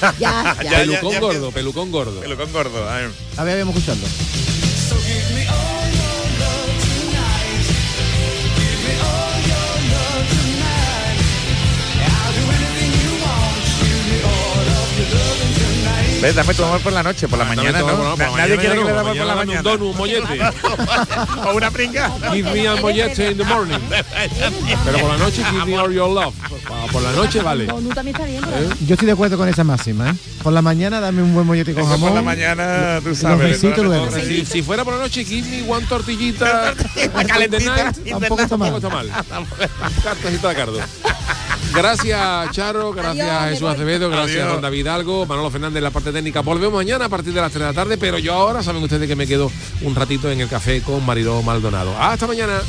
Ya, 0.18 0.56
ya, 0.62 0.78
pelucón 0.78 1.12
ya, 1.12 1.20
gordo, 1.20 1.50
pelucón 1.50 1.90
gordo. 1.90 2.20
Pelucón 2.20 2.52
gordo. 2.52 2.88
a 2.88 2.96
ver. 2.98 3.10
A 3.38 3.44
ver, 3.44 3.58
vamos 3.60 3.76
escuchando. 3.76 4.06
¿Ves? 16.20 16.34
Dame 16.34 16.54
tu 16.54 16.64
amor 16.64 16.80
por 16.80 16.92
la 16.92 17.02
noche, 17.02 17.28
por 17.28 17.38
la 17.38 17.44
mañana, 17.44 17.72
Dame 17.72 17.92
¿no? 17.92 17.98
todo, 17.98 18.10
por 18.10 18.18
la 18.18 18.24
Na- 18.26 18.30
mañana 18.32 18.42
Nadie 18.46 18.58
quiere 18.58 18.74
que 18.78 18.84
le 18.84 18.92
damos 18.92 19.16
por 19.16 19.26
la 19.26 19.34
mañana 19.34 19.34
mañana. 19.36 19.62
dame 19.62 19.72
un 19.74 19.80
donut, 19.80 19.90
un 19.92 19.96
mollete. 19.98 20.40
o 21.46 21.54
una 21.54 21.70
pringa. 21.70 22.10
Give 22.32 22.50
me 22.52 22.66
a 22.68 22.76
mollete 22.76 23.30
in 23.30 23.38
the 23.38 23.44
morning. 23.44 23.78
Pero 24.84 24.98
por 24.98 25.10
la 25.10 25.16
noche, 25.18 25.42
give 25.50 25.64
me 25.66 25.76
all 25.78 25.92
your 25.92 26.08
love. 26.10 26.34
Por- 26.90 27.02
la 27.02 27.12
noche 27.12 27.40
vale. 27.42 27.66
Donut 27.66 27.94
también 27.94 28.16
está 28.16 28.26
bien. 28.26 28.42
¿Eh? 28.44 28.68
Yo 28.86 28.94
estoy 28.94 29.06
de 29.06 29.12
acuerdo 29.12 29.36
con 29.36 29.48
esa 29.48 29.62
máxima, 29.64 30.10
¿eh? 30.10 30.14
Por 30.42 30.52
la 30.52 30.62
mañana 30.62 31.00
dame 31.00 31.22
un 31.22 31.34
buen 31.34 31.46
mollete 31.46 31.74
con 31.74 31.84
jamón. 31.84 32.00
por 32.10 32.12
la 32.12 32.22
mañana, 32.22 33.00
tú 33.04 33.14
sabes. 33.14 33.60
Si, 33.60 34.62
fuera 34.62 34.84
por 34.84 34.94
la 34.94 35.00
noche, 35.00 35.24
give 35.24 35.48
me 35.48 35.70
one 35.70 35.86
tortillita. 35.86 36.74
calentita. 37.26 37.92
Tampoco 38.08 38.42
está 38.42 38.56
mal. 38.56 38.80
Tampoco 38.80 39.12
está 39.22 39.40
mal. 39.40 40.40
De 40.46 40.54
cardo. 40.54 40.78
Gracias, 41.76 42.50
Charo. 42.52 42.92
Gracias, 42.92 43.28
Adiós, 43.28 43.50
Jesús. 43.50 43.68
Acevedo. 43.68 44.08
Gracias, 44.10 44.38
Adiós. 44.38 44.52
don 44.54 44.62
David 44.62 44.86
Algo. 44.86 45.26
Manolo 45.26 45.50
Fernández 45.50 45.78
en 45.78 45.84
la 45.84 45.90
parte 45.90 46.12
técnica. 46.12 46.40
Volvemos 46.40 46.74
mañana 46.74 47.04
a 47.06 47.08
partir 47.08 47.32
de 47.32 47.40
las 47.40 47.52
3 47.52 47.60
de 47.60 47.66
la 47.66 47.74
tarde, 47.74 47.98
pero 47.98 48.18
yo 48.18 48.34
ahora 48.34 48.62
saben 48.62 48.82
ustedes 48.82 49.06
que 49.08 49.16
me 49.16 49.26
quedo 49.26 49.50
un 49.82 49.94
ratito 49.94 50.30
en 50.30 50.40
el 50.40 50.48
café 50.48 50.80
con 50.82 51.04
Mariló 51.04 51.42
Maldonado. 51.42 51.94
Hasta 51.98 52.26
mañana. 52.26 52.60